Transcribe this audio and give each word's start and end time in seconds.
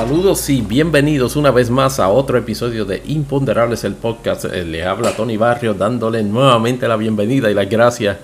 Saludos 0.00 0.48
y 0.48 0.62
bienvenidos 0.62 1.36
una 1.36 1.50
vez 1.50 1.68
más 1.68 2.00
a 2.00 2.08
otro 2.08 2.38
episodio 2.38 2.86
de 2.86 3.02
Imponderables 3.04 3.84
el 3.84 3.92
podcast. 3.92 4.46
Eh, 4.46 4.64
le 4.64 4.82
habla 4.82 5.14
Tony 5.14 5.36
Barrio 5.36 5.74
dándole 5.74 6.22
nuevamente 6.22 6.88
la 6.88 6.96
bienvenida 6.96 7.50
y 7.50 7.54
las 7.54 7.68
gracias 7.68 8.16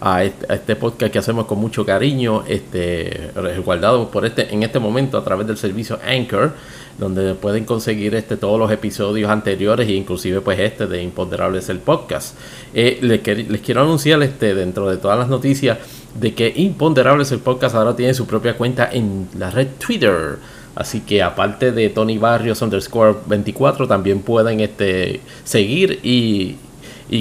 a 0.00 0.22
este, 0.22 0.76
podcast 0.76 1.12
que 1.12 1.18
hacemos 1.18 1.46
con 1.46 1.58
mucho 1.58 1.84
cariño, 1.84 2.44
este 2.46 3.32
resguardado 3.34 4.12
por 4.12 4.24
este 4.24 4.54
en 4.54 4.62
este 4.62 4.78
momento 4.78 5.18
a 5.18 5.24
través 5.24 5.48
del 5.48 5.56
servicio 5.56 5.98
Anchor, 6.06 6.52
donde 6.98 7.34
pueden 7.34 7.64
conseguir 7.64 8.14
este 8.14 8.36
todos 8.36 8.56
los 8.56 8.70
episodios 8.70 9.28
anteriores 9.28 9.88
e 9.88 9.92
inclusive 9.94 10.40
pues 10.40 10.60
este 10.60 10.86
de 10.86 11.02
Imponderables 11.02 11.68
el 11.68 11.80
podcast. 11.80 12.38
Eh, 12.72 13.00
les, 13.02 13.26
les, 13.26 13.60
quiero 13.60 13.82
anunciar 13.82 14.22
este 14.22 14.54
dentro 14.54 14.88
de 14.88 14.98
todas 14.98 15.18
las 15.18 15.28
noticias 15.28 15.78
de 16.14 16.32
que 16.32 16.52
Imponderables 16.54 17.32
el 17.32 17.40
podcast 17.40 17.74
ahora 17.74 17.96
tiene 17.96 18.14
su 18.14 18.24
propia 18.24 18.56
cuenta 18.56 18.88
en 18.92 19.28
la 19.36 19.50
red 19.50 19.66
Twitter 19.84 20.38
Así 20.76 21.00
que 21.00 21.22
aparte 21.22 21.72
de 21.72 21.88
Tony 21.90 22.18
Barrios 22.18 22.60
underscore 22.62 23.16
24, 23.26 23.86
también 23.86 24.20
pueden 24.20 24.60
este, 24.60 25.20
seguir 25.44 26.00
y, 26.02 26.56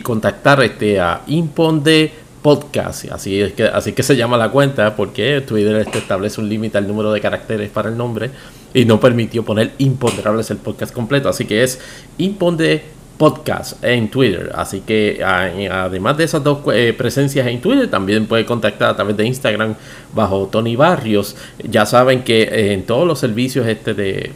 contactar 0.02 0.64
este, 0.64 1.00
a 1.00 1.22
Imponde 1.28 2.12
Podcast. 2.42 3.12
Así, 3.12 3.40
es 3.40 3.54
que, 3.54 3.66
así 3.66 3.94
que 3.94 4.02
se 4.02 4.16
llama 4.16 4.38
la 4.38 4.50
cuenta 4.50 4.96
porque 4.96 5.42
Twitter 5.42 5.76
este, 5.76 6.00
establece 6.00 6.42
un 6.42 6.50
límite 6.50 6.78
al 6.78 6.88
número 6.88 7.12
de 7.12 7.22
caracteres 7.22 7.70
para 7.70 7.90
el 7.90 7.98
nombre 7.98 8.32
y 8.74 8.86
no 8.86 9.00
permitió 9.00 9.44
poner 9.44 9.74
Imponderables 9.78 10.50
el 10.50 10.58
podcast 10.58 10.94
completo. 10.94 11.30
Así 11.30 11.46
que 11.46 11.64
es 11.64 11.80
Imponde 12.18 12.84
podcast 13.24 13.82
en 13.82 14.12
Twitter. 14.12 14.52
Así 14.54 14.82
que 14.82 15.24
además 15.24 16.18
de 16.18 16.26
esas 16.26 16.44
dos 16.44 16.60
eh, 16.74 16.94
presencias 16.98 17.48
en 17.48 17.62
Twitter, 17.62 17.90
también 17.90 18.26
puede 18.26 18.46
contactar 18.46 18.90
a 18.90 18.96
través 18.98 19.16
de 19.16 19.26
Instagram 19.26 19.76
bajo 20.14 20.50
Tony 20.52 20.76
Barrios. 20.76 21.38
Ya 21.64 21.86
saben 21.86 22.24
que 22.24 22.42
eh, 22.42 22.74
en 22.74 22.84
todos 22.84 23.08
los 23.08 23.20
servicios 23.20 23.66
este 23.66 23.94
de, 23.94 24.34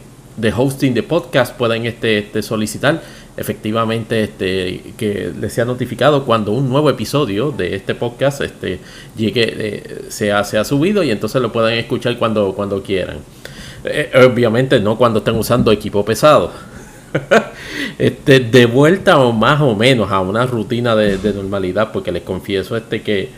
hosting 0.56 0.94
de 0.94 1.04
podcast 1.04 1.54
pueden 1.58 1.86
este, 1.86 2.20
este, 2.20 2.42
solicitar 2.42 3.02
efectivamente 3.36 4.24
este 4.24 4.94
que 4.98 5.34
les 5.38 5.52
sea 5.52 5.66
notificado 5.66 6.24
cuando 6.24 6.54
un 6.54 6.70
nuevo 6.70 6.90
episodio 6.90 7.52
de 7.52 7.76
este 7.76 7.94
podcast 7.94 8.40
este 8.40 8.80
llegue 9.18 9.54
eh, 9.58 10.06
sea, 10.08 10.46
sea 10.46 10.64
subido 10.64 11.04
y 11.04 11.12
entonces 11.12 11.42
lo 11.42 11.52
pueden 11.52 11.78
escuchar 11.78 12.18
cuando 12.18 12.54
cuando 12.56 12.82
quieran 12.82 13.18
obviamente 14.26 14.80
no 14.80 14.98
cuando 14.98 15.20
estén 15.20 15.36
usando 15.36 15.72
equipo 15.72 16.04
pesado 16.04 16.52
este, 17.98 18.40
de 18.40 18.66
vuelta 18.66 19.20
o 19.20 19.32
más 19.34 19.62
o 19.62 19.76
menos 19.76 20.12
a 20.12 20.20
una 20.20 20.46
rutina 20.46 20.96
de, 20.96 21.34
normalidad, 21.34 21.92
porque 21.92 22.12
les 22.12 22.24
confieso 22.24 22.76
este 22.78 23.02
que 23.02 23.30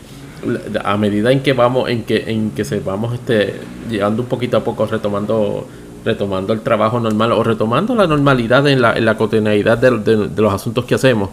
a 0.82 0.96
medida 0.96 1.32
en 1.32 1.42
que 1.42 1.52
vamos, 1.52 1.90
en 1.90 2.04
que, 2.04 2.24
en 2.30 2.50
que 2.52 2.64
se 2.64 2.80
vamos 2.80 3.14
este, 3.14 3.60
llegando 3.90 4.22
un 4.22 4.28
poquito 4.28 4.56
a 4.56 4.64
poco 4.64 4.86
retomando 4.86 5.66
retomando 6.02 6.54
el 6.54 6.62
trabajo 6.62 6.98
normal 6.98 7.32
o 7.32 7.42
retomando 7.42 7.94
la 7.94 8.06
normalidad 8.06 8.66
en 8.68 8.80
la, 8.80 8.96
en 8.96 9.04
la 9.04 9.18
cotidianidad 9.18 9.76
de 9.76 10.30
los 10.40 10.54
asuntos 10.54 10.86
que 10.86 10.94
hacemos, 10.94 11.28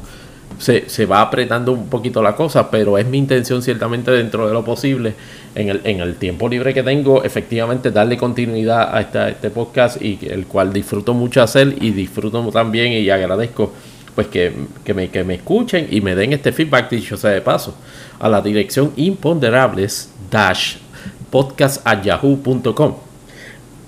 se, 0.59 0.89
se, 0.89 1.05
va 1.05 1.21
apretando 1.21 1.71
un 1.71 1.87
poquito 1.87 2.21
la 2.21 2.35
cosa, 2.35 2.69
pero 2.71 2.97
es 2.97 3.05
mi 3.05 3.17
intención 3.17 3.61
ciertamente 3.61 4.11
dentro 4.11 4.47
de 4.47 4.53
lo 4.53 4.63
posible, 4.65 5.13
en 5.55 5.69
el, 5.69 5.81
en 5.83 5.99
el 5.99 6.15
tiempo 6.15 6.49
libre 6.49 6.73
que 6.73 6.83
tengo, 6.83 7.23
efectivamente 7.23 7.91
darle 7.91 8.17
continuidad 8.17 8.95
a 8.95 9.01
este 9.01 9.49
podcast 9.49 10.01
y 10.01 10.19
el 10.29 10.45
cual 10.47 10.73
disfruto 10.73 11.13
mucho 11.13 11.41
hacer 11.41 11.75
y 11.81 11.91
disfruto 11.91 12.49
también 12.51 12.91
y 12.93 13.09
agradezco 13.09 13.71
pues 14.17 14.27
que, 14.27 14.51
que, 14.83 14.95
me, 14.95 15.09
que 15.09 15.23
me 15.23 15.35
escuchen 15.35 15.87
y 15.91 16.01
me 16.01 16.15
den 16.15 16.33
este 16.33 16.51
feedback, 16.51 16.89
dicho 16.89 17.17
sea 17.17 17.29
de 17.29 17.41
paso, 17.41 17.75
a 18.19 18.27
la 18.27 18.41
dirección 18.41 18.91
imponderables 18.95 20.11
dash 20.31 20.77
podcast 21.29 21.85
a 21.85 22.01
yahoo.com. 22.01 22.95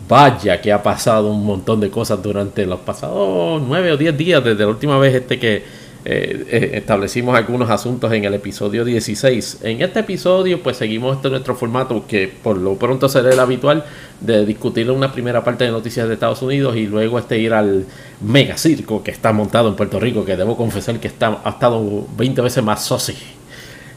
Vaya 0.07 0.61
que 0.61 0.71
ha 0.71 0.83
pasado 0.83 1.31
un 1.31 1.43
montón 1.43 1.79
de 1.79 1.89
cosas 1.89 2.21
durante 2.21 2.65
los 2.65 2.79
pasados 2.79 3.61
nueve 3.67 3.91
o 3.91 3.97
diez 3.97 4.15
días 4.17 4.43
desde 4.43 4.63
la 4.63 4.69
última 4.69 4.97
vez 4.97 5.15
este 5.15 5.39
que 5.39 5.63
eh, 6.05 6.45
eh, 6.49 6.71
establecimos 6.75 7.35
algunos 7.35 7.69
asuntos 7.69 8.13
en 8.13 8.23
el 8.23 8.33
episodio 8.33 8.85
16. 8.85 9.59
En 9.63 9.81
este 9.81 9.99
episodio 9.99 10.63
pues 10.63 10.77
seguimos 10.77 11.17
este 11.17 11.29
nuestro 11.29 11.55
formato 11.55 12.05
que 12.07 12.31
por 12.41 12.57
lo 12.57 12.75
pronto 12.75 13.09
será 13.09 13.29
el 13.31 13.39
habitual 13.39 13.83
de 14.21 14.45
discutir 14.45 14.89
una 14.91 15.11
primera 15.11 15.43
parte 15.43 15.65
de 15.65 15.71
noticias 15.71 16.07
de 16.07 16.13
Estados 16.13 16.41
Unidos 16.41 16.77
y 16.77 16.87
luego 16.87 17.19
este 17.19 17.37
ir 17.37 17.53
al 17.53 17.85
mega 18.21 18.57
circo 18.57 19.03
que 19.03 19.11
está 19.11 19.33
montado 19.33 19.67
en 19.67 19.75
Puerto 19.75 19.99
Rico 19.99 20.23
que 20.23 20.37
debo 20.37 20.55
confesar 20.55 20.99
que 21.01 21.09
está, 21.09 21.41
ha 21.43 21.49
estado 21.49 22.07
20 22.17 22.41
veces 22.41 22.63
más 22.63 22.85
soci 22.85 23.15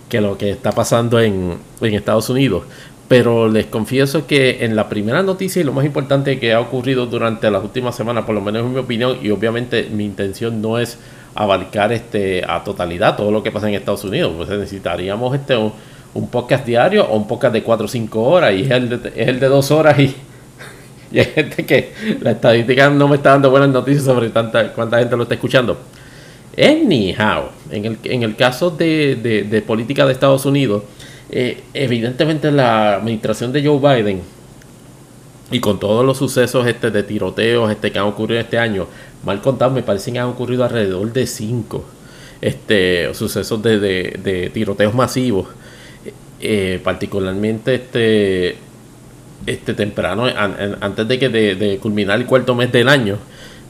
que 0.08 0.20
lo 0.20 0.36
que 0.36 0.50
está 0.50 0.72
pasando 0.72 1.20
en, 1.20 1.56
en 1.80 1.94
Estados 1.94 2.28
Unidos 2.30 2.64
pero 3.06 3.48
les 3.48 3.66
confieso 3.66 4.26
que 4.26 4.64
en 4.64 4.74
la 4.74 4.88
primera 4.88 5.22
noticia 5.22 5.60
y 5.60 5.64
lo 5.64 5.72
más 5.72 5.84
importante 5.84 6.41
que 6.41 6.54
ha 6.54 6.60
ocurrido 6.60 7.04
durante 7.04 7.50
las 7.50 7.62
últimas 7.62 7.94
semanas, 7.94 8.24
por 8.24 8.34
lo 8.34 8.41
menos 8.41 8.64
en 8.64 8.72
mi 8.72 8.78
opinión, 8.78 9.18
y 9.22 9.28
obviamente 9.28 9.86
mi 9.92 10.06
intención 10.06 10.62
no 10.62 10.78
es 10.78 10.96
abarcar 11.34 11.93
este 11.93 12.44
a 12.47 12.62
totalidad 12.62 13.16
todo 13.16 13.31
lo 13.31 13.43
que 13.43 13.50
pasa 13.50 13.69
en 13.69 13.75
Estados 13.75 14.04
Unidos. 14.04 14.32
Pues 14.37 14.48
necesitaríamos 14.48 15.34
este 15.34 15.56
un, 15.56 16.28
podcast 16.28 16.66
diario 16.66 17.04
o 17.06 17.16
un 17.16 17.26
podcast 17.26 17.54
de 17.54 17.62
4 17.62 17.87
o 17.87 17.88
5 17.88 18.22
horas 18.22 18.53
y 18.54 18.62
es 18.62 18.70
el 18.70 18.88
de, 18.88 19.12
el 19.16 19.41
de 19.41 19.47
2 19.48 19.71
horas 19.71 19.98
y, 19.98 20.15
y, 21.12 21.19
hay 21.19 21.25
gente 21.26 21.65
que 21.65 21.92
la 22.21 22.32
estadística 22.32 22.91
no 22.91 23.09
me 23.09 23.16
está 23.16 23.31
dando 23.31 23.50
buenas 23.50 23.71
noticias 23.71 24.04
sobre 24.04 24.28
tanta 24.31 24.72
cuánta 24.72 24.98
gente 24.98 25.16
lo 25.16 25.22
está 25.22 25.34
escuchando. 25.34 25.78
Anyhow, 26.56 27.44
en 27.71 27.84
el, 27.87 27.98
en 28.04 28.22
el 28.22 28.37
caso 28.37 28.71
de, 28.71 29.47
de, 29.48 29.62
política 29.62 30.04
de 30.04 30.12
Estados 30.12 30.44
Unidos, 30.44 30.82
eh, 31.31 31.62
evidentemente 31.72 32.50
la 32.50 32.97
administración 32.97 33.53
de 33.53 33.66
Joe 33.66 33.78
Biden 33.78 34.21
y 35.50 35.60
con 35.60 35.78
todos 35.81 36.04
los 36.04 36.19
sucesos 36.19 36.66
este 36.66 36.91
de 36.91 37.03
tiroteos 37.03 37.71
este 37.71 37.91
que 37.91 37.98
han 37.98 38.06
ocurrido 38.06 38.41
este 38.41 38.59
año, 38.59 38.87
mal 39.25 39.41
contado, 39.41 39.71
me 39.71 39.83
parece 39.83 40.12
que 40.12 40.19
han 40.19 40.28
ocurrido 40.28 40.65
alrededor 40.65 41.12
de 41.12 41.27
cinco 41.27 41.84
este, 42.41 43.15
sucesos 43.15 43.62
de, 43.62 44.50
tiroteos 44.53 44.94
masivos. 44.94 45.49
Eh, 46.44 46.81
particularmente 46.83 47.77
este, 47.77 48.56
este 49.47 49.75
temprano, 49.75 50.27
antes 50.27 51.06
de 51.06 51.19
que 51.19 51.28
de, 51.28 51.78
culminar 51.81 52.19
el 52.19 52.27
cuarto 52.27 52.56
mes 52.56 52.72
del 52.72 52.88
año, 52.88 53.16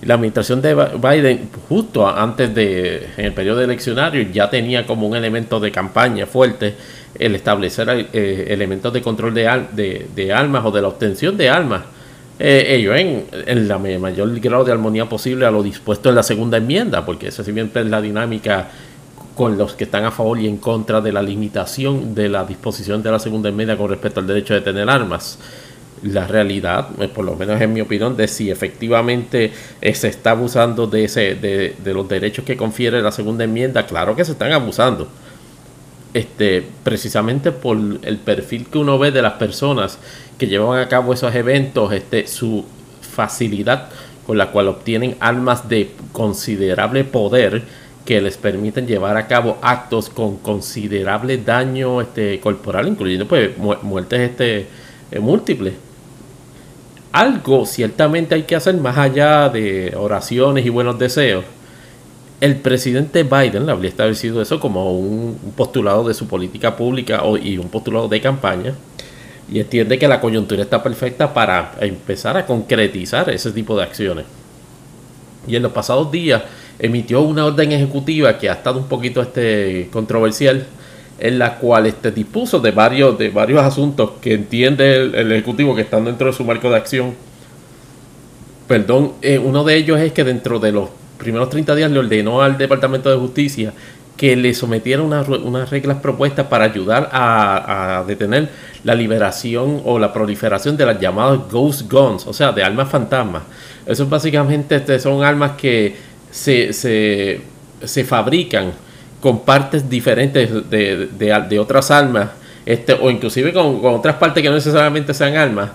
la 0.00 0.14
administración 0.14 0.62
de 0.62 0.74
Biden, 0.74 1.50
justo 1.68 2.08
antes 2.08 2.54
de, 2.54 3.08
en 3.18 3.26
el 3.26 3.32
periodo 3.34 3.60
eleccionario, 3.60 4.22
ya 4.32 4.48
tenía 4.48 4.86
como 4.86 5.06
un 5.06 5.14
elemento 5.14 5.60
de 5.60 5.70
campaña 5.70 6.26
fuerte 6.26 6.74
el 7.18 7.34
establecer 7.34 8.08
eh, 8.12 8.46
elementos 8.48 8.90
de 8.92 9.02
control 9.02 9.34
de, 9.34 9.66
de, 9.72 10.06
de, 10.14 10.32
armas 10.32 10.64
o 10.64 10.70
de 10.70 10.80
la 10.80 10.88
obtención 10.88 11.36
de 11.36 11.50
armas 11.50 11.82
eh, 12.44 12.74
ellos 12.74 12.96
en, 12.96 13.24
en, 13.46 13.68
la 13.68 13.78
mayor 13.78 14.40
grado 14.40 14.64
de 14.64 14.72
armonía 14.72 15.08
posible 15.08 15.46
a 15.46 15.52
lo 15.52 15.62
dispuesto 15.62 16.08
en 16.08 16.16
la 16.16 16.24
segunda 16.24 16.56
enmienda, 16.56 17.06
porque 17.06 17.28
esa 17.28 17.44
siempre 17.44 17.82
es 17.82 17.86
la 17.86 18.02
dinámica 18.02 18.68
con 19.36 19.56
los 19.56 19.74
que 19.74 19.84
están 19.84 20.04
a 20.04 20.10
favor 20.10 20.40
y 20.40 20.48
en 20.48 20.56
contra 20.56 21.00
de 21.00 21.12
la 21.12 21.22
limitación 21.22 22.16
de 22.16 22.28
la 22.28 22.44
disposición 22.44 23.00
de 23.00 23.12
la 23.12 23.20
segunda 23.20 23.48
enmienda 23.48 23.76
con 23.76 23.88
respecto 23.88 24.18
al 24.18 24.26
derecho 24.26 24.54
de 24.54 24.60
tener 24.60 24.90
armas. 24.90 25.38
La 26.02 26.26
realidad, 26.26 26.88
eh, 26.98 27.06
por 27.06 27.24
lo 27.24 27.36
menos 27.36 27.60
en 27.60 27.72
mi 27.72 27.80
opinión, 27.80 28.16
de 28.16 28.26
si 28.26 28.50
efectivamente 28.50 29.52
eh, 29.80 29.94
se 29.94 30.08
está 30.08 30.32
abusando 30.32 30.88
de, 30.88 31.04
ese, 31.04 31.36
de, 31.36 31.76
de 31.78 31.94
los 31.94 32.08
derechos 32.08 32.44
que 32.44 32.56
confiere 32.56 33.00
la 33.02 33.12
segunda 33.12 33.44
enmienda, 33.44 33.86
claro 33.86 34.16
que 34.16 34.24
se 34.24 34.32
están 34.32 34.50
abusando 34.50 35.06
este, 36.14 36.62
precisamente 36.84 37.52
por 37.52 37.78
el 38.02 38.18
perfil 38.18 38.66
que 38.66 38.78
uno 38.78 38.98
ve 38.98 39.10
de 39.10 39.22
las 39.22 39.34
personas 39.34 39.98
que 40.38 40.46
llevan 40.46 40.78
a 40.78 40.88
cabo 40.88 41.14
esos 41.14 41.34
eventos, 41.34 41.92
este, 41.92 42.26
su 42.26 42.64
facilidad 43.00 43.88
con 44.26 44.38
la 44.38 44.50
cual 44.50 44.68
obtienen 44.68 45.16
armas 45.20 45.68
de 45.68 45.90
considerable 46.12 47.04
poder 47.04 47.62
que 48.04 48.20
les 48.20 48.36
permiten 48.36 48.86
llevar 48.86 49.16
a 49.16 49.26
cabo 49.26 49.58
actos 49.62 50.10
con 50.10 50.36
considerable 50.38 51.38
daño 51.38 52.00
este, 52.00 52.40
corporal, 52.40 52.88
incluyendo 52.88 53.26
pues, 53.26 53.50
muertes 53.56 54.30
este, 54.30 54.66
eh, 55.10 55.20
múltiples. 55.20 55.74
Algo 57.12 57.66
ciertamente 57.66 58.34
hay 58.34 58.42
que 58.42 58.56
hacer 58.56 58.74
más 58.76 58.98
allá 58.98 59.48
de 59.48 59.94
oraciones 59.96 60.64
y 60.66 60.70
buenos 60.70 60.98
deseos 60.98 61.44
el 62.42 62.56
presidente 62.56 63.22
Biden 63.22 63.70
habría 63.70 63.88
establecido 63.88 64.42
eso 64.42 64.58
como 64.58 64.98
un 64.98 65.38
postulado 65.56 66.08
de 66.08 66.12
su 66.12 66.26
política 66.26 66.76
pública 66.76 67.22
y 67.40 67.56
un 67.56 67.68
postulado 67.68 68.08
de 68.08 68.20
campaña 68.20 68.74
y 69.48 69.60
entiende 69.60 69.96
que 69.96 70.08
la 70.08 70.20
coyuntura 70.20 70.60
está 70.60 70.82
perfecta 70.82 71.32
para 71.32 71.70
empezar 71.80 72.36
a 72.36 72.44
concretizar 72.44 73.30
ese 73.30 73.52
tipo 73.52 73.76
de 73.76 73.84
acciones. 73.84 74.24
Y 75.46 75.54
en 75.54 75.62
los 75.62 75.70
pasados 75.70 76.10
días 76.10 76.42
emitió 76.80 77.20
una 77.20 77.46
orden 77.46 77.70
ejecutiva 77.70 78.36
que 78.36 78.50
ha 78.50 78.54
estado 78.54 78.80
un 78.80 78.88
poquito 78.88 79.22
este, 79.22 79.88
controversial, 79.92 80.66
en 81.20 81.38
la 81.38 81.58
cual 81.58 81.86
este, 81.86 82.10
dispuso 82.10 82.58
de 82.58 82.72
varios, 82.72 83.16
de 83.18 83.30
varios 83.30 83.62
asuntos 83.62 84.14
que 84.20 84.34
entiende 84.34 84.96
el, 84.96 85.30
Ejecutivo 85.30 85.76
que 85.76 85.82
están 85.82 86.06
dentro 86.06 86.26
de 86.26 86.32
su 86.32 86.42
marco 86.42 86.68
de 86.70 86.76
acción. 86.76 87.14
Perdón, 88.66 89.12
eh, 89.22 89.38
uno 89.38 89.62
de 89.62 89.76
ellos 89.76 90.00
es 90.00 90.10
que 90.10 90.24
dentro 90.24 90.58
de 90.58 90.72
los 90.72 91.01
primeros 91.22 91.48
30 91.48 91.74
días 91.74 91.90
le 91.90 91.98
ordenó 91.98 92.42
al 92.42 92.58
Departamento 92.58 93.10
de 93.10 93.16
Justicia 93.16 93.72
que 94.16 94.36
le 94.36 94.54
sometieran 94.54 95.06
unas, 95.06 95.70
reglas 95.70 95.98
propuestas 95.98 96.46
para 96.46 96.64
ayudar 96.64 97.08
a, 97.12 98.04
detener 98.06 98.50
la 98.84 98.94
liberación 98.94 99.82
o 99.84 99.98
la 99.98 100.12
proliferación 100.12 100.76
de 100.76 100.86
las 100.86 101.00
llamadas 101.00 101.40
ghost 101.50 101.90
guns, 101.90 102.26
o 102.26 102.32
sea, 102.32 102.52
de 102.52 102.62
armas 102.62 102.88
fantasmas. 102.88 103.42
Eso 103.86 104.06
básicamente 104.06 104.76
este, 104.76 104.98
son 104.98 105.24
armas 105.24 105.52
que 105.52 105.96
se, 106.30 106.72
se, 106.72 108.04
fabrican 108.04 108.72
con 109.20 109.40
partes 109.44 109.88
diferentes 109.88 110.70
de, 110.70 111.08
de, 111.08 111.58
otras 111.58 111.90
armas, 111.90 112.30
este, 112.66 112.92
o 112.92 113.10
inclusive 113.10 113.52
con, 113.52 113.80
con 113.80 113.94
otras 113.94 114.16
partes 114.16 114.42
que 114.42 114.48
no 114.48 114.54
necesariamente 114.54 115.14
sean 115.14 115.36
armas, 115.36 115.70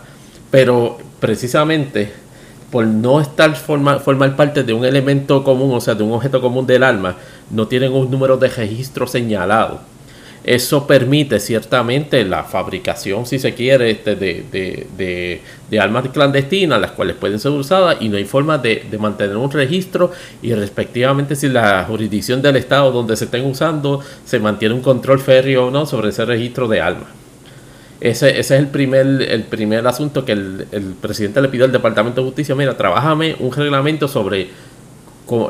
pero 0.51 0.97
precisamente 1.19 2.26
por 2.71 2.85
no 2.85 3.21
estar 3.21 3.55
formar, 3.55 4.35
parte 4.35 4.63
de 4.63 4.73
un 4.73 4.85
elemento 4.85 5.43
común, 5.43 5.73
o 5.73 5.81
sea, 5.81 5.95
de 5.95 6.03
un 6.03 6.11
objeto 6.11 6.41
común 6.41 6.67
del 6.67 6.83
arma, 6.83 7.15
no 7.49 7.67
tienen 7.67 7.93
un 7.93 8.11
número 8.11 8.37
de 8.37 8.49
registro 8.49 9.07
señalado. 9.07 9.79
Eso 10.43 10.87
permite 10.87 11.41
ciertamente 11.41 12.23
la 12.23 12.43
fabricación, 12.43 13.25
si 13.25 13.37
se 13.37 13.53
quiere, 13.53 13.91
este, 13.91 14.15
de, 14.15 15.41
armas 15.77 16.07
clandestinas, 16.09 16.79
las 16.79 16.91
cuales 16.91 17.17
pueden 17.17 17.39
ser 17.39 17.51
usadas 17.51 17.97
y 17.99 18.07
no 18.07 18.15
hay 18.15 18.23
forma 18.23 18.57
de, 18.57 18.85
mantener 18.97 19.35
un 19.35 19.51
registro 19.51 20.11
y 20.41 20.53
respectivamente 20.53 21.35
si 21.35 21.49
la 21.49 21.83
jurisdicción 21.85 22.41
del 22.41 22.55
estado 22.55 22.91
donde 22.91 23.17
se 23.17 23.25
estén 23.25 23.45
usando 23.45 24.01
se 24.25 24.39
mantiene 24.39 24.75
un 24.75 24.81
control 24.81 25.19
férreo 25.19 25.67
o 25.67 25.71
no 25.71 25.85
sobre 25.85 26.09
ese 26.09 26.23
registro 26.23 26.67
de 26.69 26.79
armas. 26.79 27.26
Ese, 27.99 28.39
es 28.39 28.51
el 28.51 28.67
primer, 28.67 29.05
el 29.23 29.44
primer 29.44 29.85
asunto 29.88 30.23
que 30.23 30.33
el, 30.33 30.95
presidente 31.01 31.41
le 31.41 31.49
pidió 31.49 31.65
al 31.65 31.71
Departamento 31.71 32.21
de 32.21 32.27
Justicia. 32.27 32.53
Mira, 32.53 32.77
trabájame 32.77 33.35
un 33.39 33.51
reglamento 33.51 34.07
sobre, 34.07 34.49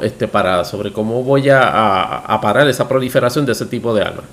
este, 0.01 0.27
para, 0.27 0.63
sobre 0.63 0.93
cómo 0.93 1.23
voy 1.23 1.49
a, 1.49 2.39
parar 2.41 2.67
esa 2.69 2.87
proliferación 2.87 3.45
de 3.45 3.51
ese 3.51 3.65
tipo 3.65 3.93
de 3.93 4.01
armas. 4.01 4.25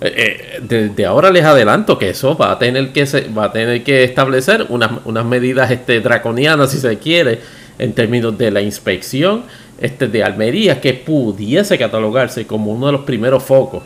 Eh, 0.00 0.60
eh, 0.70 0.90
de 0.94 1.06
ahora 1.06 1.30
les 1.30 1.44
adelanto 1.44 1.98
que 1.98 2.10
eso 2.10 2.36
va 2.36 2.52
a 2.52 2.58
tener 2.58 2.92
que 2.92 3.06
se, 3.06 3.28
va 3.28 3.44
a 3.44 3.52
tener 3.52 3.84
que 3.84 4.04
establecer 4.04 4.66
unas, 4.68 4.90
unas 5.04 5.24
medidas 5.24 5.70
este, 5.70 6.00
draconianas, 6.00 6.72
si 6.72 6.78
se 6.78 6.98
quiere, 6.98 7.40
en 7.78 7.92
términos 7.92 8.36
de 8.36 8.50
la 8.50 8.60
inspección 8.60 9.44
este, 9.80 10.08
de 10.08 10.24
Almería, 10.24 10.80
que 10.80 10.94
pudiese 10.94 11.78
catalogarse 11.78 12.46
como 12.46 12.72
uno 12.72 12.86
de 12.86 12.92
los 12.92 13.02
primeros 13.02 13.42
focos 13.42 13.82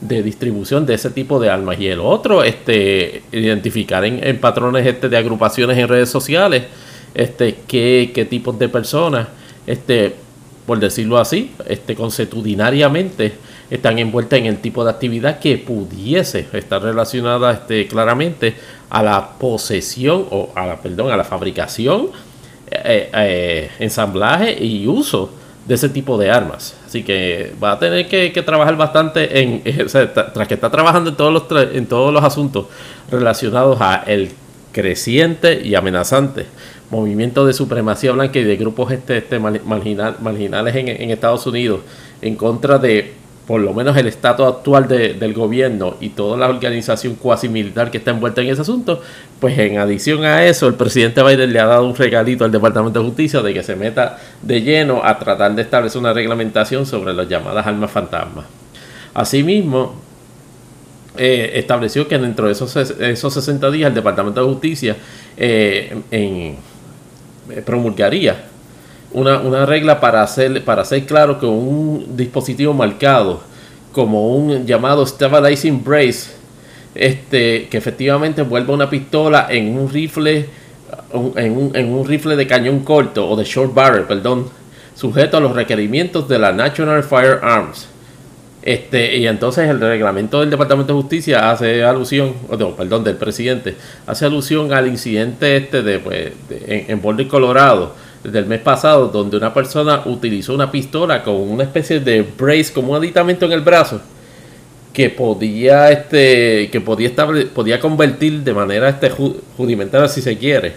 de 0.00 0.22
distribución 0.22 0.86
de 0.86 0.94
ese 0.94 1.10
tipo 1.10 1.38
de 1.38 1.50
armas 1.50 1.78
y 1.78 1.88
el 1.88 2.00
otro 2.00 2.42
este 2.42 3.22
identificar 3.32 4.04
en, 4.04 4.38
patrones 4.38 4.86
este 4.86 5.08
de 5.08 5.16
agrupaciones 5.16 5.76
en 5.76 5.88
redes 5.88 6.08
sociales 6.08 6.64
este 7.14 7.58
qué, 7.66 8.10
qué 8.14 8.24
tipos 8.24 8.58
de 8.58 8.68
personas 8.68 9.28
este 9.66 10.14
por 10.64 10.78
decirlo 10.78 11.18
así 11.18 11.52
este 11.68 11.94
consuetudinariamente 11.94 13.34
están 13.70 13.98
envueltas 13.98 14.38
en 14.38 14.46
el 14.46 14.58
tipo 14.58 14.84
de 14.84 14.90
actividad 14.90 15.38
que 15.38 15.58
pudiese 15.58 16.46
estar 16.52 16.82
relacionada 16.82 17.52
este 17.52 17.86
claramente 17.86 18.54
a 18.88 19.02
la 19.02 19.30
posesión 19.38 20.26
o 20.30 20.50
a 20.54 20.66
la 20.66 20.80
perdón 20.80 21.12
a 21.12 21.16
la 21.16 21.24
fabricación 21.24 22.08
eh, 22.70 23.10
eh, 23.12 23.70
ensamblaje 23.80 24.64
y 24.64 24.86
uso 24.86 25.30
de 25.66 25.74
ese 25.74 25.88
tipo 25.88 26.16
de 26.16 26.30
armas. 26.30 26.76
Así 26.90 27.04
que 27.04 27.52
va 27.62 27.70
a 27.70 27.78
tener 27.78 28.08
que, 28.08 28.42
trabajar 28.42 28.76
bastante 28.76 29.40
en, 29.40 29.62
tras 30.34 30.48
que 30.48 30.54
está 30.54 30.70
trabajando 30.70 31.10
en 31.10 31.16
todos 31.16 31.32
los 31.32 31.44
en 31.72 31.86
todos 31.86 32.12
los 32.12 32.24
asuntos 32.24 32.66
relacionados 33.12 33.80
a 33.80 34.02
el 34.08 34.32
creciente 34.72 35.60
y 35.64 35.76
amenazante 35.76 36.46
movimiento 36.90 37.46
de 37.46 37.52
supremacía 37.52 38.10
blanca 38.10 38.40
y 38.40 38.42
de 38.42 38.56
grupos 38.56 38.90
este, 38.90 39.18
este 39.18 39.38
marginales 39.38 40.74
en, 40.74 40.88
en 40.88 41.10
Estados 41.12 41.46
Unidos 41.46 41.82
en 42.22 42.34
contra 42.34 42.78
de 42.78 43.14
por 43.50 43.60
lo 43.60 43.74
menos 43.74 43.96
el 43.96 44.06
estatus 44.06 44.46
actual 44.46 44.86
del 44.86 45.34
gobierno 45.34 45.96
y 45.98 46.10
toda 46.10 46.36
la 46.36 46.48
organización 46.48 47.16
cuasi 47.16 47.48
militar 47.48 47.90
que 47.90 47.98
está 47.98 48.12
envuelta 48.12 48.42
en 48.42 48.50
ese 48.50 48.60
asunto, 48.60 49.02
pues 49.40 49.58
en 49.58 49.76
adición 49.76 50.22
a 50.22 50.46
eso, 50.46 50.68
el 50.68 50.74
presidente 50.74 51.20
Biden 51.20 51.52
le 51.52 51.58
ha 51.58 51.66
dado 51.66 51.84
un 51.84 51.96
regalito 51.96 52.44
al 52.44 52.52
Departamento 52.52 53.00
de 53.00 53.06
Justicia 53.06 53.42
de 53.42 53.52
que 53.52 53.64
se 53.64 53.74
meta 53.74 54.20
de 54.40 54.62
lleno 54.62 55.04
a 55.04 55.18
tratar 55.18 55.52
de 55.56 55.62
establecer 55.62 56.00
una 56.00 56.12
reglamentación 56.12 56.86
sobre 56.86 57.12
las 57.12 57.28
llamadas 57.28 57.66
armas 57.66 57.90
fantasmas. 57.90 58.44
Asimismo, 59.14 59.96
eh, 61.16 61.50
estableció 61.54 62.06
que 62.06 62.18
dentro 62.18 62.46
de 62.46 62.52
esos, 62.52 62.76
esos 62.76 63.34
60 63.34 63.68
días 63.72 63.88
el 63.88 63.94
Departamento 63.96 64.46
de 64.46 64.52
Justicia 64.52 64.96
eh, 65.36 66.00
eh, 66.12 66.54
promulgaría 67.66 68.44
una, 69.12 69.66
regla 69.66 70.00
para 70.00 70.22
hacer, 70.22 70.64
para 70.64 70.82
hacer 70.82 71.04
claro 71.06 71.38
que 71.38 71.46
un 71.46 72.16
dispositivo 72.16 72.72
marcado 72.72 73.40
como 73.92 74.34
un 74.36 74.66
llamado 74.66 75.04
stabilizing 75.04 75.82
brace, 75.82 76.30
este, 76.94 77.68
que 77.68 77.76
efectivamente 77.76 78.42
vuelva 78.42 78.74
una 78.74 78.88
pistola 78.88 79.46
en 79.50 79.76
un 79.76 79.90
rifle, 79.90 80.46
en 81.36 81.56
un, 81.56 81.76
en 81.76 81.92
un 81.92 82.06
rifle 82.06 82.36
de 82.36 82.46
cañón 82.46 82.80
corto 82.80 83.28
o 83.28 83.36
de 83.36 83.44
short 83.44 83.74
barrel, 83.74 84.04
perdón, 84.04 84.48
sujeto 84.94 85.36
a 85.36 85.40
los 85.40 85.54
requerimientos 85.54 86.28
de 86.28 86.38
la 86.38 86.52
National 86.52 87.02
Firearms. 87.02 87.88
Este, 88.62 89.16
y 89.16 89.26
entonces 89.26 89.70
el 89.70 89.80
reglamento 89.80 90.40
del 90.40 90.50
Departamento 90.50 90.94
de 90.94 91.00
Justicia 91.00 91.50
hace 91.50 91.82
alusión, 91.82 92.34
o 92.48 92.76
perdón, 92.76 93.02
del 93.02 93.16
presidente, 93.16 93.74
hace 94.06 94.26
alusión 94.26 94.72
al 94.74 94.86
incidente 94.86 95.56
este 95.56 95.82
de, 95.82 95.98
pues, 95.98 96.32
en, 96.66 96.90
en 96.90 97.00
Boulder, 97.00 97.26
Colorado, 97.26 97.94
del 98.24 98.46
mes 98.46 98.60
pasado 98.60 99.08
donde 99.08 99.36
una 99.36 99.52
persona 99.54 100.02
utilizó 100.04 100.54
una 100.54 100.70
pistola 100.70 101.22
con 101.22 101.36
una 101.36 101.64
especie 101.64 102.00
de 102.00 102.22
brace 102.22 102.72
como 102.72 102.92
un 102.92 102.98
aditamento 102.98 103.46
en 103.46 103.52
el 103.52 103.62
brazo 103.62 104.00
que 104.92 105.08
podía 105.08 105.90
este 105.90 106.68
que 106.70 106.80
podía 106.80 107.10
podía 107.54 107.80
convertir 107.80 108.40
de 108.40 108.52
manera 108.52 108.88
este 108.88 109.10
rudimentaria 109.56 110.08
si 110.08 110.20
se 110.20 110.36
quiere 110.36 110.74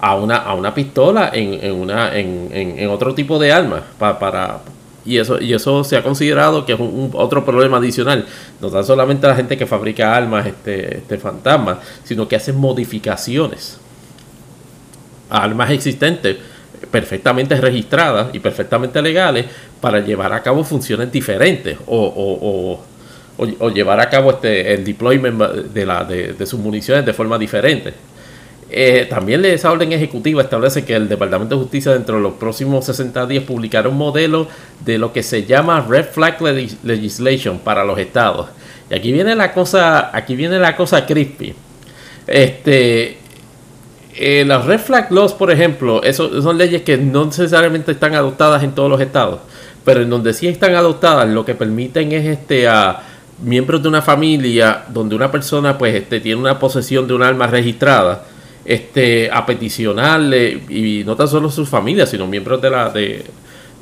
a 0.00 0.16
una 0.16 0.36
a 0.36 0.54
una 0.54 0.74
pistola 0.74 1.30
en, 1.32 1.72
una 1.72 2.16
en, 2.16 2.88
otro 2.88 3.14
tipo 3.14 3.38
de 3.38 3.52
arma 3.52 3.82
para, 3.98 4.60
y 5.04 5.18
eso 5.18 5.40
y 5.40 5.52
eso 5.52 5.82
se 5.84 5.96
ha 5.96 6.02
considerado 6.02 6.64
que 6.64 6.74
es 6.74 6.80
un, 6.80 7.10
otro 7.14 7.44
problema 7.44 7.78
adicional. 7.78 8.26
No 8.60 8.70
tan 8.70 8.84
solamente 8.84 9.26
la 9.26 9.34
gente 9.34 9.56
que 9.56 9.66
fabrica 9.66 10.14
armas 10.14 10.46
este, 10.46 10.98
este 10.98 11.18
fantasmas 11.18 11.78
sino 12.04 12.28
que 12.28 12.36
hacen 12.36 12.56
modificaciones. 12.56 13.78
Armas 15.30 15.70
existentes 15.70 16.36
perfectamente 16.90 17.60
registradas 17.60 18.34
y 18.34 18.38
perfectamente 18.38 19.00
legales 19.02 19.46
para 19.80 20.00
llevar 20.00 20.32
a 20.32 20.42
cabo 20.42 20.64
funciones 20.64 21.10
diferentes 21.10 21.76
o, 21.86 22.80
llevar 23.72 24.00
a 24.00 24.10
cabo 24.10 24.32
este, 24.32 24.74
el 24.74 24.84
deployment 24.84 25.38
de, 25.72 25.86
la, 25.86 26.04
de, 26.04 26.46
sus 26.46 26.58
municiones 26.58 27.06
de 27.06 27.12
forma 27.12 27.38
diferente. 27.38 27.94
Eh, 28.70 29.06
también 29.08 29.44
esa 29.46 29.72
orden 29.72 29.92
ejecutiva 29.92 30.42
establece 30.42 30.84
que 30.84 30.94
el 30.94 31.08
Departamento 31.08 31.54
de 31.54 31.62
Justicia 31.62 31.92
dentro 31.92 32.16
de 32.16 32.22
los 32.22 32.34
próximos 32.34 32.84
60 32.84 33.26
días 33.26 33.44
publicará 33.44 33.88
un 33.88 33.96
modelo 33.96 34.46
de 34.84 34.98
lo 34.98 35.12
que 35.12 35.22
se 35.22 35.44
llama 35.44 35.86
Red 35.88 36.06
Flag 36.12 36.38
Legislation 36.82 37.60
para 37.60 37.84
los 37.84 37.98
estados. 37.98 38.48
Y 38.90 38.94
aquí 38.94 39.12
viene 39.12 39.34
la 39.34 39.52
cosa, 39.52 40.14
aquí 40.14 40.36
viene 40.36 40.58
la 40.58 40.76
cosa 40.76 41.06
crispy. 41.06 41.54
Este, 42.26 43.16
eh, 44.20 44.44
las 44.44 44.64
red 44.64 44.80
flag 44.80 45.12
laws, 45.12 45.32
por 45.32 45.50
ejemplo, 45.50 46.02
eso, 46.02 46.42
son 46.42 46.58
leyes 46.58 46.82
que 46.82 46.96
no 46.96 47.26
necesariamente 47.26 47.92
están 47.92 48.14
adoptadas 48.16 48.64
en 48.64 48.72
todos 48.72 48.90
los 48.90 49.00
estados, 49.00 49.38
pero 49.84 50.02
en 50.02 50.10
donde 50.10 50.34
sí 50.34 50.48
están 50.48 50.74
adoptadas, 50.74 51.28
lo 51.28 51.44
que 51.44 51.54
permiten 51.54 52.10
es 52.10 52.26
este 52.26 52.66
a 52.66 53.00
miembros 53.40 53.80
de 53.80 53.88
una 53.88 54.02
familia 54.02 54.84
donde 54.88 55.14
una 55.14 55.30
persona 55.30 55.78
pues 55.78 55.94
este 55.94 56.18
tiene 56.18 56.40
una 56.40 56.58
posesión 56.58 57.06
de 57.06 57.14
un 57.14 57.22
arma 57.22 57.46
registrada, 57.46 58.24
este 58.64 59.30
a 59.32 59.46
peticionarle 59.46 60.62
y 60.68 61.04
no 61.04 61.14
tan 61.14 61.28
solo 61.28 61.48
sus 61.48 61.68
familias, 61.68 62.10
sino 62.10 62.26
miembros 62.26 62.60
de 62.60 62.70
la 62.70 62.90
de, 62.90 63.24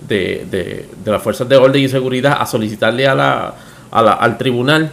de, 0.07 0.87
las 1.05 1.23
fuerzas 1.23 1.49
de 1.49 1.57
orden 1.57 1.83
y 1.83 1.89
seguridad 1.89 2.37
a 2.39 2.45
solicitarle 2.45 3.09
a 3.09 3.15
la, 3.15 3.55
al 3.91 4.37
tribunal 4.37 4.91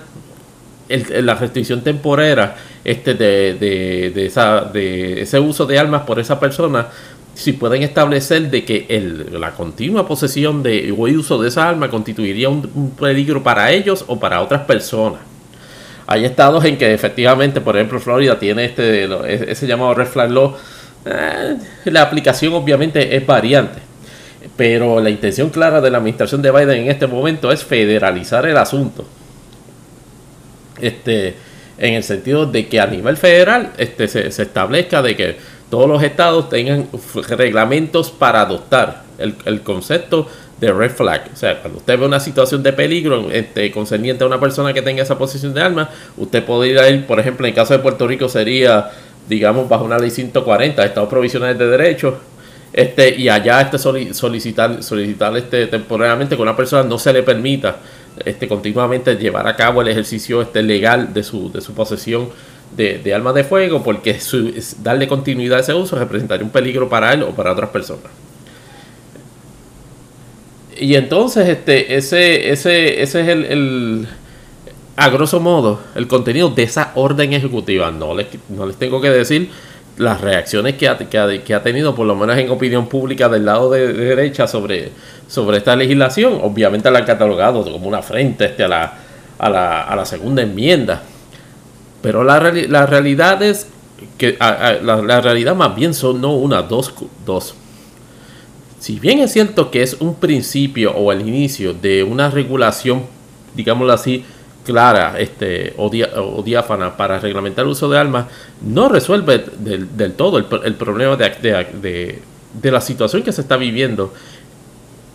la 0.87 1.35
restricción 1.35 1.81
temporera 1.81 2.55
este, 2.85 3.13
de, 3.13 4.11
de, 4.13 4.25
esa, 4.25 4.61
de 4.61 5.21
ese 5.21 5.39
uso 5.39 5.65
de 5.65 5.79
armas 5.79 6.01
por 6.01 6.19
esa 6.19 6.39
persona, 6.39 6.87
si 7.33 7.53
pueden 7.53 7.81
establecer 7.81 8.49
de 8.49 8.63
que 8.63 8.85
el, 8.89 9.39
la 9.39 9.51
continua 9.51 10.07
posesión 10.07 10.61
de, 10.61 10.91
o 10.91 10.95
uso 10.95 11.41
de 11.41 11.47
esa 11.47 11.67
arma 11.67 11.89
constituiría 11.89 12.49
un, 12.49 12.93
peligro 12.99 13.41
para 13.41 13.71
ellos 13.71 14.05
o 14.07 14.19
para 14.19 14.41
otras 14.41 14.61
personas. 14.61 15.21
Hay 16.05 16.25
estados 16.25 16.63
en 16.65 16.77
que 16.77 16.93
efectivamente, 16.93 17.61
por 17.61 17.75
ejemplo, 17.75 17.99
Florida 17.99 18.37
tiene 18.37 18.65
este 18.65 19.07
ese 19.49 19.65
llamado 19.65 19.93
red 19.93 20.07
flag 20.07 20.31
law. 20.31 20.55
Eh, 21.05 21.57
la 21.85 22.01
aplicación 22.01 22.53
obviamente 22.53 23.15
es 23.15 23.25
variante, 23.25 23.79
pero 24.57 24.99
la 24.99 25.09
intención 25.09 25.49
clara 25.49 25.79
de 25.79 25.89
la 25.89 25.99
administración 25.99 26.41
de 26.41 26.51
Biden 26.51 26.83
en 26.83 26.91
este 26.91 27.07
momento 27.07 27.51
es 27.51 27.63
federalizar 27.63 28.45
el 28.45 28.57
asunto. 28.57 29.05
Este, 30.81 31.35
en 31.77 31.95
el 31.95 32.03
sentido 32.03 32.45
de 32.45 32.67
que 32.67 32.79
a 32.79 32.87
nivel 32.87 33.17
federal 33.17 33.71
este, 33.77 34.07
se, 34.07 34.27
establezca 34.27 35.01
de 35.01 35.15
que 35.15 35.37
todos 35.69 35.87
los 35.87 36.03
estados 36.03 36.49
tengan 36.49 36.87
reglamentos 37.29 38.11
para 38.11 38.41
adoptar 38.41 39.03
el, 39.17 39.61
concepto 39.61 40.27
de 40.59 40.71
red 40.71 40.91
flag. 40.91 41.29
O 41.33 41.35
sea, 41.35 41.59
cuando 41.61 41.79
usted 41.79 41.99
ve 41.99 42.05
una 42.05 42.19
situación 42.19 42.61
de 42.61 42.73
peligro 42.73 43.31
este, 43.31 43.71
concerniente 43.71 44.23
a 44.23 44.27
una 44.27 44.39
persona 44.39 44.73
que 44.73 44.81
tenga 44.81 45.01
esa 45.01 45.17
posición 45.17 45.53
de 45.53 45.61
arma, 45.61 45.89
usted 46.17 46.43
podría 46.43 46.87
ir, 46.89 47.05
por 47.07 47.19
ejemplo, 47.19 47.45
en 47.45 47.51
el 47.51 47.55
caso 47.55 47.73
de 47.73 47.79
Puerto 47.79 48.07
Rico 48.07 48.29
sería, 48.29 48.91
digamos, 49.27 49.67
bajo 49.67 49.83
una 49.83 49.97
ley 49.97 50.11
140, 50.11 50.85
Estados 50.85 51.09
Provisionales 51.09 51.57
de 51.57 51.67
Derechos, 51.67 52.15
este, 52.71 53.15
y 53.15 53.29
allá 53.29 53.61
este 53.61 53.77
solicitar, 53.77 54.81
solicitar 54.81 55.35
este, 55.37 55.67
temporalmente 55.67 56.35
que 56.35 56.41
una 56.41 56.55
persona 56.55 56.83
no 56.83 56.97
se 56.97 57.13
le 57.13 57.21
permita 57.21 57.77
este, 58.25 58.47
continuamente 58.47 59.15
llevar 59.15 59.47
a 59.47 59.55
cabo 59.55 59.81
el 59.81 59.87
ejercicio 59.87 60.41
este, 60.41 60.61
legal 60.61 61.13
de 61.13 61.23
su, 61.23 61.51
de 61.51 61.61
su 61.61 61.73
posesión 61.73 62.29
de, 62.75 63.13
armas 63.13 63.35
de 63.35 63.43
fuego, 63.43 63.83
porque 63.83 64.19
darle 64.81 65.07
continuidad 65.07 65.59
a 65.59 65.61
ese 65.61 65.73
uso 65.73 65.97
representaría 65.97 66.45
un 66.45 66.51
peligro 66.51 66.89
para 66.89 67.13
él 67.13 67.23
o 67.23 67.31
para 67.31 67.51
otras 67.51 67.69
personas. 67.69 68.11
Y 70.79 70.95
entonces, 70.95 71.47
este, 71.47 71.95
ese, 71.95 72.49
ese, 72.49 73.01
ese 73.01 73.21
es 73.21 73.27
el, 73.27 74.07
a 74.95 75.09
grosso 75.09 75.39
modo, 75.39 75.81
el 75.95 76.07
contenido 76.07 76.49
de 76.49 76.63
esa 76.63 76.91
orden 76.95 77.33
ejecutiva. 77.33 77.91
No 77.91 78.15
les, 78.15 78.27
no 78.49 78.65
les 78.65 78.75
tengo 78.77 78.99
que 78.99 79.09
decir 79.09 79.49
las 79.97 80.21
reacciones 80.21 80.75
que 80.75 80.87
ha, 80.87 80.97
que, 80.97 81.53
ha, 81.53 81.63
tenido, 81.63 81.93
por 81.93 82.07
lo 82.07 82.15
menos 82.15 82.37
en 82.37 82.49
opinión 82.49 82.87
pública 82.87 83.29
del 83.29 83.45
lado 83.45 83.69
de, 83.69 83.93
derecha 83.93 84.47
sobre, 84.47 84.91
sobre 85.27 85.57
esta 85.57 85.75
legislación. 85.75 86.39
Obviamente 86.41 86.89
la 86.89 86.99
han 86.99 87.05
catalogado 87.05 87.63
como 87.63 87.87
una 87.87 88.01
frente 88.01 88.45
este, 88.45 88.63
a, 88.63 88.67
la, 88.67 88.93
a, 89.37 89.95
la, 89.95 90.05
segunda 90.05 90.41
enmienda. 90.41 91.03
Pero 92.01 92.23
la, 92.23 92.39
la 92.51 92.85
realidad 92.85 93.41
es 93.43 93.67
que 94.17 94.35
la, 94.39 95.01
la, 95.01 95.21
realidad 95.21 95.55
más 95.55 95.75
bien 95.75 95.93
son 95.93 96.21
no 96.21 96.33
una, 96.33 96.61
dos, 96.63 96.93
dos. 97.25 97.55
Si 98.79 98.99
bien 98.99 99.19
es 99.19 99.31
cierto 99.31 99.71
que 99.71 99.81
es 99.81 99.93
un 99.99 100.15
principio 100.15 100.91
o 100.93 101.11
el 101.11 101.21
inicio 101.21 101.73
de 101.73 102.03
una 102.03 102.29
regulación, 102.29 103.03
digámoslo 103.55 103.93
así, 103.93 104.25
clara 104.63 105.19
este, 105.19 105.73
o, 105.77 105.89
diáfana 106.43 106.95
para 106.95 107.19
reglamentar 107.19 107.65
el 107.65 107.71
uso 107.71 107.89
de 107.89 107.97
armas, 107.97 108.25
no 108.61 108.89
resuelve 108.89 109.45
del, 109.59 110.13
todo 110.13 110.37
el, 110.37 110.75
problema 110.75 111.15
de, 111.15 112.21
de, 112.61 112.71
la 112.71 112.81
situación 112.81 113.23
que 113.23 113.31
se 113.31 113.41
está 113.41 113.57
viviendo, 113.57 114.13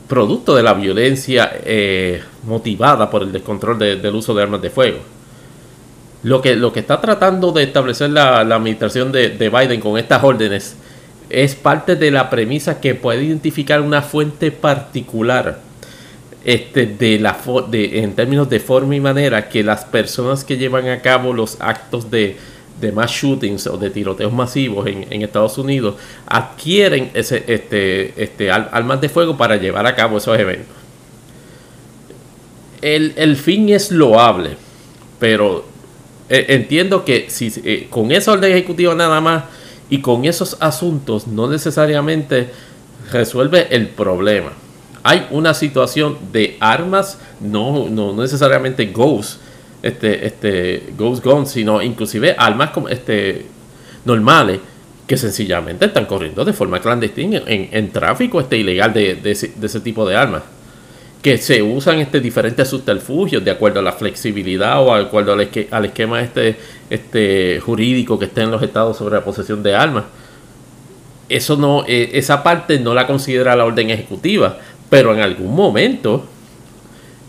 producto 0.08 0.54
de 0.54 0.62
la 0.62 0.74
violencia 0.74 1.50
eh, 1.64 2.22
motivada 2.44 3.10
por 3.10 3.22
el 3.22 3.32
descontrol 3.32 3.78
del 3.78 4.14
uso 4.14 4.34
de 4.34 4.42
armas 4.42 4.62
de 4.62 4.70
fuego. 4.70 4.98
Lo 6.22 6.42
que, 6.42 6.56
lo 6.56 6.72
que 6.72 6.80
está 6.80 7.00
tratando 7.00 7.52
de 7.52 7.62
establecer 7.62 8.10
la, 8.10 8.40
administración 8.40 9.12
de, 9.12 9.50
Biden 9.50 9.80
con 9.80 9.98
estas 9.98 10.24
órdenes 10.24 10.76
es 11.30 11.54
parte 11.54 11.94
de 11.94 12.10
la 12.10 12.30
premisa 12.30 12.80
que 12.80 12.94
puede 12.94 13.24
identificar 13.24 13.80
una 13.80 14.02
fuente 14.02 14.50
particular 14.50 15.67
este, 16.44 16.86
de 16.86 17.18
la, 17.18 17.38
de, 17.70 18.00
en 18.00 18.14
términos 18.14 18.48
de 18.48 18.60
forma 18.60 18.94
y 18.94 19.00
manera 19.00 19.48
que 19.48 19.62
las 19.62 19.84
personas 19.84 20.44
que 20.44 20.56
llevan 20.56 20.88
a 20.88 21.00
cabo 21.00 21.32
los 21.32 21.60
actos 21.60 22.10
de, 22.10 22.36
de 22.80 22.92
mass 22.92 23.10
shootings 23.10 23.66
o 23.66 23.76
de 23.76 23.90
tiroteos 23.90 24.32
masivos 24.32 24.86
en, 24.86 25.22
Estados 25.22 25.58
Unidos 25.58 25.96
adquieren 26.26 27.10
ese, 27.14 27.44
este, 27.46 28.22
este, 28.22 28.50
armas 28.50 29.00
de 29.00 29.08
fuego 29.08 29.36
para 29.36 29.56
llevar 29.56 29.86
a 29.86 29.94
cabo 29.94 30.18
esos 30.18 30.38
eventos. 30.38 30.76
El, 32.80 33.12
el 33.16 33.36
fin 33.36 33.68
es 33.70 33.90
loable, 33.90 34.50
pero 35.18 35.64
eh, 36.28 36.46
entiendo 36.48 37.04
que 37.04 37.28
si 37.28 37.52
eh, 37.64 37.88
con 37.90 38.12
esa 38.12 38.32
orden 38.32 38.52
ejecutiva 38.52 38.94
nada 38.94 39.20
más 39.20 39.44
y 39.90 40.00
con 40.00 40.24
esos 40.24 40.56
asuntos 40.60 41.26
no 41.26 41.48
necesariamente 41.48 42.50
resuelve 43.10 43.66
el 43.70 43.88
problema. 43.88 44.52
Hay 45.02 45.26
una 45.30 45.54
situación 45.54 46.18
de 46.32 46.56
armas, 46.60 47.18
no, 47.40 47.88
no 47.88 48.12
necesariamente 48.14 48.86
ghost, 48.86 49.40
este, 49.82 50.26
este, 50.26 50.92
ghost 50.96 51.24
guns, 51.24 51.50
sino 51.50 51.80
inclusive 51.80 52.34
armas 52.36 52.70
como 52.70 52.88
este, 52.88 53.46
normales 54.04 54.60
que 55.06 55.16
sencillamente 55.16 55.86
están 55.86 56.06
corriendo 56.06 56.44
de 56.44 56.52
forma 56.52 56.80
clandestina 56.80 57.42
en, 57.46 57.90
tráfico 57.90 58.40
este 58.40 58.58
ilegal 58.58 58.92
de 58.92 59.18
ese 59.22 59.80
tipo 59.80 60.06
de 60.06 60.16
armas 60.16 60.42
que 61.22 61.36
se 61.36 61.62
usan 61.62 61.98
este 61.98 62.20
diferentes 62.20 62.68
subterfugios 62.68 63.44
de 63.44 63.50
acuerdo 63.50 63.80
a 63.80 63.82
la 63.82 63.92
flexibilidad 63.92 64.80
o 64.80 64.94
de 64.94 65.02
acuerdo 65.02 65.32
al, 65.32 65.48
al 65.70 65.84
esquema 65.84 66.20
este, 66.20 66.56
este 66.90 67.60
jurídico 67.60 68.18
que 68.18 68.26
está 68.26 68.42
en 68.42 68.50
los 68.50 68.62
estados 68.62 68.96
sobre 68.96 69.16
la 69.16 69.24
posesión 69.24 69.62
de 69.62 69.74
armas. 69.74 70.04
Eso 71.28 71.56
no, 71.56 71.84
eh, 71.86 72.10
esa 72.14 72.42
parte 72.42 72.78
no 72.78 72.94
la 72.94 73.06
considera 73.06 73.56
la 73.56 73.64
orden 73.64 73.90
ejecutiva, 73.90 74.58
pero 74.88 75.14
en 75.14 75.20
algún 75.20 75.54
momento, 75.54 76.24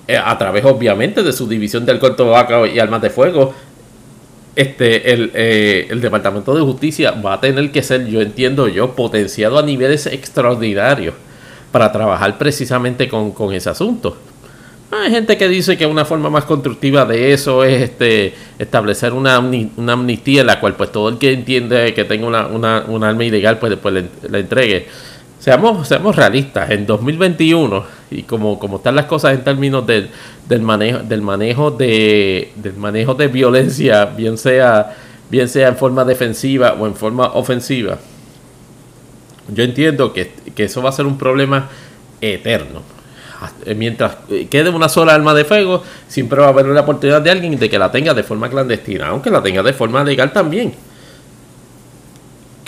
eh, 0.08 0.18
a 0.18 0.38
través 0.38 0.66
obviamente 0.66 1.24
de 1.24 1.34
su 1.34 1.48
división 1.48 1.86
del 1.86 2.00
corto 2.00 2.30
vaca 2.30 2.68
y 2.68 2.80
armas 2.80 3.02
de 3.02 3.10
fuego, 3.10 3.54
este, 4.56 5.14
el, 5.14 5.32
eh, 5.34 5.88
el, 5.90 6.02
Departamento 6.02 6.54
de 6.54 6.62
Justicia 6.62 7.12
va 7.12 7.34
a 7.34 7.40
tener 7.40 7.72
que 7.72 7.82
ser, 7.82 8.08
yo 8.08 8.20
entiendo 8.20 8.68
yo, 8.68 8.94
potenciado 8.94 9.58
a 9.58 9.62
niveles 9.62 10.06
extraordinarios 10.08 11.14
para 11.72 11.92
trabajar 11.92 12.38
precisamente 12.38 13.08
con, 13.08 13.54
ese 13.54 13.70
asunto. 13.70 14.18
Hay 14.92 15.12
gente 15.12 15.38
que 15.38 15.48
dice 15.48 15.78
que 15.78 15.86
una 15.86 16.04
forma 16.04 16.30
más 16.30 16.46
constructiva 16.46 17.06
de 17.06 17.32
eso 17.32 17.64
es 17.64 17.84
este, 17.84 18.34
establecer 18.58 19.14
una, 19.14 19.36
amnistía 19.36 20.42
en 20.42 20.48
la 20.48 20.60
cual 20.60 20.76
pues 20.76 20.92
todo 20.92 21.10
el 21.10 21.20
que 21.20 21.32
entiende 21.32 21.94
que 21.94 22.06
tenga 22.06 22.26
una, 22.26 22.48
una, 22.88 23.10
arma 23.10 23.24
ilegal 23.24 23.60
pues 23.60 23.70
después 23.70 23.94
le, 23.94 24.40
entregue. 24.40 24.88
Seamos, 25.40 25.88
seamos 25.88 26.18
realistas, 26.18 26.70
en 26.70 26.86
2021 26.86 27.86
y 28.12 28.24
como, 28.24 28.60
como 28.60 28.78
están 28.78 28.96
las 28.96 29.06
cosas 29.06 29.34
en 29.34 29.44
términos 29.46 29.88
del, 29.88 30.10
del 30.50 30.62
manejo, 30.62 31.00
del 31.00 31.22
manejo 31.22 31.72
de 31.72 32.52
del 32.56 32.76
manejo 32.76 33.14
de 33.14 33.30
violencia, 33.30 34.06
bien 34.06 34.38
sea, 34.38 34.98
bien 35.30 35.48
sea 35.48 35.70
en 35.70 35.78
forma 35.78 36.04
defensiva 36.04 36.74
o 36.74 36.86
en 36.86 36.94
forma 36.94 37.28
ofensiva, 37.28 38.00
yo 39.54 39.64
entiendo 39.64 40.12
que, 40.14 40.32
eso 40.58 40.82
va 40.82 40.90
a 40.90 40.92
ser 40.92 41.06
un 41.06 41.18
problema 41.18 41.70
eterno. 42.20 42.82
Mientras 43.78 44.18
quede 44.50 44.70
una 44.70 44.90
sola 44.90 45.16
arma 45.16 45.34
de 45.34 45.46
fuego, 45.46 45.82
siempre 46.10 46.42
va 46.42 46.48
a 46.48 46.50
haber 46.50 46.66
una 46.66 46.82
oportunidad 46.82 47.22
de 47.22 47.32
alguien 47.32 47.58
de 47.58 47.70
que 47.70 47.80
la 47.80 47.90
tenga 47.90 48.14
de 48.14 48.24
forma 48.24 48.50
clandestina, 48.50 49.08
aunque 49.08 49.30
la 49.30 49.42
tenga 49.42 49.64
de 49.64 49.72
forma 49.72 50.04
legal 50.04 50.34
también. 50.34 50.74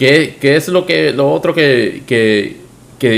¿Qué, 0.02 0.36
es 0.42 0.68
lo 0.68 0.88
que 0.88 1.14
lo 1.14 1.32
otro 1.32 1.54
que, 1.54 2.02
que, 2.08 2.58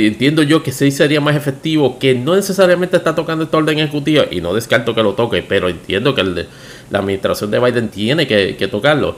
entiendo 0.06 0.44
yo 0.44 0.64
que 0.64 0.74
sí 0.74 0.92
sería 0.92 1.22
más 1.22 1.34
efectivo, 1.34 1.98
que 1.98 2.14
no 2.14 2.36
necesariamente 2.36 2.98
está 2.98 3.16
tocando 3.16 3.46
esta 3.46 3.56
orden 3.56 3.80
ejecutiva, 3.80 4.26
y 4.30 4.42
no 4.42 4.54
descarto 4.54 4.94
que 4.94 5.02
lo 5.02 5.14
toque, 5.14 5.42
pero 5.48 5.70
entiendo 5.70 6.14
que 6.14 6.24
la 6.24 7.00
administración 7.00 7.52
de 7.52 7.60
Biden 7.60 7.88
tiene 7.88 8.28
que, 8.28 8.68
tocarlo, 8.70 9.16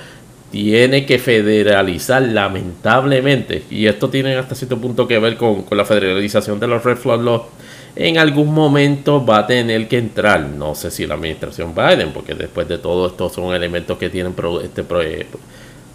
tiene 0.52 1.08
que 1.08 1.18
federalizar 1.18 2.22
lamentablemente, 2.22 3.64
y 3.72 3.88
esto 3.88 4.12
tiene 4.12 4.36
hasta 4.36 4.54
cierto 4.54 4.78
punto 4.78 5.08
que 5.08 5.18
ver 5.18 5.36
con, 5.36 5.66
la 5.72 5.86
federalización 5.86 6.60
de 6.60 6.68
los 6.68 6.84
red 6.84 6.98
flag 6.98 7.22
laws, 7.22 7.46
en 7.96 8.20
algún 8.20 8.54
momento 8.54 9.26
va 9.26 9.40
a 9.40 9.48
tener 9.48 9.88
que 9.88 9.98
entrar, 9.98 10.42
no 10.42 10.76
sé 10.76 10.92
si 10.92 11.08
la 11.08 11.16
administración 11.16 11.74
Biden, 11.74 12.12
porque 12.14 12.36
después 12.36 12.68
de 12.68 12.78
todo 12.78 13.08
estos 13.08 13.34
son 13.34 13.56
elementos 13.56 13.98
que 13.98 14.12
tienen 14.12 14.36
este, 14.62 14.84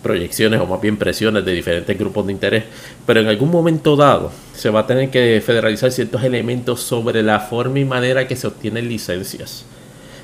proyecciones 0.02 0.60
o 0.60 0.66
más 0.66 0.80
bien 0.80 0.96
presiones 0.96 1.44
de 1.44 1.52
diferentes 1.52 1.98
grupos 1.98 2.26
de 2.26 2.32
interés, 2.32 2.64
pero 3.06 3.20
en 3.20 3.28
algún 3.28 3.50
momento 3.50 3.96
dado 3.96 4.32
se 4.54 4.70
va 4.70 4.80
a 4.80 4.86
tener 4.86 5.10
que 5.10 5.42
federalizar 5.44 5.90
ciertos 5.92 6.22
elementos 6.24 6.80
sobre 6.80 7.22
la 7.22 7.40
forma 7.40 7.78
y 7.78 7.84
manera 7.84 8.26
que 8.26 8.36
se 8.36 8.46
obtienen 8.46 8.88
licencias 8.88 9.64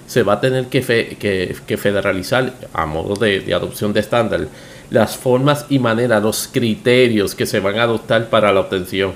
se 0.07 0.23
va 0.23 0.35
a 0.35 0.41
tener 0.41 0.67
que, 0.67 1.77
federalizar 1.77 2.53
a 2.73 2.87
modo 2.87 3.15
de, 3.17 3.53
adopción 3.53 3.93
de 3.93 4.01
estándar 4.01 4.49
las 4.91 5.17
formas 5.17 5.67
y 5.69 5.79
maneras, 5.79 6.23
los 6.23 6.49
criterios 6.49 7.35
que 7.35 7.45
se 7.45 7.61
van 7.61 7.79
a 7.79 7.83
adoptar 7.83 8.31
para 8.31 8.53
la 8.53 8.61
obtención. 8.61 9.13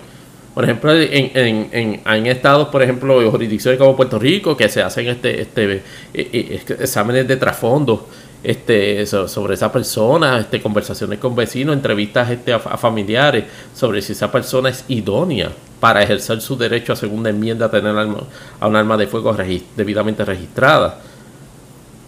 Por 0.53 0.65
ejemplo, 0.65 0.93
en, 0.93 1.31
en, 1.73 2.01
en, 2.05 2.27
estados, 2.27 2.69
por 2.69 2.83
ejemplo, 2.83 3.31
jurisdicciones 3.31 3.79
como 3.79 3.95
Puerto 3.95 4.19
Rico, 4.19 4.57
que 4.57 4.69
se 4.69 4.83
hacen 4.83 5.07
este, 5.07 5.43
este, 5.43 5.75
eh, 5.75 5.83
eh, 6.13 6.61
exámenes 6.81 7.29
de 7.29 7.37
trasfondo 7.37 8.09
este, 8.43 9.05
sobre 9.07 9.55
esa 9.55 9.71
persona, 9.71 10.39
este, 10.39 10.63
conversaciones 10.63 11.19
con 11.19 11.35
vecinos, 11.37 11.75
entrevistas 11.75 12.31
este, 12.31 12.53
a 12.53 12.59
familiares 12.59 13.45
sobre 13.75 14.01
si 14.01 14.13
esa 14.13 14.33
persona 14.33 14.71
es 14.71 14.85
idónea 14.89 15.51
para 15.81 16.03
ejercer 16.03 16.41
su 16.41 16.57
derecho 16.57 16.93
a 16.93 16.97
segunda 16.97 17.31
enmienda 17.31 17.67
a 17.67 17.71
tener 17.71 17.95
a 17.97 18.67
un 18.67 18.77
arma 18.77 18.97
de 18.97 19.07
fuego 19.07 19.37
debidamente 19.77 20.25
registrada. 20.25 21.01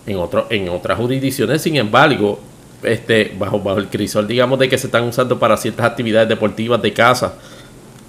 En, 0.04 0.18
otro, 0.18 0.46
en 0.50 0.68
otras 0.68 0.98
jurisdicciones, 0.98 1.62
sin 1.62 1.76
embargo, 1.76 2.38
este, 2.82 3.34
bajo, 3.38 3.60
bajo 3.60 3.78
el 3.78 3.86
crisol, 3.86 4.26
digamos, 4.26 4.58
de 4.58 4.68
que 4.68 4.76
se 4.76 4.88
están 4.88 5.04
usando 5.04 5.38
para 5.38 5.56
ciertas 5.56 5.86
actividades 5.86 6.28
deportivas 6.28 6.82
de 6.82 6.92
casa. 6.92 7.34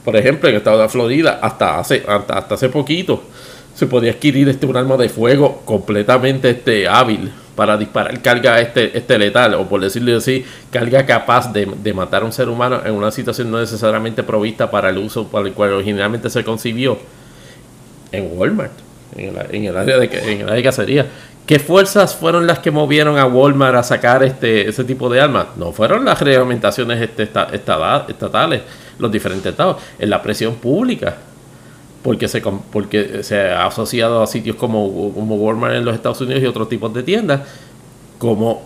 Por 0.04 0.16
ejemplo, 0.16 0.50
en 0.50 0.56
el 0.56 0.60
estado 0.60 0.82
de 0.82 0.90
Florida, 0.90 1.40
hasta 1.42 1.80
hace, 1.80 2.04
hasta, 2.08 2.40
hace 2.40 2.70
poquito, 2.70 3.24
se 3.76 3.88
podía 3.88 4.12
adquirir 4.12 4.50
este, 4.50 4.66
un 4.66 4.78
arma 4.78 4.98
de 4.98 5.10
fuego 5.10 5.62
completamente 5.66 6.50
este, 6.52 6.88
hábil 6.88 7.32
para 7.56 7.78
disparar 7.78 8.22
carga 8.22 8.60
este, 8.60 8.98
este 8.98 9.18
letal, 9.18 9.54
o 9.56 9.68
por 9.68 9.82
decirlo 9.82 10.18
así, 10.18 10.46
carga 10.72 11.06
capaz 11.06 11.52
de, 11.54 11.94
matar 11.94 12.24
a 12.24 12.26
un 12.26 12.32
ser 12.32 12.50
humano 12.50 12.82
en 12.84 12.94
una 12.94 13.12
situación 13.12 13.52
no 13.52 13.60
necesariamente 13.60 14.24
provista 14.24 14.72
para 14.72 14.90
el 14.90 14.98
uso 14.98 15.28
para 15.28 15.48
el 15.48 15.54
cual 15.54 15.74
originalmente 15.74 16.30
se 16.30 16.44
concibió. 16.44 16.98
En 18.12 18.30
Walmart, 18.38 18.72
en 19.16 19.30
el, 19.30 19.76
área, 19.76 19.98
de, 19.98 20.06
en 20.06 20.42
el 20.42 20.44
área 20.44 20.56
de 20.56 20.64
cacería. 20.64 21.08
¿Qué 21.48 21.60
fuerzas 21.60 22.16
fueron 22.16 22.48
las 22.48 22.60
que 22.60 22.72
movieron 22.72 23.18
a 23.18 23.26
Walmart 23.26 23.76
a 23.76 23.84
sacar 23.84 24.24
este, 24.24 24.70
ese 24.70 24.84
tipo 24.84 25.10
de 25.10 25.20
armas? 25.20 25.48
No 25.58 25.74
fueron 25.74 26.06
las 26.06 26.22
reglamentaciones 26.22 27.02
este, 27.02 27.24
estatales, 27.24 28.62
los 29.00 29.12
diferentes 29.12 29.52
estados, 29.52 29.78
en 30.00 30.10
la 30.10 30.22
presión 30.22 30.56
pública. 30.56 31.18
Porque 32.04 32.28
se, 32.28 32.42
porque 32.42 33.24
se 33.24 33.40
ha 33.40 33.66
asociado 33.66 34.22
a 34.22 34.28
sitios 34.28 34.58
como, 34.58 35.14
como 35.14 35.36
Walmart 35.38 35.76
en 35.76 35.86
los 35.86 35.96
Estados 35.96 36.20
Unidos 36.22 36.44
y 36.44 36.46
otros 36.46 36.68
tipos 36.68 36.94
de 36.94 37.02
tiendas 37.02 37.42
como 38.18 38.62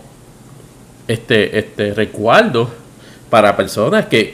este, 1.06 1.58
este 1.58 1.94
recuerdo 1.94 2.68
para 3.30 3.56
personas 3.56 4.06
que, 4.06 4.32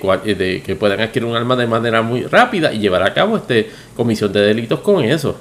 que 0.64 0.76
puedan 0.76 1.00
adquirir 1.00 1.28
un 1.28 1.36
arma 1.36 1.56
de 1.56 1.66
manera 1.66 2.02
muy 2.02 2.22
rápida 2.22 2.72
y 2.72 2.78
llevar 2.78 3.02
a 3.02 3.12
cabo 3.12 3.36
este 3.36 3.70
comisión 3.96 4.32
de 4.32 4.40
delitos 4.40 4.80
con 4.80 5.04
eso. 5.04 5.36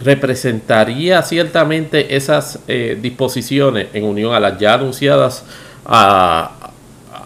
Representaría 0.00 1.22
ciertamente 1.22 2.14
esas 2.14 2.60
eh, 2.68 2.98
disposiciones 3.00 3.88
en 3.92 4.04
unión 4.04 4.34
a 4.34 4.40
las 4.40 4.58
ya 4.58 4.74
anunciadas 4.74 5.44
a, 5.84 6.70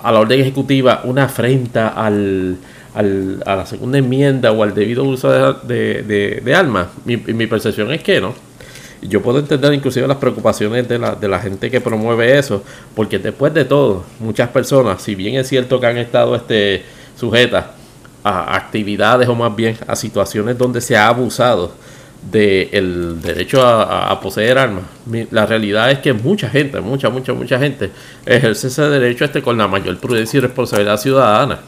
la 0.04 0.20
orden 0.20 0.40
ejecutiva 0.40 1.02
una 1.04 1.24
afrenta 1.24 1.88
al, 1.88 2.56
al, 2.96 3.42
a 3.44 3.56
la 3.56 3.66
segunda 3.66 3.98
enmienda 3.98 4.50
o 4.52 4.62
al 4.62 4.74
debido 4.74 5.04
uso 5.04 5.30
de, 5.52 6.40
de, 6.42 6.54
armas. 6.54 6.88
Mi, 7.04 7.16
mi, 7.18 7.46
percepción 7.46 7.92
es 7.92 8.02
que 8.02 8.20
no. 8.20 8.34
Yo 9.02 9.22
puedo 9.22 9.38
entender 9.38 9.72
inclusive 9.74 10.08
las 10.08 10.16
preocupaciones 10.16 10.88
de 10.88 10.98
la, 10.98 11.14
de 11.14 11.28
la 11.28 11.38
gente 11.38 11.70
que 11.70 11.80
promueve 11.82 12.38
eso, 12.38 12.64
porque 12.94 13.18
después 13.18 13.52
de 13.52 13.66
todo, 13.66 14.04
muchas 14.18 14.48
personas, 14.48 15.02
si 15.02 15.14
bien 15.14 15.36
es 15.36 15.46
cierto 15.46 15.78
que 15.78 15.86
han 15.86 15.98
estado 15.98 16.34
este, 16.34 16.82
sujetas 17.18 17.66
a 18.24 18.56
actividades 18.56 19.28
o 19.28 19.34
más 19.34 19.54
bien 19.54 19.76
a 19.86 19.94
situaciones 19.94 20.56
donde 20.56 20.80
se 20.80 20.96
ha 20.96 21.08
abusado, 21.08 21.72
del 22.32 23.20
derecho 23.20 23.64
a, 23.64 24.18
poseer 24.20 24.58
armas. 24.58 24.84
La 25.30 25.46
realidad 25.46 25.90
es 25.90 25.98
que 26.00 26.12
mucha 26.12 26.48
gente, 26.48 26.80
mucha, 26.80 27.10
mucha, 27.10 27.34
mucha 27.34 27.58
gente 27.58 27.90
ejerce 28.24 28.66
ese 28.66 28.82
derecho 28.88 29.24
este 29.24 29.42
con 29.42 29.56
la 29.58 29.68
mayor 29.68 29.98
prudencia 29.98 30.38
y 30.38 30.40
responsabilidad 30.40 30.96
ciudadana. 30.96 31.60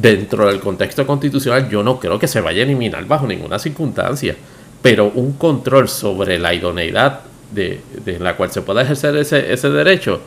Dentro 0.00 0.46
del 0.46 0.60
contexto 0.60 1.06
constitucional 1.06 1.68
yo 1.70 1.82
no 1.82 1.98
creo 1.98 2.18
que 2.18 2.28
se 2.28 2.40
vaya 2.40 2.60
a 2.60 2.64
eliminar 2.64 3.06
bajo 3.06 3.26
ninguna 3.26 3.58
circunstancia, 3.58 4.36
pero 4.82 5.06
un 5.14 5.32
control 5.32 5.88
sobre 5.88 6.38
la 6.38 6.52
idoneidad 6.52 7.20
de, 7.52 7.80
de 8.04 8.18
la 8.18 8.36
cual 8.36 8.50
se 8.50 8.62
pueda 8.62 8.82
ejercer 8.82 9.16
ese, 9.16 9.52
ese 9.52 9.70
derecho, 9.70 10.20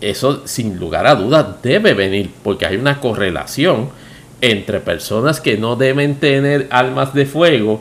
eso 0.00 0.42
sin 0.46 0.78
lugar 0.78 1.06
a 1.06 1.14
dudas 1.14 1.62
debe 1.62 1.94
venir, 1.94 2.30
porque 2.42 2.66
hay 2.66 2.76
una 2.76 3.00
correlación 3.00 3.88
entre 4.42 4.80
personas 4.80 5.40
que 5.40 5.56
no 5.56 5.76
deben 5.76 6.16
tener 6.16 6.66
armas 6.70 7.14
de 7.14 7.24
fuego 7.24 7.80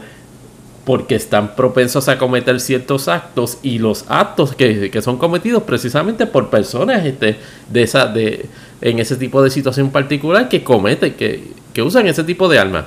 porque 0.86 1.16
están 1.16 1.56
propensos 1.56 2.08
a 2.08 2.18
cometer 2.18 2.60
ciertos 2.60 3.08
actos 3.08 3.60
y 3.62 3.80
los 3.80 4.06
actos 4.08 4.56
que, 4.56 4.92
son 5.02 5.18
cometidos 5.18 5.64
precisamente 5.64 6.26
por 6.26 6.50
personas 6.50 7.06
este, 7.06 7.38
de 7.70 7.84
esa, 7.84 8.08
de, 8.08 8.46
en 8.82 9.00
ese 9.00 9.16
tipo 9.16 9.42
de 9.44 9.50
situación 9.50 9.92
particular 9.92 10.50
que 10.50 10.64
cometen, 10.64 11.14
que, 11.14 11.44
que 11.74 11.82
usan 11.82 12.08
ese 12.08 12.24
tipo 12.24 12.50
de 12.50 12.60
armas. 12.60 12.86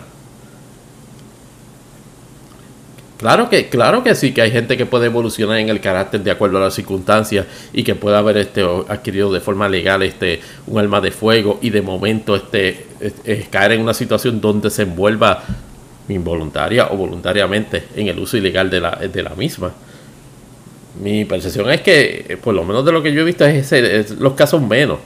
Claro 3.24 3.48
que, 3.48 3.68
claro 3.68 4.02
que 4.02 4.14
sí, 4.14 4.33
que 4.33 4.42
hay 4.42 4.50
gente 4.50 4.76
que 4.76 4.87
puede 4.87 5.07
evolucionar 5.07 5.59
en 5.59 5.70
el 5.70 5.80
carácter 5.80 6.22
de 6.22 6.30
acuerdo 6.30 6.59
a 6.59 6.62
las 6.62 6.74
circunstancias 6.74 7.46
y 7.72 7.83
que 7.83 7.94
pueda 7.94 8.18
haber 8.18 8.37
este, 8.37 8.62
adquirido 8.88 9.33
de 9.33 9.40
forma 9.40 9.68
legal 9.68 10.02
este, 10.02 10.40
un 10.66 10.78
arma 10.78 11.00
de 11.00 11.11
fuego 11.11 11.59
y 11.62 11.70
de 11.70 11.80
momento 11.80 12.37
este, 12.37 12.87
caer 13.50 13.72
en 13.72 13.80
una 13.80 13.94
situación 13.94 14.40
donde 14.40 14.68
se 14.68 14.83
envuelva 14.83 15.42
involuntaria 16.09 16.88
o 16.88 16.96
voluntariamente 16.96 17.85
en 17.96 18.09
el 18.09 18.18
uso 18.18 18.37
ilegal 18.37 18.68
de 18.68 18.80
la, 18.80 18.90
de 18.90 19.22
la 19.22 19.30
misma. 19.30 19.72
Mi 21.02 21.24
percepción 21.24 21.70
es 21.70 21.80
que, 21.80 22.38
por 22.42 22.54
lo 22.54 22.64
menos 22.64 22.85
de 22.85 22.92
lo 22.92 23.02
que 23.02 23.12
yo 23.12 23.22
he 23.22 23.24
visto, 23.24 23.44
es, 23.46 24.11
los 24.18 24.35
casos 24.35 24.61
menos. 24.61 24.98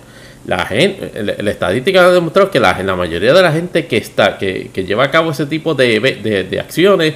La, 0.47 0.65
gente, 0.65 1.13
la, 1.23 1.51
estadística 1.51 2.07
ha 2.07 2.11
demostrado 2.11 2.51
que 2.51 2.59
la, 2.59 2.83
la, 2.83 2.97
mayoría 2.97 3.35
de 3.35 3.43
la 3.43 3.53
gente 3.53 3.87
que, 3.87 3.99
está, 3.99 4.39
que, 4.39 4.71
lleva 4.87 5.05
a 5.05 5.11
cabo 5.11 5.31
ese 5.31 5.47
tipo 5.47 5.75
de, 5.75 6.47
de, 6.49 6.61
acciones 6.61 7.15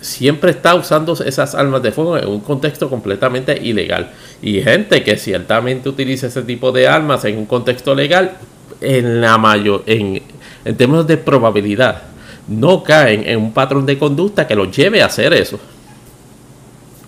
siempre 0.00 0.50
está 0.50 0.74
usando 0.74 1.12
esas 1.12 1.54
armas 1.54 1.82
de 1.82 1.92
fuego 1.92 2.16
en 2.16 2.28
un 2.28 2.40
contexto 2.40 2.88
completamente 2.88 3.58
ilegal. 3.62 4.10
Y 4.40 4.62
gente 4.62 5.02
que 5.02 5.16
ciertamente 5.16 5.88
utiliza 5.88 6.28
ese 6.28 6.42
tipo 6.42 6.72
de 6.72 6.88
armas 6.88 7.24
en 7.24 7.38
un 7.38 7.46
contexto 7.46 7.94
legal, 7.94 8.32
en 8.80 9.20
la 9.20 9.36
mayor, 9.38 9.82
en, 9.86 10.22
en 10.64 10.76
términos 10.76 11.06
de 11.06 11.18
probabilidad, 11.18 12.02
no 12.48 12.82
caen 12.82 13.22
en 13.26 13.38
un 13.38 13.52
patrón 13.52 13.86
de 13.86 13.98
conducta 13.98 14.46
que 14.46 14.54
los 14.54 14.74
lleve 14.74 15.02
a 15.02 15.06
hacer 15.06 15.32
eso. 15.32 15.60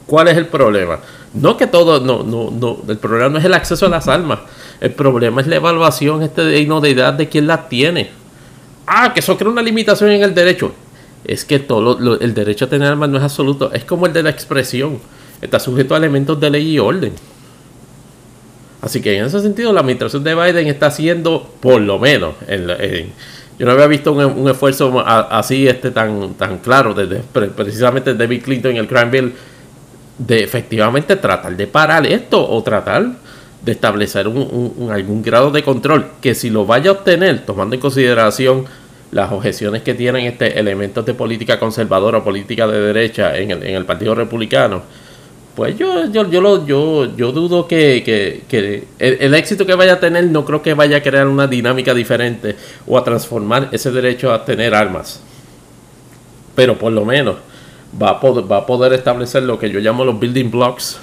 ¿Cuál 0.06 0.28
es 0.28 0.36
el 0.36 0.46
problema? 0.46 1.00
No 1.34 1.56
que 1.56 1.66
todo, 1.66 2.00
no, 2.00 2.22
no, 2.22 2.50
no, 2.50 2.78
el 2.88 2.96
problema 2.98 3.28
no 3.28 3.38
es 3.38 3.44
el 3.44 3.54
acceso 3.54 3.86
a 3.86 3.88
las 3.88 4.08
armas. 4.08 4.40
El 4.80 4.92
problema 4.92 5.40
es 5.40 5.46
la 5.46 5.56
evaluación 5.56 6.22
este 6.22 6.42
de 6.42 6.60
edad 6.60 7.14
de 7.14 7.28
quien 7.28 7.46
las 7.46 7.68
tiene. 7.68 8.10
Ah, 8.86 9.12
que 9.12 9.20
eso 9.20 9.36
crea 9.36 9.50
una 9.50 9.62
limitación 9.62 10.10
en 10.10 10.22
el 10.22 10.34
derecho. 10.34 10.72
Es 11.24 11.44
que 11.44 11.58
todo 11.58 12.18
el 12.20 12.34
derecho 12.34 12.66
a 12.66 12.68
tener 12.68 12.88
armas 12.88 13.08
no 13.08 13.18
es 13.18 13.24
absoluto. 13.24 13.72
Es 13.72 13.84
como 13.84 14.06
el 14.06 14.12
de 14.12 14.22
la 14.22 14.30
expresión. 14.30 15.00
Está 15.42 15.58
sujeto 15.58 15.94
a 15.94 15.98
elementos 15.98 16.38
de 16.38 16.50
ley 16.50 16.74
y 16.74 16.78
orden. 16.78 17.12
Así 18.80 19.00
que 19.00 19.16
en 19.16 19.24
ese 19.24 19.40
sentido 19.40 19.72
la 19.72 19.80
administración 19.80 20.22
de 20.22 20.34
Biden 20.34 20.68
está 20.68 20.86
haciendo, 20.86 21.50
por 21.60 21.80
lo 21.80 21.98
menos, 21.98 22.34
en, 22.46 22.68
en 22.70 23.12
yo 23.58 23.66
no 23.66 23.72
había 23.72 23.86
visto 23.86 24.12
un, 24.12 24.48
esfuerzo 24.48 25.00
así 25.06 25.68
este 25.68 25.92
tan, 25.92 26.34
tan 26.34 26.58
claro 26.58 26.92
desde 26.92 27.20
precisamente 27.50 28.14
David 28.14 28.42
Clinton 28.42 28.72
en 28.72 28.76
el 28.78 28.88
crime 28.88 29.10
bill 29.10 29.32
de 30.18 30.42
efectivamente 30.42 31.16
tratar 31.16 31.56
de 31.56 31.66
parar 31.66 32.06
esto 32.06 32.48
o 32.48 32.62
tratar 32.62 33.12
de 33.62 33.72
establecer 33.72 34.28
un, 34.28 34.90
algún 34.92 35.22
grado 35.22 35.50
de 35.50 35.62
control 35.62 36.06
que 36.20 36.34
si 36.34 36.50
lo 36.50 36.66
vaya 36.66 36.90
a 36.90 36.92
obtener 36.92 37.44
tomando 37.46 37.74
en 37.74 37.80
consideración 37.80 38.66
las 39.10 39.32
objeciones 39.32 39.82
que 39.82 39.94
tienen 39.94 40.26
este 40.26 40.58
elementos 40.58 41.04
de 41.06 41.14
política 41.14 41.58
conservadora 41.58 42.18
o 42.18 42.24
política 42.24 42.66
de 42.66 42.80
derecha 42.80 43.36
en 43.36 43.50
el, 43.50 43.62
en 43.62 43.74
el 43.74 43.84
Partido 43.84 44.14
Republicano 44.14 44.82
pues 45.54 45.78
yo, 45.78 46.10
yo, 46.10 46.28
yo, 46.28 46.40
lo, 46.40 46.66
yo, 46.66 47.16
yo 47.16 47.30
dudo 47.30 47.68
que, 47.68 48.42
el, 48.98 49.34
éxito 49.34 49.64
que 49.64 49.74
vaya 49.74 49.94
a 49.94 50.00
tener 50.00 50.24
no 50.24 50.44
creo 50.44 50.62
que 50.62 50.74
vaya 50.74 50.96
a 50.96 51.02
crear 51.02 51.28
una 51.28 51.46
dinámica 51.46 51.94
diferente 51.94 52.56
o 52.86 52.98
a 52.98 53.04
transformar 53.04 53.68
ese 53.70 53.92
derecho 53.92 54.32
a 54.32 54.44
tener 54.44 54.74
armas. 54.74 55.22
Pero 56.56 56.76
por 56.76 56.92
lo 56.92 57.04
menos 57.04 57.36
va 58.00 58.10
a 58.10 58.20
poder, 58.20 58.50
va 58.50 58.58
a 58.58 58.66
poder 58.66 58.92
establecer 58.92 59.42
lo 59.42 59.58
que 59.58 59.70
yo 59.70 59.80
llamo 59.80 60.04
los 60.04 60.18
building 60.18 60.50
blocks 60.50 60.98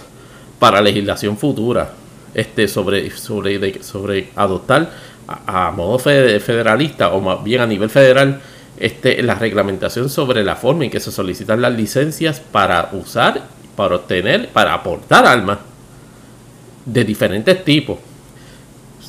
para 0.59 0.81
legislación 0.81 1.37
futura 1.37 1.93
este, 2.33 2.67
sobre, 2.67 3.09
sobre, 3.11 3.83
sobre 3.83 4.29
adoptar 4.35 4.91
a, 5.27 5.71
modo 5.71 5.99
federalista 5.99 7.13
o 7.13 7.21
más 7.21 7.43
bien 7.43 7.61
a 7.61 7.67
nivel 7.67 7.89
federal 7.89 8.41
este, 8.77 9.21
la 9.21 9.35
reglamentación 9.35 10.09
sobre 10.09 10.43
la 10.43 10.55
forma 10.55 10.85
en 10.85 10.91
que 10.91 10.99
se 10.99 11.11
solicitan 11.11 11.61
las 11.61 11.73
licencias 11.73 12.39
para 12.39 12.89
usar 12.93 13.41
para 13.75 13.95
obtener, 13.95 14.49
para 14.49 14.73
aportar 14.73 15.25
armas 15.25 15.59
de 16.85 17.03
diferentes 17.03 17.63
tipos. 17.63 17.97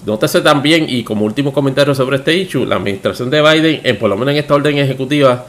Nótese 0.07 0.41
también, 0.41 0.87
y 0.89 1.05
como 1.05 1.25
último 1.25 1.53
comentario 1.53 1.95
sobre 1.95 2.17
este 2.17 2.35
issue, 2.35 2.65
la 2.65 2.77
administración 2.77 3.31
de 3.31 3.41
Biden, 3.41 3.81
en, 3.85 3.99
por 3.99 4.09
lo 4.09 4.17
menos 4.17 4.33
en 4.33 4.39
esta 4.39 4.55
orden 4.55 4.79
ejecutiva, 4.79 5.47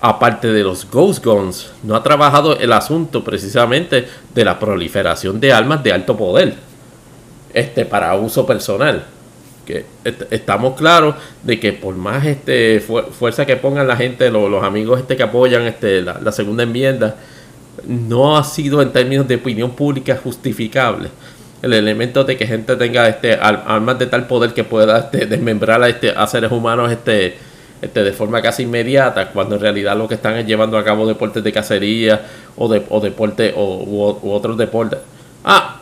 aparte 0.00 0.52
de 0.52 0.62
los 0.62 0.88
ghost 0.90 1.24
guns, 1.24 1.70
no 1.82 1.96
ha 1.96 2.02
trabajado 2.02 2.58
el 2.58 2.72
asunto 2.72 3.24
precisamente 3.24 4.06
de 4.34 4.44
la 4.44 4.58
proliferación 4.58 5.40
de 5.40 5.52
armas 5.52 5.82
de 5.82 5.92
alto 5.92 6.16
poder 6.16 6.54
este, 7.54 7.84
para 7.84 8.14
uso 8.16 8.46
personal. 8.46 9.04
Que 9.64 9.84
estamos 10.30 10.76
claros 10.76 11.16
de 11.42 11.58
que 11.58 11.72
por 11.72 11.96
más 11.96 12.24
este, 12.24 12.80
fuerza 12.80 13.44
que 13.44 13.56
pongan 13.56 13.88
la 13.88 13.96
gente, 13.96 14.30
los, 14.30 14.62
amigos 14.62 15.00
este, 15.00 15.16
que 15.16 15.24
apoyan 15.24 15.62
este, 15.62 16.02
la 16.02 16.30
segunda 16.30 16.62
enmienda, 16.62 17.16
no 17.84 18.36
ha 18.36 18.44
sido 18.44 18.80
en 18.80 18.92
términos 18.92 19.26
de 19.26 19.36
opinión 19.36 19.72
pública 19.72 20.18
justificable 20.22 21.10
el 21.62 21.72
elemento 21.72 22.24
de 22.24 22.36
que 22.36 22.46
gente 22.46 22.76
tenga 22.76 23.08
este 23.08 23.34
armas 23.34 23.98
de 23.98 24.06
tal 24.06 24.26
poder 24.26 24.52
que 24.52 24.64
pueda 24.64 24.98
este, 24.98 25.26
desmembrar 25.26 25.82
a, 25.82 25.88
este, 25.88 26.10
a 26.10 26.26
seres 26.26 26.52
humanos 26.52 26.92
este, 26.92 27.36
este, 27.82 28.02
de 28.02 28.12
forma 28.12 28.42
casi 28.42 28.64
inmediata, 28.64 29.30
cuando 29.30 29.56
en 29.56 29.60
realidad 29.60 29.96
lo 29.96 30.08
que 30.08 30.14
están 30.14 30.36
es 30.36 30.46
llevando 30.46 30.78
a 30.78 30.84
cabo 30.84 31.06
deportes 31.06 31.42
de 31.42 31.52
cacería 31.52 32.22
o, 32.56 32.68
de, 32.68 32.82
o 32.88 33.00
deporte 33.00 33.52
o, 33.56 34.18
otros 34.32 34.56
deportes. 34.56 34.98
Ah, 35.44 35.80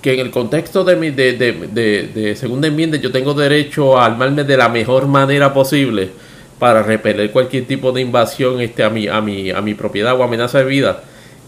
que 0.00 0.14
en 0.14 0.20
el 0.20 0.30
contexto 0.30 0.84
de, 0.84 0.96
mi, 0.96 1.10
de, 1.10 1.32
de, 1.32 1.52
de, 1.52 2.10
de, 2.14 2.36
segunda 2.36 2.68
enmienda 2.68 2.98
yo 2.98 3.10
tengo 3.10 3.32
derecho 3.32 3.98
a 3.98 4.04
armarme 4.04 4.44
de 4.44 4.56
la 4.56 4.68
mejor 4.68 5.06
manera 5.06 5.52
posible 5.54 6.10
para 6.58 6.82
repeler 6.82 7.30
cualquier 7.30 7.66
tipo 7.66 7.90
de 7.90 8.02
invasión 8.02 8.60
este, 8.60 8.84
a, 8.84 8.90
mi, 8.90 9.08
a, 9.08 9.20
mi, 9.20 9.50
a 9.50 9.60
mi 9.62 9.74
propiedad 9.74 10.18
o 10.18 10.22
amenaza 10.22 10.58
de 10.58 10.64
vida 10.64 11.02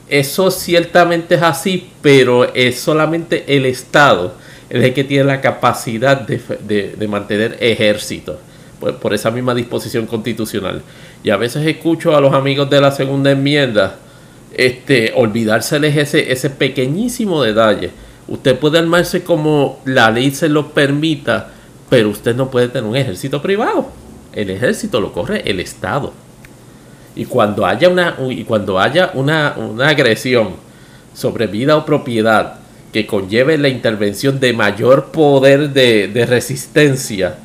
eso 0.08 0.50
ciertamente 0.50 1.34
es 1.34 1.42
así, 1.42 1.88
pero 2.00 2.54
es 2.54 2.78
solamente 2.78 3.44
el 3.48 3.66
Estado 3.66 4.34
el 4.70 4.92
que 4.94 5.04
tiene 5.04 5.24
la 5.24 5.40
capacidad 5.40 6.20
de, 6.20 7.06
mantener 7.08 7.56
ejércitos 7.60 8.36
por, 8.80 9.14
esa 9.14 9.30
misma 9.30 9.54
disposición 9.54 10.06
constitucional. 10.06 10.82
Y 11.22 11.30
a 11.30 11.36
veces 11.36 11.66
escucho 11.66 12.16
a 12.16 12.20
los 12.20 12.34
amigos 12.34 12.68
de 12.70 12.80
la 12.80 12.92
segunda 12.92 13.30
enmienda 13.30 13.96
este, 14.54 15.12
olvidárseles 15.14 15.96
ese, 15.96 16.32
ese 16.32 16.50
pequeñísimo 16.50 17.42
detalle. 17.42 17.90
Usted 18.28 18.58
puede 18.58 18.78
armarse 18.78 19.22
como 19.22 19.80
la 19.84 20.10
ley 20.10 20.30
se 20.30 20.48
lo 20.48 20.72
permita, 20.72 21.50
pero 21.88 22.10
usted 22.10 22.34
no 22.34 22.50
puede 22.50 22.68
tener 22.68 22.88
un 22.88 22.96
ejército 22.96 23.40
privado. 23.40 23.88
El 24.32 24.50
ejército 24.50 25.00
lo 25.00 25.12
corre 25.12 25.42
el 25.48 25.60
Estado. 25.60 26.12
Y 27.14 27.24
cuando 27.24 27.64
haya 27.64 27.88
una, 27.88 28.16
y 28.28 28.44
cuando 28.44 28.78
haya 28.78 29.10
una, 29.14 29.54
una 29.56 29.88
agresión 29.88 30.50
sobre 31.14 31.46
vida 31.46 31.76
o 31.76 31.86
propiedad 31.86 32.60
que 32.92 33.06
conlleve 33.06 33.56
la 33.58 33.68
intervención 33.68 34.38
de 34.38 34.52
mayor 34.52 35.06
poder 35.06 35.70
de, 35.70 36.08
de 36.08 36.26
resistencia, 36.26 37.38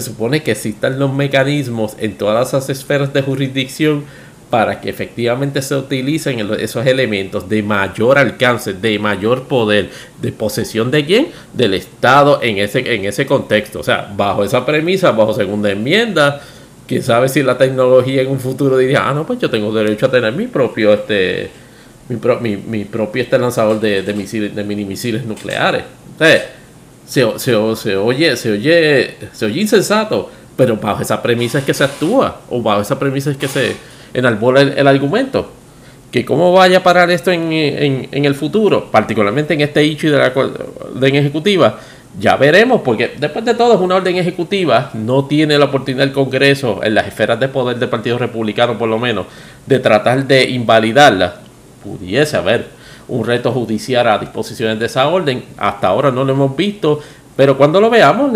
se 0.00 0.10
supone 0.10 0.42
que 0.42 0.52
existan 0.52 0.98
los 0.98 1.12
mecanismos 1.12 1.96
en 1.98 2.18
todas 2.18 2.52
las 2.52 2.68
esferas 2.68 3.12
de 3.12 3.22
jurisdicción 3.22 4.04
para 4.50 4.80
que 4.80 4.90
efectivamente 4.90 5.60
se 5.60 5.74
utilicen 5.74 6.38
esos 6.60 6.86
elementos 6.86 7.48
de 7.48 7.62
mayor 7.62 8.18
alcance, 8.18 8.74
de 8.74 8.98
mayor 8.98 9.44
poder, 9.44 9.90
de 10.20 10.32
posesión 10.32 10.90
de 10.90 11.04
quién? 11.04 11.28
Del 11.52 11.74
Estado 11.74 12.40
en 12.42 12.58
ese, 12.58 12.94
en 12.94 13.04
ese 13.06 13.26
contexto. 13.26 13.80
O 13.80 13.82
sea, 13.82 14.12
bajo 14.16 14.44
esa 14.44 14.64
premisa, 14.64 15.10
bajo 15.10 15.34
segunda 15.34 15.70
enmienda, 15.70 16.40
quién 16.86 17.02
sabe 17.02 17.28
si 17.28 17.42
la 17.42 17.58
tecnología 17.58 18.22
en 18.22 18.28
un 18.28 18.38
futuro 18.38 18.78
diría, 18.78 19.08
ah, 19.08 19.14
no, 19.14 19.26
pues 19.26 19.40
yo 19.40 19.50
tengo 19.50 19.72
derecho 19.72 20.06
a 20.06 20.10
tener 20.10 20.32
mi 20.32 20.46
propio, 20.46 20.92
este, 20.92 21.50
mi, 22.40 22.56
mi, 22.56 22.84
propio 22.84 23.22
este 23.22 23.38
lanzador 23.38 23.80
de, 23.80 24.02
de, 24.02 24.14
misiles, 24.14 24.54
de 24.54 24.62
mini 24.62 24.84
misiles 24.84 25.24
nucleares. 25.24 25.82
Entonces, 26.12 26.42
se, 27.06 27.38
se, 27.38 27.76
se, 27.76 27.96
oye, 27.96 28.36
se 28.36 28.52
oye, 28.52 29.14
se 29.32 29.46
oye 29.46 29.60
insensato, 29.60 30.30
pero 30.56 30.76
bajo 30.76 31.02
esa 31.02 31.22
premisa 31.22 31.58
es 31.58 31.64
que 31.64 31.74
se 31.74 31.84
actúa, 31.84 32.40
o 32.50 32.60
bajo 32.62 32.80
esa 32.80 32.98
premisa 32.98 33.30
es 33.30 33.36
que 33.36 33.48
se 33.48 33.76
enalbola 34.12 34.60
el, 34.60 34.78
el 34.78 34.86
argumento. 34.86 35.50
Que 36.10 36.24
cómo 36.24 36.52
vaya 36.52 36.78
a 36.78 36.82
parar 36.82 37.10
esto 37.10 37.30
en, 37.30 37.52
en, 37.52 38.24
el 38.24 38.34
futuro, 38.34 38.90
particularmente 38.90 39.54
en 39.54 39.60
este 39.60 39.82
hecho 39.82 40.10
de 40.10 40.18
la 40.18 40.32
orden 40.34 41.14
ejecutiva, 41.14 41.78
ya 42.18 42.36
veremos, 42.36 42.80
porque 42.82 43.12
después 43.18 43.44
de 43.44 43.54
todo 43.54 43.74
es 43.74 43.80
una 43.80 43.96
orden 43.96 44.16
ejecutiva, 44.16 44.90
no 44.94 45.26
tiene 45.26 45.58
la 45.58 45.66
oportunidad 45.66 46.06
el 46.06 46.12
Congreso, 46.12 46.80
en 46.82 46.94
las 46.94 47.06
esferas 47.06 47.38
de 47.38 47.48
poder 47.48 47.78
del 47.78 47.90
Partido 47.90 48.18
Republicano 48.18 48.78
por 48.78 48.88
lo 48.88 48.98
menos, 48.98 49.26
de 49.66 49.78
tratar 49.78 50.26
de 50.26 50.48
invalidarla. 50.48 51.40
Pudiese 51.82 52.36
haber 52.36 52.75
un 53.08 53.24
reto 53.24 53.52
judicial 53.52 54.08
a 54.08 54.18
disposiciones 54.18 54.78
de 54.78 54.86
esa 54.86 55.08
orden. 55.08 55.44
Hasta 55.56 55.88
ahora 55.88 56.10
no 56.10 56.24
lo 56.24 56.32
hemos 56.32 56.56
visto, 56.56 57.00
pero 57.36 57.56
cuando 57.56 57.80
lo 57.80 57.90
veamos, 57.90 58.30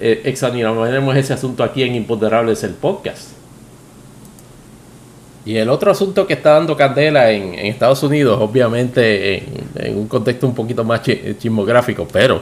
examinaremos 0.00 1.16
ese 1.16 1.32
asunto 1.32 1.62
aquí 1.62 1.82
en 1.82 1.94
Imponderables 1.94 2.62
el 2.64 2.72
podcast. 2.72 3.30
Y 5.46 5.56
el 5.56 5.68
otro 5.68 5.90
asunto 5.90 6.26
que 6.26 6.34
está 6.34 6.52
dando 6.52 6.76
candela 6.76 7.30
en, 7.30 7.54
Estados 7.54 8.02
Unidos, 8.02 8.38
obviamente 8.40 9.44
en, 9.76 9.98
un 9.98 10.08
contexto 10.08 10.46
un 10.46 10.54
poquito 10.54 10.84
más 10.84 11.02
chismográfico, 11.02 12.08
pero 12.10 12.40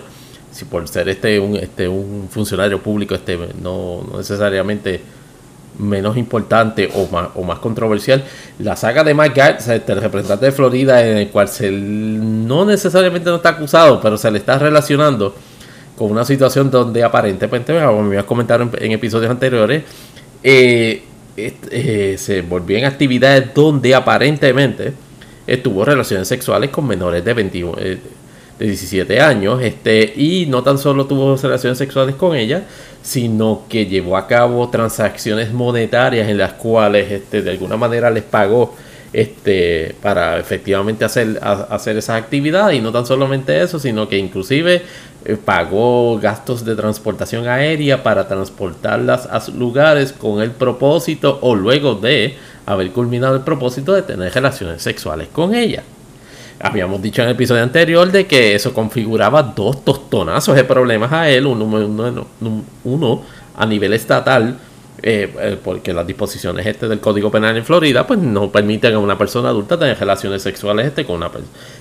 si 0.53 0.67
por 0.67 0.87
ser 0.87 1.09
este 1.09 1.41
un, 1.41 1.57
este, 1.57 1.89
un 1.89 2.29
funcionario 2.31 2.81
público 2.81 3.15
este 3.15 3.39
no, 3.61 4.03
no 4.03 4.19
necesariamente 4.19 5.01
menos 5.79 6.17
importante 6.17 6.91
o 6.95 7.07
más, 7.09 7.29
o 7.35 7.43
más 7.43 7.59
controversial, 7.59 8.25
la 8.59 8.77
saga 8.77 9.05
de 9.05 9.15
Mike 9.15 9.35
Gaetz, 9.35 9.69
este, 9.69 9.93
el 9.93 10.01
representante 10.01 10.47
de 10.47 10.53
Florida, 10.53 11.07
en 11.07 11.17
el 11.17 11.29
cual 11.29 11.49
se, 11.49 11.71
no 11.71 12.65
necesariamente 12.65 13.31
no 13.31 13.37
está 13.37 13.51
acusado, 13.51 14.01
pero 14.01 14.17
se 14.17 14.31
le 14.31 14.39
está 14.39 14.59
relacionando 14.59 15.35
con 15.97 16.11
una 16.11 16.25
situación 16.25 16.71
donde 16.71 17.05
aparentemente, 17.05 17.73
como 17.73 18.03
me 18.03 18.19
a 18.19 18.25
comentar 18.25 18.61
en, 18.61 18.93
episodios 18.93 19.31
anteriores, 19.31 19.85
eh, 20.43 21.03
eh, 21.37 22.17
se 22.19 22.43
volvió 22.43 22.77
en 22.79 22.85
actividades 22.85 23.55
donde 23.55 23.95
aparentemente 23.95 24.93
estuvo 25.47 25.85
relaciones 25.85 26.29
sexuales 26.29 26.71
con 26.71 26.87
menores 26.87 27.25
de 27.25 27.35
21, 27.35 27.75
eh, 27.79 27.99
de 28.63 28.69
17 28.69 29.21
años, 29.21 29.61
este, 29.61 30.13
y 30.17 30.47
no 30.47 30.63
tan 30.63 30.79
solo 30.79 31.07
tuvo 31.07 31.37
relaciones 31.37 31.79
sexuales 31.79 32.15
con 32.15 32.37
ella, 32.37 32.63
sino 33.03 33.63
que 33.69 33.87
llevó 33.87 34.17
a 34.17 34.29
cabo 34.29 34.69
transacciones 34.69 35.53
monetarias 35.53 36.29
en 36.29 36.39
las 36.39 36.53
cuales 36.53 37.11
este, 37.11 37.43
de 37.43 37.51
alguna 37.51 37.77
manera 37.77 38.09
les 38.11 38.23
pagó 38.23 38.75
este, 39.13 39.97
para 40.01 40.39
efectivamente 40.39 41.05
hacer, 41.05 41.41
hacer 41.43 41.97
esas 41.97 42.23
actividades 42.23 42.79
y 42.79 42.81
no 42.81 42.93
tan 42.93 43.05
solamente 43.05 43.61
eso, 43.61 43.81
sino 43.81 44.09
que 44.09 44.17
inclusive 44.17 44.83
eh, 45.25 45.37
pagó 45.45 46.19
gastos 46.21 46.65
de 46.65 46.77
transportación 46.77 47.49
aérea 47.49 48.05
para 48.05 48.29
transportarlas 48.29 49.27
a 49.27 49.43
lugares 49.51 50.13
con 50.13 50.41
el 50.41 50.53
propósito 50.53 51.41
o 51.43 51.57
luego 51.57 51.97
de 51.97 52.37
haber 52.65 52.93
culminado 52.93 53.35
el 53.35 53.43
propósito 53.43 53.93
de 53.93 54.03
tener 54.03 54.33
relaciones 54.33 54.83
sexuales 54.83 55.29
con 55.33 55.53
ella. 55.53 55.83
Habíamos 56.63 57.03
dicho 57.03 57.23
en 57.23 57.29
el 57.29 57.35
episodio 57.35 57.63
anterior 57.63 58.11
de 58.13 58.27
que 58.27 58.55
eso 58.55 58.73
configuraba 58.73 59.43
dos 59.43 59.85
tostonazos 59.85 60.55
de 60.55 60.63
problemas 60.63 61.13
a 61.13 61.29
él, 61.29 61.47
uno, 61.47 61.65
uno, 62.85 63.23
a 63.57 63.67
nivel 63.67 63.93
estatal, 63.93 64.57
eh, 65.03 65.35
eh, 65.41 65.59
porque 65.63 65.93
las 65.93 66.07
disposiciones 66.07 66.65
este 66.65 66.87
del 66.87 67.01
Código 67.01 67.33
Penal 67.33 67.57
en 67.57 67.65
Florida 67.65 68.07
pues 68.07 68.21
no 68.21 68.53
permiten 68.53 68.95
a 68.95 69.01
una 69.01 69.19
persona 69.19 69.49
adulta 69.49 69.77
tener 69.77 69.99
relaciones 69.99 70.43
sexuales 70.43 70.87
este 70.87 71.05
con 71.05 71.17
una, 71.17 71.31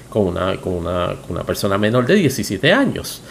con 0.09 0.27
una, 0.27 0.57
con 0.57 0.73
una, 0.73 1.15
con 1.21 1.35
una 1.35 1.43
persona 1.43 1.77
menor 1.77 2.07
de 2.07 2.15
17 2.15 2.73
años. 2.73 3.21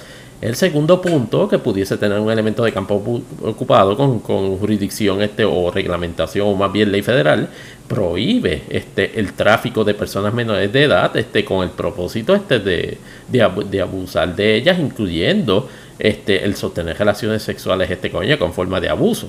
El 0.41 0.57
segundo 0.57 1.03
punto, 1.03 1.47
que 1.47 1.59
pudiese 1.59 1.99
tener 1.99 2.19
un 2.19 2.31
elemento 2.31 2.65
de 2.65 2.73
campo 2.73 3.23
ocupado 3.43 3.95
con, 3.95 4.21
jurisdicción 4.59 5.21
este, 5.21 5.45
o 5.45 5.71
reglamentación, 5.71 6.49
o 6.49 6.55
más 6.55 6.73
bien 6.73 6.91
ley 6.91 7.03
federal, 7.03 7.51
prohíbe 7.87 8.63
este, 8.71 9.21
el 9.21 9.35
tráfico 9.35 9.85
de 9.85 9.93
personas 9.93 10.33
menores 10.33 10.73
de 10.73 10.85
edad 10.85 11.15
este, 11.15 11.45
con 11.45 11.63
el 11.63 11.71
propósito 11.71 12.35
este, 12.35 12.59
de, 12.59 12.97
de, 13.29 13.81
abusar 13.83 14.35
de 14.35 14.55
ellas, 14.57 14.79
incluyendo 14.79 15.69
este, 15.99 16.43
el 16.43 16.57
sostener 16.57 16.97
relaciones 16.97 17.43
sexuales 17.43 17.91
este, 17.91 18.11
con 18.11 18.25
ellas 18.25 18.39
con 18.39 18.55
forma 18.55 18.81
de 18.81 18.89
abuso. 18.89 19.29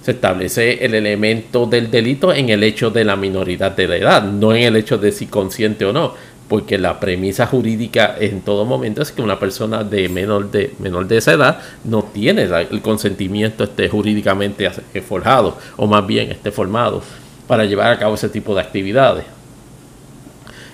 Se 0.00 0.12
establece 0.12 0.84
el 0.84 0.94
elemento 0.94 1.66
del 1.66 1.90
delito 1.90 2.32
en 2.32 2.50
el 2.50 2.62
hecho 2.62 2.90
de 2.90 3.04
la 3.04 3.16
minoridad 3.16 3.72
de 3.72 3.88
la 3.88 3.96
edad, 3.96 4.22
no 4.22 4.54
en 4.54 4.62
el 4.62 4.76
hecho 4.76 4.96
de 4.96 5.10
si 5.10 5.26
consciente 5.26 5.84
o 5.84 5.92
no 5.92 6.14
porque 6.50 6.78
la 6.78 6.98
premisa 6.98 7.46
jurídica 7.46 8.16
en 8.18 8.40
todo 8.40 8.64
momento 8.64 9.02
es 9.02 9.12
que 9.12 9.22
una 9.22 9.38
persona 9.38 9.84
de 9.84 10.08
menor 10.08 10.50
de 10.50 10.74
menor 10.80 11.06
de 11.06 11.18
esa 11.18 11.34
edad 11.34 11.60
no 11.84 12.02
tiene 12.02 12.42
el 12.42 12.82
consentimiento 12.82 13.62
este 13.62 13.88
jurídicamente 13.88 14.68
forjado 15.06 15.56
o 15.76 15.86
más 15.86 16.04
bien 16.04 16.32
esté 16.32 16.50
formado 16.50 17.04
para 17.46 17.64
llevar 17.66 17.92
a 17.92 17.98
cabo 18.00 18.16
ese 18.16 18.28
tipo 18.28 18.52
de 18.56 18.62
actividades. 18.62 19.26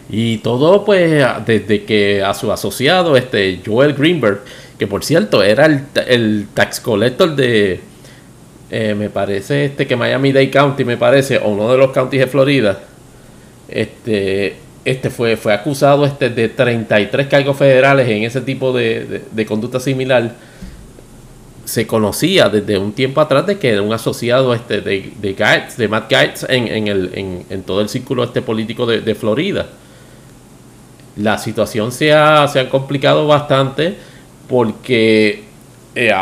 Y 0.08 0.38
todo 0.38 0.82
pues 0.82 1.22
desde 1.44 1.84
que 1.84 2.22
a 2.22 2.32
su 2.32 2.50
asociado 2.50 3.14
este 3.14 3.60
Joel 3.64 3.92
Greenberg, 3.92 4.40
que 4.78 4.86
por 4.86 5.04
cierto 5.04 5.42
era 5.42 5.66
el, 5.66 6.46
tax 6.54 6.80
collector 6.80 7.36
de 7.36 7.80
eh, 8.70 8.94
me 8.96 9.10
parece 9.10 9.66
este 9.66 9.86
que 9.86 9.94
Miami-Dade 9.94 10.50
County 10.50 10.86
me 10.86 10.96
parece 10.96 11.36
o 11.36 11.48
uno 11.48 11.70
de 11.70 11.76
los 11.76 11.90
counties 11.92 12.22
de 12.22 12.26
Florida 12.28 12.80
este 13.68 14.64
este 14.86 15.10
fue, 15.10 15.36
fue 15.36 15.52
acusado 15.52 16.06
este 16.06 16.30
de 16.30 16.48
33 16.48 17.26
cargos 17.26 17.56
federales 17.56 18.08
en 18.08 18.22
ese 18.22 18.40
tipo 18.40 18.72
de, 18.72 19.44
conducta 19.48 19.80
similar. 19.80 20.32
Se 21.64 21.88
conocía 21.88 22.48
desde 22.48 22.78
un 22.78 22.92
tiempo 22.92 23.20
atrás 23.20 23.44
de 23.46 23.58
que 23.58 23.70
era 23.70 23.82
un 23.82 23.92
asociado 23.92 24.54
este 24.54 24.80
de, 24.80 25.12
de, 25.20 25.62
de 25.76 25.88
Matt 25.88 26.08
Gaetz 26.08 26.46
en, 26.48 26.86
el, 26.86 27.44
en, 27.50 27.62
todo 27.64 27.80
el 27.80 27.88
círculo 27.88 28.22
este 28.22 28.42
político 28.42 28.86
de, 28.86 29.14
Florida. 29.16 29.66
La 31.16 31.36
situación 31.36 31.90
se 31.90 32.12
ha, 32.12 32.46
se 32.46 32.60
ha 32.60 32.68
complicado 32.68 33.26
bastante 33.26 33.96
porque 34.48 35.42
eh, 35.96 36.12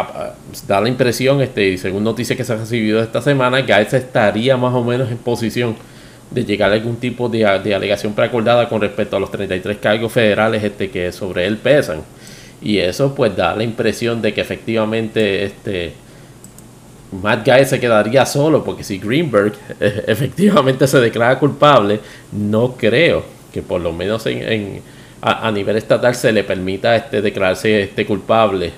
da 0.66 0.81
la 0.81 0.88
impresión, 0.88 1.42
este, 1.42 1.77
según 1.77 2.03
noticias 2.03 2.35
que 2.35 2.44
se 2.44 2.55
han 2.55 2.61
recibido 2.61 3.03
esta 3.03 3.20
semana, 3.20 3.61
Gaetz 3.61 3.92
estaría 3.92 4.57
más 4.57 4.72
o 4.72 4.83
menos 4.83 5.11
en 5.11 5.18
posición 5.18 5.77
de 6.35 6.44
llegar 6.44 6.70
a 6.73 6.75
algún 6.75 6.97
tipo 6.97 7.29
de, 7.29 7.38
de, 7.62 7.75
alegación 7.75 8.12
preacordada 8.12 8.68
con 8.68 8.81
respecto 8.81 9.16
a 9.16 9.20
los 9.20 9.31
33 9.31 9.79
cargos 9.79 10.12
federales 10.12 10.62
este, 10.64 10.90
que 10.90 11.12
sobre 11.12 11.47
él 11.47 11.57
pesan. 11.59 12.03
Y 12.61 12.79
eso 12.79 13.14
pues 13.14 13.37
da 13.37 13.55
la 13.55 13.62
impresión 13.62 14.20
de 14.20 14.35
que 14.35 14.40
efectivamente 14.40 15.44
este, 15.44 15.92
Matt 17.23 17.47
Guy 17.47 17.64
se 17.64 17.79
quedaría 17.79 18.27
solo, 18.27 18.64
porque 18.64 18.83
si 18.83 18.99
Greenberg 18.99 19.55
efectivamente 19.81 20.87
se 20.87 20.99
declara 20.99 21.38
culpable, 21.38 22.01
no 22.33 22.75
creo 22.77 23.25
que 23.53 23.62
por 23.62 23.81
lo 23.81 23.92
menos 23.92 24.27
en, 24.27 24.83
a, 25.23 25.51
nivel 25.53 25.77
estatal 25.77 26.14
se 26.14 26.33
le 26.33 26.42
permita 26.42 26.97
este, 26.97 27.23
declararse 27.23 27.83
este 27.83 28.05
culpable 28.05 28.73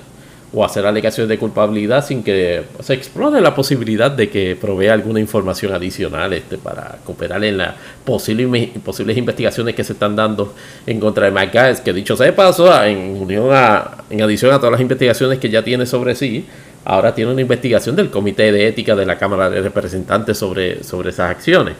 o 0.53 0.63
hacer 0.63 0.85
alegaciones 0.85 1.27
de 1.27 1.37
culpabilidad 1.37 2.05
sin 2.05 2.23
que 2.23 2.63
se 2.79 2.93
explore 2.93 3.41
la 3.41 3.53
posibilidad 3.53 4.09
de 4.09 4.29
que 4.29 4.57
provea 4.59 4.93
alguna 4.93 5.19
información 5.19 5.73
adicional 5.73 6.31
este, 6.31 6.57
para 6.57 6.99
cooperar 7.03 7.43
en 7.43 7.57
las 7.57 7.75
posibles, 8.05 8.69
posibles 8.83 9.17
investigaciones 9.17 9.75
que 9.75 9.83
se 9.83 9.93
están 9.93 10.15
dando 10.15 10.53
en 10.85 10.99
contra 11.01 11.25
de 11.25 11.31
Mike 11.31 11.75
que 11.83 11.91
dicho 11.91 12.15
sea 12.15 12.27
de 12.27 12.33
paso, 12.33 12.83
en, 12.83 13.21
unión 13.21 13.49
a, 13.51 14.05
en 14.09 14.21
adición 14.21 14.53
a 14.53 14.57
todas 14.57 14.71
las 14.71 14.81
investigaciones 14.81 15.37
que 15.37 15.49
ya 15.49 15.63
tiene 15.63 15.85
sobre 15.85 16.15
sí, 16.15 16.45
ahora 16.85 17.13
tiene 17.13 17.31
una 17.31 17.41
investigación 17.41 17.97
del 17.97 18.09
Comité 18.09 18.51
de 18.53 18.67
Ética 18.67 18.95
de 18.95 19.05
la 19.05 19.17
Cámara 19.17 19.49
de 19.49 19.61
Representantes 19.61 20.37
sobre, 20.37 20.81
sobre 20.83 21.09
esas 21.09 21.29
acciones. 21.29 21.75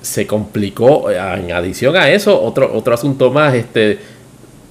Se 0.00 0.26
complicó, 0.26 1.10
en 1.10 1.52
adición 1.52 1.96
a 1.96 2.08
eso, 2.08 2.40
otro, 2.40 2.72
otro 2.72 2.94
asunto 2.94 3.30
más, 3.30 3.54
este, 3.54 3.98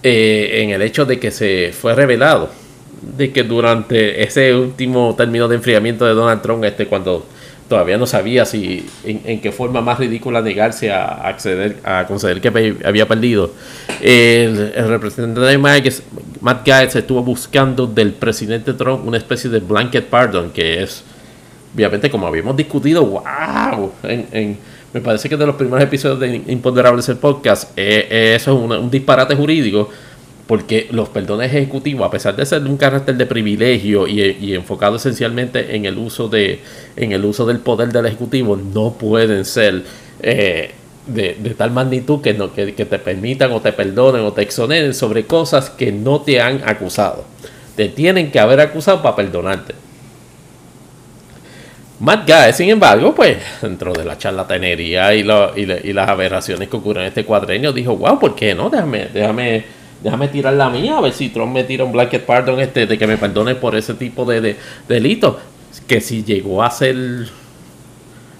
eh, 0.07 0.61
en 0.61 0.69
el 0.69 0.83
hecho 0.83 1.03
de 1.03 1.17
que 1.17 1.31
se 1.31 1.73
fue 1.73 1.95
revelado 1.95 2.51
de 3.01 3.31
que 3.31 3.41
durante 3.41 4.21
ese 4.21 4.53
último 4.53 5.15
término 5.17 5.47
de 5.47 5.55
enfriamiento 5.55 6.05
de 6.05 6.13
Donald 6.13 6.43
Trump, 6.43 6.63
este, 6.63 6.85
cuando 6.85 7.25
todavía 7.67 7.97
no 7.97 8.05
sabía 8.05 8.45
si 8.45 8.85
en, 9.03 9.41
qué 9.41 9.51
forma 9.51 9.81
más 9.81 9.97
ridícula 9.97 10.43
negarse 10.43 10.91
a 10.91 11.27
acceder 11.27 11.77
a 11.83 12.05
conceder 12.05 12.39
que 12.39 12.49
había 12.85 13.07
perdido. 13.07 13.51
El, 13.99 14.73
representante 14.73 15.39
de 15.41 15.57
Matt 15.57 16.67
Gaetz 16.67 16.95
estuvo 16.95 17.23
buscando 17.23 17.87
del 17.87 18.13
presidente 18.13 18.73
Trump 18.73 19.07
una 19.07 19.17
especie 19.17 19.49
de 19.49 19.59
blanket 19.59 20.05
pardon, 20.05 20.51
que 20.51 20.83
es, 20.83 21.03
obviamente, 21.73 22.11
como 22.11 22.27
habíamos 22.27 22.55
discutido, 22.55 23.03
wow, 23.03 23.91
me 24.95 25.01
parece 25.01 25.27
que 25.27 25.35
de 25.35 25.45
los 25.45 25.57
primeros 25.57 25.83
episodios 25.83 26.21
de 26.21 26.41
Imponderables 26.47 27.09
el 27.09 27.17
podcast, 27.17 27.77
eh, 27.77 28.07
eh, 28.09 28.33
eso 28.37 28.53
es 28.53 28.79
un 28.79 28.89
disparate 28.89 29.35
jurídico 29.35 29.89
porque 30.47 30.87
los 30.89 31.09
perdones 31.09 31.53
ejecutivos, 31.53 32.07
a 32.07 32.09
pesar 32.09 32.33
de 32.37 32.45
ser 32.45 32.61
de 32.61 32.69
un 32.69 32.77
carácter 32.77 33.17
de 33.17 33.25
privilegio 33.25 34.07
y, 34.07 34.53
enfocado 34.53 34.95
esencialmente 34.95 35.75
en 35.75 35.83
el 35.83 35.97
uso 35.97 36.29
de 36.29 36.61
en 36.95 37.11
el 37.11 37.25
uso 37.25 37.45
del 37.45 37.59
poder 37.59 37.91
del 37.91 38.05
ejecutivo, 38.05 38.55
no 38.55 38.93
pueden 38.93 39.43
ser 39.43 39.83
eh, 40.21 40.71
de, 41.07 41.33
tal 41.57 41.71
magnitud 41.71 42.21
que, 42.21 42.33
no, 42.33 42.53
que, 42.53 42.71
te 42.71 42.99
permitan 42.99 43.51
o 43.51 43.59
te 43.59 43.73
perdonen 43.73 44.21
o 44.21 44.31
te 44.31 44.43
exoneren 44.43 44.93
sobre 44.93 45.25
cosas 45.25 45.71
que 45.71 45.91
no 45.91 46.21
te 46.21 46.39
han 46.39 46.61
acusado. 46.65 47.25
Te 47.75 47.89
tienen 47.89 48.31
que 48.31 48.39
haber 48.39 48.61
acusado 48.61 49.01
para 49.01 49.17
perdonarte. 49.17 49.75
Matt 51.99 52.27
Guy, 52.27 52.53
sin 52.53 52.69
embargo, 52.69 53.15
pues 53.15 53.37
dentro 53.61 53.93
de 53.93 54.03
la 54.03 54.17
charlatanería 54.17 55.13
y, 55.13 55.23
las 55.23 56.09
aberraciones 56.09 56.67
que 56.67 56.75
ocurren 56.75 57.03
en 57.03 57.07
este 57.09 57.23
cuadrenio, 57.23 57.71
dijo, 57.71 57.95
wow, 57.95 58.19
¿por 58.19 58.35
qué 58.35 58.53
no? 58.53 58.69
Déjame, 58.69 59.07
déjame 59.13 59.63
déjame 60.03 60.27
tirar 60.27 60.53
la 60.53 60.69
mía, 60.69 60.97
a 60.97 61.01
ver 61.01 61.13
si 61.13 61.29
Trump 61.29 61.53
me 61.53 61.63
tira 61.63 61.83
un 61.83 61.91
blanket 61.91 62.25
pardon 62.25 62.59
este, 62.59 62.85
de 62.85 62.97
que 62.97 63.07
me 63.07 63.17
perdone 63.17 63.55
por 63.55 63.75
ese 63.75 63.93
tipo 63.95 64.25
de, 64.25 64.39
de 64.41 64.57
delitos. 64.87 65.37
Que 65.87 65.99
si 65.99 66.23
llegó 66.23 66.63
a 66.63 66.69
ser 66.71 66.95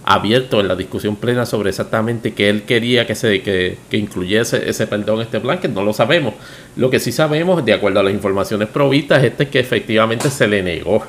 abierto 0.04 0.60
en 0.60 0.68
la 0.68 0.76
discusión 0.76 1.16
plena 1.16 1.46
sobre 1.46 1.72
exactamente 1.72 2.34
que 2.34 2.50
él 2.50 2.64
quería 2.64 3.08
que 3.08 3.16
se 3.16 3.42
que, 3.42 3.78
incluyese 3.92 4.70
ese 4.70 4.86
perdón 4.86 5.22
este 5.22 5.40
blanket, 5.40 5.72
no 5.72 5.84
lo 5.84 5.94
sabemos. 5.94 6.36
Lo 6.76 6.90
que 6.90 7.00
sí 7.00 7.12
sabemos, 7.12 7.66
de 7.66 7.74
acuerdo 7.74 8.00
a 8.02 8.04
las 8.04 8.14
informaciones 8.14 8.68
provistas, 8.68 9.24
este 9.24 9.46
es 9.46 9.50
que 9.50 9.60
efectivamente 9.60 10.30
se 10.30 10.48
le 10.48 10.62
negó 10.62 11.04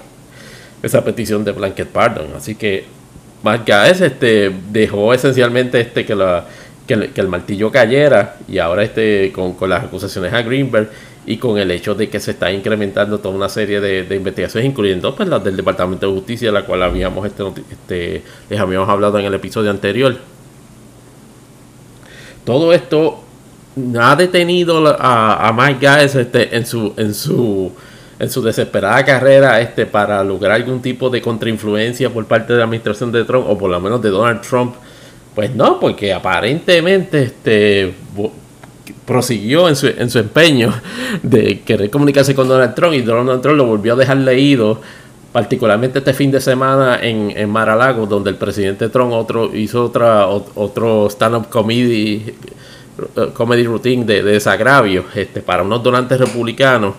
esa 0.87 1.05
petición 1.05 1.45
de 1.45 1.53
blanket 1.53 1.89
pardon. 1.89 2.29
Así 2.37 2.55
que 2.55 2.85
Mark 3.43 3.65
este 3.67 4.53
dejó 4.71 5.13
esencialmente 5.15 5.81
este 5.81 6.05
que 6.05 6.15
la 6.15 6.47
que 6.87 7.11
el, 7.21 7.29
martillo 7.29 7.71
cayera 7.71 8.37
y 8.49 8.59
ahora 8.59 8.85
este, 8.85 9.33
con, 9.33 9.57
las 9.69 9.85
acusaciones 9.85 10.33
a 10.33 10.43
Greenberg 10.43 10.89
y 11.27 11.37
con 11.39 11.59
el 11.59 11.71
hecho 11.73 11.95
de 11.95 12.09
que 12.09 12.21
se 12.21 12.31
está 12.31 12.53
incrementando 12.53 13.19
toda 13.19 13.35
una 13.35 13.49
serie 13.49 13.81
de, 13.81 14.15
investigaciones, 14.15 14.71
incluyendo 14.71 15.15
pues, 15.15 15.29
las 15.29 15.43
del 15.43 15.57
Departamento 15.57 16.07
de 16.07 16.13
Justicia, 16.13 16.53
la 16.53 16.65
cual 16.65 16.85
habíamos 16.85 17.27
este, 17.27 17.43
este, 17.71 18.23
les 18.49 18.61
habíamos 18.61 18.89
hablado 18.89 19.19
en 19.19 19.25
el 19.25 19.35
episodio 19.35 19.71
anterior. 19.71 20.17
Todo 22.45 22.73
esto 22.73 23.25
ha 23.99 24.15
detenido 24.15 24.87
a, 24.87 25.49
a 25.49 25.53
Mike 25.53 25.85
Guys 25.85 26.15
este, 26.15 26.57
en 26.57 26.65
su 26.65 26.95
en 26.97 27.13
su 27.13 27.73
en 28.19 28.31
su 28.31 28.43
desesperada 28.43 29.05
carrera 29.05 29.61
este 29.61 29.87
para 29.87 30.25
lograr 30.25 30.53
algún 30.53 30.81
tipo 30.81 31.11
de 31.11 31.21
contrainfluencia 31.21 32.11
por 32.11 32.25
parte 32.27 32.53
de 32.53 32.59
la 32.59 32.65
administración 32.65 33.13
de 33.13 33.25
Trump 33.25 33.47
o 33.49 33.59
por 33.59 33.71
lo 33.71 33.81
menos 33.81 34.01
de 34.01 34.09
Donald 34.11 34.41
Trump 34.41 34.75
pues 35.37 35.55
no, 35.55 35.79
porque 35.79 36.15
aparentemente 36.15 37.25
este, 37.25 37.93
prosiguió 39.05 39.69
en 39.69 39.77
su, 39.77 39.87
en 39.87 40.09
su 40.09 40.19
empeño 40.19 40.73
de 41.23 41.61
querer 41.61 41.91
comunicarse 41.91 42.35
con 42.35 42.49
Donald 42.49 42.75
Trump 42.75 42.95
y 42.95 43.03
Donald 43.03 43.43
Trump 43.43 43.59
lo 43.59 43.67
volvió 43.67 43.93
a 43.93 43.97
dejar 43.97 44.17
leído, 44.17 44.81
particularmente 45.33 45.99
este 45.99 46.15
fin 46.15 46.31
de 46.31 46.41
semana 46.41 46.99
en, 47.03 47.35
en 47.37 47.51
Mar-a-Lago, 47.51 48.07
donde 48.07 48.31
el 48.31 48.37
presidente 48.37 48.89
Trump 48.89 49.13
otro, 49.13 49.55
hizo 49.55 49.85
otra, 49.85 50.27
otro 50.27 51.11
stand-up 51.11 51.51
comedy, 51.51 52.35
comedy 53.35 53.65
routine 53.65 54.07
de, 54.07 54.23
desagravio 54.23 55.05
este, 55.15 55.43
para 55.43 55.65
unos 55.65 55.83
donantes 55.83 56.19
republicanos 56.19 56.95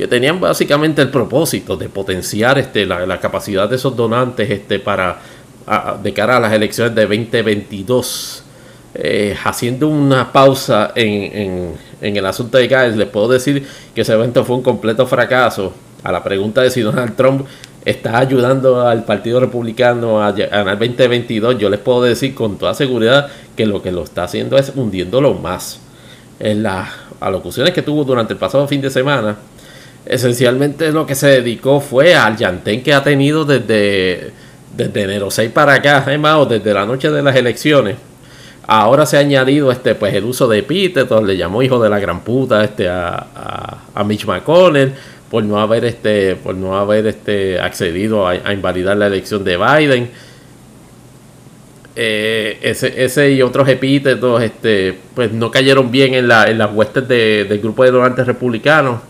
que 0.00 0.08
tenían 0.08 0.40
básicamente 0.40 1.02
el 1.02 1.10
propósito 1.10 1.76
de 1.76 1.90
potenciar 1.90 2.58
este, 2.58 2.86
la, 2.86 3.04
la 3.04 3.20
capacidad 3.20 3.68
de 3.68 3.76
esos 3.76 3.94
donantes 3.94 4.48
este, 4.48 4.78
para 4.78 5.18
de 6.02 6.12
cara 6.14 6.38
a 6.38 6.40
las 6.40 6.54
elecciones 6.54 6.94
de 6.94 7.02
2022. 7.02 8.44
Eh, 8.94 9.36
haciendo 9.44 9.88
una 9.88 10.32
pausa 10.32 10.92
en, 10.96 11.74
el 12.00 12.24
asunto 12.24 12.56
de 12.56 12.66
Gates, 12.66 12.96
les 12.96 13.08
puedo 13.08 13.28
decir 13.28 13.66
que 13.94 14.00
ese 14.00 14.14
evento 14.14 14.42
fue 14.42 14.56
un 14.56 14.62
completo 14.62 15.06
fracaso. 15.06 15.74
A 16.02 16.10
la 16.10 16.24
pregunta 16.24 16.62
de 16.62 16.70
si 16.70 16.80
Donald 16.80 17.14
Trump 17.14 17.46
está 17.84 18.16
ayudando 18.16 18.88
al 18.88 19.04
Partido 19.04 19.38
Republicano 19.38 20.22
a 20.22 20.32
ganar 20.32 20.78
2022, 20.78 21.58
yo 21.58 21.68
les 21.68 21.78
puedo 21.78 22.04
decir 22.04 22.34
con 22.34 22.56
toda 22.56 22.72
seguridad 22.72 23.28
que 23.54 23.66
lo 23.66 23.82
que 23.82 23.92
lo 23.92 24.02
está 24.04 24.24
haciendo 24.24 24.56
es 24.56 24.72
hundiéndolo 24.74 25.34
más. 25.34 25.78
En 26.38 26.62
las 26.62 26.88
alocuciones 27.20 27.74
que 27.74 27.82
tuvo 27.82 28.02
durante 28.04 28.32
el 28.32 28.38
pasado 28.38 28.66
fin 28.66 28.80
de 28.80 28.88
semana, 28.88 29.36
esencialmente 30.06 30.92
lo 30.92 31.06
que 31.06 31.14
se 31.14 31.28
dedicó 31.28 31.80
fue 31.80 32.14
al 32.14 32.36
llantén 32.36 32.82
que 32.82 32.94
ha 32.94 33.02
tenido 33.02 33.44
desde 33.44 34.32
desde 34.76 35.02
enero 35.02 35.30
6 35.30 35.50
para 35.50 35.74
acá, 35.74 36.04
o 36.38 36.46
desde 36.46 36.72
la 36.72 36.86
noche 36.86 37.10
de 37.10 37.22
las 37.22 37.36
elecciones, 37.36 37.96
ahora 38.66 39.04
se 39.04 39.16
ha 39.16 39.20
añadido 39.20 39.70
este 39.70 39.94
pues 39.94 40.14
el 40.14 40.24
uso 40.24 40.48
de 40.48 40.58
epítetos, 40.58 41.22
le 41.24 41.36
llamó 41.36 41.62
hijo 41.62 41.82
de 41.82 41.90
la 41.90 41.98
gran 41.98 42.20
puta 42.20 42.64
este 42.64 42.88
a, 42.88 43.78
a, 43.94 44.04
Mitch 44.04 44.26
McConnell 44.26 44.92
por 45.30 45.42
no 45.44 45.60
haber 45.60 45.84
este 45.84 46.36
por 46.36 46.54
no 46.54 46.78
haber 46.78 47.06
este 47.06 47.60
accedido 47.60 48.26
a, 48.26 48.52
invalidar 48.52 48.96
la 48.96 49.08
elección 49.08 49.44
de 49.44 49.56
Biden. 49.56 50.10
Eh, 51.96 52.58
ese, 52.62 53.04
ese 53.04 53.32
y 53.32 53.42
otros 53.42 53.68
epítetos 53.68 54.40
este 54.40 54.96
pues 55.14 55.32
no 55.32 55.50
cayeron 55.50 55.90
bien 55.90 56.14
en, 56.14 56.28
la, 56.28 56.48
en 56.48 56.56
las 56.56 56.72
huestes 56.72 57.06
del 57.08 57.58
grupo 57.58 57.84
de 57.84 57.90
donantes 57.90 58.26
republicanos. 58.26 59.00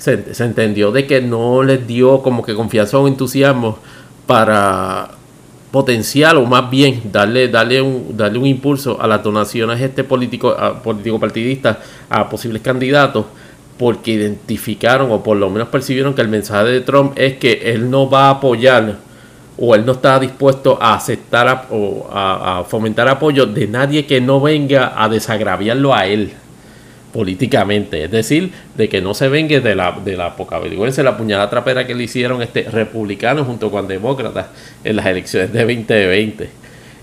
Se, 0.00 0.42
entendió 0.42 0.92
de 0.92 1.06
que 1.06 1.20
no 1.20 1.62
les 1.62 1.86
dio 1.86 2.22
como 2.22 2.42
que 2.42 2.54
confianza 2.54 2.98
o 2.98 3.06
entusiasmo 3.06 3.78
para 4.26 5.10
potenciar 5.70 6.36
o 6.36 6.46
más 6.46 6.70
bien 6.70 7.02
darle, 7.12 7.48
darle, 7.48 7.82
un, 7.82 8.16
darle 8.16 8.38
un 8.38 8.46
impulso 8.46 8.98
a 8.98 9.06
las 9.06 9.22
donaciones 9.22 9.78
este 9.78 10.02
político, 10.02 10.52
a, 10.52 10.82
político 10.82 11.20
partidistas 11.20 11.76
a 12.08 12.30
posibles 12.30 12.62
candidatos 12.62 13.26
porque 13.78 14.12
identificaron 14.12 15.12
o 15.12 15.22
por 15.22 15.36
lo 15.36 15.50
menos 15.50 15.68
percibieron 15.68 16.14
que 16.14 16.22
el 16.22 16.28
mensaje 16.28 16.70
de 16.70 16.80
Trump 16.80 17.12
es 17.16 17.36
que 17.36 17.60
él 17.74 17.90
no 17.90 18.08
va 18.08 18.28
a 18.28 18.30
apoyar 18.30 18.96
o 19.58 19.74
él 19.74 19.84
no 19.84 19.92
está 19.92 20.18
dispuesto 20.18 20.78
a 20.80 20.94
aceptar 20.94 21.66
o 21.70 22.08
a 22.10 22.64
fomentar 22.66 23.06
apoyo 23.06 23.44
de 23.44 23.66
nadie 23.66 24.06
que 24.06 24.22
no 24.22 24.40
venga 24.40 24.94
a 24.96 25.10
desagraviarlo 25.10 25.94
a 25.94 26.06
él 26.06 26.32
políticamente, 27.12 28.04
es 28.04 28.10
decir, 28.10 28.52
de 28.76 28.88
que 28.88 29.00
no 29.00 29.14
se 29.14 29.28
vengue 29.28 29.60
de 29.60 29.74
la, 29.74 29.98
de 30.04 30.16
la 30.16 30.36
poca 30.36 30.58
vergüenza, 30.58 31.02
la 31.02 31.16
puñalada 31.16 31.50
trapera 31.50 31.86
que 31.86 31.94
le 31.94 32.04
hicieron 32.04 32.42
este 32.42 32.62
republicanos 32.62 33.46
junto 33.46 33.70
con 33.70 33.88
demócratas 33.88 34.46
en 34.84 34.96
las 34.96 35.06
elecciones 35.06 35.52
de 35.52 35.60
2020. 35.60 36.50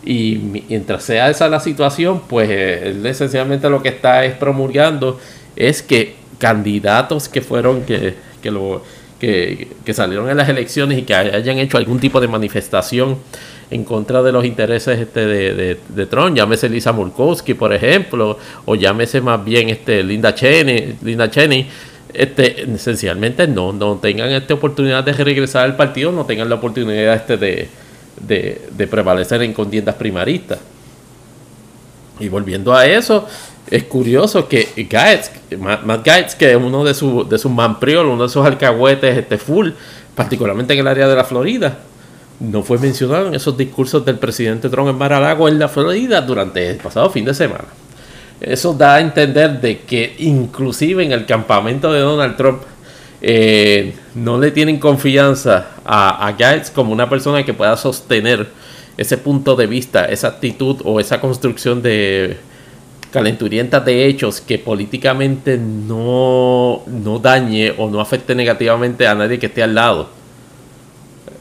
Y 0.05 0.37
mientras 0.69 1.03
sea 1.03 1.29
esa 1.29 1.49
la 1.49 1.59
situación, 1.59 2.21
pues 2.29 2.49
eh, 2.49 2.89
él 2.89 3.05
esencialmente 3.05 3.69
lo 3.69 3.81
que 3.81 3.89
está 3.89 4.23
es 4.23 4.33
promulgando 4.35 5.19
es 5.55 5.81
que 5.81 6.15
candidatos 6.37 7.27
que 7.27 7.41
fueron, 7.41 7.81
que, 7.81 8.13
que, 8.41 8.51
lo, 8.51 8.83
que, 9.19 9.67
que 9.83 9.93
salieron 9.93 10.29
en 10.29 10.37
las 10.37 10.47
elecciones 10.47 10.97
y 10.99 11.01
que 11.01 11.13
hayan 11.13 11.57
hecho 11.57 11.77
algún 11.77 11.99
tipo 11.99 12.21
de 12.21 12.29
manifestación 12.29 13.17
en 13.69 13.83
contra 13.83 14.23
de 14.23 14.31
los 14.31 14.45
intereses 14.45 14.99
este 14.99 15.25
de, 15.25 16.05
Trump, 16.05 16.35
llámese 16.35 16.69
Lisa 16.69 16.93
Murkowski, 16.93 17.53
por 17.53 17.73
ejemplo, 17.73 18.37
o 18.65 18.75
llámese 18.75 19.19
más 19.21 19.43
bien 19.43 19.69
este 19.69 20.03
Linda 20.03 20.33
Cheney, 20.33 20.95
Linda 21.01 21.29
Cheney 21.29 21.67
este, 22.13 22.63
esencialmente 22.73 23.47
no, 23.47 23.73
no 23.73 23.97
tengan 23.97 24.29
esta 24.29 24.53
oportunidad 24.53 25.03
de 25.03 25.13
regresar 25.13 25.65
al 25.65 25.75
partido, 25.75 26.11
no 26.11 26.25
tengan 26.25 26.49
la 26.49 26.55
oportunidad 26.55 27.15
este 27.15 27.37
de, 27.37 28.87
prevalecer 28.89 29.41
en 29.43 29.53
contiendas 29.53 29.95
primaristas. 29.95 30.59
Y 32.19 32.29
volviendo 32.29 32.73
a 32.73 32.87
eso, 32.87 33.27
es 33.69 33.83
curioso 33.83 34.47
que 34.47 34.87
Gaetz, 34.89 35.29
Matt 35.59 36.05
Gaetz, 36.05 36.35
que 36.35 36.51
es 36.51 36.57
uno 36.57 36.83
de, 36.83 36.93
sus 36.93 37.29
de 37.29 37.37
sus 37.37 37.51
uno 37.51 38.17
de 38.17 38.25
esos 38.25 38.45
alcahuetes 38.45 39.17
este 39.17 39.37
full, 39.37 39.69
particularmente 40.15 40.73
en 40.73 40.79
el 40.79 40.87
área 40.87 41.07
de 41.07 41.15
la 41.15 41.23
Florida, 41.25 41.77
no 42.39 42.63
fue 42.63 42.77
mencionado 42.77 43.27
en 43.27 43.35
esos 43.35 43.57
discursos 43.57 44.05
del 44.05 44.17
presidente 44.19 44.69
Trump 44.69 44.89
en 44.89 44.97
Mar-a-Lago 44.97 45.47
en 45.47 45.57
la 45.59 45.67
Florida 45.67 46.21
durante 46.21 46.69
el 46.69 46.77
pasado 46.77 47.09
fin 47.09 47.25
de 47.25 47.33
semana. 47.33 47.65
Eso 48.39 48.73
da 48.73 48.95
a 48.95 49.01
entender 49.01 49.59
de 49.59 49.79
que 49.79 50.15
inclusive 50.19 51.03
en 51.03 51.11
el 51.11 51.25
campamento 51.25 51.91
de 51.91 52.01
Donald 52.01 52.37
Trump 52.37 52.61
eh, 53.19 53.95
no 54.13 54.37
le 54.37 54.51
tienen 54.51 54.77
confianza 54.77 55.69
a, 55.83 56.27
a 56.27 56.35
como 56.75 56.93
una 56.93 57.09
persona 57.09 57.43
que 57.43 57.53
pueda 57.55 57.75
sostener 57.75 58.47
ese 58.97 59.17
punto 59.17 59.55
de 59.55 59.65
vista, 59.65 60.05
esa 60.05 60.27
actitud 60.27 60.77
o 60.83 60.99
esa 60.99 61.19
construcción 61.19 61.81
de 61.81 62.37
calenturientas 63.11 63.83
de 63.85 64.05
hechos 64.05 64.41
que 64.41 64.59
políticamente 64.59 65.57
no, 65.57 66.83
no 66.85 67.19
dañe 67.19 67.73
o 67.77 67.89
no 67.89 68.01
afecte 68.01 68.35
negativamente 68.35 69.07
a 69.07 69.15
nadie 69.15 69.39
que 69.39 69.47
esté 69.47 69.63
al 69.63 69.73
lado. 69.73 70.16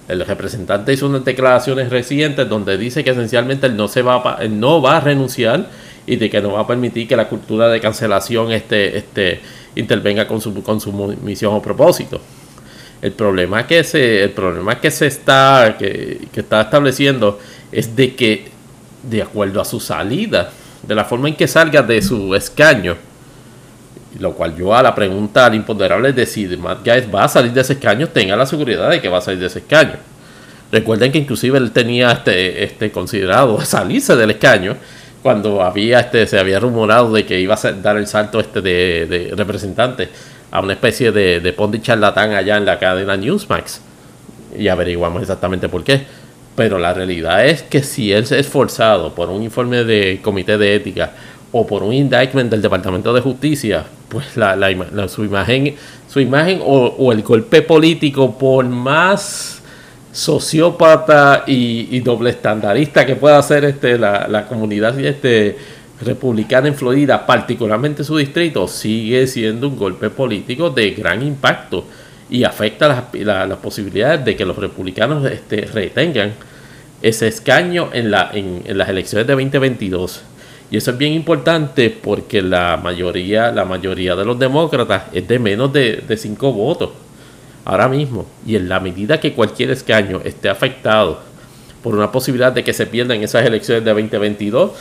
El 0.08 0.24
representante 0.24 0.92
hizo 0.92 1.06
unas 1.06 1.24
declaraciones 1.24 1.90
recientes 1.90 2.48
donde 2.48 2.78
dice 2.78 3.02
que 3.02 3.10
esencialmente 3.10 3.66
él 3.66 3.76
no, 3.76 3.88
se 3.88 4.02
va, 4.02 4.38
él 4.40 4.58
no 4.58 4.80
va 4.80 4.98
a 4.98 5.00
renunciar 5.00 5.68
y 6.06 6.16
de 6.16 6.30
que 6.30 6.40
no 6.40 6.52
va 6.52 6.60
a 6.60 6.66
permitir 6.66 7.08
que 7.08 7.16
la 7.16 7.28
cultura 7.28 7.68
de 7.68 7.80
cancelación 7.80 8.52
este, 8.52 8.96
este, 8.96 9.40
intervenga 9.74 10.28
con 10.28 10.40
su, 10.40 10.62
con 10.62 10.80
su 10.80 10.92
misión 10.92 11.54
o 11.54 11.60
propósito. 11.60 12.20
El 13.02 13.12
problema 13.12 13.66
que 13.66 13.82
se, 13.82 14.22
el 14.22 14.30
problema 14.30 14.80
que 14.80 14.90
se 14.90 15.06
está, 15.06 15.76
que, 15.78 16.28
que 16.32 16.40
está 16.40 16.62
estableciendo 16.62 17.40
es 17.72 17.96
de 17.96 18.14
que, 18.14 18.48
de 19.02 19.22
acuerdo 19.22 19.60
a 19.60 19.64
su 19.64 19.80
salida, 19.80 20.50
de 20.86 20.94
la 20.94 21.04
forma 21.04 21.28
en 21.28 21.34
que 21.34 21.48
salga 21.48 21.82
de 21.82 22.00
su 22.00 22.34
escaño, 22.34 22.96
lo 24.18 24.32
cual 24.32 24.56
yo 24.56 24.74
a 24.74 24.82
la 24.82 24.94
pregunta 24.94 25.46
al 25.46 25.54
imponderable 25.54 26.10
es 26.10 26.16
decir, 26.16 26.56
Matt 26.58 26.84
Gaetz 26.84 27.12
va 27.12 27.24
a 27.24 27.28
salir 27.28 27.52
de 27.52 27.60
ese 27.60 27.74
escaño, 27.74 28.08
tenga 28.08 28.36
la 28.36 28.46
seguridad 28.46 28.90
de 28.90 29.00
que 29.00 29.08
va 29.08 29.18
a 29.18 29.20
salir 29.20 29.40
de 29.40 29.46
ese 29.46 29.60
escaño. 29.60 29.94
Recuerden 30.72 31.12
que 31.12 31.18
inclusive 31.18 31.58
él 31.58 31.70
tenía 31.70 32.10
este, 32.10 32.64
este 32.64 32.90
considerado 32.90 33.60
salirse 33.64 34.16
del 34.16 34.30
escaño 34.30 34.76
cuando 35.22 35.62
había 35.62 36.00
este, 36.00 36.26
se 36.26 36.38
había 36.38 36.60
rumorado 36.60 37.12
de 37.12 37.24
que 37.26 37.40
iba 37.40 37.54
a 37.54 37.72
dar 37.72 37.96
el 37.96 38.06
salto 38.06 38.38
este 38.38 38.60
de, 38.60 39.32
representante 39.36 40.08
a 40.50 40.60
una 40.60 40.74
especie 40.74 41.10
de, 41.10 41.40
de 41.40 41.52
pondi 41.52 41.80
charlatán 41.80 42.32
allá 42.32 42.56
en 42.56 42.64
la 42.64 42.78
cadena 42.78 43.16
Newsmax. 43.16 43.80
Y 44.56 44.68
averiguamos 44.68 45.22
exactamente 45.22 45.68
por 45.68 45.82
qué. 45.82 46.04
Pero 46.54 46.78
la 46.78 46.94
realidad 46.94 47.44
es 47.44 47.62
que 47.62 47.82
si 47.82 48.12
él 48.12 48.24
se 48.24 48.36
ha 48.36 48.38
esforzado 48.38 49.14
por 49.14 49.28
un 49.28 49.42
informe 49.42 49.84
de 49.84 50.20
comité 50.22 50.56
de 50.56 50.74
ética 50.74 51.12
o 51.58 51.66
por 51.66 51.82
un 51.82 51.92
indictment 51.92 52.50
del 52.50 52.62
Departamento 52.62 53.12
de 53.12 53.20
Justicia, 53.20 53.84
pues 54.08 54.36
la, 54.36 54.56
su 55.08 55.24
imagen, 55.24 55.74
su 56.08 56.20
imagen 56.20 56.60
o 56.62 57.12
el 57.12 57.22
golpe 57.22 57.62
político, 57.62 58.36
por 58.38 58.64
más 58.66 59.56
sociópata 60.16 61.44
y, 61.46 62.00
doble 62.00 62.30
estandarista 62.30 63.04
que 63.04 63.16
pueda 63.16 63.36
hacer 63.36 63.66
este, 63.66 63.98
la, 63.98 64.46
comunidad 64.48 64.98
este, 64.98 65.58
republicana 66.00 66.68
en 66.68 66.74
Florida, 66.74 67.26
particularmente 67.26 68.02
su 68.02 68.16
distrito, 68.16 68.66
sigue 68.66 69.26
siendo 69.26 69.68
un 69.68 69.76
golpe 69.76 70.08
político 70.08 70.70
de 70.70 70.92
gran 70.92 71.22
impacto 71.22 71.84
y 72.30 72.44
afecta 72.44 73.08
las, 73.12 73.58
posibilidades 73.58 74.24
de 74.24 74.36
que 74.36 74.46
los 74.46 74.56
republicanos 74.56 75.30
este, 75.30 75.66
retengan 75.66 76.32
ese 77.02 77.28
escaño 77.28 77.90
en, 77.92 78.10
la, 78.10 78.30
en, 78.32 78.62
las 78.68 78.88
elecciones 78.88 79.26
de 79.26 79.34
2022. 79.34 80.22
Y 80.70 80.76
eso 80.76 80.90
es 80.90 80.98
bien 80.98 81.12
importante 81.12 81.90
porque 81.90 82.42
la 82.42 82.76
mayoría, 82.76 83.52
la 83.52 83.64
mayoría 83.64 84.16
de 84.16 84.24
los 84.24 84.38
demócratas 84.38 85.04
es 85.12 85.26
de 85.28 85.38
menos 85.38 85.72
de, 85.72 86.02
de 86.06 86.16
cinco 86.16 86.52
votos 86.52 86.90
ahora 87.64 87.88
mismo 87.88 88.26
y 88.46 88.56
en 88.56 88.68
la 88.68 88.80
medida 88.80 89.20
que 89.20 89.32
cualquier 89.32 89.70
escaño 89.70 90.20
esté 90.24 90.48
afectado 90.48 91.20
por 91.86 91.94
una 91.94 92.10
posibilidad 92.10 92.50
de 92.50 92.64
que 92.64 92.72
se 92.72 92.86
pierdan 92.86 93.22
esas 93.22 93.46
elecciones 93.46 93.84
de 93.84 93.92
2022, 93.92 94.72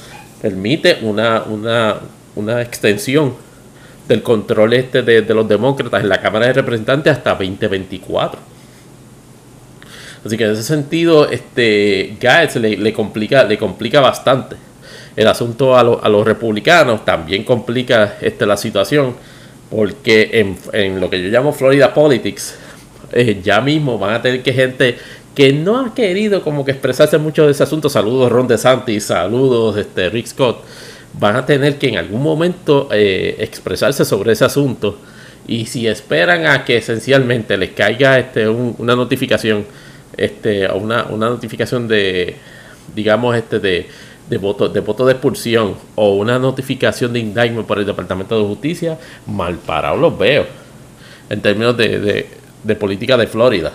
permite 0.41 0.97
una, 1.03 1.43
una, 2.35 2.61
extensión 2.63 3.35
del 4.07 4.23
control 4.23 4.73
este 4.73 5.03
de, 5.03 5.21
los 5.33 5.47
demócratas 5.47 6.01
en 6.01 6.09
la 6.09 6.19
Cámara 6.19 6.47
de 6.47 6.53
Representantes 6.53 7.13
hasta 7.13 7.35
2024. 7.35 8.39
Así 10.25 10.35
que 10.35 10.45
en 10.45 10.51
ese 10.53 10.63
sentido, 10.63 11.29
este 11.29 12.17
Gaetz 12.19 12.55
le, 12.55 12.91
complica, 12.91 13.43
le 13.43 13.59
complica 13.59 14.01
bastante 14.01 14.55
el 15.15 15.27
asunto 15.27 15.75
a, 15.75 15.81
a, 15.81 16.09
los 16.09 16.25
republicanos, 16.25 17.05
también 17.05 17.43
complica 17.43 18.17
este, 18.21 18.45
la 18.45 18.57
situación, 18.57 19.15
porque 19.69 20.55
en, 20.73 20.99
lo 20.99 21.09
que 21.09 21.21
yo 21.21 21.29
llamo 21.29 21.53
Florida 21.53 21.93
Politics, 21.93 22.55
eh, 23.11 23.39
ya 23.43 23.61
mismo 23.61 23.97
van 23.97 24.15
a 24.15 24.21
tener 24.21 24.43
que 24.43 24.53
gente 24.53 24.97
que 25.33 25.51
no 25.51 25.79
ha 25.79 25.93
querido 25.93 26.41
como 26.41 26.63
que 26.63 26.71
expresarse 26.71 27.17
mucho 27.17 27.45
de 27.45 27.51
ese 27.51 27.63
asunto. 27.63 27.89
Saludos 27.89 28.31
Ron 28.31 28.47
DeSantis, 28.47 29.05
saludos 29.05 29.77
este, 29.77 30.09
Rick 30.09 30.27
Scott. 30.27 30.63
Van 31.13 31.35
a 31.35 31.45
tener 31.45 31.77
que 31.77 31.89
en 31.89 31.97
algún 31.97 32.21
momento 32.21 32.89
eh, 32.91 33.35
expresarse 33.39 34.05
sobre 34.05 34.33
ese 34.33 34.45
asunto. 34.45 34.97
Y 35.47 35.65
si 35.67 35.87
esperan 35.87 36.45
a 36.47 36.65
que 36.65 36.77
esencialmente 36.77 37.57
les 37.57 37.71
caiga 37.71 38.17
este, 38.17 38.47
una 38.49 38.95
notificación, 38.95 39.65
este, 40.17 40.67
una, 40.71 41.03
una 41.03 41.29
notificación 41.29 41.87
de, 41.87 42.35
digamos, 42.95 43.35
este, 43.35 43.59
de, 43.59 43.87
de 44.29 44.37
voto, 44.37 44.69
de 44.69 44.79
voto 44.79 45.05
de 45.05 45.13
expulsión 45.13 45.75
o 45.95 46.15
una 46.15 46.39
notificación 46.39 47.13
de 47.13 47.19
indictment 47.19 47.67
por 47.67 47.79
el 47.79 47.85
Departamento 47.85 48.39
de 48.39 48.47
Justicia, 48.47 48.97
mal 49.27 49.55
parados 49.55 49.99
los 49.99 50.17
veo. 50.17 50.45
En 51.29 51.41
términos 51.41 51.75
de, 51.75 52.27
de 52.63 52.75
política 52.75 53.17
de 53.17 53.27
Florida. 53.27 53.71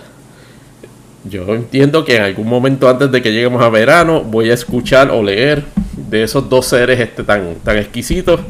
Yo 1.24 1.54
entiendo 1.54 2.04
que 2.04 2.16
en 2.16 2.22
algún 2.22 2.48
momento 2.48 2.88
antes 2.88 3.10
de 3.12 3.20
que 3.20 3.30
lleguemos 3.30 3.62
a 3.62 3.68
verano 3.68 4.22
voy 4.22 4.50
a 4.50 4.54
escuchar 4.54 5.10
o 5.10 5.22
leer 5.22 5.64
de 6.08 6.22
esos 6.22 6.48
dos 6.48 6.66
seres 6.66 6.98
este, 6.98 7.24
tan, 7.24 7.56
tan 7.56 7.76
exquisitos 7.76 8.40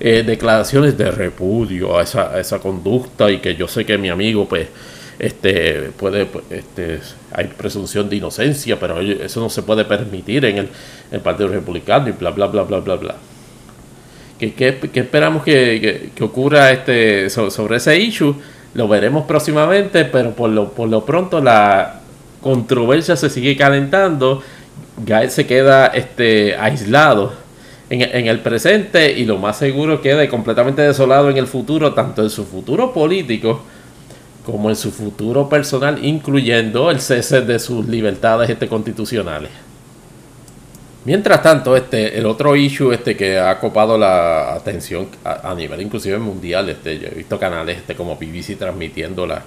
eh, 0.00 0.24
declaraciones 0.26 0.98
de 0.98 1.10
repudio 1.10 1.98
a 1.98 2.02
esa, 2.02 2.38
esa, 2.40 2.58
conducta 2.58 3.30
y 3.30 3.38
que 3.38 3.54
yo 3.54 3.68
sé 3.68 3.84
que 3.84 3.96
mi 3.96 4.08
amigo 4.08 4.48
pues 4.48 4.66
este 5.20 5.90
puede 5.98 6.24
pues, 6.24 6.44
este 6.50 7.00
hay 7.32 7.46
presunción 7.48 8.08
de 8.08 8.16
inocencia 8.16 8.80
pero 8.80 9.00
eso 9.00 9.40
no 9.40 9.50
se 9.50 9.62
puede 9.62 9.84
permitir 9.84 10.46
en 10.46 10.68
el, 11.12 11.20
Partido 11.20 11.50
Republicano 11.50 12.08
y 12.08 12.12
bla 12.12 12.30
bla 12.30 12.46
bla 12.46 12.62
bla 12.62 12.78
bla 12.80 12.96
bla 12.96 13.16
¿Qué, 14.38 14.54
qué, 14.54 14.78
esperamos 14.94 15.42
que, 15.42 16.10
que, 16.14 16.24
ocurra 16.24 16.70
este 16.72 17.28
sobre 17.28 17.76
ese 17.76 17.98
issue? 17.98 18.34
Lo 18.72 18.88
veremos 18.88 19.26
próximamente, 19.26 20.06
pero 20.06 20.30
por 20.30 20.48
lo, 20.48 20.70
por 20.70 20.88
lo 20.88 21.04
pronto 21.04 21.42
la 21.42 22.00
controversia 22.40 23.16
se 23.16 23.28
sigue 23.28 23.54
calentando. 23.54 24.42
Gael 25.04 25.30
se 25.30 25.44
queda 25.46 25.88
este, 25.88 26.56
aislado 26.56 27.34
en, 27.90 28.00
en, 28.00 28.28
el 28.28 28.40
presente 28.40 29.12
y 29.12 29.26
lo 29.26 29.36
más 29.36 29.58
seguro 29.58 30.00
queda 30.00 30.26
completamente 30.30 30.80
desolado 30.80 31.28
en 31.28 31.36
el 31.36 31.46
futuro, 31.46 31.92
tanto 31.92 32.22
en 32.22 32.30
su 32.30 32.46
futuro 32.46 32.94
político 32.94 33.60
como 34.44 34.70
en 34.70 34.76
su 34.76 34.90
futuro 34.90 35.48
personal, 35.48 36.04
incluyendo 36.04 36.90
el 36.90 37.00
cese 37.00 37.42
de 37.42 37.58
sus 37.58 37.86
libertades 37.86 38.50
este, 38.50 38.68
constitucionales. 38.68 39.50
Mientras 41.04 41.42
tanto, 41.42 41.76
este, 41.76 42.18
el 42.18 42.26
otro 42.26 42.54
issue 42.56 42.92
este, 42.92 43.16
que 43.16 43.38
ha 43.38 43.58
copado 43.58 43.96
la 43.96 44.52
atención 44.54 45.08
a, 45.24 45.54
nivel 45.54 45.80
inclusive 45.80 46.18
mundial, 46.18 46.68
este, 46.68 46.98
yo 46.98 47.08
he 47.08 47.14
visto 47.14 47.38
canales 47.38 47.78
este, 47.78 47.94
como 47.94 48.16
BBC 48.16 48.58
transmitiendo 48.58 49.26
la... 49.26 49.42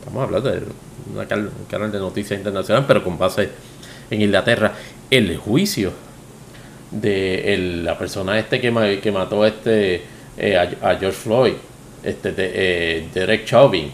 Estamos 0.00 0.24
hablando 0.24 0.50
de 0.50 0.58
un 0.58 1.66
canal 1.68 1.92
de 1.92 1.98
noticias 1.98 2.38
internacional, 2.38 2.84
pero 2.86 3.04
con 3.04 3.16
base 3.16 3.48
en 4.10 4.22
Inglaterra. 4.22 4.72
El 5.10 5.36
juicio 5.36 5.92
de 6.90 7.80
la 7.84 7.96
persona 7.98 8.38
este 8.38 8.60
que, 8.60 8.70
mató 8.70 9.46
este, 9.46 10.02
eh, 10.36 10.56
a, 10.56 10.96
George 10.96 11.18
Floyd, 11.18 11.54
este, 12.02 12.32
de, 12.32 12.50
eh, 12.54 13.08
Derek 13.14 13.44
Chauvin. 13.44 13.90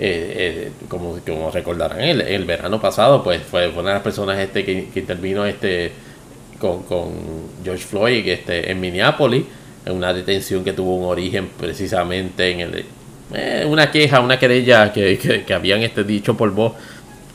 Eh, 0.00 0.70
como, 0.88 1.18
como 1.26 1.50
recordarán, 1.50 2.00
el, 2.00 2.20
el 2.20 2.44
verano 2.44 2.80
pasado, 2.80 3.22
pues 3.24 3.42
fue 3.42 3.68
una 3.68 3.88
de 3.88 3.94
las 3.94 4.02
personas 4.02 4.38
este 4.38 4.64
que, 4.64 4.88
que 4.94 5.00
intervino 5.00 5.44
este 5.44 5.90
con, 6.58 6.82
con 6.84 7.12
George 7.64 7.84
Floyd 7.84 8.26
este, 8.28 8.70
en 8.70 8.80
Minneapolis, 8.80 9.44
en 9.84 9.92
una 9.94 10.12
detención 10.12 10.64
que 10.64 10.72
tuvo 10.72 10.96
un 10.96 11.04
origen 11.04 11.48
precisamente 11.58 12.50
en 12.50 12.60
el, 12.60 12.84
eh, 13.34 13.64
una 13.68 13.90
queja, 13.90 14.20
una 14.20 14.38
querella 14.38 14.92
que, 14.92 15.44
que, 15.46 15.54
habían 15.54 15.82
este, 15.82 16.04
dicho 16.04 16.36
por 16.36 16.50
voz, 16.50 16.74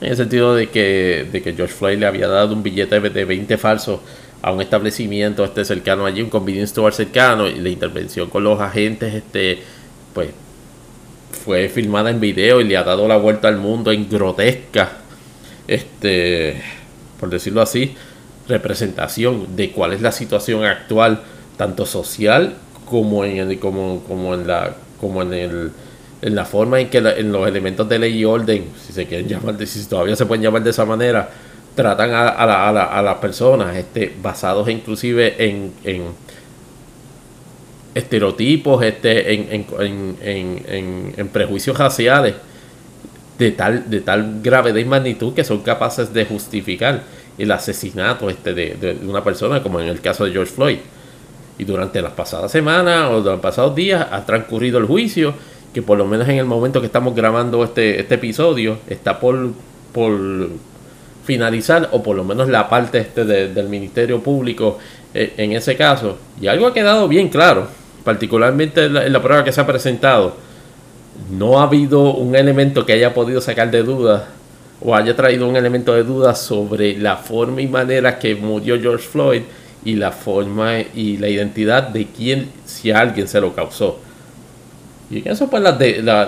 en 0.01 0.09
el 0.09 0.17
sentido 0.17 0.55
de 0.55 0.69
que, 0.69 1.27
de 1.31 1.41
que 1.41 1.53
George 1.53 1.73
Floyd 1.73 1.97
le 1.97 2.05
había 2.05 2.27
dado 2.27 2.53
un 2.53 2.63
billete 2.63 2.99
de 2.99 3.25
20 3.25 3.57
falsos 3.57 3.99
a 4.41 4.51
un 4.51 4.61
establecimiento 4.61 5.45
este 5.45 5.63
cercano 5.63 6.05
allí, 6.05 6.21
un 6.21 6.29
convenience 6.29 6.71
store 6.71 6.93
cercano, 6.93 7.47
y 7.47 7.55
la 7.55 7.69
intervención 7.69 8.29
con 8.29 8.43
los 8.43 8.59
agentes, 8.59 9.13
este, 9.13 9.59
pues, 10.13 10.29
fue 11.33 11.67
filmada 11.69 12.09
en 12.09 12.19
video 12.19 12.61
y 12.61 12.63
le 12.63 12.77
ha 12.77 12.83
dado 12.83 13.07
la 13.07 13.17
vuelta 13.17 13.47
al 13.47 13.57
mundo 13.57 13.91
en 13.91 14.09
grotesca, 14.09 14.89
este, 15.67 16.61
por 17.19 17.29
decirlo 17.29 17.61
así, 17.61 17.95
representación 18.47 19.55
de 19.55 19.71
cuál 19.71 19.93
es 19.93 20.01
la 20.01 20.11
situación 20.11 20.63
actual, 20.63 21.21
tanto 21.57 21.85
social 21.85 22.55
como 22.85 23.25
en 23.25 23.37
el, 23.37 23.59
como, 23.59 24.03
como 24.07 24.33
en 24.33 24.47
la 24.47 24.75
como 24.99 25.21
en 25.21 25.33
el 25.33 25.71
en 26.21 26.35
la 26.35 26.45
forma 26.45 26.79
en 26.79 26.89
que 26.89 26.99
en 26.99 27.33
los 27.33 27.45
elementos 27.45 27.89
de 27.89 27.99
ley 27.99 28.19
y 28.19 28.23
orden, 28.23 28.67
si 28.85 28.93
se 28.93 29.05
quieren 29.05 29.27
llamar, 29.27 29.55
si 29.67 29.85
todavía 29.85 30.15
se 30.15 30.25
pueden 30.25 30.41
llamar 30.41 30.63
de 30.63 30.69
esa 30.69 30.85
manera, 30.85 31.29
tratan 31.75 32.11
a, 32.11 32.29
a, 32.29 32.99
a, 32.99 33.01
las 33.01 33.17
personas, 33.17 33.75
este, 33.75 34.13
basados 34.21 34.69
inclusive 34.69 35.35
en, 35.43 35.73
en, 35.83 36.03
estereotipos, 37.93 38.83
este, 38.83 39.33
en, 39.33 39.65
en, 39.79 41.13
en, 41.17 41.27
prejuicios 41.29 41.77
raciales 41.77 42.35
de 43.37 43.51
tal, 43.51 43.89
de 43.89 44.01
tal 44.01 44.41
gravedad 44.41 44.77
y 44.77 44.85
magnitud 44.85 45.33
que 45.33 45.43
son 45.43 45.61
capaces 45.61 46.13
de 46.13 46.25
justificar 46.25 47.03
el 47.37 47.51
asesinato 47.51 48.29
este 48.29 48.53
de, 48.53 48.75
de, 48.75 49.07
una 49.07 49.23
persona, 49.23 49.61
como 49.61 49.79
en 49.79 49.87
el 49.87 50.01
caso 50.01 50.25
de 50.25 50.31
George 50.31 50.53
Floyd. 50.53 50.77
Y 51.57 51.65
durante 51.65 52.01
las 52.01 52.13
pasadas 52.13 52.51
semanas 52.51 53.11
o 53.11 53.19
los 53.19 53.39
pasados 53.39 53.75
días 53.75 54.07
ha 54.11 54.25
transcurrido 54.25 54.79
el 54.79 54.85
juicio, 54.85 55.35
que 55.73 55.81
por 55.81 55.97
lo 55.97 56.05
menos 56.05 56.27
en 56.29 56.37
el 56.37 56.45
momento 56.45 56.79
que 56.79 56.87
estamos 56.87 57.15
grabando 57.15 57.63
este, 57.63 57.99
este 57.99 58.15
episodio, 58.15 58.77
está 58.87 59.19
por, 59.19 59.51
por 59.91 60.49
finalizar, 61.25 61.89
o 61.91 62.03
por 62.03 62.15
lo 62.15 62.23
menos 62.23 62.49
la 62.49 62.69
parte 62.69 62.99
este 62.99 63.23
del 63.25 63.69
Ministerio 63.69 64.21
Público 64.21 64.77
eh, 65.13 65.33
en 65.37 65.53
ese 65.53 65.75
caso. 65.75 66.17
Y 66.41 66.47
algo 66.47 66.67
ha 66.67 66.73
quedado 66.73 67.07
bien 67.07 67.29
claro, 67.29 67.67
particularmente 68.03 68.85
en 68.85 69.13
la, 69.13 69.21
prueba 69.21 69.43
que 69.43 69.51
se 69.51 69.61
ha 69.61 69.67
presentado. 69.67 70.35
No 71.31 71.59
ha 71.59 71.63
habido 71.63 72.13
un 72.13 72.35
elemento 72.35 72.85
que 72.85 72.93
haya 72.93 73.13
podido 73.13 73.39
sacar 73.41 73.71
de 73.71 73.83
duda 73.83 74.27
o 74.81 74.95
haya 74.95 75.15
traído 75.15 75.47
un 75.47 75.55
elemento 75.55 75.93
de 75.93 76.03
duda 76.03 76.35
sobre 76.35 76.97
la 76.97 77.17
forma 77.17 77.61
y 77.61 77.67
manera 77.67 78.19
que 78.19 78.35
murió 78.35 78.79
George 78.79 79.07
Floyd 79.07 79.41
y 79.85 79.95
la 79.95 80.11
forma 80.11 80.79
y 80.79 81.17
la 81.17 81.29
identidad 81.29 81.83
de 81.83 82.07
quién, 82.07 82.49
si 82.65 82.91
alguien 82.91 83.27
se 83.27 83.39
lo 83.39 83.53
causó. 83.53 83.99
Y 85.09 85.19
en 85.19 85.27
eso 85.27 85.49
pues 85.49 85.61
la, 85.61 85.77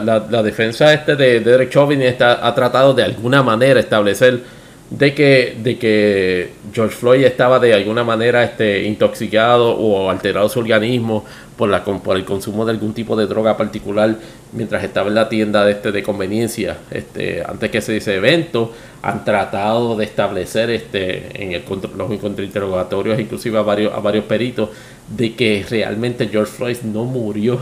la, 0.03 0.43
defensa 0.43 0.93
este 0.93 1.15
de 1.15 1.39
Derek 1.39 1.71
Chauvin 1.71 2.01
está, 2.01 2.45
ha 2.45 2.53
tratado 2.53 2.93
de 2.93 3.03
alguna 3.03 3.41
manera 3.41 3.80
establecer 3.80 4.43
de 4.89 5.13
que, 5.15 5.57
de 5.61 5.78
que 5.78 6.51
George 6.73 6.95
Floyd 6.95 7.23
estaba 7.23 7.59
de 7.59 7.73
alguna 7.73 8.03
manera 8.03 8.43
este, 8.43 8.84
intoxicado 8.84 9.71
o 9.71 10.09
alterado 10.09 10.47
su 10.49 10.59
organismo 10.59 11.26
por, 11.58 11.70
la, 11.70 11.84
por 11.84 12.18
el 12.18 12.26
consumo 12.26 12.66
de 12.66 12.72
algún 12.72 12.93
tipo 12.93 13.16
de 13.16 13.28
droga 13.28 13.56
particular 13.58 14.18
mientras 14.51 14.84
estaba 14.84 15.08
en 15.08 15.16
la 15.16 15.30
tienda 15.30 15.66
de, 15.66 15.74
este, 15.74 15.91
de 15.91 16.03
conveniencia. 16.03 16.78
Este, 16.91 17.43
antes 17.45 17.72
que 17.72 17.82
se 17.82 17.97
ese 17.97 18.16
evento, 18.16 18.74
han 19.01 19.24
tratado 19.24 19.95
de 19.95 20.06
establecer 20.06 20.70
este, 20.70 21.43
en 21.43 21.53
el, 21.53 21.64
los 21.95 22.20
contrainterrogatorios, 22.20 23.20
inclusive 23.20 23.58
a 23.58 23.62
varios, 23.62 23.93
a 23.93 23.99
varios 23.99 24.26
peritos, 24.26 24.70
de 25.10 25.36
que 25.36 25.66
realmente 25.70 26.28
George 26.28 26.51
Floyd 26.51 26.78
no 26.84 27.06
murió 27.06 27.60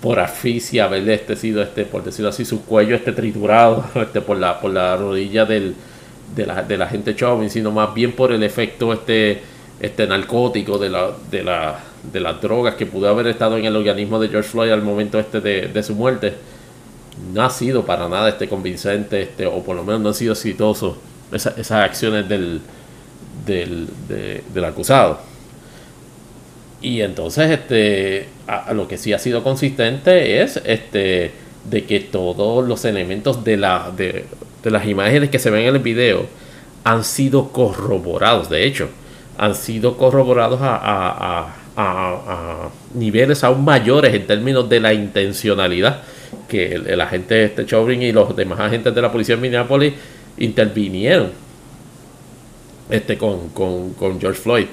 por 0.00 0.20
asfixia, 0.20 0.84
haberle 0.84 1.14
este 1.14 1.34
sido, 1.34 1.62
este, 1.62 1.84
por 1.84 2.04
decirlo 2.04 2.28
así, 2.28 2.44
su 2.44 2.64
cuello 2.64 2.94
este 2.94 3.12
triturado 3.12 3.84
este, 3.94 4.20
por, 4.20 4.36
la, 4.36 4.60
por 4.60 4.72
la 4.72 4.96
rodilla 4.96 5.44
del 5.44 5.74
de 6.34 6.46
la, 6.46 6.62
de 6.62 6.76
la 6.76 6.86
gente 6.86 7.14
Chauvin, 7.14 7.50
sino 7.50 7.70
más 7.70 7.94
bien 7.94 8.12
por 8.12 8.32
el 8.32 8.42
efecto 8.42 8.92
este, 8.92 9.40
este 9.80 10.06
narcótico 10.06 10.78
de, 10.78 10.90
la, 10.90 11.10
de, 11.30 11.42
la, 11.42 11.78
de 12.12 12.20
las 12.20 12.40
drogas 12.40 12.74
que 12.74 12.86
pudo 12.86 13.08
haber 13.08 13.26
estado 13.26 13.56
en 13.56 13.64
el 13.64 13.76
organismo 13.76 14.18
de 14.18 14.28
George 14.28 14.48
Floyd 14.48 14.70
al 14.70 14.82
momento 14.82 15.18
este 15.18 15.40
de, 15.40 15.82
su 15.82 15.94
muerte. 15.94 16.34
No 17.32 17.42
ha 17.42 17.50
sido 17.50 17.84
para 17.84 18.08
nada 18.08 18.28
este 18.28 18.48
convincente, 18.48 19.22
este, 19.22 19.46
o 19.46 19.62
por 19.62 19.76
lo 19.76 19.84
menos 19.84 20.00
no 20.00 20.08
ha 20.10 20.14
sido 20.14 20.32
exitoso 20.32 20.98
esas 21.32 21.70
acciones 21.70 22.28
del, 22.28 22.60
del, 23.44 23.88
del 24.08 24.64
acusado. 24.64 25.20
Y 26.80 27.00
entonces, 27.00 27.50
este, 27.50 28.28
a, 28.46 28.72
lo 28.72 28.86
que 28.86 28.98
sí 28.98 29.12
ha 29.12 29.18
sido 29.18 29.42
consistente 29.42 30.42
es 30.42 30.60
este, 30.64 31.32
de 31.68 31.84
que 31.84 32.00
todos 32.00 32.66
los 32.66 32.84
elementos 32.84 33.42
de 33.44 33.56
de, 33.96 34.24
de 34.62 34.70
las 34.70 34.86
imágenes 34.86 35.30
que 35.30 35.38
se 35.38 35.50
ven 35.50 35.66
en 35.66 35.74
el 35.74 35.82
video 35.82 36.26
han 36.84 37.04
sido 37.04 37.50
corroborados, 37.50 38.48
de 38.48 38.64
hecho, 38.64 38.88
han 39.36 39.54
sido 39.54 39.96
corroborados 39.96 40.60
a, 40.62 41.54
niveles 42.94 43.44
aún 43.44 43.64
mayores 43.64 44.12
en 44.14 44.26
términos 44.26 44.68
de 44.68 44.80
la 44.80 44.92
intencionalidad 44.92 46.02
que 46.48 46.74
el, 46.74 47.00
agente 47.00 47.44
este 47.44 47.66
Chauvin 47.66 48.02
y 48.02 48.12
los 48.12 48.34
demás 48.34 48.58
agentes 48.60 48.94
de 48.94 49.02
la 49.02 49.12
policía 49.12 49.36
de 49.36 49.42
Minneapolis 49.42 49.94
intervinieron 50.38 51.30
este, 52.90 53.16
con, 53.16 53.50
con 53.50 54.20
George 54.20 54.40
Floyd. 54.40 54.66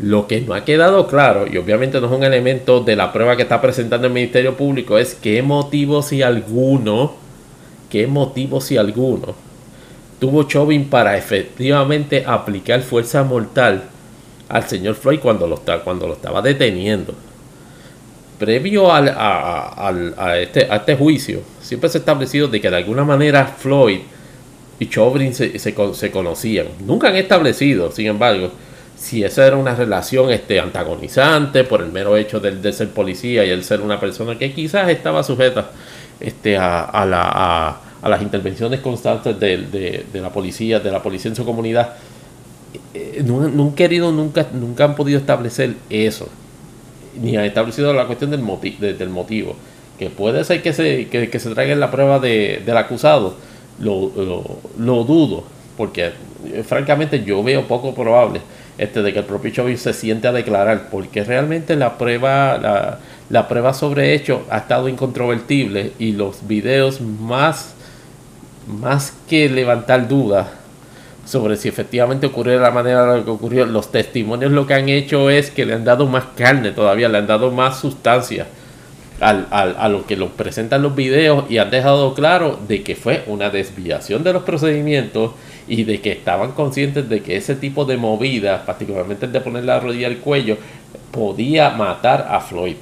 Lo 0.00 0.28
que 0.28 0.40
no 0.40 0.54
ha 0.54 0.64
quedado 0.64 1.08
claro, 1.08 1.46
y 1.52 1.56
obviamente 1.56 2.00
no 2.00 2.06
es 2.06 2.12
un 2.12 2.22
elemento 2.22 2.80
de 2.80 2.94
la 2.94 3.12
prueba 3.12 3.36
que 3.36 3.42
está 3.42 3.60
presentando 3.60 4.06
el 4.06 4.12
Ministerio 4.12 4.56
Público, 4.56 4.96
es 4.96 5.16
qué 5.16 5.42
motivo, 5.42 6.02
si 6.02 6.22
alguno, 6.22 7.14
qué 7.90 8.06
motivo, 8.06 8.60
si 8.60 8.76
alguno, 8.76 9.34
tuvo 10.20 10.44
Chauvin 10.44 10.88
para 10.88 11.16
efectivamente 11.16 12.24
aplicar 12.24 12.82
fuerza 12.82 13.24
mortal 13.24 13.84
al 14.48 14.68
señor 14.68 14.94
Floyd 14.94 15.20
cuando 15.20 15.46
lo, 15.46 15.60
cuando 15.84 16.06
lo 16.06 16.14
estaba 16.14 16.42
deteniendo. 16.42 17.14
Previo 18.38 18.92
al, 18.92 19.08
a, 19.08 20.38
este, 20.40 20.68
a 20.70 20.76
este 20.76 20.96
juicio, 20.96 21.40
siempre 21.60 21.90
se 21.90 21.98
ha 21.98 22.00
establecido 22.00 22.46
de 22.46 22.60
que 22.60 22.70
de 22.70 22.76
alguna 22.76 23.04
manera 23.04 23.46
Floyd 23.46 24.00
y 24.78 24.88
Chauvin 24.88 25.34
se, 25.34 25.58
se, 25.58 25.74
conocían. 26.12 26.68
Nunca 26.86 27.08
han 27.08 27.16
establecido, 27.16 27.90
sin 27.90 28.06
embargo, 28.06 28.52
si 28.96 29.24
esa 29.24 29.46
era 29.46 29.56
una 29.56 29.74
relación 29.74 30.30
este, 30.30 30.60
antagonizante 30.60 31.64
por 31.64 31.80
el 31.82 31.90
mero 31.90 32.16
hecho 32.16 32.38
de, 32.38 32.52
de 32.52 32.72
ser 32.72 32.90
policía 32.90 33.44
y 33.44 33.50
el 33.50 33.64
ser 33.64 33.80
una 33.80 33.98
persona 33.98 34.38
que 34.38 34.52
quizás 34.52 34.88
estaba 34.88 35.24
sujeta 35.24 35.70
este, 36.20 36.56
a, 36.56 37.06
la, 37.06 37.80
a, 38.02 38.08
las 38.08 38.22
intervenciones 38.22 38.80
constantes 38.80 39.38
de, 39.38 40.04
la 40.14 40.30
policía, 40.30 40.80
de 40.80 40.90
la 40.90 41.02
policía 41.02 41.28
en 41.30 41.36
su 41.36 41.44
comunidad, 41.44 41.94
eh, 42.98 43.22
nunca, 43.24 44.46
nunca 44.52 44.84
han 44.84 44.94
podido 44.96 45.18
establecer 45.18 45.74
eso, 45.90 46.28
ni 47.20 47.36
han 47.36 47.44
establecido 47.44 47.92
la 47.92 48.06
cuestión 48.06 48.30
del, 48.30 48.42
del 48.98 49.08
motivo, 49.08 49.54
que 49.98 50.10
puede 50.10 50.44
ser 50.44 50.62
que 50.62 50.72
se, 50.72 51.08
que, 51.08 51.38
se 51.38 51.50
traiga 51.50 51.74
la 51.74 51.90
prueba 51.90 52.18
del 52.18 52.76
acusado, 52.76 53.34
lo, 53.80 54.12
lo, 54.78 55.04
dudo, 55.04 55.44
porque 55.76 56.12
eh, 56.52 56.64
francamente 56.66 57.22
yo 57.24 57.42
veo 57.42 57.66
poco 57.68 57.94
probable 57.94 58.40
este, 58.76 59.02
de 59.02 59.12
que 59.12 59.20
el 59.20 59.24
propio 59.24 59.52
Chauvin 59.52 59.78
se 59.78 59.92
siente 59.92 60.28
a 60.28 60.32
declarar, 60.32 60.88
porque 60.90 61.22
realmente 61.24 61.76
la 61.76 61.98
prueba, 61.98 62.58
la, 62.58 62.98
la 63.30 63.48
prueba 63.48 63.74
sobre 63.74 64.14
hecho 64.14 64.42
ha 64.50 64.58
estado 64.58 64.88
incontrovertible 64.88 65.92
y 65.98 66.12
los 66.12 66.46
videos 66.46 67.00
más, 67.00 67.74
más 68.66 69.12
que 69.28 69.48
levantar 69.48 70.08
dudas 70.08 70.57
sobre 71.28 71.56
si 71.56 71.68
efectivamente 71.68 72.26
ocurrió 72.26 72.54
de 72.54 72.60
la 72.60 72.70
manera 72.70 73.22
que 73.22 73.30
ocurrió, 73.30 73.66
los 73.66 73.92
testimonios 73.92 74.50
lo 74.50 74.66
que 74.66 74.72
han 74.72 74.88
hecho 74.88 75.28
es 75.28 75.50
que 75.50 75.66
le 75.66 75.74
han 75.74 75.84
dado 75.84 76.06
más 76.06 76.24
carne 76.34 76.70
todavía, 76.70 77.10
le 77.10 77.18
han 77.18 77.26
dado 77.26 77.50
más 77.50 77.78
sustancia 77.78 78.46
al, 79.20 79.46
a 79.50 79.88
lo 79.90 80.06
que 80.06 80.16
los 80.16 80.30
presentan 80.30 80.80
los 80.80 80.94
videos 80.94 81.44
y 81.50 81.58
han 81.58 81.70
dejado 81.70 82.14
claro 82.14 82.58
de 82.66 82.82
que 82.82 82.96
fue 82.96 83.24
una 83.26 83.50
desviación 83.50 84.24
de 84.24 84.32
los 84.32 84.44
procedimientos 84.44 85.32
y 85.66 85.84
de 85.84 86.00
que 86.00 86.12
estaban 86.12 86.52
conscientes 86.52 87.10
de 87.10 87.20
que 87.20 87.36
ese 87.36 87.54
tipo 87.56 87.84
de 87.84 87.98
movidas, 87.98 88.62
particularmente 88.62 89.26
el 89.26 89.32
de 89.32 89.42
poner 89.42 89.64
la 89.64 89.80
rodilla 89.80 90.06
al 90.06 90.18
cuello, 90.18 90.56
podía 91.10 91.68
matar 91.70 92.26
a 92.30 92.40
Floyd. 92.40 92.76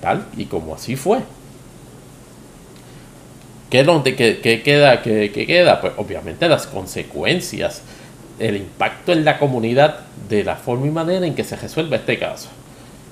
Tal, 0.00 0.26
y 0.36 0.46
como 0.46 0.74
así 0.74 0.96
fue. 0.96 1.20
¿Qué, 3.70 3.84
qué, 4.42 4.62
queda? 4.62 5.00
¿Qué, 5.00 5.30
queda? 5.30 5.80
Pues 5.80 5.92
obviamente 5.96 6.48
las 6.48 6.66
consecuencias, 6.66 7.82
el 8.40 8.56
impacto 8.56 9.12
en 9.12 9.24
la 9.24 9.38
comunidad 9.38 10.00
de 10.28 10.42
la 10.42 10.56
forma 10.56 10.88
y 10.88 10.90
manera 10.90 11.24
en 11.24 11.36
que 11.36 11.44
se 11.44 11.54
resuelve 11.54 11.96
este 11.96 12.18
caso. 12.18 12.48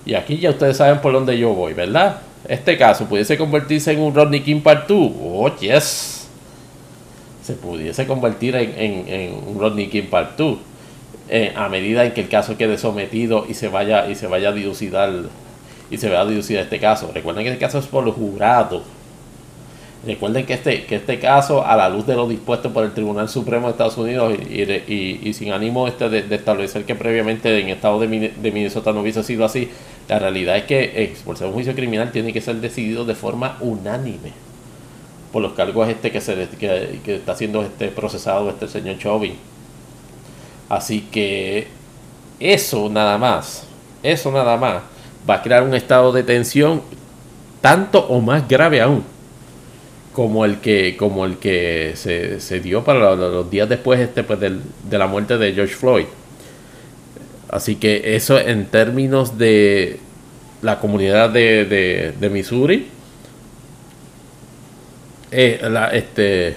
Y 0.05 0.15
aquí 0.15 0.39
ya 0.39 0.51
ustedes 0.51 0.77
saben 0.77 1.01
por 1.01 1.13
dónde 1.13 1.39
yo 1.39 1.55
voy, 1.55 1.75
¿verdad? 1.75 2.19
Este 2.49 2.77
caso 2.77 3.05
pudiese 3.07 3.39
convertirse 3.39 3.93
en 3.93 4.01
un 4.01 4.15
Rodney 4.15 4.41
King 4.41 4.61
Part 4.61 4.89
2. 4.89 5.13
Oh, 5.23 5.57
yes. 5.61 6.27
Se 7.45 7.55
pudiese 7.55 8.07
convertir 8.07 8.57
en, 8.57 9.35
un 9.47 9.61
Rodney 9.61 9.87
King 9.87 10.09
Part 10.11 10.37
2. 10.37 10.59
Eh, 11.31 11.53
a 11.55 11.69
medida 11.69 12.05
en 12.05 12.13
que 12.13 12.23
el 12.23 12.29
caso 12.29 12.57
quede 12.57 12.79
sometido 12.79 13.47
y 13.49 13.55
se 13.55 13.69
vaya 13.69 14.09
y 14.09 14.15
se 14.15 14.27
vaya 14.27 14.49
a 14.49 14.53
dilucidar 14.53 15.13
y 15.91 15.99
se 15.99 16.09
vaya 16.09 16.23
a 16.23 16.27
dilucidar 16.27 16.65
este 16.65 16.81
caso. 16.81 17.11
Recuerden 17.15 17.45
que 17.45 17.51
este 17.51 17.61
caso 17.61 17.79
es 17.79 17.87
por 17.87 18.05
los 18.05 18.15
jurados. 18.17 18.83
Recuerden 20.07 20.47
que 20.47 20.55
este, 20.55 20.85
que 20.85 20.95
este 20.97 21.19
caso, 21.19 21.67
a 21.67 21.77
la 21.77 21.89
luz 21.89 22.07
de 22.07 22.15
lo 22.15 22.29
dispuesto 22.29 22.73
por 22.73 22.85
el 22.85 22.93
Tribunal 22.93 23.29
Supremo 23.29 23.67
de 23.67 23.73
Estados 23.73 23.99
Unidos 23.99 24.33
y, 24.49 25.33
sin 25.33 25.53
ánimo 25.53 25.89
este 25.89 26.09
de, 26.09 26.35
establecer 26.35 26.85
que 26.85 26.95
previamente 26.95 27.59
en 27.59 27.67
el 27.67 27.75
estado 27.75 27.99
de, 27.99 28.07
de 28.07 28.53
Minnesota 28.53 28.93
no 28.93 29.01
hubiese 29.01 29.25
sido 29.25 29.45
así, 29.45 29.69
la 30.09 30.21
realidad 30.21 30.57
es 30.57 30.65
que 30.65 31.15
por 31.25 31.37
ser 31.37 31.49
un 31.49 31.55
juicio 31.55 31.75
criminal 31.75 32.13
tiene 32.13 32.33
que 32.33 32.41
ser 32.41 32.57
decidido 32.57 33.05
de 33.05 33.17
forma 33.17 33.57
unánime 33.61 34.33
por 35.33 35.43
los 35.43 35.53
cargos 35.53 35.89
este 35.89 36.13
que 36.13 36.21
se 36.21 36.49
que, 36.59 37.17
está 37.17 37.35
siendo 37.35 37.63
este 37.63 37.89
procesado 37.89 38.49
este 38.49 38.69
señor 38.69 38.99
Chauvin. 38.99 39.35
Así 40.69 41.09
que 41.11 41.67
eso 42.39 42.89
nada 42.89 43.19
más, 43.19 43.65
eso 44.05 44.31
nada 44.31 44.57
más 44.57 44.83
va 45.29 45.35
a 45.35 45.43
crear 45.43 45.65
un 45.65 45.75
estado 45.75 46.13
de 46.13 46.23
tensión 46.23 46.83
tanto 47.61 48.07
o 48.07 48.21
más 48.21 48.47
grave 48.47 48.81
aún 48.81 49.18
como 50.19 50.45
el 50.45 50.59
que 50.59 50.97
como 50.97 51.27
el 51.27 51.37
que 51.37 51.93
se, 51.95 52.59
dio 52.59 52.83
para 52.83 53.15
los, 53.15 53.49
días 53.53 53.69
después 53.69 54.01
este 54.01 54.25
pues 54.25 54.41
de 54.41 54.99
la 54.99 55.07
muerte 55.07 55.39
de 55.39 55.53
George 55.53 55.77
Floyd. 55.77 56.07
Así 57.49 57.77
que 57.77 58.17
eso 58.17 58.37
en 58.37 58.67
términos 58.67 59.39
de, 59.39 60.01
la 60.61 60.81
comunidad 60.81 61.31
de, 61.31 62.15
de, 62.19 62.31
Missouri, 62.31 62.89
eh, 65.31 65.61
la, 65.71 65.91
este, 65.91 66.57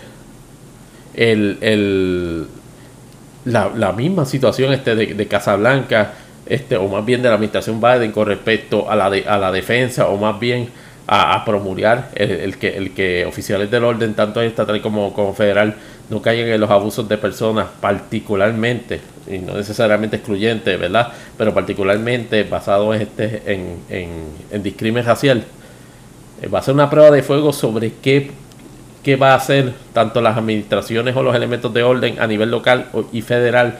el, 1.13 1.59
el, 1.61 2.47
la, 3.45 3.93
misma 3.95 4.25
situación 4.25 4.73
este 4.73 4.95
de, 4.95 5.13
de 5.13 5.27
Casablanca, 5.27 6.13
este, 6.47 6.77
o 6.77 6.87
más 6.87 7.05
bien 7.05 7.21
de 7.21 7.29
la 7.29 7.35
administración 7.35 7.79
Biden 7.79 8.11
con 8.11 8.25
respecto 8.25 8.89
a 8.89 8.95
la, 8.95 9.05
a 9.05 9.37
la 9.37 9.51
defensa, 9.51 10.07
o 10.07 10.17
más 10.17 10.39
bien 10.39 10.69
a, 11.13 11.43
promulgar 11.43 12.09
el, 12.15 12.57
que, 12.57 12.77
el 12.77 12.93
que 12.93 13.25
oficiales 13.25 13.69
del 13.69 13.83
orden, 13.83 14.13
tanto 14.13 14.39
estatal 14.39 14.81
como, 14.81 15.11
como 15.11 15.33
federal, 15.33 15.75
no 16.09 16.21
caigan 16.21 16.47
en 16.47 16.61
los 16.61 16.69
abusos 16.69 17.09
de 17.09 17.17
personas, 17.17 17.67
particularmente, 17.81 19.01
y 19.27 19.39
no 19.39 19.55
necesariamente 19.55 20.15
excluyente, 20.15 20.77
¿verdad? 20.77 21.11
Pero 21.37 21.53
particularmente 21.53 22.43
basado 22.43 22.93
en, 22.93 23.01
este, 23.01 23.41
en, 23.45 23.77
en, 24.51 24.63
discrimen 24.63 25.03
racial. 25.03 25.43
Eh, 26.41 26.47
va 26.47 26.59
a 26.59 26.61
ser 26.61 26.75
una 26.75 26.89
prueba 26.89 27.11
de 27.11 27.23
fuego 27.23 27.51
sobre 27.51 27.91
qué, 28.01 28.31
qué 29.03 29.17
va 29.17 29.33
a 29.33 29.35
hacer 29.35 29.73
tanto 29.91 30.21
las 30.21 30.37
administraciones 30.37 31.13
o 31.13 31.23
los 31.23 31.35
elementos 31.35 31.73
de 31.73 31.83
orden 31.83 32.21
a 32.21 32.27
nivel 32.27 32.49
local 32.49 32.87
y 33.11 33.21
federal 33.21 33.79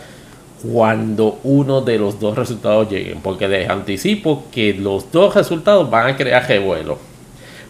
cuando 0.70 1.40
uno 1.44 1.80
de 1.80 1.98
los 1.98 2.20
dos 2.20 2.38
resultados 2.38 2.90
lleguen, 2.90 3.22
porque 3.22 3.48
les 3.48 3.70
anticipo 3.70 4.44
que 4.52 4.74
los 4.74 5.10
dos 5.14 5.34
resultados 5.34 5.90
van 5.90 6.08
a 6.08 6.18
crear 6.18 6.46
revuelo, 6.46 7.11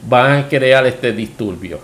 van 0.07 0.39
a 0.39 0.49
crear 0.49 0.85
este 0.85 1.11
disturbio. 1.11 1.79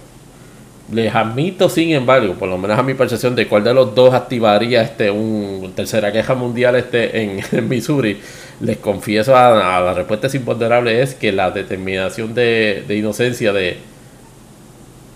Les 0.92 1.14
admito, 1.14 1.70
sin 1.70 1.92
embargo, 1.92 2.36
por 2.36 2.48
lo 2.48 2.58
menos 2.58 2.80
a 2.80 2.84
mi 2.84 2.94
percepción 2.94 3.36
de 3.36 3.46
cuál 3.48 3.64
de 3.64 3.74
los 3.74 3.94
dos 3.94 4.14
activaría 4.14 4.82
este 4.82 5.12
un 5.12 5.74
tercera 5.76 6.14
queja 6.14 6.34
mundial 6.34 6.76
este 6.76 7.24
en, 7.52 7.70
Missouri, 7.70 8.20
les 8.62 8.78
confieso 8.78 9.36
a, 9.36 9.82
la 9.82 9.94
respuesta 9.94 10.28
es 10.28 10.36
imponderable 10.36 11.02
es 11.02 11.14
que 11.14 11.32
la 11.34 11.52
determinación 11.52 12.34
de, 12.34 12.86
inocencia 12.90 13.52
de 13.52 13.78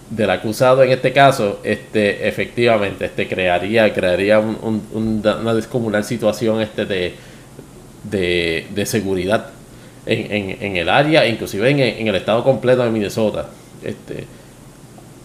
del 0.09 0.29
acusado 0.29 0.83
en 0.83 0.91
este 0.91 1.13
caso, 1.13 1.61
este 1.63 2.27
efectivamente 2.27 3.05
este 3.05 3.29
crearía 3.29 3.93
crearía 3.93 4.39
una 4.39 5.53
descomunal 5.53 6.03
situación 6.03 6.59
este 6.59 6.85
de, 6.85 7.15
de, 8.03 8.85
seguridad 8.85 9.51
en, 10.05 10.75
el 10.75 10.89
área, 10.89 11.27
inclusive 11.27 11.69
en, 11.69 11.79
en 11.79 12.07
el 12.07 12.15
estado 12.15 12.43
completo 12.43 12.83
de 12.83 12.89
Minnesota. 12.89 13.47
Este, 13.83 14.25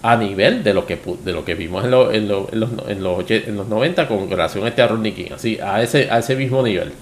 a 0.03 0.17
nivel 0.17 0.63
de 0.63 0.73
lo 0.73 0.87
que 0.87 0.99
de 1.25 1.33
lo 1.33 1.45
que 1.45 1.55
vimos 1.55 1.85
en, 1.85 1.93
en, 1.93 2.29
los, 2.29 2.53
en, 2.53 3.03
los, 3.03 3.31
en 3.31 3.57
los 3.57 3.67
90 3.67 4.07
con 4.07 4.31
relación 4.31 4.65
a 4.65 4.69
este 4.69 4.81
Aaron 4.81 5.05
así 5.35 5.59
a 5.59 5.83
ese 5.83 6.09
a 6.11 6.19
ese 6.19 6.37
mismo 6.37 6.63
nivel 6.63 6.93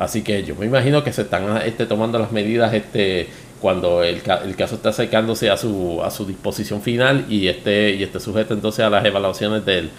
así 0.00 0.22
que 0.22 0.42
yo 0.42 0.56
me 0.56 0.66
imagino 0.66 1.04
que 1.04 1.12
se 1.12 1.22
están 1.22 1.58
este, 1.64 1.86
tomando 1.86 2.18
las 2.18 2.32
medidas 2.32 2.74
este 2.74 3.28
cuando 3.60 4.02
el, 4.02 4.20
el, 4.44 4.56
caso 4.56 4.74
está 4.74 4.88
acercándose 4.88 5.48
a 5.48 5.56
su 5.56 6.00
a 6.02 6.10
su 6.10 6.26
disposición 6.26 6.82
final 6.82 7.24
y 7.28 7.46
este 7.46 7.90
y 7.90 8.02
este 8.02 8.18
sujeto 8.18 8.54
entonces 8.54 8.84
a 8.84 8.90
las 8.90 9.04
evaluaciones 9.04 9.64
del, 9.64 9.90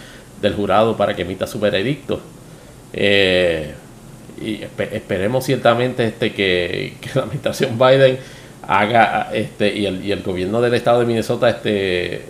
del 0.42 0.54
jurado 0.56 0.98
para 0.98 1.16
que 1.16 1.22
emita 1.22 1.48
su 1.48 1.60
veredicto 1.60 2.20
eh, 2.92 3.76
y 4.42 4.68
esperemos 4.92 5.46
ciertamente 5.46 6.06
este 6.06 6.34
que, 6.34 6.94
la 7.16 7.24
administración 7.24 7.78
Biden 7.78 8.18
haga 8.68 9.30
este 9.34 9.76
y 9.76 9.86
el, 9.86 10.06
y 10.06 10.12
el 10.12 10.22
gobierno 10.22 10.62
del 10.62 10.74
estado 10.74 11.00
de 11.00 11.06
Minnesota 11.06 11.50
este 11.50 12.26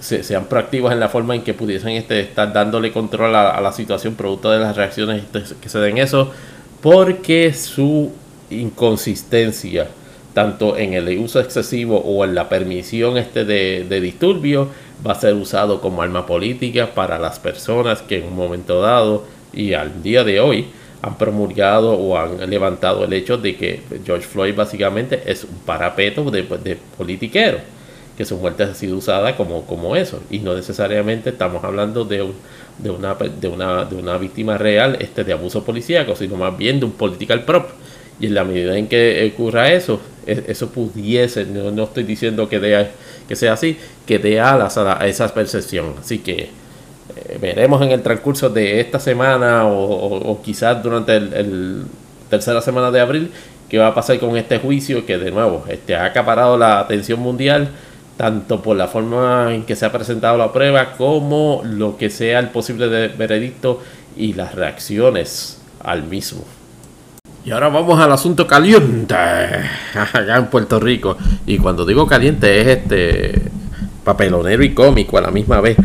sean 0.00 0.44
proactivos 0.44 0.92
en 0.92 1.00
la 1.00 1.08
forma 1.08 1.34
en 1.34 1.42
que 1.42 1.54
pudiesen 1.54 1.90
este, 1.90 2.20
estar 2.20 2.52
dándole 2.52 2.92
control 2.92 3.34
a, 3.34 3.60
la 3.60 3.72
situación 3.72 4.14
producto 4.14 4.50
de 4.50 4.60
las 4.60 4.76
reacciones 4.76 5.24
este, 5.24 5.56
que 5.60 5.68
se 5.68 5.78
den 5.80 5.98
eso 5.98 6.30
porque 6.80 7.52
su 7.52 8.12
inconsistencia 8.50 9.88
tanto 10.34 10.76
en 10.76 10.94
el 10.94 11.18
uso 11.18 11.40
excesivo 11.40 11.98
o 11.98 12.24
en 12.24 12.34
la 12.34 12.48
permisión 12.48 13.16
este 13.16 13.44
de, 13.44 13.86
de 13.88 14.00
disturbio 14.00 14.68
va 15.04 15.12
a 15.12 15.20
ser 15.20 15.34
usado 15.34 15.80
como 15.80 16.02
arma 16.02 16.26
política 16.26 16.94
para 16.94 17.18
las 17.18 17.40
personas 17.40 18.02
que 18.02 18.18
en 18.18 18.26
un 18.26 18.36
momento 18.36 18.80
dado 18.80 19.24
y 19.52 19.72
al 19.72 20.02
día 20.02 20.22
de 20.22 20.38
hoy 20.38 20.66
han 21.02 21.16
promulgado 21.16 21.92
o 21.92 22.16
han 22.16 22.48
levantado 22.50 23.04
el 23.04 23.12
hecho 23.12 23.36
de 23.36 23.56
que 23.56 23.82
George 24.04 24.26
Floyd 24.26 24.54
básicamente 24.54 25.22
es 25.26 25.44
un 25.44 25.58
parapeto 25.64 26.30
de, 26.30 26.42
de 26.42 26.76
politiquero, 26.96 27.58
que 28.16 28.24
su 28.24 28.36
muerte 28.36 28.64
ha 28.64 28.74
sido 28.74 28.96
usada 28.96 29.36
como, 29.36 29.64
como 29.64 29.94
eso, 29.94 30.20
y 30.30 30.40
no 30.40 30.54
necesariamente 30.54 31.30
estamos 31.30 31.62
hablando 31.62 32.04
de, 32.04 32.28
de, 32.78 32.90
una, 32.90 33.14
de, 33.14 33.48
una, 33.48 33.84
de 33.84 33.96
una 33.96 34.18
víctima 34.18 34.58
real 34.58 34.96
este, 35.00 35.22
de 35.22 35.32
abuso 35.32 35.64
policíaco, 35.64 36.16
sino 36.16 36.36
más 36.36 36.56
bien 36.56 36.80
de 36.80 36.86
un 36.86 36.92
political 36.92 37.44
prop. 37.44 37.70
Y 38.20 38.26
en 38.26 38.34
la 38.34 38.42
medida 38.42 38.76
en 38.76 38.88
que 38.88 39.32
ocurra 39.32 39.72
eso, 39.72 40.00
e, 40.26 40.42
eso 40.48 40.70
pudiese, 40.70 41.46
no, 41.46 41.70
no 41.70 41.84
estoy 41.84 42.02
diciendo 42.02 42.48
que, 42.48 42.58
dé, 42.58 42.88
que 43.28 43.36
sea 43.36 43.52
así, 43.52 43.76
que 44.04 44.18
dé 44.18 44.40
alas 44.40 44.76
a 44.76 45.06
esa 45.06 45.32
percepción. 45.32 45.94
Así 46.00 46.18
que 46.18 46.50
veremos 47.40 47.82
en 47.82 47.90
el 47.90 48.02
transcurso 48.02 48.50
de 48.50 48.80
esta 48.80 48.98
semana 48.98 49.66
o, 49.66 50.40
quizás 50.42 50.82
durante 50.82 51.16
el, 51.16 51.84
tercera 52.30 52.60
semana 52.60 52.90
de 52.90 53.00
abril 53.00 53.30
qué 53.68 53.78
va 53.78 53.88
a 53.88 53.94
pasar 53.94 54.18
con 54.18 54.36
este 54.36 54.58
juicio 54.58 55.04
que 55.06 55.18
de 55.18 55.30
nuevo 55.30 55.64
este, 55.68 55.96
ha 55.96 56.04
acaparado 56.04 56.56
la 56.56 56.80
atención 56.80 57.20
mundial 57.20 57.70
tanto 58.16 58.60
por 58.60 58.76
la 58.76 58.88
forma 58.88 59.54
en 59.54 59.62
que 59.62 59.76
se 59.76 59.86
ha 59.86 59.92
presentado 59.92 60.36
la 60.36 60.52
prueba 60.52 60.92
como 60.92 61.62
lo 61.64 61.96
que 61.96 62.10
sea 62.10 62.40
el 62.40 62.48
posible 62.48 63.08
veredicto 63.08 63.80
y 64.16 64.32
las 64.32 64.54
reacciones 64.54 65.62
al 65.82 66.02
mismo. 66.02 66.44
Y 67.44 67.52
ahora 67.52 67.68
vamos 67.68 67.98
al 68.00 68.12
asunto 68.12 68.46
caliente 68.46 69.14
acá 69.94 70.36
en 70.36 70.46
Puerto 70.46 70.80
Rico. 70.80 71.16
Y 71.46 71.58
cuando 71.58 71.86
digo 71.86 72.06
caliente 72.06 72.60
es 72.60 72.66
este 72.66 73.42
papelonero 74.04 74.64
y 74.64 74.74
cómico 74.74 75.16
a 75.16 75.22
la 75.22 75.30
misma 75.30 75.60
vez. 75.60 75.76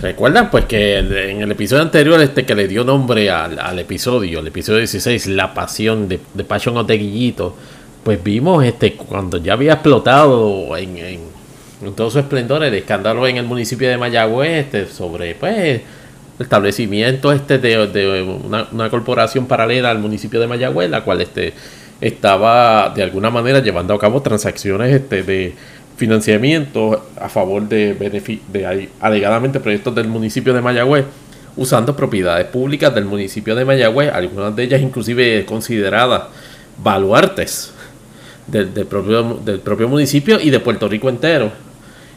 ¿Recuerdan? 0.00 0.48
Pues 0.50 0.66
que 0.66 0.98
en 0.98 1.42
el 1.42 1.50
episodio 1.50 1.82
anterior, 1.82 2.20
este 2.20 2.46
que 2.46 2.54
le 2.54 2.68
dio 2.68 2.84
nombre 2.84 3.30
al, 3.30 3.78
episodio, 3.80 4.38
el 4.38 4.46
episodio 4.46 4.78
16, 4.78 5.26
La 5.28 5.54
Pasión 5.54 6.08
de, 6.08 6.20
de 6.34 6.44
Passion 6.44 6.76
of 6.76 6.86
Guillito, 6.86 7.56
pues 8.04 8.22
vimos 8.22 8.64
este 8.64 8.94
cuando 8.94 9.38
ya 9.38 9.54
había 9.54 9.74
explotado 9.74 10.76
en, 10.76 11.18
todo 11.96 12.10
su 12.10 12.20
esplendor 12.20 12.62
el 12.62 12.74
escándalo 12.74 13.26
en 13.26 13.38
el 13.38 13.46
municipio 13.46 13.88
de 13.88 13.98
Mayagüez 13.98 14.66
este, 14.66 14.86
sobre 14.86 15.34
pues 15.34 15.56
el 15.58 15.82
establecimiento 16.38 17.32
este 17.32 17.58
de, 17.58 18.22
una, 18.22 18.68
una, 18.70 18.90
corporación 18.90 19.46
paralela 19.46 19.90
al 19.90 19.98
municipio 19.98 20.40
de 20.40 20.46
Mayagüez, 20.46 20.88
la 20.88 21.02
cual 21.02 21.20
este 21.20 21.54
estaba 22.00 22.92
de 22.94 23.02
alguna 23.02 23.30
manera 23.30 23.58
llevando 23.58 23.94
a 23.94 23.98
cabo 23.98 24.22
transacciones 24.22 24.94
este 24.94 25.24
de 25.24 25.54
financiamiento 25.98 27.10
a 27.20 27.28
favor 27.28 27.68
de, 27.68 27.94
de 27.94 28.88
alegadamente 29.00 29.60
proyectos 29.60 29.94
del 29.94 30.08
municipio 30.08 30.54
de 30.54 30.62
Mayagüez 30.62 31.04
usando 31.56 31.94
propiedades 31.96 32.46
públicas 32.46 32.94
del 32.94 33.04
municipio 33.04 33.54
de 33.56 33.64
Mayagüez, 33.64 34.12
algunas 34.12 34.54
de 34.54 34.62
ellas 34.62 34.80
inclusive 34.80 35.44
consideradas 35.44 36.22
baluartes 36.82 37.72
del, 38.46 38.68
propio, 38.86 39.40
del 39.44 39.58
propio 39.58 39.88
municipio 39.88 40.40
y 40.40 40.50
de 40.50 40.60
Puerto 40.60 40.88
Rico 40.88 41.08
entero, 41.08 41.50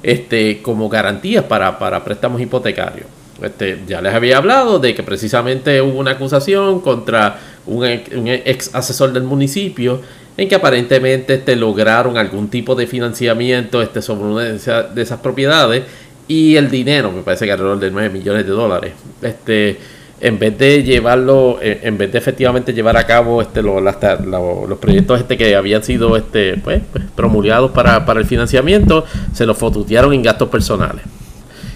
este, 0.03 0.61
como 0.61 0.87
garantías 0.87 1.43
para, 1.45 1.79
para 1.79 2.03
préstamos 2.03 2.39
hipotecarios. 2.39 3.07
Este, 3.41 3.79
ya 3.87 3.99
les 4.01 4.13
había 4.13 4.37
hablado 4.37 4.77
de 4.77 4.93
que 4.93 5.01
precisamente 5.01 5.81
hubo 5.81 5.99
una 5.99 6.11
acusación 6.11 6.79
contra 6.81 7.39
un, 7.65 7.83
un 7.83 8.27
ex 8.27 8.75
asesor 8.75 9.11
del 9.11 9.23
municipio 9.23 10.01
en 10.37 10.47
que 10.47 10.55
aparentemente 10.55 11.35
este, 11.35 11.55
lograron 11.55 12.17
algún 12.17 12.49
tipo 12.49 12.75
de 12.75 12.87
financiamiento 12.87 13.81
este, 13.81 14.01
sobre 14.01 14.23
una 14.23 14.43
de 14.43 15.01
esas, 15.01 15.19
propiedades 15.19 15.83
y 16.27 16.55
el 16.55 16.69
dinero, 16.69 17.11
me 17.11 17.21
parece 17.21 17.45
que 17.45 17.51
alrededor 17.51 17.79
de 17.79 17.91
9 17.91 18.09
millones 18.09 18.45
de 18.45 18.51
dólares, 18.51 18.93
este, 19.21 19.77
en 20.21 20.39
vez 20.39 20.57
de 20.57 20.83
llevarlo, 20.83 21.59
eh, 21.61 21.81
en 21.83 21.97
vez 21.97 22.11
de 22.11 22.19
efectivamente 22.19 22.73
llevar 22.73 22.95
a 22.95 23.05
cabo 23.05 23.41
este, 23.41 23.61
los 23.61 24.79
proyectos 24.79 25.19
este, 25.19 25.35
que 25.35 25.55
habían 25.55 25.83
sido 25.83 26.15
este, 26.15 26.57
pues, 26.57 26.81
pues 26.91 27.03
promulgados 27.15 27.71
para, 27.71 28.03
el 28.13 28.25
financiamiento, 28.25 29.03
se 29.33 29.45
los 29.45 29.57
fotutearon 29.57 30.13
en 30.13 30.23
gastos 30.23 30.47
personales. 30.49 31.03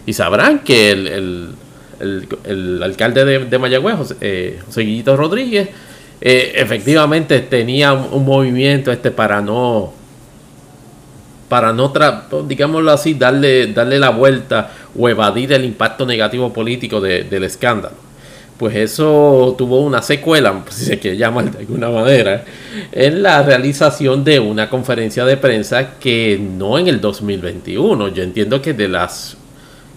Y 0.05 0.13
sabrán 0.13 0.59
que 0.59 0.91
el, 0.91 1.55
alcalde 2.83 3.25
de, 3.25 3.45
de 3.45 3.57
Mayagüez, 3.57 3.95
José, 3.95 4.15
eh, 4.21 4.59
José 4.65 4.81
Guillito 4.81 5.17
Rodríguez, 5.17 5.69
eh, 6.21 6.53
efectivamente 6.55 7.39
tenía 7.41 7.93
un, 7.93 8.25
movimiento 8.25 8.91
este 8.91 9.11
para 9.11 9.41
no 9.41 9.93
para 11.49 11.73
no 11.73 11.93
digámoslo 12.47 12.91
así 12.91 13.13
darle 13.13 13.67
darle 13.67 13.99
la 13.99 14.09
vuelta 14.09 14.71
o 14.97 15.09
evadir 15.09 15.53
el 15.53 15.65
impacto 15.65 16.05
negativo 16.05 16.51
político 16.53 17.01
del 17.01 17.43
escándalo. 17.43 18.05
Pues 18.57 18.73
eso 18.77 19.53
tuvo 19.57 19.81
una 19.81 20.01
secuela 20.01 20.63
si 20.69 20.85
se 20.85 20.99
quiere 20.99 21.17
llamar 21.17 21.51
de 21.51 21.59
alguna 21.59 21.89
manera 21.89 22.45
en 22.91 23.21
la 23.21 23.43
realización 23.43 24.23
de 24.23 24.39
una 24.39 24.69
conferencia 24.69 25.25
de 25.25 25.35
prensa 25.35 25.99
que 25.99 26.39
no 26.39 26.79
en 26.79 26.87
el 26.87 27.01
2021 27.01 28.07
yo 28.09 28.23
entiendo 28.23 28.61
que 28.61 28.73
de 28.73 28.87
las 28.87 29.37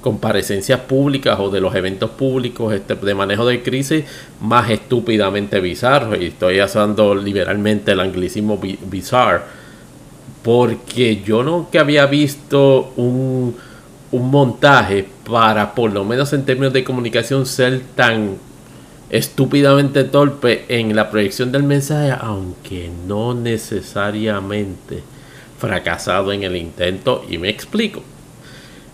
comparecencias 0.00 0.80
públicas 0.80 1.38
o 1.40 1.50
de 1.50 1.60
los 1.60 1.74
eventos 1.74 2.10
públicos 2.10 2.72
este, 2.72 2.94
de 2.94 3.14
manejo 3.14 3.46
de 3.46 3.62
crisis 3.62 4.04
más 4.40 4.70
estúpidamente 4.70 5.60
bizarros. 5.60 6.18
Y 6.20 6.26
estoy 6.26 6.60
usando 6.60 7.14
liberalmente 7.14 7.92
el 7.92 8.00
anglicismo 8.00 8.60
bizarre. 8.86 9.42
Porque 10.42 11.22
yo 11.22 11.42
nunca 11.42 11.80
había 11.80 12.06
visto 12.06 12.92
un, 12.96 13.56
un 14.12 14.30
montaje 14.30 15.06
para, 15.28 15.74
por 15.74 15.92
lo 15.92 16.04
menos 16.04 16.32
en 16.32 16.44
términos 16.44 16.72
de 16.72 16.84
comunicación, 16.84 17.44
ser 17.44 17.80
tan 17.94 18.36
estúpidamente 19.10 20.04
torpe 20.04 20.64
en 20.68 20.94
la 20.94 21.10
proyección 21.10 21.50
del 21.50 21.62
mensaje, 21.62 22.14
aunque 22.20 22.90
no 23.06 23.34
necesariamente 23.34 25.02
fracasado 25.58 26.32
en 26.32 26.44
el 26.44 26.56
intento. 26.56 27.24
Y 27.28 27.38
me 27.38 27.48
explico. 27.48 28.02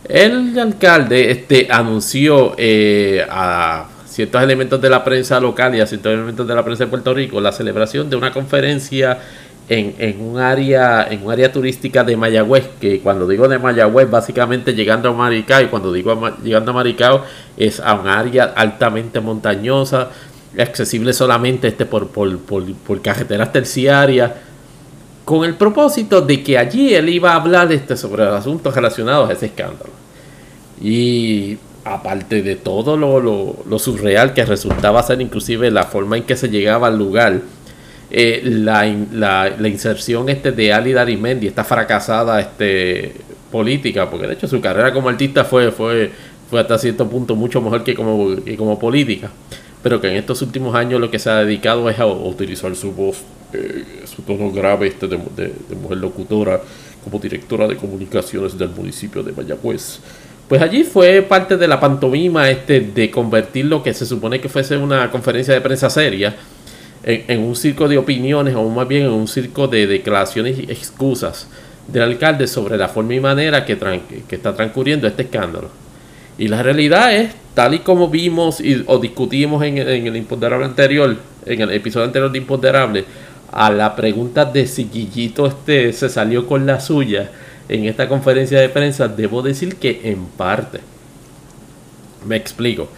El 0.09 0.59
alcalde 0.59 1.31
este, 1.31 1.69
anunció 1.71 2.55
eh, 2.59 3.27
a 3.29 3.87
ciertos 4.07 4.43
elementos 4.43 4.81
de 4.81 4.91
la 4.91 5.03
prensa 5.03 5.41
local 5.41 5.75
y 5.75 5.81
a 5.81 5.87
ciertos 5.87 6.13
elementos 6.13 6.47
de 6.47 6.55
la 6.55 6.63
prensa 6.63 6.85
de 6.85 6.91
Puerto 6.91 7.15
Rico 7.15 7.41
la 7.41 7.53
celebración 7.53 8.11
de 8.11 8.17
una 8.17 8.33
conferencia 8.33 9.19
en, 9.69 10.21
un 10.21 10.39
área 10.39 11.07
en 11.11 11.25
un 11.25 11.33
área 11.33 11.51
turística 11.51 12.05
de 12.05 12.17
Mayagüez, 12.17 12.69
que 12.81 13.01
cuando 13.01 13.27
digo 13.27 13.49
de 13.49 13.59
Mayagüez, 13.59 14.11
básicamente 14.11 14.75
llegando 14.75 15.09
a 15.09 15.13
Maricao, 15.15 15.63
y 15.63 15.67
cuando 15.67 15.91
digo 15.91 16.37
llegando 16.43 16.73
a 16.73 16.75
Maricao, 16.75 17.25
es 17.57 17.81
a 17.81 17.95
un 17.95 18.07
área 18.07 18.45
altamente 18.45 19.21
montañosa, 19.21 20.11
accesible 20.59 21.13
solamente 21.15 21.69
este 21.69 21.87
por, 21.87 22.09
por, 22.09 22.39
por 22.39 23.01
carreteras 23.01 23.53
terciarias, 23.53 24.33
con 25.25 25.45
el 25.45 25.55
propósito 25.55 26.21
de 26.21 26.43
que 26.43 26.59
allí 26.59 26.95
él 26.95 27.09
iba 27.09 27.33
a 27.33 27.37
hablar 27.37 27.73
este, 27.73 27.97
sobre 27.97 28.25
asuntos 28.25 28.75
relacionados 28.75 29.31
a 29.31 29.33
ese 29.33 29.47
escándalo. 29.47 29.91
Y 30.81 31.57
aparte 31.85 32.43
de 32.43 32.57
todo 32.57 32.97
lo, 32.97 33.21
lo, 33.21 33.79
surreal 33.79 34.35
que 34.35 34.45
resultaba 34.45 35.03
ser 35.03 35.21
inclusive 35.21 35.71
la 35.71 35.85
forma 35.85 36.17
en 36.17 36.25
que 36.25 36.37
se 36.37 36.49
llegaba 36.49 36.89
al 36.89 36.99
lugar, 36.99 37.41
eh, 38.11 38.43
la, 38.45 38.85
la, 39.13 39.69
inserción 39.69 40.29
este 40.29 40.53
de 40.53 40.73
Ali 40.73 40.93
Darimendi, 40.93 41.47
esta 41.47 41.65
fracasada 41.65 42.41
este, 42.41 43.15
política, 43.51 44.11
porque 44.11 44.27
de 44.27 44.35
hecho 44.35 44.47
su 44.47 44.61
carrera 44.61 44.93
como 44.93 45.09
artista 45.09 45.45
fue, 45.45 45.71
fue, 45.71 46.11
fue 46.51 46.61
hasta 46.61 46.79
cierto 46.79 47.09
punto 47.09 47.35
mucho 47.35 47.61
mejor 47.61 47.83
que 47.83 47.95
como, 47.95 48.37
que 48.43 48.57
como 48.57 48.79
política, 48.79 49.31
pero 49.83 50.01
que 50.01 50.09
en 50.09 50.17
estos 50.17 50.43
últimos 50.43 50.75
años 50.75 51.01
lo 51.01 51.11
que 51.11 51.19
se 51.19 51.31
ha 51.31 51.37
dedicado 51.37 51.89
es 51.89 51.99
a 51.99 52.07
utilizar 52.07 52.75
su 52.77 52.93
voz 52.93 53.23
eh, 53.55 53.85
su 54.07 54.23
tono 54.23 54.51
grave 54.51 54.89
este 54.89 55.07
de, 55.07 55.17
mujer 55.81 55.99
locutora 55.99 56.61
como 57.03 57.19
directora 57.19 57.69
de 57.69 57.77
comunicaciones 57.77 58.57
del 58.57 58.71
municipio 58.71 59.23
de 59.23 59.33
Mayagüez. 59.33 60.01
Pues 60.49 60.61
allí 60.61 60.85
fue 60.85 61.23
parte 61.23 61.57
de 61.57 61.69
la 61.69 61.81
pantomima 61.81 62.51
este 62.51 62.81
de 62.81 63.11
convertir 63.11 63.67
lo 63.67 63.83
que 63.83 63.95
se 63.95 64.05
supone 64.05 64.41
que 64.41 64.49
fuese 64.49 64.77
una 64.77 65.11
conferencia 65.11 65.55
de 65.55 65.61
prensa 65.61 65.89
seria 65.89 66.35
en, 67.03 67.41
un 67.41 67.55
circo 67.55 67.89
de 67.89 67.99
opiniones 67.99 68.55
o 68.55 68.69
más 68.69 68.89
bien 68.89 69.05
en 69.05 69.11
un 69.11 69.29
circo 69.29 69.69
de 69.69 69.87
declaraciones 69.87 70.59
y 70.59 70.63
excusas 70.71 71.47
del 71.89 72.03
alcalde 72.03 72.47
sobre 72.47 72.77
la 72.77 72.89
forma 72.89 73.15
y 73.15 73.21
manera 73.21 73.65
que, 73.65 73.79
que 74.29 74.37
está 74.37 74.55
transcurriendo 74.55 75.07
este 75.07 75.23
escándalo. 75.23 75.69
Y 76.37 76.49
la 76.49 76.63
realidad 76.63 77.15
es, 77.15 77.31
tal 77.55 77.75
y 77.75 77.79
como 77.81 78.09
vimos 78.09 78.61
y, 78.61 78.83
o 78.87 78.99
discutimos 78.99 79.63
en, 79.63 79.79
en 79.79 80.07
el 80.07 80.17
imponderable 80.17 80.65
anterior, 80.65 81.17
en 81.47 81.61
el 81.61 81.71
episodio 81.71 82.07
anterior 82.07 82.33
de 82.33 82.39
Imponderable, 82.39 83.05
a 83.55 83.71
la 83.71 83.95
pregunta 83.95 84.45
de 84.45 84.67
si 84.67 84.89
Guillito 84.93 85.47
este 85.47 85.93
se 85.93 86.09
salió 86.09 86.45
con 86.49 86.67
la 86.67 86.81
suya 86.81 87.31
en 87.69 87.85
esta 87.85 88.09
conferencia 88.09 88.61
de 88.61 88.69
prensa, 88.69 89.07
debo 89.07 89.43
decir 89.43 89.77
que 89.77 90.01
en 90.11 90.27
parte. 90.27 90.81
Me 92.27 92.35
explico. 92.35 92.89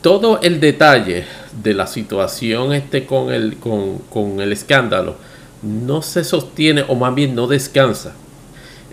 Todo 0.00 0.40
el 0.42 0.60
detalle 0.60 1.24
de 1.60 1.74
la 1.74 1.88
situación 1.88 2.72
este 2.72 3.04
con 3.04 3.32
el, 3.32 3.56
con, 3.56 4.40
el 4.40 4.52
escándalo 4.52 5.16
no 5.60 6.02
se 6.02 6.22
sostiene 6.22 6.84
o 6.86 6.94
más 6.94 7.12
bien 7.16 7.34
no 7.34 7.48
descansa 7.48 8.14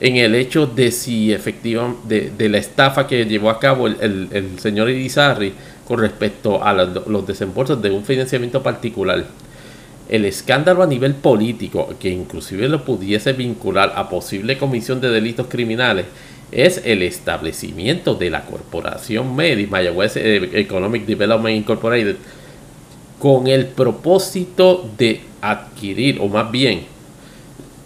en 0.01 0.16
el 0.16 0.34
hecho 0.34 0.66
de 0.66 0.91
si 0.91 1.32
efectivamente 1.32 2.32
de, 2.36 2.49
la 2.49 2.57
estafa 2.57 3.05
que 3.05 3.24
llevó 3.26 3.51
a 3.51 3.59
cabo 3.59 3.86
el, 3.86 4.30
el, 4.32 4.59
señor 4.59 4.89
Irizarry 4.89 5.53
con 5.88 5.99
respecto 5.99 6.63
a 6.63 6.74
los 6.74 7.28
desembolsos 7.28 7.80
de 7.84 7.91
un 7.91 8.03
financiamiento 8.03 8.63
particular 8.63 9.26
el 10.10 10.26
escándalo 10.26 10.84
a 10.84 10.88
nivel 10.88 11.16
político, 11.16 11.93
que 11.99 12.10
inclusive 12.10 12.70
lo 12.70 12.84
pudiese 12.84 13.34
vincular 13.34 13.93
a 13.95 14.10
posible 14.10 14.58
comisión 14.58 15.01
de 15.01 15.10
delitos 15.10 15.47
criminales, 15.47 16.06
es 16.51 16.82
el 16.86 17.01
establecimiento 17.01 18.14
de 18.16 18.30
la 18.30 18.45
corporación 18.45 19.36
MEDI, 19.36 19.68
Mayagüez 19.68 20.16
Economic 20.16 21.06
Development 21.06 21.58
Incorporated, 21.58 22.18
con 23.20 23.47
el 23.47 23.66
propósito 23.66 24.88
de 24.97 25.22
adquirir, 25.41 26.20
o 26.22 26.28
más 26.28 26.51
bien, 26.51 26.84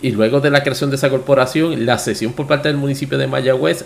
y 0.02 0.12
luego 0.12 0.42
de 0.42 0.50
la 0.50 0.64
creación 0.64 0.90
de 0.90 0.98
esa 0.98 1.10
corporación, 1.10 1.86
la 1.86 1.98
cesión 1.98 2.34
por 2.34 2.48
parte 2.48 2.68
del 2.68 2.78
municipio 2.78 3.18
de 3.18 3.28
Mayagüez 3.28 3.86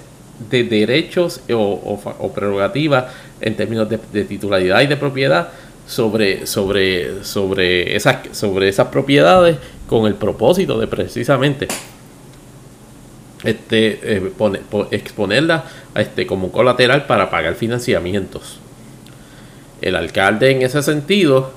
de 0.49 0.63
derechos 0.63 1.41
o, 1.51 2.31
prerrogativas 2.33 3.05
en 3.39 3.55
términos 3.55 3.87
de 3.89 4.23
titularidad 4.23 4.81
y 4.81 4.87
de 4.87 4.97
propiedad 4.97 5.49
sobre, 5.85 6.47
sobre, 6.47 7.23
sobre, 7.23 7.95
esas, 7.95 8.35
sobre 8.35 8.69
esas 8.69 8.87
propiedades 8.87 9.57
con 9.87 10.07
el 10.07 10.15
propósito 10.15 10.79
de 10.79 10.87
precisamente 10.87 11.67
este, 13.43 13.99
eh, 14.03 14.31
exponerla 14.91 15.65
este, 15.95 16.25
como 16.25 16.51
colateral 16.51 17.05
para 17.05 17.29
pagar 17.29 17.55
financiamientos. 17.55 18.59
El 19.81 19.95
alcalde 19.95 20.51
en 20.51 20.61
ese 20.61 20.81
sentido, 20.81 21.51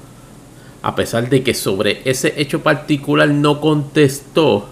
a 0.83 0.97
pesar 0.97 1.29
de 1.29 1.43
que 1.43 1.55
sobre 1.55 2.03
ese 2.05 2.35
hecho 2.37 2.63
particular 2.63 3.29
no 3.29 3.61
contestó, 3.61 4.69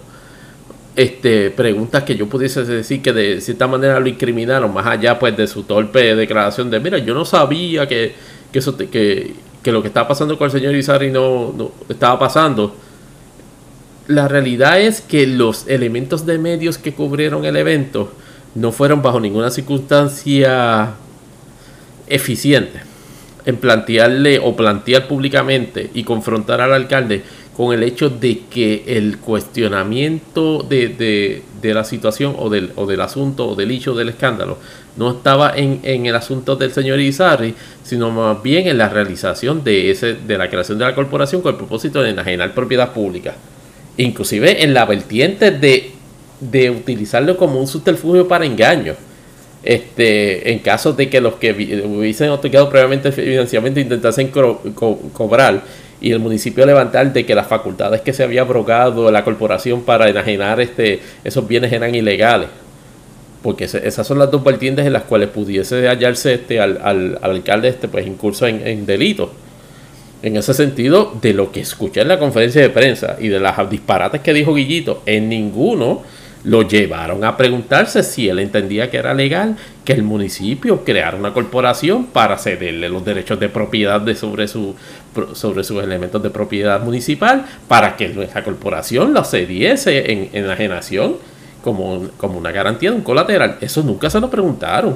este, 0.95 1.51
preguntas 1.51 2.03
que 2.03 2.15
yo 2.15 2.27
pudiese 2.27 2.63
decir 2.63 3.01
que 3.01 3.11
de 3.11 3.41
cierta 3.41 3.67
manera 3.67 3.99
lo 3.99 4.07
incriminaron, 4.07 4.73
más 4.73 4.85
allá 4.85 5.19
pues 5.19 5.35
de 5.35 5.47
su 5.47 5.63
torpe 5.63 6.15
declaración 6.15 6.69
de, 6.69 6.79
mira, 6.79 6.97
yo 6.97 7.13
no 7.13 7.25
sabía 7.25 7.87
que, 7.87 8.15
que, 8.55 8.59
eso 8.59 8.77
que, 8.77 9.33
que 9.61 9.71
lo 9.73 9.81
que 9.81 9.89
estaba 9.89 10.07
pasando 10.07 10.37
con 10.37 10.45
el 10.45 10.51
señor 10.51 10.73
Izarri 10.75 11.11
no, 11.11 11.53
no 11.57 11.71
estaba 11.89 12.17
pasando. 12.17 12.73
La 14.07 14.29
realidad 14.29 14.79
es 14.79 15.01
que 15.01 15.27
los 15.27 15.67
elementos 15.67 16.25
de 16.25 16.37
medios 16.37 16.77
que 16.77 16.93
cubrieron 16.93 17.43
el 17.43 17.57
evento 17.57 18.13
no 18.53 18.71
fueron 18.71 19.01
bajo 19.01 19.19
ninguna 19.19 19.51
circunstancia 19.51 20.93
eficiente 22.07 22.79
en 23.45 23.57
plantearle 23.57 24.39
o 24.39 24.55
plantear 24.55 25.09
públicamente 25.09 25.89
y 25.93 26.05
confrontar 26.05 26.61
al 26.61 26.71
alcalde 26.71 27.23
con 27.57 27.73
el 27.73 27.83
hecho 27.83 28.09
de 28.09 28.43
que 28.49 28.85
el 28.87 29.17
cuestionamiento 29.17 30.63
de, 30.63 31.43
la 31.61 31.83
situación 31.83 32.35
o 32.39 32.49
del, 32.49 32.71
o 32.77 32.85
del 32.85 33.01
asunto 33.01 33.49
o 33.49 33.55
del 33.55 33.71
hecho 33.71 33.95
del 33.95 34.07
escándalo 34.07 34.59
no 34.97 35.11
estaba 35.11 35.53
en, 35.55 36.05
el 36.05 36.15
asunto 36.15 36.55
del 36.55 36.71
señor 36.71 36.99
Izarri, 36.99 37.53
sino 37.83 38.11
más 38.11 38.41
bien 38.41 38.67
en 38.67 38.77
la 38.77 38.89
realización 38.89 39.63
de, 39.63 39.91
ese, 39.91 40.13
de 40.13 40.37
la 40.37 40.49
creación 40.49 40.77
de 40.77 40.85
la 40.85 40.95
corporación 40.95 41.41
con 41.41 41.51
el 41.51 41.57
propósito 41.57 42.01
de 42.01 42.11
enajenar 42.11 42.53
propiedad 42.53 42.93
pública. 42.93 43.35
Inclusive 43.97 44.63
en 44.63 44.73
la 44.73 44.85
vertiente 44.85 45.51
de, 45.51 45.91
de 46.39 46.69
utilizarlo 46.69 47.35
como 47.37 47.59
un 47.59 47.67
subterfugio 47.67 48.27
para 48.27 48.45
engaño. 48.45 48.95
Este, 49.63 50.51
en 50.51 50.59
caso 50.59 50.93
de 50.93 51.09
que 51.09 51.19
los 51.19 51.35
que 51.35 51.51
hubiesen 51.51 52.29
otorgado 52.29 52.69
previamente 52.69 53.07
el 53.07 53.13
financiamiento 53.15 53.79
intentasen 53.79 54.27
cobrar 54.29 55.63
y 55.99 56.11
el 56.11 56.19
municipio 56.19 56.67
levantar 56.67 57.11
de 57.11 57.25
que 57.25 57.33
las 57.33 57.47
facultades 57.47 58.01
que 58.01 58.13
se 58.13 58.23
había 58.23 58.41
abrogado 58.41 59.11
la 59.11 59.23
corporación 59.23 59.81
para 59.81 60.07
enajenar 60.07 60.61
este, 60.61 60.99
esos 61.23 61.47
bienes 61.47 61.73
eran 61.73 61.95
ilegales 61.95 62.49
porque 63.45 63.65
esas 63.65 64.07
son 64.07 64.17
las 64.17 64.31
dos 64.31 64.43
vertientes 64.43 64.87
en 64.87 64.93
las 64.93 65.03
cuales 65.03 65.29
pudiese 65.29 65.87
hallarse 65.87 66.33
este, 66.33 66.59
al, 66.59 67.19
alcalde 67.21 67.67
este, 67.67 67.87
pues, 67.87 68.07
incurso 68.07 68.47
en, 68.47 68.65
en 68.65 68.87
delitos. 68.87 69.29
En 70.23 70.35
ese 70.35 70.55
sentido, 70.55 71.15
de 71.21 71.31
lo 71.31 71.51
que 71.51 71.59
escuché 71.59 72.01
en 72.01 72.07
la 72.07 72.17
conferencia 72.17 72.59
de 72.63 72.71
prensa 72.71 73.17
y 73.19 73.27
de 73.27 73.39
las 73.39 73.69
disparates 73.69 74.21
que 74.21 74.33
dijo 74.33 74.55
Guillito, 74.55 75.03
en 75.05 75.29
ninguno 75.29 76.01
lo 76.43 76.63
llevaron 76.63 77.23
a 77.23 77.37
preguntarse 77.37 78.01
si 78.01 78.27
él 78.29 78.39
entendía 78.39 78.89
que 78.89 78.97
era 78.97 79.13
legal 79.13 79.57
que 79.83 79.93
el 79.93 80.01
municipio 80.01 80.83
creara 80.83 81.15
una 81.15 81.31
corporación 81.31 82.07
para 82.07 82.39
cederle 82.39 82.89
los 82.89 83.05
derechos 83.05 83.39
de 83.39 83.49
propiedad 83.49 84.01
de 84.01 84.15
sobre, 84.15 84.47
su, 84.47 84.73
sobre 85.33 85.63
sus 85.63 85.83
elementos 85.83 86.23
de 86.23 86.31
propiedad 86.31 86.81
municipal 86.81 87.45
para 87.67 87.95
que 87.95 88.09
nuestra 88.09 88.43
corporación 88.43 89.13
lo 89.13 89.23
cediese 89.23 90.11
en 90.11 90.29
enajenación 90.33 91.17
como, 91.65 92.09
como 92.17 92.37
una 92.37 92.51
garantía 92.51 92.91
de 92.91 92.95
un 92.95 93.01
colateral. 93.01 93.57
Eso 93.59 93.81
nunca 93.81 94.07
se 94.07 94.19
lo 94.19 94.29
preguntaron. 94.29 94.95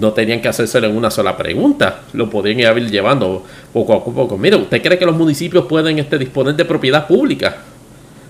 No 0.00 0.14
tenían 0.14 0.40
que 0.40 0.48
hacérselo 0.48 0.86
en 0.86 0.96
una 0.96 1.10
sola 1.10 1.36
pregunta. 1.36 2.00
Lo 2.14 2.30
podían 2.30 2.58
ir 2.58 2.90
llevando 2.90 3.44
poco 3.70 3.92
a 3.92 4.02
poco. 4.02 4.38
Mira, 4.38 4.56
¿usted 4.56 4.80
cree 4.82 4.98
que 4.98 5.04
los 5.04 5.14
municipios 5.14 5.66
pueden 5.66 5.98
este, 5.98 6.16
disponer 6.16 6.56
de 6.56 6.64
propiedad 6.64 7.06
pública? 7.06 7.58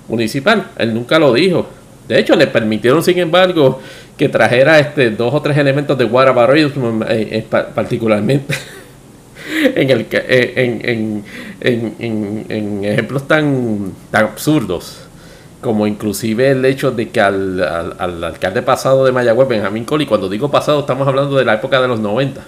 Municipal. 0.08 0.66
Él 0.76 0.92
nunca 0.92 1.16
lo 1.20 1.32
dijo. 1.32 1.68
De 2.08 2.18
hecho, 2.18 2.34
le 2.34 2.48
permitieron, 2.48 3.04
sin 3.04 3.20
embargo, 3.20 3.80
que 4.18 4.28
trajera 4.28 4.80
este, 4.80 5.10
dos 5.10 5.32
o 5.32 5.40
tres 5.40 5.56
elementos 5.56 5.96
de 5.96 6.04
whataboutism, 6.06 7.02
eh, 7.04 7.28
eh, 7.30 7.46
particularmente 7.72 8.52
en, 9.76 9.90
el, 9.90 10.06
eh, 10.10 11.22
en, 11.60 12.84
ejemplos 12.84 13.28
tan, 13.28 13.92
tan 14.10 14.24
absurdos 14.24 15.03
como 15.64 15.86
inclusive 15.86 16.50
el 16.50 16.62
hecho 16.66 16.90
de 16.90 17.08
que 17.08 17.22
al, 17.22 17.58
alcalde 18.22 18.60
pasado 18.60 19.02
de 19.06 19.12
Mayagüez, 19.12 19.48
Benjamín 19.48 19.86
Coli, 19.86 20.04
cuando 20.04 20.28
digo 20.28 20.50
pasado 20.50 20.80
estamos 20.80 21.08
hablando 21.08 21.36
de 21.36 21.44
la 21.46 21.54
época 21.54 21.80
de 21.80 21.88
los 21.88 22.00
90, 22.00 22.42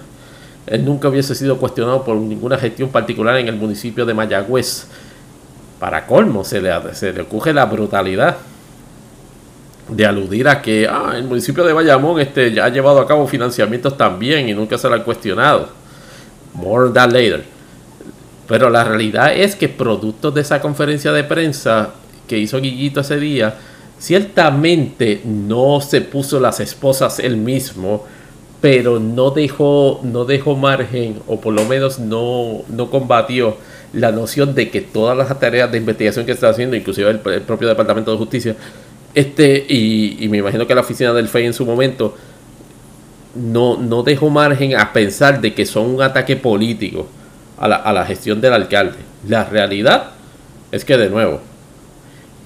él 0.67 0.85
nunca 0.85 1.07
hubiese 1.07 1.33
sido 1.33 1.57
cuestionado 1.57 2.03
por 2.03 2.15
ninguna 2.15 2.59
gestión 2.59 2.89
particular 2.89 3.35
en 3.37 3.47
el 3.47 3.55
municipio 3.55 4.05
de 4.05 4.13
Mayagüez. 4.13 4.85
Para 5.79 6.05
colmo, 6.05 6.43
se 6.43 6.61
le, 6.61 6.71
se 6.93 7.11
le 7.11 7.21
ocurre 7.21 7.55
la 7.55 7.65
brutalidad 7.65 8.37
de 9.89 10.05
aludir 10.05 10.47
a 10.47 10.61
que 10.61 10.87
ah, 10.87 11.13
el 11.15 11.23
municipio 11.23 11.63
de 11.63 11.73
Bayamón 11.73 12.19
este, 12.19 12.53
ya 12.53 12.65
ha 12.65 12.69
llevado 12.69 12.99
a 12.99 13.07
cabo 13.07 13.25
financiamientos 13.25 13.97
también 13.97 14.47
y 14.47 14.53
nunca 14.53 14.77
se 14.77 14.87
lo 14.87 14.93
han 14.93 15.01
cuestionado. 15.03 15.69
More 16.53 16.91
than 16.91 17.11
later. 17.11 17.43
Pero 18.47 18.69
la 18.69 18.83
realidad 18.83 19.33
es 19.33 19.55
que 19.55 19.69
producto 19.69 20.29
de 20.29 20.41
esa 20.41 20.61
conferencia 20.61 21.11
de 21.11 21.23
prensa 21.23 21.93
que 22.27 22.37
hizo 22.37 22.59
Guillito 22.59 23.01
ese 23.01 23.17
día, 23.17 23.55
ciertamente 23.99 25.21
no 25.25 25.81
se 25.81 26.01
puso 26.01 26.39
las 26.39 26.59
esposas 26.59 27.19
él 27.19 27.37
mismo, 27.37 28.05
pero 28.61 28.99
no 28.99 29.31
dejó, 29.31 29.99
no 30.03 30.25
dejó 30.25 30.55
margen, 30.55 31.19
o 31.27 31.39
por 31.39 31.53
lo 31.53 31.65
menos 31.65 31.99
no, 31.99 32.63
no 32.69 32.89
combatió 32.89 33.57
la 33.93 34.11
noción 34.11 34.55
de 34.55 34.69
que 34.69 34.81
todas 34.81 35.17
las 35.17 35.39
tareas 35.39 35.71
de 35.71 35.77
investigación 35.77 36.25
que 36.25 36.31
está 36.31 36.49
haciendo, 36.49 36.75
inclusive 36.75 37.09
el, 37.09 37.19
propio 37.19 37.67
Departamento 37.67 38.11
de 38.11 38.17
Justicia, 38.17 38.55
este, 39.13 39.65
y, 39.67 40.27
me 40.29 40.37
imagino 40.37 40.67
que 40.67 40.75
la 40.75 40.81
oficina 40.81 41.13
del 41.13 41.27
FEI 41.27 41.47
en 41.47 41.53
su 41.53 41.65
momento, 41.65 42.15
no, 43.35 43.77
no 43.77 44.03
dejó 44.03 44.29
margen 44.29 44.75
a 44.75 44.93
pensar 44.93 45.41
de 45.41 45.53
que 45.53 45.65
son 45.65 45.93
un 45.93 46.01
ataque 46.01 46.35
político 46.35 47.07
a 47.57 47.67
la, 47.67 47.75
a 47.75 47.93
la 47.93 48.05
gestión 48.05 48.41
del 48.41 48.53
alcalde. 48.53 48.97
La 49.27 49.45
realidad 49.45 50.11
es 50.71 50.83
que, 50.83 50.97
de 50.97 51.09
nuevo, 51.09 51.41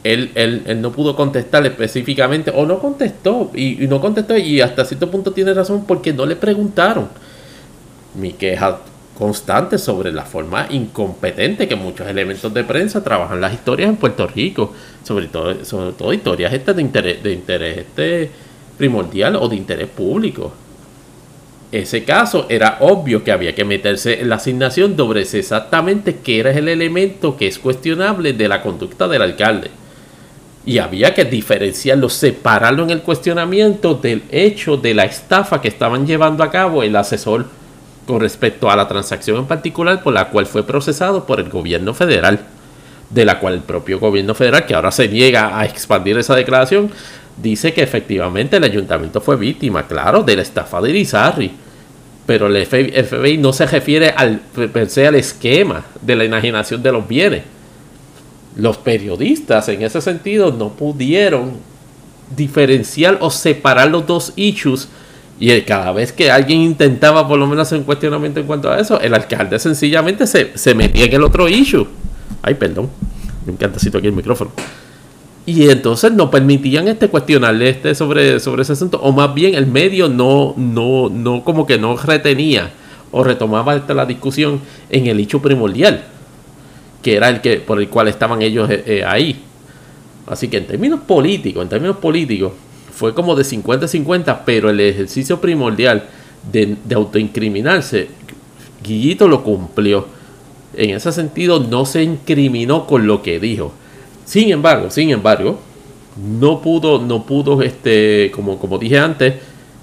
él, 0.04 0.32
él, 0.36 0.82
no 0.82 0.91
pudo 0.91 1.16
contestar 1.16 1.66
específicamente, 1.66 2.52
o 2.54 2.66
no 2.66 2.80
contestó, 2.80 3.52
y, 3.54 3.76
no 3.88 4.02
contestó, 4.02 4.38
y 4.38 4.62
hasta 4.62 4.86
cierto 4.86 5.12
punto 5.12 5.32
tiene 5.32 5.54
razón 5.54 5.86
porque 5.86 6.14
no 6.14 6.26
le 6.26 6.36
preguntaron. 6.36 7.10
Mi 8.16 8.34
queja 8.34 8.80
constante 9.18 9.78
sobre 9.78 10.12
la 10.12 10.24
forma 10.24 10.68
incompetente 10.72 11.68
que 11.68 11.76
muchos 11.76 12.08
elementos 12.08 12.52
de 12.54 12.64
prensa 12.64 13.04
trabajan 13.04 13.39
las 13.39 13.54
historias 13.54 13.89
en 13.89 13.97
Puerto 13.97 14.26
Rico, 14.26 14.74
sobre 15.04 15.28
todo, 15.28 15.64
sobre 15.64 15.91
todo 15.91 16.14
historias 16.14 16.52
estas 16.54 16.76
de 16.76 16.82
interés, 16.82 17.22
de 17.22 17.34
interés 17.34 17.78
este 17.78 18.32
primordial 18.78 19.36
o 19.36 19.47
de 19.47 19.56
interés 19.56 19.88
público. 19.88 20.52
Ese 21.72 22.04
caso 22.04 22.47
era 22.49 22.80
obvio 22.82 23.24
que 23.24 23.32
había 23.32 23.56
que 23.56 23.64
meterse 23.64 24.20
en 24.22 24.30
la 24.30 24.36
asignación 24.36 24.97
sobre 24.97 25.22
exactamente 25.22 26.18
qué 26.18 26.39
era 26.39 26.52
el 26.52 26.68
elemento 26.68 27.38
que 27.38 27.47
es 27.47 27.60
cuestionable 27.60 28.34
de 28.34 28.47
la 28.47 28.62
conducta 28.62 29.08
del 29.08 29.22
alcalde 29.22 29.70
y 30.66 30.78
había 30.78 31.14
que 31.14 31.26
diferenciarlo, 31.26 32.09
separarlo 32.09 32.84
en 32.84 32.91
el 32.91 33.01
cuestionamiento 33.01 33.95
del 33.95 34.24
hecho 34.30 34.78
de 34.78 34.93
la 34.93 35.05
estafa 35.05 35.59
que 35.59 35.68
estaban 35.68 36.05
llevando 36.05 36.43
a 36.43 36.51
cabo 36.51 36.84
el 36.84 36.95
asesor 36.95 37.47
con 38.05 38.20
respecto 38.20 38.70
a 38.70 38.76
la 38.76 38.88
transacción 38.88 39.38
en 39.38 39.45
particular 39.45 40.03
por 40.03 40.14
la 40.14 40.30
cual 40.30 40.45
fue 40.45 40.66
procesado 40.66 41.26
por 41.26 41.39
el 41.39 41.49
gobierno 41.49 41.93
federal, 41.93 42.39
de 43.09 43.26
la 43.26 43.39
cual 43.39 43.55
el 43.55 43.62
propio 43.62 43.99
gobierno 43.99 44.36
federal, 44.36 44.66
que 44.66 44.76
ahora 44.76 44.91
se 44.91 45.07
niega 45.07 45.57
a 45.57 45.66
expandir 45.66 46.18
esa 46.18 46.36
declaración, 46.36 46.91
dice 47.41 47.74
que 47.74 47.82
efectivamente 47.82 48.57
el 48.57 48.64
ayuntamiento 48.64 49.20
fue 49.20 49.38
víctima, 49.38 49.88
claro, 49.88 50.24
de 50.24 50.36
la 50.36 50.41
estafa 50.43 50.80
de 50.82 50.91
Irizarry. 50.91 51.51
Pero 52.26 52.47
el 52.47 52.66
FBI 52.66 53.38
no 53.39 53.51
se 53.51 53.66
refiere 53.66 54.14
al, 54.16 54.41
al 54.55 55.16
esquema 55.16 55.84
de 56.01 56.16
la 56.16 56.24
enajenación 56.24 56.82
de 56.84 56.91
los 56.91 57.07
bienes 57.07 57.43
los 58.56 58.78
periodistas 58.78 59.70
en 59.70 59.82
ese 59.82 60.02
sentido 60.02 60.52
no 60.52 60.70
pudieron 60.70 61.54
diferenciar 62.36 63.18
o 63.22 63.30
separar 63.30 63.89
los 63.89 64.06
dos 64.08 64.34
issues 64.36 64.88
y 65.39 65.60
cada 65.62 65.91
vez 65.91 66.14
que 66.14 66.30
alguien 66.30 66.62
intentaba 66.62 67.28
por 67.28 67.39
lo 67.39 67.47
menos 67.47 67.68
hacer 67.68 67.80
un 67.80 67.84
cuestionamiento 67.84 68.39
en 68.39 68.45
cuanto 68.45 68.70
a 68.70 68.80
eso, 68.80 69.02
el 69.02 69.14
alcalde 69.14 69.58
sencillamente 69.58 70.28
se, 70.28 70.76
metía 70.76 71.06
en 71.06 71.14
el 71.14 71.24
otro 71.24 71.49
issue. 71.49 71.88
Ay, 72.43 72.54
perdón, 72.54 72.89
me 73.47 73.54
encanta 73.54 73.80
cito 73.80 73.97
aquí 73.97 74.06
el 74.06 74.14
micrófono. 74.14 74.52
Y 75.47 75.68
entonces 75.70 76.12
no 76.12 76.30
permitían 76.30 76.88
este 76.88 77.08
cuestionarle 77.08 77.70
este 77.70 77.95
sobre, 77.95 78.39
sobre 78.39 78.62
ese 78.62 78.74
asunto, 78.74 78.99
o 79.02 79.12
más 79.12 79.34
bien 79.34 79.56
el 79.56 79.66
medio 79.66 80.08
no, 80.10 80.54
no, 80.58 81.10
no 81.10 81.43
como 81.43 81.66
que 81.66 81.80
no 81.80 81.97
retenía 81.97 82.70
o 83.10 83.24
retomaba 83.24 83.76
la 83.76 84.06
discusión 84.06 84.62
en 84.91 85.08
el 85.08 85.20
hecho 85.20 85.41
primordial 85.41 86.04
que 87.02 87.16
era 87.16 87.30
el 87.30 87.41
que 87.41 87.58
por 87.58 87.80
el 87.80 87.89
cual 87.89 88.08
estaban 88.08 88.41
ellos 88.41 88.70
eh, 88.70 88.84
eh, 88.86 89.04
ahí. 89.06 89.41
Así 90.28 90.47
que 90.47 90.58
en 90.58 90.68
términos 90.68 91.02
políticos, 91.02 91.64
en 91.64 91.70
términos 91.70 91.97
políticos, 91.97 92.54
fue 92.93 93.14
como 93.14 93.36
de 93.36 93.43
50-50, 93.43 94.41
pero 94.45 94.70
el 94.70 94.80
ejercicio 94.80 95.41
primordial 95.41 96.06
de, 96.52 96.78
autoincriminarse, 96.93 98.10
Guillito 98.84 99.28
lo 99.28 99.43
cumplió. 99.43 100.06
En 100.76 100.91
ese 100.91 101.12
sentido, 101.12 101.60
no 101.60 101.86
se 101.86 102.04
incriminó 102.04 102.88
con 102.88 103.08
lo 103.08 103.22
que 103.22 103.39
dijo. 103.39 103.74
Sin 104.26 104.52
embargo, 104.52 104.89
sin 104.89 105.10
embargo, 105.10 105.60
no 106.39 106.62
pudo, 106.62 107.02
no 107.02 107.26
pudo, 107.26 107.62
este, 107.62 108.32
como, 108.34 108.58
como 108.58 108.78
dije 108.78 108.99
antes, 108.99 109.34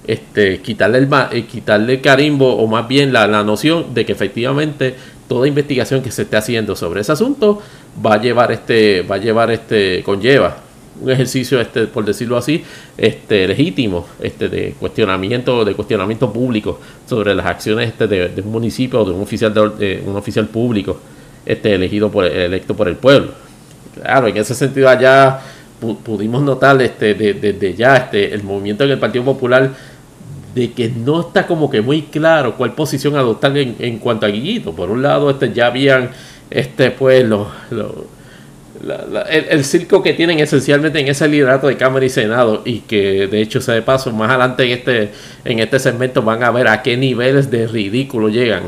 este, 0.07 0.61
quitarle 0.63 0.99
el 0.99 1.09
eh, 1.33 1.45
quitarle 1.45 2.01
carimbo, 2.01 2.57
o 2.57 2.67
más 2.67 2.89
bien 2.89 3.13
la, 3.13 3.27
la 3.27 3.45
noción 3.45 3.93
de 3.93 4.07
que 4.07 4.13
efectivamente 4.13 4.95
toda 5.29 5.47
investigación 5.47 6.03
que 6.03 6.11
se 6.11 6.23
esté 6.23 6.37
haciendo 6.37 6.75
sobre 6.75 7.03
ese 7.03 7.13
asunto 7.13 7.63
va 8.05 8.15
a 8.15 8.21
llevar 8.21 8.51
este, 8.51 9.03
va 9.03 9.17
a 9.17 9.19
llevar 9.19 9.51
este, 9.51 10.03
conlleva 10.03 10.69
un 11.01 11.11
ejercicio, 11.11 11.61
este, 11.61 11.87
por 11.87 12.05
decirlo 12.05 12.37
así, 12.37 12.65
este, 12.97 13.47
legítimo, 13.47 14.07
este, 14.21 14.49
de 14.49 14.75
cuestionamiento, 14.79 15.65
de 15.65 15.75
cuestionamiento 15.75 16.33
público 16.33 16.81
sobre 17.07 17.35
las 17.35 17.47
acciones 17.47 17.91
este, 17.91 18.07
de, 18.07 18.43
un 18.43 18.51
municipio 18.51 19.03
o 19.03 19.05
de 19.05 19.13
un 19.13 19.23
oficial 19.23 19.55
de, 19.55 20.03
un 20.05 20.17
oficial 20.17 20.47
público, 20.49 20.99
este, 21.47 21.75
elegido 21.75 22.11
por, 22.11 22.25
electo 22.25 22.75
por 22.75 22.89
el 22.89 22.97
pueblo. 22.97 23.31
Claro, 23.95 24.27
en 24.29 24.37
ese 24.37 24.55
sentido 24.55 24.89
allá 24.89 25.41
pudimos 26.05 26.43
notar 26.43 26.81
este, 26.83 27.15
desde 27.15 27.75
ya 27.75 27.97
este, 27.97 28.35
el 28.35 28.43
movimiento 28.43 28.85
en 28.85 28.91
el 28.91 28.99
Partido 28.99 29.25
Popular 29.25 29.71
de 30.55 30.73
que 30.73 30.89
no 30.89 31.21
está 31.21 31.47
como 31.47 31.71
que 31.71 31.83
muy 31.83 32.03
claro 32.03 32.57
cuál 32.57 32.73
posición 32.73 33.17
adoptar 33.17 33.57
en, 33.57 33.99
cuanto 33.99 34.27
a 34.27 34.29
Guillito. 34.29 34.73
Por 34.73 34.91
un 34.91 35.03
lado, 35.03 35.31
este, 35.31 35.53
ya 35.53 35.67
habían 35.67 36.11
este, 36.51 36.91
pues, 36.91 37.25
el, 39.29 39.65
circo 39.65 40.03
que 40.03 40.15
tienen 40.15 40.41
esencialmente 40.41 41.01
en 41.01 41.09
ese 41.09 41.29
liderato 41.29 41.67
de 41.67 41.77
Cámara 41.77 42.05
y 42.05 42.09
Senado 42.09 42.63
y 42.65 42.81
que 42.81 43.27
de 43.27 43.41
hecho 43.41 43.61
se 43.61 43.73
de 43.73 43.83
paso 43.83 44.11
más 44.13 44.31
adelante 44.31 44.65
en 44.65 44.71
este, 44.71 45.11
en 45.45 45.59
este 45.59 45.79
segmento 45.79 46.23
van 46.23 46.43
a 46.43 46.51
ver 46.51 46.69
a 46.69 46.83
qué 46.83 46.97
niveles 46.97 47.51
de 47.51 47.67
ridículo 47.67 48.29
llegan. 48.29 48.65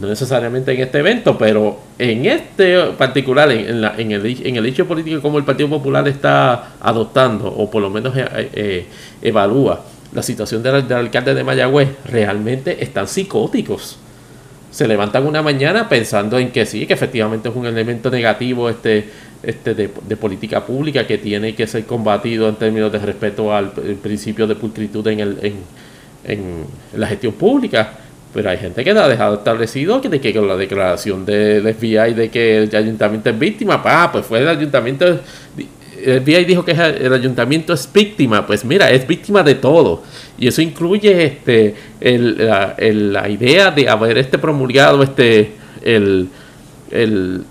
No 0.00 0.08
necesariamente 0.08 0.72
en 0.72 0.80
este 0.80 0.98
evento, 0.98 1.38
pero 1.38 1.78
en 1.96 2.26
este 2.26 2.76
particular, 2.98 3.52
en, 3.52 3.84
en, 3.84 4.10
el, 4.10 4.26
en 4.44 4.56
el 4.56 4.66
hecho 4.66 4.84
político 4.84 5.22
como 5.22 5.38
el 5.38 5.44
Partido 5.44 5.68
Popular 5.68 6.08
está 6.08 6.72
adoptando, 6.80 7.46
o 7.46 7.70
por 7.70 7.82
lo 7.82 7.88
menos 7.88 8.16
eh, 8.16 8.50
eh, 8.52 8.86
evalúa 9.22 9.80
la 10.12 10.22
situación 10.22 10.62
del, 10.62 10.92
alcalde 10.92 11.34
de 11.34 11.44
Mayagüez, 11.44 11.88
realmente 12.06 12.82
están 12.82 13.08
psicóticos. 13.08 13.98
Se 14.70 14.86
levantan 14.86 15.26
una 15.26 15.42
mañana 15.42 15.88
pensando 15.88 16.38
en 16.38 16.50
que 16.50 16.66
sí, 16.66 16.86
que 16.86 16.94
efectivamente 16.94 17.48
es 17.48 17.56
un 17.56 17.66
elemento 17.66 18.10
negativo 18.10 18.68
este, 18.68 19.08
este 19.42 19.74
de, 19.74 19.88
política 19.88 20.64
pública 20.64 21.06
que 21.06 21.18
tiene 21.18 21.54
que 21.54 21.66
ser 21.66 21.84
combatido 21.84 22.48
en 22.48 22.56
términos 22.56 22.92
de 22.92 22.98
respeto 22.98 23.54
al 23.54 23.70
principio 23.70 24.46
de 24.46 24.54
pulcritud 24.54 25.06
en, 25.08 25.20
el, 25.20 25.54
en, 26.24 26.64
la 26.94 27.06
gestión 27.06 27.32
pública. 27.34 27.92
Pero 28.34 28.50
hay 28.50 28.58
gente 28.58 28.84
que 28.84 28.90
ha 28.90 29.08
dejado 29.08 29.36
establecido 29.36 30.00
que, 30.00 30.10
de 30.10 30.20
que 30.20 30.34
con 30.34 30.46
la 30.46 30.56
declaración 30.56 31.24
del 31.24 31.74
FBI 31.74 32.12
de 32.12 32.28
que 32.28 32.58
el 32.58 32.76
ayuntamiento 32.76 33.30
es 33.30 33.38
víctima, 33.38 33.82
pues 34.12 34.26
fue 34.26 34.40
el 34.40 34.48
ayuntamiento 34.48 35.20
el 36.06 36.22
FBI 36.22 36.44
dijo 36.44 36.64
que 36.64 36.70
el 36.72 37.12
ayuntamiento 37.12 37.72
es 37.72 37.90
víctima, 37.92 38.46
pues 38.46 38.64
mira, 38.64 38.90
es 38.90 39.06
víctima 39.06 39.42
de 39.42 39.56
todo. 39.56 40.02
Y 40.38 40.46
eso 40.46 40.62
incluye 40.62 41.24
este, 41.24 41.74
la, 42.00 43.28
idea 43.28 43.70
de 43.72 43.88
haber 43.88 44.18
este 44.18 44.38
promulgado 44.38 45.02
este, 45.02 45.52
el, 45.82 46.28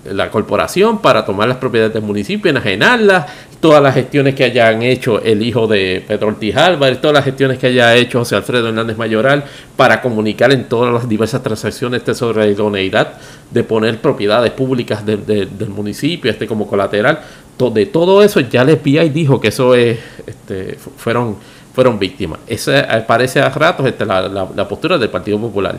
la 0.10 0.30
corporación 0.32 1.00
para 1.00 1.26
tomar 1.26 1.50
las 1.50 1.58
propiedades 1.58 1.94
del 1.94 2.04
municipio, 2.04 2.50
enajenarlas, 2.50 3.26
todas 3.60 3.82
las 3.82 3.94
gestiones 3.96 4.36
que 4.36 4.46
hayan 4.46 4.82
hecho 4.84 5.22
el 5.22 5.42
hijo 5.42 5.68
de 5.68 6.04
Pedro 6.08 6.28
Ortiz 6.28 6.56
Álvarez, 6.56 7.02
todas 7.02 7.16
las 7.16 7.26
gestiones 7.26 7.58
que 7.58 7.68
haya 7.68 7.96
hecho 7.96 8.20
José 8.20 8.36
Alfredo 8.36 8.70
Hernández 8.70 8.98
Mayoral 8.98 9.44
para 9.76 10.02
comunicar 10.02 10.54
en 10.54 10.66
todas 10.66 10.94
las 10.94 11.10
diversas 11.10 11.44
transacciones 11.44 12.00
este 12.00 12.14
sobre 12.14 12.46
la 12.46 12.52
idoneidad 12.52 13.14
de 13.52 13.64
poner 13.64 14.00
propiedades 14.00 14.52
públicas 14.52 15.06
del 15.06 15.70
municipio 15.70 16.32
este 16.32 16.48
como 16.48 16.68
colateral 16.68 17.20
de 17.58 17.86
todo 17.86 18.22
eso 18.22 18.40
ya 18.42 18.64
el 18.64 18.78
FBI 18.78 19.10
dijo 19.10 19.40
que 19.40 19.48
eso 19.48 19.76
es, 19.76 19.98
este, 20.28 20.78
fueron, 20.98 21.38
fueron 21.74 21.98
víctimas. 21.98 22.40
Esa 22.48 23.06
parece 23.08 23.40
a 23.40 23.50
ratos 23.50 23.86
este, 23.86 24.06
la, 24.06 24.28
la, 24.28 24.68
postura 24.68 24.98
del 24.98 25.10
Partido 25.10 25.40
Popular 25.40 25.78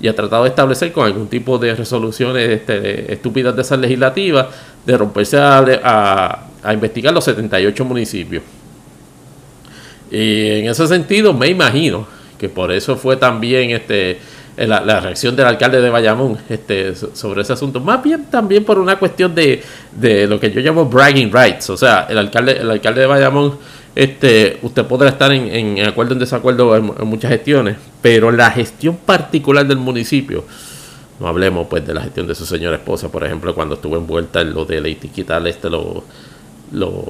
y 0.00 0.08
ha 0.08 0.16
tratado 0.16 0.42
de 0.42 0.50
establecer 0.50 0.90
con 0.92 1.06
algún 1.06 1.28
tipo 1.28 1.58
de 1.58 1.74
resoluciones 1.76 2.48
este, 2.48 3.12
estúpidas 3.12 3.54
de 3.54 3.62
esas 3.62 3.78
legislativas 3.78 4.46
de 4.84 4.96
romperse 4.98 5.38
a, 5.38 6.48
a, 6.62 6.72
investigar 6.72 7.14
los 7.14 7.24
78 7.24 7.84
municipios. 7.84 8.42
Y 10.10 10.48
en 10.58 10.66
ese 10.68 10.86
sentido 10.88 11.32
me 11.32 11.48
imagino 11.48 12.06
que 12.36 12.48
por 12.48 12.72
eso 12.72 12.96
fue 12.96 13.16
también 13.16 13.70
este, 13.70 14.18
la, 14.56 15.00
reacción 15.00 15.34
del 15.34 15.46
alcalde 15.46 15.80
de 15.80 15.90
Bayamón 15.90 16.38
este, 16.48 16.94
sobre 16.94 17.42
ese 17.42 17.54
asunto. 17.54 17.80
Más 17.80 18.02
bien 18.02 18.26
también 18.26 18.64
por 18.64 18.78
una 18.78 18.98
cuestión 18.98 19.34
de, 19.34 19.62
de 19.96 20.26
lo 20.26 20.38
que 20.38 20.50
yo 20.50 20.60
llamo 20.60 20.86
bragging 20.86 21.32
rights. 21.32 21.70
O 21.70 21.76
sea, 21.76 22.06
el 22.08 22.18
alcalde, 22.18 22.58
el 22.58 22.70
alcalde 22.70 23.00
de 23.00 23.06
Bayamón, 23.06 23.58
este, 23.94 24.58
usted 24.62 24.84
podrá 24.86 25.10
estar 25.10 25.32
en, 25.32 25.76
en 25.78 25.86
acuerdo 25.86 26.12
o 26.12 26.14
en 26.14 26.20
desacuerdo 26.20 26.76
en, 26.76 26.84
muchas 27.06 27.30
gestiones, 27.30 27.76
pero 28.00 28.30
la 28.30 28.50
gestión 28.50 28.96
particular 28.96 29.66
del 29.66 29.78
municipio, 29.78 30.44
no 31.20 31.28
hablemos 31.28 31.66
pues 31.68 31.86
de 31.86 31.94
la 31.94 32.02
gestión 32.02 32.26
de 32.26 32.34
su 32.34 32.46
señora 32.46 32.76
esposa, 32.76 33.10
por 33.10 33.24
ejemplo, 33.24 33.54
cuando 33.54 33.74
estuvo 33.74 33.96
envuelta 33.96 34.40
en 34.40 34.54
lo 34.54 34.64
de 34.64 34.78
etiquetar 34.78 35.46
este, 35.46 35.68
lo, 35.68 36.04
lo, 36.72 37.04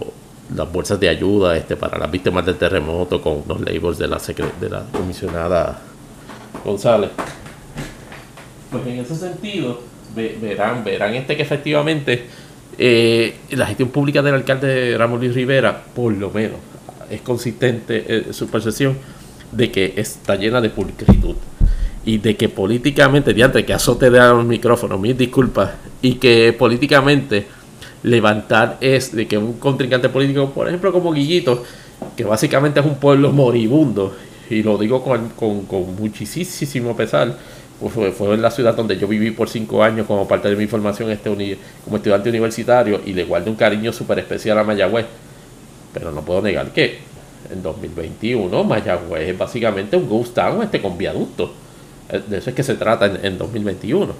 las 0.54 0.72
bolsas 0.72 0.98
de 0.98 1.08
ayuda 1.08 1.56
este, 1.56 1.76
para 1.76 1.98
las 1.98 2.10
víctimas 2.10 2.44
del 2.44 2.56
terremoto 2.56 3.22
con 3.22 3.42
los 3.46 3.60
labels 3.60 3.98
de 3.98 4.08
la, 4.08 4.20
de 4.60 4.68
la 4.68 4.84
comisionada 4.92 5.80
González. 6.64 7.10
Pues 8.70 8.86
en 8.86 9.00
ese 9.00 9.14
sentido, 9.16 9.80
verán, 10.14 10.84
verán 10.84 11.14
este 11.14 11.36
que 11.36 11.42
efectivamente 11.42 12.26
eh, 12.78 13.34
la 13.50 13.66
gestión 13.66 13.90
pública 13.90 14.22
del 14.22 14.34
alcalde 14.34 14.96
Ramón 14.96 15.20
Luis 15.20 15.34
Rivera, 15.34 15.82
por 15.94 16.12
lo 16.12 16.30
menos, 16.30 16.58
es 17.10 17.20
consistente 17.20 18.32
su 18.32 18.48
percepción 18.48 18.96
de 19.50 19.70
que 19.70 19.92
está 19.96 20.36
llena 20.36 20.60
de 20.60 20.70
pulcritud 20.70 21.36
y 22.04 22.18
de 22.18 22.36
que 22.36 22.48
políticamente, 22.48 23.32
diante 23.32 23.64
que 23.64 23.72
azote 23.72 24.10
de 24.10 24.18
los 24.18 24.44
micrófonos, 24.44 24.98
mis 24.98 25.16
disculpas, 25.16 25.70
y 26.00 26.14
que 26.14 26.52
políticamente 26.52 27.46
levantar 28.02 28.78
es 28.80 29.14
de 29.14 29.26
que 29.28 29.38
un 29.38 29.54
contrincante 29.54 30.08
político, 30.08 30.50
por 30.50 30.66
ejemplo 30.66 30.92
como 30.92 31.12
Guillito, 31.12 31.62
que 32.16 32.24
básicamente 32.24 32.80
es 32.80 32.86
un 32.86 32.96
pueblo 32.96 33.30
moribundo 33.30 34.16
y 34.52 34.62
lo 34.62 34.76
digo 34.76 35.02
con, 35.02 35.30
con, 35.30 35.96
muchísimo 35.96 36.94
pesar, 36.96 37.34
pues 37.80 37.92
fue, 37.92 38.12
fue, 38.12 38.34
en 38.34 38.42
la 38.42 38.50
ciudad 38.50 38.74
donde 38.74 38.98
yo 38.98 39.08
viví 39.08 39.30
por 39.30 39.48
cinco 39.48 39.82
años 39.82 40.06
como 40.06 40.28
parte 40.28 40.48
de 40.48 40.56
mi 40.56 40.66
formación 40.66 41.10
este 41.10 41.30
como 41.84 41.96
estudiante 41.96 42.28
universitario 42.28 43.00
y 43.04 43.12
le 43.12 43.24
guardo 43.24 43.50
un 43.50 43.56
cariño 43.56 43.92
súper 43.92 44.18
especial 44.18 44.58
a 44.58 44.64
Mayagüez. 44.64 45.06
Pero 45.92 46.12
no 46.12 46.22
puedo 46.22 46.42
negar 46.42 46.70
que 46.72 46.98
en 47.50 47.62
2021 47.62 48.64
Mayagüez 48.64 49.28
es 49.28 49.38
básicamente 49.38 49.96
un 49.96 50.08
ghost 50.08 50.34
town 50.34 50.62
este, 50.62 50.80
con 50.80 50.96
viaducto. 50.96 51.52
Eh, 52.10 52.20
de 52.26 52.38
eso 52.38 52.50
es 52.50 52.56
que 52.56 52.62
se 52.62 52.74
trata 52.74 53.06
en, 53.06 53.38
2021. 53.38 54.12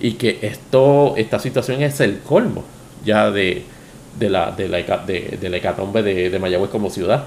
Y 0.00 0.12
que 0.12 0.38
esto, 0.42 1.14
esta 1.16 1.38
situación 1.38 1.82
es 1.82 2.00
el 2.00 2.18
colmo 2.20 2.62
ya 3.04 3.30
de, 3.30 3.62
de 4.18 4.30
la, 4.30 4.50
de 4.50 4.68
la, 4.68 4.78
de, 4.98 5.48
la 5.48 5.56
hecatombe 5.56 6.02
de 6.02 6.38
Mayagüez 6.38 6.70
como 6.70 6.90
ciudad 6.90 7.24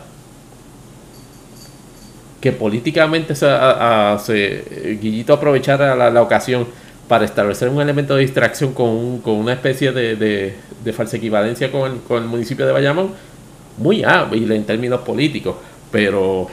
que 2.42 2.52
políticamente 2.52 3.36
se, 3.36 3.48
se 4.24 4.98
Guillito 5.02 5.34
aprovechara 5.34 6.10
la, 6.10 6.22
ocasión 6.22 6.68
para 7.08 7.26
establecer 7.26 7.70
un 7.70 7.82
elemento 7.82 8.16
de 8.16 8.22
distracción 8.22 8.74
con, 8.74 9.20
con 9.20 9.36
una 9.36 9.54
especie 9.54 9.92
de, 9.92 10.16
de, 10.16 10.94
falsa 10.94 11.18
equivalencia 11.18 11.72
con 11.72 11.92
el, 11.92 11.98
con 12.00 12.24
el, 12.24 12.30
municipio 12.30 12.66
de 12.66 12.72
Bayamón, 12.72 13.12
muy 13.78 14.04
hábil 14.04 14.52
en 14.52 14.64
términos 14.64 15.02
políticos, 15.02 15.56
pero 15.92 16.48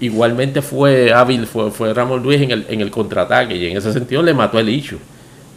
igualmente 0.00 0.62
fue 0.62 1.12
hábil, 1.12 1.46
fue, 1.46 1.70
fue 1.70 1.94
Ramón 1.94 2.22
Luis 2.22 2.40
en 2.40 2.50
el, 2.50 2.66
en 2.68 2.80
el 2.80 2.90
contraataque 2.90 3.56
y 3.56 3.66
en 3.66 3.76
ese 3.76 3.92
sentido 3.92 4.22
le 4.22 4.34
mató 4.34 4.58
el 4.58 4.68
issue, 4.68 4.98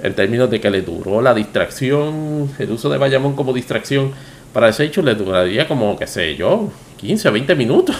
en 0.02 0.14
términos 0.14 0.50
de 0.50 0.60
que 0.60 0.70
le 0.70 0.82
duró 0.82 1.22
la 1.22 1.34
distracción, 1.34 2.50
el 2.58 2.72
uso 2.72 2.90
de 2.90 2.98
Bayamón 2.98 3.36
como 3.36 3.54
distracción 3.54 4.12
para 4.54 4.70
ese 4.70 4.84
hecho 4.86 5.02
le 5.02 5.16
duraría 5.16 5.68
como, 5.68 5.98
qué 5.98 6.08
sé 6.08 6.36
yo, 6.36 6.70
15 6.98 7.30
o 7.30 7.32
20 7.32 7.56
minutos 7.56 7.96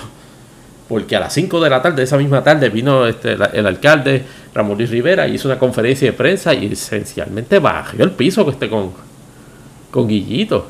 porque 0.92 1.16
a 1.16 1.22
las 1.22 1.34
5 1.34 1.62
de 1.62 1.70
la 1.70 1.82
tarde, 1.82 2.04
esa 2.04 2.18
misma 2.18 2.44
tarde, 2.44 2.68
vino 2.68 3.08
este, 3.08 3.38
el 3.54 3.66
alcalde 3.66 4.24
Ramón 4.54 4.78
Luis 4.78 4.90
Rivera 4.90 5.26
y 5.26 5.36
hizo 5.36 5.48
una 5.48 5.58
conferencia 5.58 6.12
de 6.12 6.12
prensa 6.12 6.54
y 6.54 6.66
esencialmente 6.66 7.60
bajó 7.60 7.96
el 7.98 8.12
piso 8.12 8.50
este, 8.50 8.68
con, 8.68 8.92
con 9.90 10.06
Guillito 10.10 10.68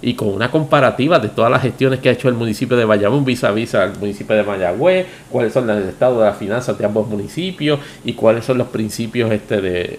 y 0.00 0.14
con 0.14 0.28
una 0.28 0.48
comparativa 0.48 1.18
de 1.18 1.28
todas 1.28 1.50
las 1.50 1.60
gestiones 1.60 1.98
que 1.98 2.08
ha 2.08 2.12
hecho 2.12 2.28
el 2.28 2.34
municipio 2.34 2.76
de 2.76 2.84
Bayamón 2.84 3.24
vis 3.24 3.42
a 3.42 3.50
vis 3.50 3.74
al 3.74 3.98
municipio 3.98 4.36
de 4.36 4.44
Mayagüez, 4.44 5.06
cuáles 5.28 5.52
son 5.52 5.68
el 5.68 5.88
estado 5.88 6.20
de 6.20 6.26
las 6.26 6.38
finanzas 6.38 6.78
de 6.78 6.84
ambos 6.84 7.08
municipios 7.08 7.80
y 8.04 8.12
cuáles 8.12 8.44
son 8.44 8.58
los 8.58 8.68
principios 8.68 9.32
este 9.32 9.60
de, 9.60 9.98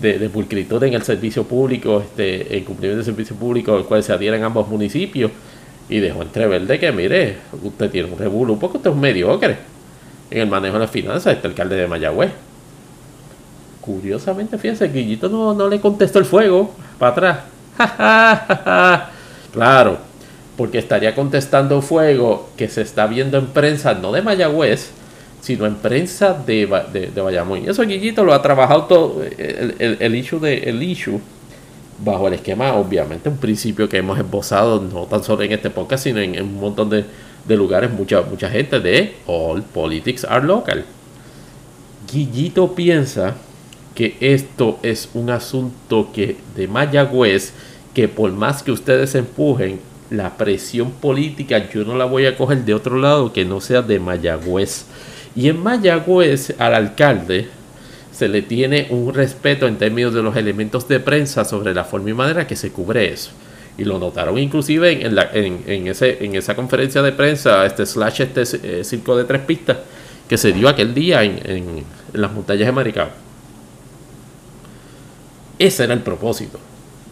de, 0.00 0.28
pulcritud 0.30 0.82
en 0.84 0.94
el 0.94 1.02
servicio 1.02 1.44
público, 1.44 2.00
este, 2.00 2.56
en 2.56 2.64
cumplimiento 2.64 3.04
del 3.04 3.04
servicio 3.04 3.36
público, 3.36 3.76
al 3.76 3.84
cual 3.84 4.02
se 4.02 4.14
adhieren 4.14 4.42
ambos 4.42 4.66
municipios 4.68 5.32
y 5.88 6.00
dejó 6.00 6.22
entrever 6.22 6.66
de 6.66 6.78
que, 6.78 6.92
mire, 6.92 7.36
usted 7.62 7.90
tiene 7.90 8.10
un 8.10 8.18
revuelo 8.18 8.58
porque 8.58 8.78
usted 8.78 8.90
es 8.90 8.94
un 8.94 9.00
mediocre 9.00 9.56
en 10.30 10.40
el 10.40 10.48
manejo 10.48 10.74
de 10.74 10.80
las 10.80 10.90
finanzas, 10.90 11.34
este 11.34 11.46
alcalde 11.46 11.76
de 11.76 11.86
Mayagüez. 11.86 12.30
Curiosamente, 13.80 14.58
fíjense, 14.58 14.88
Guillito 14.88 15.28
no, 15.28 15.54
no 15.54 15.68
le 15.68 15.80
contestó 15.80 16.18
el 16.18 16.24
fuego 16.24 16.74
para 16.98 17.12
atrás. 17.12 17.38
claro, 19.52 19.98
porque 20.56 20.78
estaría 20.78 21.14
contestando 21.14 21.80
fuego 21.82 22.50
que 22.56 22.68
se 22.68 22.82
está 22.82 23.06
viendo 23.06 23.38
en 23.38 23.46
prensa, 23.46 23.94
no 23.94 24.10
de 24.10 24.22
Mayagüez, 24.22 24.90
sino 25.40 25.66
en 25.66 25.76
prensa 25.76 26.34
de, 26.34 26.66
de, 26.92 27.10
de 27.12 27.20
Bayamón. 27.20 27.62
Y 27.64 27.68
eso 27.68 27.84
Guillito 27.84 28.24
lo 28.24 28.34
ha 28.34 28.42
trabajado 28.42 28.84
todo, 28.86 29.22
el, 29.22 29.76
el, 29.78 29.96
el 30.00 30.14
issue 30.16 30.40
de, 30.40 30.58
el 30.58 30.82
issue 30.82 31.20
bajo 31.98 32.28
el 32.28 32.34
esquema, 32.34 32.74
obviamente, 32.74 33.28
un 33.28 33.38
principio 33.38 33.88
que 33.88 33.98
hemos 33.98 34.18
esbozado 34.18 34.80
no 34.80 35.04
tan 35.04 35.22
solo 35.22 35.42
en 35.42 35.52
este 35.52 35.70
podcast, 35.70 36.04
sino 36.04 36.20
en, 36.20 36.40
un 36.42 36.60
montón 36.60 36.90
de, 36.90 37.04
lugares, 37.56 37.90
mucha, 37.90 38.22
mucha 38.22 38.50
gente 38.50 38.80
de 38.80 39.14
All 39.26 39.62
Politics 39.62 40.24
Are 40.24 40.44
Local. 40.44 40.84
Guillito 42.12 42.74
piensa 42.74 43.34
que 43.94 44.16
esto 44.20 44.78
es 44.82 45.08
un 45.14 45.30
asunto 45.30 46.10
que 46.12 46.36
de 46.54 46.68
Mayagüez, 46.68 47.52
que 47.94 48.08
por 48.08 48.30
más 48.32 48.62
que 48.62 48.72
ustedes 48.72 49.14
empujen, 49.14 49.80
la 50.10 50.36
presión 50.36 50.92
política 50.92 51.68
yo 51.70 51.84
no 51.84 51.96
la 51.96 52.04
voy 52.04 52.26
a 52.26 52.36
coger 52.36 52.64
de 52.64 52.74
otro 52.74 52.98
lado 52.98 53.32
que 53.32 53.44
no 53.44 53.60
sea 53.60 53.82
de 53.82 53.98
Mayagüez. 53.98 54.84
Y 55.34 55.48
en 55.48 55.62
Mayagüez 55.62 56.54
al 56.58 56.74
alcalde 56.74 57.48
se 58.16 58.28
le 58.28 58.40
tiene 58.40 58.86
un 58.88 59.12
respeto 59.12 59.66
en 59.66 59.76
términos 59.76 60.14
de 60.14 60.22
los 60.22 60.34
elementos 60.36 60.88
de 60.88 61.00
prensa 61.00 61.44
sobre 61.44 61.74
la 61.74 61.84
forma 61.84 62.08
y 62.08 62.14
manera 62.14 62.46
que 62.46 62.56
se 62.56 62.70
cubre 62.70 63.12
eso. 63.12 63.30
Y 63.76 63.84
lo 63.84 63.98
notaron 63.98 64.38
inclusive 64.38 65.04
en, 65.04 65.14
la, 65.14 65.28
en, 65.34 65.86
ese, 65.86 66.24
en 66.24 66.34
esa 66.34 66.56
conferencia 66.56 67.02
de 67.02 67.12
prensa, 67.12 67.66
este 67.66 67.84
slash, 67.84 68.22
este 68.22 68.44
eh, 68.62 68.84
circo 68.84 69.18
de 69.18 69.24
tres 69.24 69.42
pistas, 69.42 69.76
que 70.26 70.38
se 70.38 70.52
dio 70.52 70.66
aquel 70.66 70.94
día 70.94 71.22
en, 71.22 71.84
las 72.14 72.32
montañas 72.32 72.64
de 72.64 72.72
Maricao. 72.72 73.08
Ese 75.58 75.84
era 75.84 75.92
el 75.92 76.00
propósito, 76.00 76.58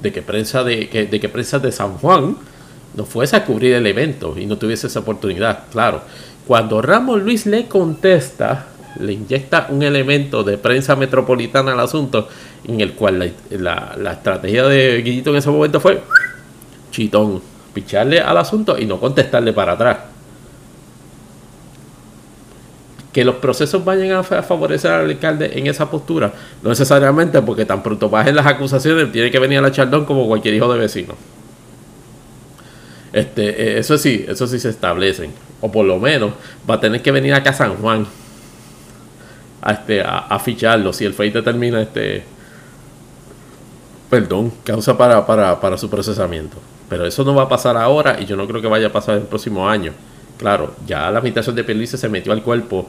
de 0.01 0.11
que 0.11 0.23
prensa 0.23 0.65
de, 0.65 0.89
que, 0.89 1.05
de 1.05 1.21
que 1.21 1.29
prensa 1.29 1.59
de 1.59 1.71
San 1.71 1.99
Juan 1.99 2.39
no 2.95 3.05
fuese 3.05 3.37
a 3.37 3.45
cubrir 3.45 3.75
el 3.75 3.87
evento 3.87 4.39
y 4.39 4.47
no 4.47 4.57
tuviese 4.57 4.87
esa 4.87 5.01
oportunidad. 5.01 5.65
Claro, 5.71 6.01
cuando 6.47 6.81
Ramos 6.81 7.23
Luis 7.23 7.45
le 7.45 7.69
contesta, 7.69 8.69
le 9.01 9.13
inyecta 9.13 9.69
un 9.71 9.83
elemento 9.83 10.43
de 10.45 10.59
prensa 10.59 10.97
metropolitana 10.97 11.73
al 11.73 11.81
asunto, 11.81 12.29
en 12.67 12.81
el 12.81 12.93
cual 12.93 13.33
la, 13.51 14.13
estrategia 14.13 14.65
de 14.65 15.03
Guillito 15.03 15.31
en 15.31 15.37
ese 15.37 15.51
momento 15.51 15.81
fue 15.81 16.01
chitón, 16.91 17.43
picharle 17.73 18.21
al 18.21 18.37
asunto 18.37 18.79
y 18.79 18.87
no 18.87 19.01
contestarle 19.01 19.53
para 19.53 19.73
atrás. 19.73 19.99
Que 23.13 23.25
los 23.25 23.37
procesos 23.37 23.85
vayan 23.85 24.13
a 24.13 24.23
favorecer 24.23 24.91
al 24.91 25.07
alcalde 25.07 25.59
en 25.59 25.67
esa 25.67 25.91
postura, 25.91 26.33
no 26.63 26.71
necesariamente 26.71 27.41
porque 27.43 27.65
tan 27.65 27.83
pronto 27.83 28.09
bajen 28.09 28.35
las 28.35 28.47
acusaciones, 28.47 29.13
tiene 29.13 29.31
que 29.31 29.39
venir 29.39 29.59
a 29.59 29.63
la 29.63 29.71
chaldón 29.71 30.05
como 30.05 30.27
cualquier 30.27 30.55
hijo 30.55 30.73
de 30.73 30.79
vecino. 30.79 31.15
Este, 33.13 33.49
eh, 33.49 33.79
eso 33.79 33.97
sí, 33.97 34.25
eso 34.29 34.47
sí 34.49 34.59
se 34.59 34.71
establecen. 34.71 35.31
O 35.61 35.71
por 35.71 35.87
lo 35.87 36.01
menos 36.01 36.33
va 36.69 36.75
a 36.75 36.81
tener 36.81 37.01
que 37.01 37.13
venir 37.13 37.33
acá 37.33 37.51
a 37.51 37.55
San 37.55 37.77
Juan 37.77 38.07
a, 39.65 39.73
este, 39.73 40.03
a, 40.03 40.39
ficharlo 40.39 40.93
si 40.93 41.07
el 41.07 41.15
FEI 41.15 41.31
determina 41.31 41.81
este 41.81 42.23
perdón, 44.11 44.53
causa 44.63 44.97
para, 44.97 45.27
para, 45.27 45.79
su 45.79 45.89
procesamiento. 45.91 46.59
Pero 46.89 47.07
eso 47.07 47.25
no 47.25 47.35
va 47.35 47.45
a 47.45 47.49
pasar 47.49 47.77
ahora 47.77 48.21
y 48.21 48.27
yo 48.27 48.37
no 48.37 48.47
creo 48.47 48.61
que 48.61 48.69
vaya 48.69 48.89
a 48.89 48.93
pasar 48.93 49.17
el 49.17 49.23
próximo 49.23 49.69
año. 49.69 49.93
Claro, 50.37 50.75
ya 50.87 51.11
la 51.11 51.19
administración 51.19 51.57
de 51.57 51.65
Pelice 51.65 51.97
se 51.97 52.09
metió 52.09 52.33
al 52.33 52.43
cuerpo, 52.43 52.89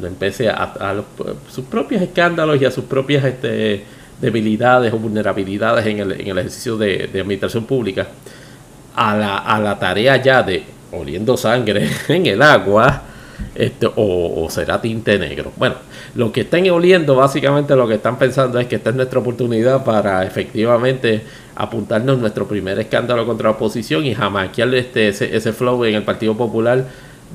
no 0.00 0.06
empecé 0.06 0.50
a, 0.50 0.62
a, 0.62 1.02
sus 1.50 1.64
propios 1.64 2.02
escándalos 2.02 2.60
y 2.60 2.66
a 2.66 2.70
sus 2.70 2.84
propias 2.84 3.24
este, 3.24 3.84
debilidades 4.20 4.92
o 4.92 4.98
vulnerabilidades 4.98 5.86
en 5.86 6.00
el, 6.00 6.12
en 6.12 6.28
el 6.28 6.38
ejercicio 6.38 6.76
de, 6.76 7.08
de 7.10 7.20
administración 7.20 7.64
pública 7.64 8.06
a 8.94 9.16
la, 9.16 9.38
a 9.38 9.58
la 9.58 9.78
tarea 9.78 10.16
ya 10.22 10.42
de 10.42 10.64
oliendo 10.92 11.36
sangre 11.36 11.88
en 12.08 12.26
el 12.26 12.42
agua, 12.42 13.02
este, 13.58 13.88
o, 13.94 14.46
será 14.50 14.80
tinte 14.80 15.18
negro. 15.18 15.52
Bueno, 15.56 15.76
lo 16.14 16.32
que 16.32 16.42
estén 16.42 16.70
oliendo, 16.70 17.14
básicamente 17.16 17.74
lo 17.76 17.88
que 17.88 17.94
están 17.94 18.18
pensando 18.18 18.58
es 18.58 18.66
que 18.66 18.76
esta 18.76 18.90
es 18.90 18.96
nuestra 18.96 19.20
oportunidad 19.20 19.84
para 19.84 20.24
efectivamente 20.24 21.22
apuntarnos 21.54 22.18
nuestro 22.18 22.46
primer 22.46 22.78
escándalo 22.78 23.26
contra 23.26 23.50
la 23.50 23.56
oposición 23.56 24.04
y 24.04 24.14
jamaiquear 24.14 24.74
este, 24.74 25.08
ese, 25.08 25.34
ese 25.36 25.52
flow 25.52 25.84
en 25.84 25.94
el 25.94 26.02
Partido 26.02 26.36
Popular 26.36 26.84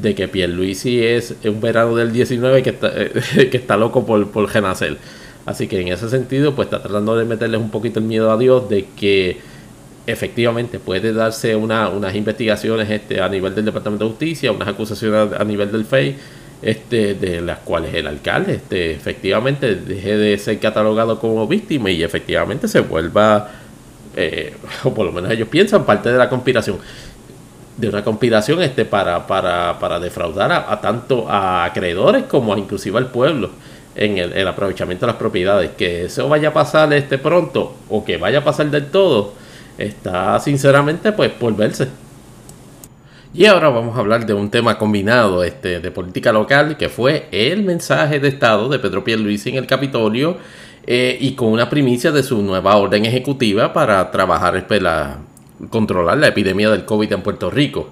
de 0.01 0.15
que 0.15 0.27
Pierluisi 0.27 1.03
es 1.03 1.35
un 1.43 1.59
verano 1.59 1.95
del 1.95 2.11
19 2.11 2.63
que 2.63 2.69
está, 2.69 2.91
que 3.35 3.57
está 3.57 3.77
loco 3.77 4.05
por, 4.05 4.29
por 4.29 4.47
Genacel. 4.47 4.97
Así 5.45 5.67
que 5.67 5.81
en 5.81 5.87
ese 5.87 6.09
sentido, 6.09 6.55
pues 6.55 6.67
está 6.67 6.81
tratando 6.81 7.15
de 7.17 7.25
meterles 7.25 7.59
un 7.59 7.71
poquito 7.71 7.99
el 7.99 8.05
miedo 8.05 8.31
a 8.31 8.37
Dios 8.37 8.69
de 8.69 8.85
que 8.95 9.39
efectivamente 10.07 10.79
puede 10.79 11.13
darse 11.13 11.55
unas 11.55 12.15
investigaciones 12.15 12.89
este, 12.89 13.21
a 13.21 13.29
nivel 13.29 13.53
del 13.53 13.65
Departamento 13.65 14.05
de 14.05 14.11
Justicia, 14.11 14.51
unas 14.51 14.67
acusaciones 14.67 15.39
a, 15.39 15.43
nivel 15.43 15.71
del 15.71 15.85
FEI, 15.85 16.15
este, 16.61 17.15
de 17.15 17.41
las 17.41 17.59
cuales 17.59 17.93
el 17.93 18.07
alcalde 18.07 18.55
este, 18.55 18.91
efectivamente 18.91 19.75
deje 19.75 20.17
de 20.17 20.37
ser 20.37 20.59
catalogado 20.59 21.19
como 21.19 21.47
víctima 21.47 21.89
y 21.89 22.03
efectivamente 22.03 22.67
se 22.67 22.81
vuelva, 22.81 23.49
eh, 24.15 24.55
o 24.83 24.93
por 24.93 25.05
lo 25.05 25.11
menos 25.11 25.31
ellos 25.31 25.47
piensan, 25.47 25.85
parte 25.85 26.11
de 26.11 26.17
la 26.17 26.29
conspiración 26.29 26.77
de 27.77 27.89
una 27.89 28.03
conspiración 28.03 28.61
este 28.61 28.85
para, 28.85 29.25
para, 29.25 29.79
para 29.79 29.99
defraudar 29.99 30.51
a, 30.51 30.79
tanto 30.81 31.27
a 31.29 31.65
acreedores 31.65 32.25
como 32.25 32.53
a 32.53 32.59
inclusive 32.59 32.97
al 32.97 33.07
pueblo 33.07 33.49
en 33.95 34.17
el, 34.17 34.47
aprovechamiento 34.47 35.05
de 35.05 35.11
las 35.11 35.19
propiedades. 35.19 35.71
Que 35.71 36.05
eso 36.05 36.29
vaya 36.29 36.49
a 36.49 36.53
pasar 36.53 36.93
este 36.93 37.17
pronto 37.17 37.75
o 37.89 38.05
que 38.05 38.17
vaya 38.17 38.39
a 38.39 38.43
pasar 38.43 38.69
del 38.69 38.87
todo, 38.87 39.33
está 39.77 40.39
sinceramente 40.39 41.11
pues 41.11 41.31
por 41.31 41.55
verse. 41.55 41.87
Y 43.33 43.45
ahora 43.45 43.69
vamos 43.69 43.95
a 43.95 44.01
hablar 44.01 44.25
de 44.25 44.33
un 44.33 44.49
tema 44.49 44.77
combinado 44.77 45.43
este, 45.43 45.79
de 45.79 45.91
política 45.91 46.33
local, 46.33 46.75
que 46.75 46.89
fue 46.89 47.27
el 47.31 47.63
mensaje 47.63 48.19
de 48.19 48.27
Estado 48.27 48.67
de 48.67 48.77
Pedro 48.77 49.05
Pierluisi 49.05 49.49
en 49.51 49.55
el 49.55 49.67
Capitolio 49.67 50.37
eh, 50.85 51.17
y 51.19 51.31
con 51.33 51.47
una 51.47 51.69
primicia 51.69 52.11
de 52.11 52.23
su 52.23 52.41
nueva 52.41 52.75
orden 52.75 53.05
ejecutiva 53.05 53.71
para 53.71 54.11
trabajar, 54.11 54.67
pues, 54.67 54.81
la, 54.81 55.19
controlar 55.69 56.17
la 56.17 56.27
epidemia 56.27 56.69
del 56.69 56.83
COVID 56.83 57.13
en 57.13 57.21
Puerto 57.21 57.49
Rico. 57.49 57.91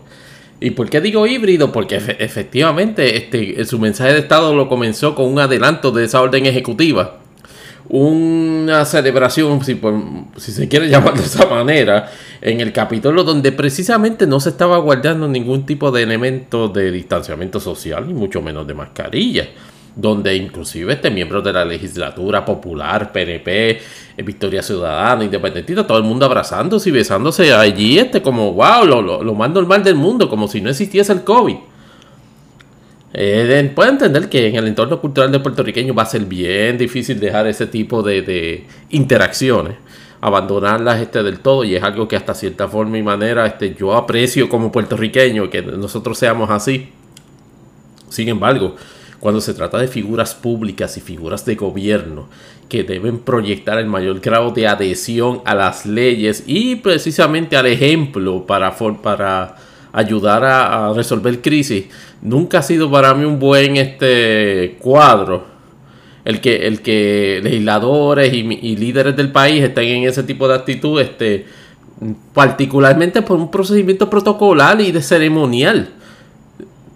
¿Y 0.60 0.72
por 0.72 0.90
qué 0.90 1.00
digo 1.00 1.26
híbrido? 1.26 1.72
Porque 1.72 1.96
efectivamente 1.96 3.16
este, 3.16 3.64
su 3.64 3.80
mensaje 3.80 4.12
de 4.12 4.20
Estado 4.20 4.54
lo 4.54 4.68
comenzó 4.68 5.16
con 5.16 5.32
un 5.32 5.40
adelanto 5.40 5.92
de 5.92 6.04
esa 6.04 6.22
orden 6.22 6.48
ejecutiva. 6.48 7.19
Una 7.90 8.86
celebración, 8.86 9.64
si, 9.64 9.80
si 10.38 10.52
se 10.52 10.68
quiere 10.68 10.88
llamar 10.90 11.16
de 11.16 11.24
esa 11.24 11.48
manera, 11.48 12.12
en 12.40 12.62
el 12.62 12.72
Capitolio 12.72 13.24
donde 13.24 13.52
precisamente 13.52 14.28
no 14.28 14.40
se 14.40 14.50
estaba 14.50 14.78
guardando 14.78 15.28
ningún 15.28 15.66
tipo 15.66 15.92
de 15.92 16.04
elemento 16.04 16.68
de 16.68 16.92
distanciamiento 16.92 17.60
social, 17.60 18.08
ni 18.08 18.14
mucho 18.14 18.42
menos 18.42 18.68
de 18.68 18.74
mascarilla 18.74 19.48
donde 19.96 20.36
inclusive 20.36 20.94
este 20.94 21.10
miembro 21.10 21.42
de 21.42 21.52
la 21.52 21.66
legislatura 21.66 22.46
popular, 22.46 23.12
PNP, 23.12 23.70
eh, 23.72 24.24
Victoria 24.24 24.62
Ciudadana, 24.62 25.24
Independentista, 25.24 25.86
todo 25.86 25.98
el 25.98 26.04
mundo 26.04 26.26
abrazándose 26.26 26.90
y 26.90 26.92
besándose 26.94 27.54
allí, 27.54 28.00
este 28.00 28.22
como 28.22 28.54
wow, 28.54 28.86
lo, 28.86 29.02
lo, 29.02 29.34
más 29.34 29.50
normal 29.52 29.84
del 29.84 29.96
mundo, 29.96 30.30
como 30.30 30.48
si 30.48 30.62
no 30.62 30.70
existiese 30.70 31.12
el 31.12 31.24
COVID. 31.24 31.56
Eh, 33.14 33.72
puede 33.74 33.90
entender 33.90 34.30
que 34.30 34.48
en 34.48 34.56
el 34.56 34.68
entorno 34.68 35.02
cultural 35.02 35.32
de 35.32 35.40
puertorriqueño 35.40 35.94
va 35.94 36.04
a 36.04 36.06
ser 36.06 36.26
bien 36.26 36.78
difícil 36.78 37.20
dejar 37.20 37.48
ese 37.48 37.66
tipo 37.66 38.04
de, 38.04 38.22
de 38.22 38.68
interacciones, 38.92 39.76
abandonarlas 40.22 41.02
este, 41.02 41.24
del 41.24 41.40
todo 41.40 41.64
y 41.64 41.76
es 41.76 41.84
algo 41.84 42.08
que 42.08 42.16
hasta 42.16 42.36
cierta 42.36 42.68
forma 42.68 42.98
y 42.98 43.04
manera 43.04 43.46
este, 43.48 43.74
yo 43.74 43.96
aprecio 43.96 44.48
como 44.48 44.72
puertorriqueño 44.72 45.50
que 45.50 45.62
nosotros 45.62 46.18
seamos 46.18 46.50
así. 46.52 46.90
Sin 48.10 48.30
embargo, 48.30 48.76
cuando 49.20 49.42
se 49.42 49.54
trata 49.54 49.78
de 49.78 49.88
figuras 49.88 50.36
públicas 50.36 50.96
y 50.98 51.02
figuras 51.02 51.46
de 51.46 51.56
gobierno 51.56 52.28
que 52.70 52.84
deben 52.84 53.20
proyectar 53.20 53.80
el 53.80 53.88
mayor 53.88 54.20
grado 54.20 54.52
de 54.52 54.68
adhesión 54.68 55.42
a 55.46 55.56
las 55.56 55.86
leyes 55.86 56.44
y 56.46 56.76
precisamente 56.76 57.58
al 57.58 57.66
ejemplo 57.66 58.46
para, 58.46 58.76
para 59.02 59.56
ayudar 59.92 60.44
a, 60.44 60.94
resolver 60.94 61.42
crisis, 61.42 61.86
nunca 62.22 62.60
ha 62.60 62.62
sido 62.62 62.90
para 62.92 63.14
mí 63.14 63.26
un 63.26 63.40
buen 63.40 63.78
este 63.78 64.78
cuadro. 64.80 65.60
El 66.26 66.42
que, 66.42 66.68
el 66.68 66.82
que 66.82 67.40
legisladores 67.42 68.34
y, 68.34 68.40
y 68.40 68.76
líderes 68.76 69.16
del 69.16 69.32
país 69.32 69.64
estén 69.64 69.88
en 69.88 70.04
ese 70.04 70.24
tipo 70.24 70.48
de 70.48 70.56
actitud, 70.56 71.00
este, 71.00 71.46
particularmente 72.34 73.22
por 73.22 73.38
un 73.38 73.50
procedimiento 73.50 74.10
protocolar 74.10 74.80
y 74.82 74.92
de 74.92 75.02
ceremonial. 75.02 75.90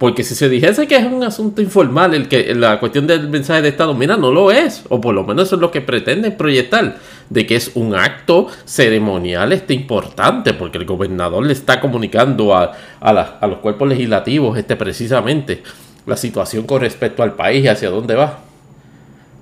Porque 0.03 0.25
si 0.25 0.35
se 0.35 0.49
dijese 0.49 0.85
que 0.85 0.97
es 0.97 1.05
un 1.05 1.23
asunto 1.23 1.61
informal, 1.61 2.13
el 2.13 2.27
que 2.27 2.53
la 2.55 2.77
cuestión 2.77 3.07
del 3.07 3.29
mensaje 3.29 3.61
de 3.61 3.69
Estado, 3.69 3.93
mira, 3.93 4.17
no 4.17 4.31
lo 4.31 4.51
es, 4.51 4.83
o 4.89 4.99
por 4.99 5.15
lo 5.15 5.23
menos 5.23 5.47
eso 5.47 5.55
es 5.55 5.61
lo 5.61 5.71
que 5.71 5.79
pretenden 5.79 6.35
proyectar, 6.35 6.97
de 7.29 7.45
que 7.47 7.55
es 7.55 7.71
un 7.75 7.95
acto 7.95 8.47
ceremonial 8.65 9.53
este 9.53 9.73
importante, 9.73 10.53
porque 10.55 10.77
el 10.77 10.83
gobernador 10.83 11.45
le 11.45 11.53
está 11.53 11.79
comunicando 11.79 12.53
a, 12.53 12.73
a, 12.99 13.47
los 13.47 13.59
cuerpos 13.59 13.87
legislativos 13.87 14.57
este, 14.57 14.75
precisamente 14.75 15.63
la 16.05 16.17
situación 16.17 16.65
con 16.65 16.81
respecto 16.81 17.23
al 17.23 17.35
país 17.35 17.63
y 17.63 17.69
hacia 17.69 17.89
dónde 17.89 18.15
va. 18.15 18.39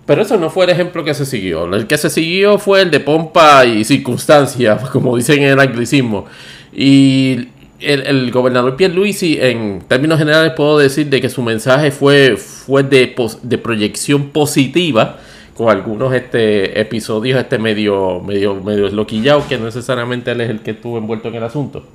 Pero 0.06 0.22
eso 0.22 0.38
no 0.38 0.52
fue 0.52 0.66
el 0.66 0.70
ejemplo 0.70 1.04
que 1.04 1.16
se 1.16 1.26
siguió. 1.26 1.74
El 1.74 1.88
que 1.88 1.98
se 1.98 2.12
siguió 2.12 2.60
fue 2.60 2.84
el 2.84 2.92
de 2.92 3.00
pompa 3.00 3.66
y 3.66 3.84
circunstancia, 3.84 4.78
como 4.92 5.18
dicen 5.18 5.42
en 5.42 5.54
el 5.54 5.60
anglicismo. 5.60 6.28
Y 6.72 7.48
el, 7.82 8.08
el, 8.08 8.32
gobernador 8.32 8.76
Pierluisi, 8.76 9.38
en 9.40 9.82
términos 9.88 10.20
generales, 10.20 10.54
puedo 10.56 10.78
decir 10.78 11.08
de 11.08 11.22
que 11.22 11.30
su 11.30 11.42
mensaje 11.42 11.92
fue, 11.92 12.38
fue 12.38 12.84
de, 12.84 13.58
proyección 13.58 14.30
positiva, 14.30 15.20
con 15.56 15.70
algunos 15.70 16.14
este, 16.14 16.80
episodios 16.80 17.40
este 17.40 17.60
medio, 17.60 18.22
medio, 18.22 18.56
medio 18.56 18.90
loquillados, 18.90 19.46
que 19.46 19.58
no 19.58 19.66
necesariamente 19.66 20.32
él 20.32 20.42
es 20.42 20.50
el 20.50 20.62
que 20.62 20.72
estuvo 20.72 20.98
envuelto 20.98 21.28
en 21.28 21.36
el 21.36 21.44
asunto. 21.44 21.86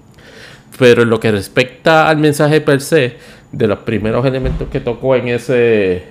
Pero 0.79 1.03
en 1.03 1.11
lo 1.11 1.19
que 1.21 1.33
respecta 1.33 2.09
al 2.09 2.19
mensaje 2.19 2.61
per 2.61 2.81
se, 2.81 3.17
de 3.53 3.67
los 3.67 3.79
primeros 3.81 4.27
elementos 4.27 4.69
que 4.69 4.81
tocó 4.81 5.17
en 5.17 5.29
ese, 5.29 6.03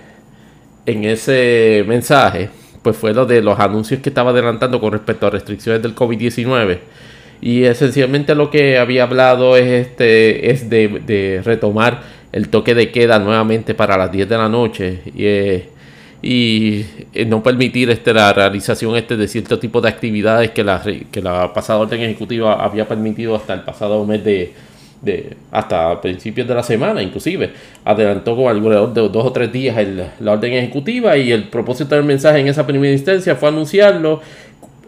en 0.85 1.03
ese 1.03 1.83
mensaje, 1.87 2.49
pues 2.81 2.97
fue 2.97 3.13
lo 3.13 3.25
de 3.25 3.41
los 3.41 3.59
anuncios 3.59 4.01
que 4.01 4.09
estaba 4.09 4.31
adelantando 4.31 4.79
con 4.79 4.91
respecto 4.91 5.27
a 5.27 5.29
restricciones 5.29 5.81
del 5.81 5.95
COVID-19 5.95 6.79
y 7.41 7.63
esencialmente 7.63 8.35
lo 8.35 8.49
que 8.49 8.77
había 8.77 9.03
hablado 9.03 9.57
es, 9.57 9.87
este, 9.87 10.51
es 10.51 10.69
de, 10.69 11.41
retomar 11.43 12.01
el 12.31 12.49
toque 12.49 12.75
de 12.75 12.91
queda 12.91 13.19
nuevamente 13.19 13.73
para 13.73 13.97
las 13.97 14.11
10 14.11 14.27
de 14.27 14.37
la 14.37 14.49
noche 14.49 15.01
y, 15.05 15.25
eh, 15.25 15.69
y 16.21 16.85
eh, 17.13 17.25
no 17.25 17.43
permitir 17.43 17.89
este, 17.91 18.13
la 18.13 18.33
realización 18.33 18.95
este, 18.95 19.15
de 19.15 19.27
cierto 19.27 19.59
tipo 19.59 19.79
de 19.79 19.89
actividades 19.89 20.51
que 20.51 20.63
la, 20.63 20.81
que 21.11 21.21
la 21.21 21.53
pasada 21.53 21.79
orden 21.79 22.01
ejecutiva 22.01 22.63
había 22.63 22.87
permitido 22.87 23.35
hasta 23.35 23.53
el 23.53 23.61
pasado 23.61 24.03
mes 24.05 24.23
de, 24.23 24.53
de, 25.01 25.37
hasta 25.51 26.01
principios 26.01 26.47
de 26.47 26.55
la 26.55 26.63
semana, 26.63 27.01
inclusive. 27.01 27.51
Adelantó 27.83 28.35
con 28.35 28.47
alrededor 28.47 28.93
de 28.93 29.01
dos 29.01 29.25
o 29.25 29.31
tres 29.31 29.51
días 29.51 29.77
la 30.19 30.31
orden 30.31 30.53
ejecutiva 30.53 31.15
y 31.15 31.31
el 31.31 31.49
propósito 31.49 31.95
del 31.95 32.03
mensaje 32.03 32.39
en 32.39 32.47
esa 32.47 32.65
primera 32.65 32.91
instancia 32.91 33.35
fue 33.35 33.49
anunciarlo 33.49 34.21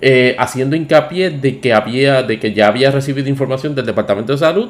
eh, 0.02 0.36
haciendo 0.38 0.76
hincapié 0.76 1.30
de 1.30 1.60
que 1.60 1.74
había, 1.74 2.24
de 2.24 2.40
que 2.40 2.54
ya 2.54 2.68
había 2.68 2.92
recibido 2.92 3.30
información 3.30 3.76
del 3.76 3.86
Departamento 3.86 4.34
de 4.34 4.38
Salud, 4.38 4.70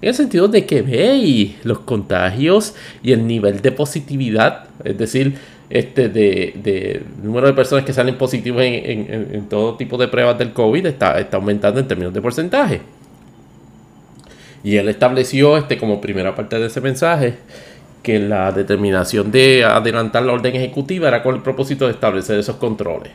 en 0.00 0.08
el 0.08 0.14
sentido 0.14 0.48
de 0.48 0.66
que 0.66 0.82
ve 0.82 1.54
los 1.62 1.80
contagios 1.80 2.74
y 3.02 3.12
el 3.12 3.26
nivel 3.26 3.62
de 3.62 3.70
positividad, 3.70 4.64
es 4.82 4.98
decir, 4.98 5.34
este 5.70 6.08
de, 6.08 6.52
de 6.62 7.02
número 7.22 7.46
de 7.46 7.54
personas 7.54 7.84
que 7.84 7.92
salen 7.92 8.18
positivos 8.18 8.62
en, 8.62 9.46
todo 9.48 9.76
tipo 9.76 9.96
de 9.96 10.08
pruebas 10.08 10.38
del 10.38 10.52
COVID 10.52 10.84
está, 10.84 11.18
está 11.18 11.38
aumentando 11.38 11.80
en 11.80 11.88
términos 11.88 12.12
de 12.12 12.20
porcentaje. 12.20 12.80
Y 14.64 14.76
él 14.76 14.88
estableció 14.88 15.56
este, 15.56 15.78
como 15.78 16.00
primera 16.00 16.34
parte 16.34 16.58
de 16.58 16.66
ese 16.66 16.80
mensaje 16.80 17.36
que 18.02 18.18
la 18.18 18.52
determinación 18.52 19.30
de 19.30 19.64
adelantar 19.64 20.24
la 20.24 20.32
orden 20.32 20.54
ejecutiva 20.56 21.08
era 21.08 21.22
con 21.22 21.36
el 21.36 21.42
propósito 21.42 21.86
de 21.86 21.92
establecer 21.92 22.38
esos 22.38 22.56
controles. 22.56 23.12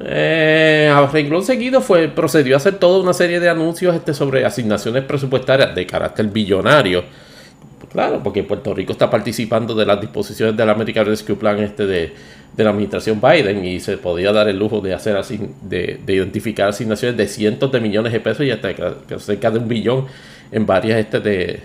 Eh, 0.00 0.92
a 0.92 1.06
renglón 1.06 1.44
seguido 1.44 1.80
fue, 1.80 2.08
procedió 2.08 2.54
a 2.54 2.58
hacer 2.58 2.78
toda 2.78 3.00
una 3.00 3.12
serie 3.12 3.38
de 3.38 3.48
anuncios 3.48 3.94
este, 3.94 4.12
sobre 4.12 4.44
asignaciones 4.44 5.04
presupuestarias 5.04 5.74
de 5.74 5.86
carácter 5.86 6.26
billonario. 6.26 7.04
Claro, 7.92 8.20
porque 8.24 8.42
Puerto 8.42 8.74
Rico 8.74 8.92
está 8.92 9.08
participando 9.08 9.72
de 9.72 9.86
las 9.86 10.00
disposiciones 10.00 10.56
del 10.56 10.68
American 10.68 11.06
Rescue 11.06 11.36
Plan 11.36 11.60
este 11.60 11.86
de, 11.86 12.12
la 12.56 12.70
administración 12.70 13.20
Biden 13.20 13.64
y 13.64 13.78
se 13.78 13.98
podía 13.98 14.32
dar 14.32 14.48
el 14.48 14.58
lujo 14.58 14.80
de 14.80 14.94
hacer 14.94 15.16
así, 15.16 15.40
de, 15.62 16.00
identificar 16.08 16.70
asignaciones 16.70 17.16
de 17.16 17.28
cientos 17.28 17.70
de 17.70 17.80
millones 17.80 18.12
de 18.12 18.18
pesos 18.18 18.44
y 18.46 18.50
hasta 18.50 18.72
cerca 19.18 19.50
de 19.52 19.58
un 19.58 19.68
billón 19.68 20.06
en 20.50 20.66
varias 20.66 20.98
este 20.98 21.20
de, 21.20 21.60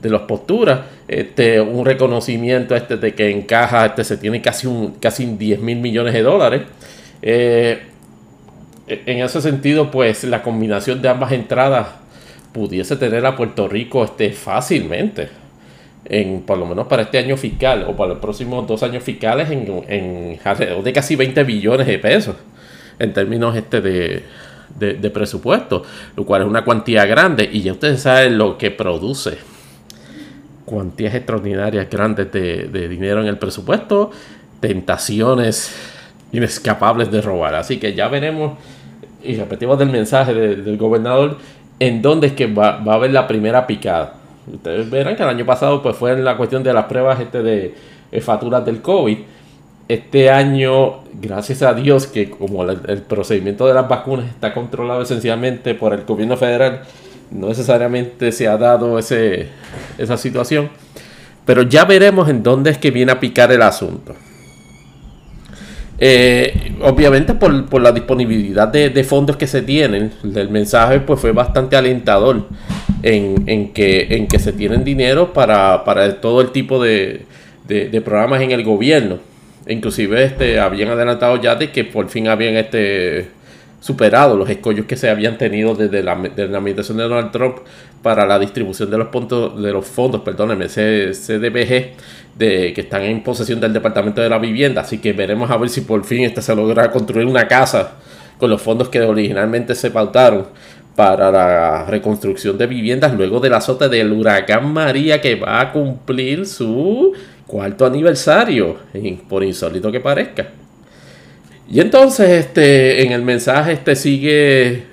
de 0.00 0.10
las 0.10 0.22
posturas, 0.22 0.80
este, 1.08 1.60
un 1.60 1.84
reconocimiento 1.84 2.76
este 2.76 2.96
de 2.96 3.14
que 3.14 3.30
encaja, 3.30 3.86
este 3.86 4.04
se 4.04 4.16
tiene 4.18 4.40
casi 4.40 4.66
un 4.68 4.92
casi 5.00 5.24
10 5.26 5.60
mil 5.60 5.78
millones 5.78 6.12
de 6.12 6.22
dólares. 6.22 6.62
Eh, 7.22 7.80
en 8.88 9.20
ese 9.20 9.40
sentido, 9.40 9.90
pues 9.90 10.24
la 10.24 10.42
combinación 10.42 11.00
de 11.00 11.08
ambas 11.08 11.32
entradas 11.32 11.86
pudiese 12.52 12.96
tener 12.96 13.24
a 13.24 13.36
Puerto 13.36 13.68
Rico 13.68 14.04
este, 14.04 14.32
fácilmente, 14.32 15.28
en, 16.04 16.42
por 16.42 16.58
lo 16.58 16.66
menos 16.66 16.88
para 16.88 17.02
este 17.02 17.18
año 17.18 17.36
fiscal 17.36 17.86
o 17.88 17.96
para 17.96 18.10
los 18.10 18.18
próximos 18.18 18.66
dos 18.66 18.82
años 18.82 19.02
fiscales, 19.02 19.50
en, 19.50 20.38
alrededor 20.44 20.82
de 20.82 20.92
casi 20.92 21.16
20 21.16 21.44
billones 21.44 21.86
de 21.86 21.98
pesos 21.98 22.36
en 22.98 23.12
términos 23.12 23.56
este 23.56 23.80
de, 23.80 24.24
de, 24.78 25.10
presupuesto, 25.10 25.82
lo 26.16 26.24
cual 26.24 26.42
es 26.42 26.48
una 26.48 26.64
cuantía 26.64 27.06
grande. 27.06 27.48
Y 27.50 27.62
ya 27.62 27.72
ustedes 27.72 28.02
saben 28.02 28.36
lo 28.36 28.58
que 28.58 28.70
produce 28.70 29.38
cuantías 30.64 31.14
extraordinarias 31.14 31.88
grandes 31.88 32.30
de, 32.32 32.68
de 32.68 32.88
dinero 32.88 33.20
en 33.20 33.26
el 33.28 33.38
presupuesto, 33.38 34.10
tentaciones 34.60 35.74
inescapables 36.32 37.10
de 37.10 37.20
robar. 37.20 37.54
Así 37.54 37.78
que 37.78 37.94
ya 37.94 38.08
veremos 38.08 38.58
y 39.22 39.36
repetimos 39.36 39.78
del 39.78 39.90
mensaje 39.90 40.34
del 40.34 40.76
gobernador 40.76 41.38
en 41.78 42.02
dónde 42.02 42.28
es 42.28 42.32
que 42.32 42.46
va, 42.46 42.82
a 42.84 42.94
haber 42.94 43.12
la 43.12 43.26
primera 43.26 43.66
picada. 43.66 44.14
Ustedes 44.52 44.90
verán 44.90 45.14
que 45.16 45.22
el 45.22 45.28
año 45.28 45.46
pasado 45.46 45.82
pues 45.82 45.96
fue 45.96 46.12
en 46.12 46.24
la 46.24 46.36
cuestión 46.36 46.62
de 46.62 46.72
las 46.72 46.86
pruebas 46.86 47.20
este 47.20 47.42
de, 47.42 47.74
de 48.10 48.20
facturas 48.20 48.64
del 48.64 48.82
COVID 48.82 49.18
este 49.88 50.30
año, 50.30 51.02
gracias 51.20 51.62
a 51.62 51.74
Dios, 51.74 52.06
que 52.06 52.30
como 52.30 52.64
el, 52.64 53.02
procedimiento 53.02 53.66
de 53.66 53.74
las 53.74 53.88
vacunas 53.88 54.26
está 54.26 54.54
controlado 54.54 55.02
esencialmente 55.02 55.74
por 55.74 55.92
el 55.92 56.04
gobierno 56.04 56.36
federal, 56.36 56.82
no 57.30 57.48
necesariamente 57.48 58.32
se 58.32 58.48
ha 58.48 58.56
dado 58.56 58.98
ese, 58.98 59.48
esa 59.98 60.16
situación. 60.16 60.70
Pero 61.44 61.62
ya 61.62 61.84
veremos 61.84 62.28
en 62.28 62.42
dónde 62.42 62.70
es 62.70 62.78
que 62.78 62.90
viene 62.90 63.12
a 63.12 63.20
picar 63.20 63.50
el 63.52 63.62
asunto. 63.62 64.14
Eh, 65.98 66.72
obviamente 66.80 67.34
por, 67.34 67.80
la 67.80 67.92
disponibilidad 67.92 68.68
de, 68.68 69.04
fondos 69.04 69.36
que 69.36 69.46
se 69.46 69.62
tienen, 69.62 70.10
el 70.22 70.48
mensaje 70.48 71.00
pues 71.00 71.20
fue 71.20 71.32
bastante 71.32 71.76
alentador 71.76 72.46
en, 73.02 73.72
que, 73.72 74.08
en 74.10 74.26
que 74.26 74.38
se 74.38 74.52
tienen 74.52 74.82
dinero 74.84 75.32
para, 75.32 75.84
todo 76.20 76.40
el 76.40 76.50
tipo 76.50 76.82
de 76.82 77.24
programas 78.04 78.42
en 78.42 78.50
el 78.50 78.64
gobierno. 78.64 79.32
Inclusive 79.66 80.24
este, 80.24 80.58
habían 80.58 80.88
adelantado 80.90 81.40
ya 81.40 81.54
de 81.54 81.70
que 81.70 81.84
por 81.84 82.08
fin 82.08 82.28
habían 82.28 82.56
este, 82.56 83.28
superado 83.82 84.36
los 84.36 84.48
escollos 84.48 84.86
que 84.86 84.96
se 84.96 85.10
habían 85.10 85.36
tenido 85.36 85.74
desde 85.74 86.04
la, 86.04 86.12
administración 86.12 86.98
de 86.98 87.02
Donald 87.02 87.32
Trump 87.32 87.56
para 88.00 88.24
la 88.24 88.38
distribución 88.38 88.88
de 88.90 88.96
los, 88.96 89.08
puntos, 89.08 89.60
de 89.60 89.72
los 89.72 89.84
fondos, 89.84 90.20
perdónenme, 90.20 90.68
CDBG, 90.68 91.96
de, 92.38 92.72
que 92.72 92.80
están 92.80 93.02
en 93.02 93.24
posesión 93.24 93.58
del 93.60 93.72
Departamento 93.72 94.22
de 94.22 94.28
la 94.28 94.38
Vivienda. 94.38 94.82
Así 94.82 94.98
que 94.98 95.12
veremos 95.12 95.50
a 95.50 95.56
ver 95.56 95.68
si 95.68 95.80
por 95.80 96.04
fin 96.04 96.22
este 96.22 96.40
se 96.40 96.54
logra 96.54 96.92
construir 96.92 97.26
una 97.26 97.48
casa 97.48 97.94
con 98.38 98.50
los 98.50 98.62
fondos 98.62 98.88
que 98.88 99.00
originalmente 99.00 99.74
se 99.74 99.90
pautaron 99.90 100.46
para 100.94 101.32
la 101.32 101.84
reconstrucción 101.84 102.56
de 102.56 102.68
viviendas 102.68 103.14
luego 103.14 103.40
del 103.40 103.54
azote 103.54 103.88
del 103.88 104.12
huracán 104.12 104.72
María 104.72 105.20
que 105.20 105.34
va 105.34 105.60
a 105.60 105.72
cumplir 105.72 106.46
su 106.46 107.12
cuarto 107.48 107.84
aniversario, 107.84 108.76
por 109.28 109.42
insólito 109.42 109.90
que 109.90 110.00
parezca. 110.00 110.61
Y 111.68 111.80
entonces 111.80 112.28
este, 112.28 113.04
en 113.04 113.12
el 113.12 113.22
mensaje 113.22 113.72
este 113.72 113.96
sigue 113.96 114.84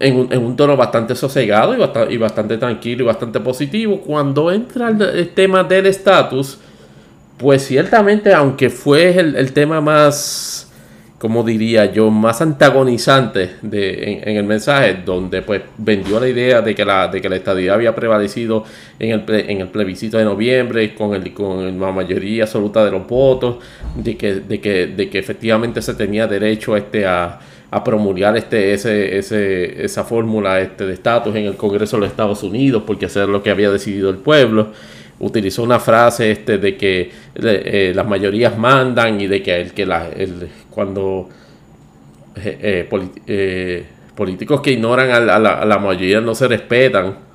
en 0.00 0.44
un, 0.44 0.56
tono 0.56 0.76
bastante 0.76 1.14
sosegado 1.14 1.74
y 2.08 2.16
bastante, 2.16 2.56
tranquilo 2.56 3.02
y 3.02 3.06
bastante 3.06 3.40
positivo. 3.40 4.00
Cuando 4.00 4.50
entra 4.52 4.90
el, 4.90 5.30
tema 5.30 5.64
del 5.64 5.86
estatus, 5.86 6.58
pues 7.36 7.66
ciertamente, 7.66 8.32
aunque 8.32 8.70
fue 8.70 9.18
el 9.18 9.52
tema 9.52 9.80
más 9.80 10.67
como 11.18 11.42
diría 11.42 11.86
yo, 11.92 12.10
más 12.10 12.40
antagonizante 12.40 13.56
de, 13.60 14.22
en, 14.24 14.36
el 14.36 14.44
mensaje, 14.44 14.98
donde 15.04 15.42
pues 15.42 15.62
vendió 15.76 16.20
la 16.20 16.28
idea 16.28 16.62
de 16.62 16.74
que 16.76 16.84
la, 16.84 17.08
de 17.08 17.20
que 17.20 17.28
la 17.28 17.36
estadía 17.36 17.74
había 17.74 17.92
prevalecido 17.94 18.64
en 19.00 19.10
el, 19.10 19.24
en 19.28 19.60
el 19.60 19.68
plebiscito 19.68 20.16
de 20.16 20.24
noviembre 20.24 20.94
con, 20.94 21.14
el, 21.14 21.32
con 21.34 21.80
la 21.80 21.90
mayoría 21.90 22.44
absoluta 22.44 22.84
de 22.84 22.92
los 22.92 23.06
votos, 23.06 23.56
de 23.96 24.16
que, 24.16 24.34
de 24.36 24.60
que, 24.60 24.86
de 24.86 25.10
que 25.10 25.18
efectivamente 25.18 25.82
se 25.82 25.94
tenía 25.94 26.28
derecho 26.28 26.76
este 26.76 27.04
a, 27.04 27.40
a 27.70 27.82
promulgar 27.82 28.36
este, 28.36 28.72
ese, 28.72 29.18
ese, 29.18 29.84
esa 29.84 30.04
fórmula 30.04 30.60
este, 30.60 30.86
de 30.86 30.94
estatus 30.94 31.34
en 31.34 31.46
el 31.46 31.56
Congreso 31.56 31.96
de 31.96 32.02
los 32.02 32.10
Estados 32.10 32.44
Unidos, 32.44 32.84
porque 32.86 33.06
hacer 33.06 33.28
lo 33.28 33.42
que 33.42 33.50
había 33.50 33.70
decidido 33.70 34.08
el 34.10 34.18
pueblo 34.18 34.68
utilizó 35.20 35.62
una 35.62 35.80
frase 35.80 36.30
este 36.30 36.58
de 36.58 36.76
que 36.76 37.10
eh, 37.34 37.92
las 37.94 38.06
mayorías 38.06 38.56
mandan 38.56 39.20
y 39.20 39.26
de 39.26 39.42
que 39.42 39.60
el 39.60 39.72
que 39.72 39.86
la, 39.86 40.08
el, 40.08 40.48
cuando 40.70 41.28
eh, 42.36 42.88
eh, 43.26 43.86
políticos 44.14 44.60
que 44.60 44.72
ignoran 44.72 45.10
a 45.10 45.38
la, 45.38 45.78
mayoría 45.78 46.20
no 46.20 46.34
se 46.34 46.48
respetan. 46.48 47.28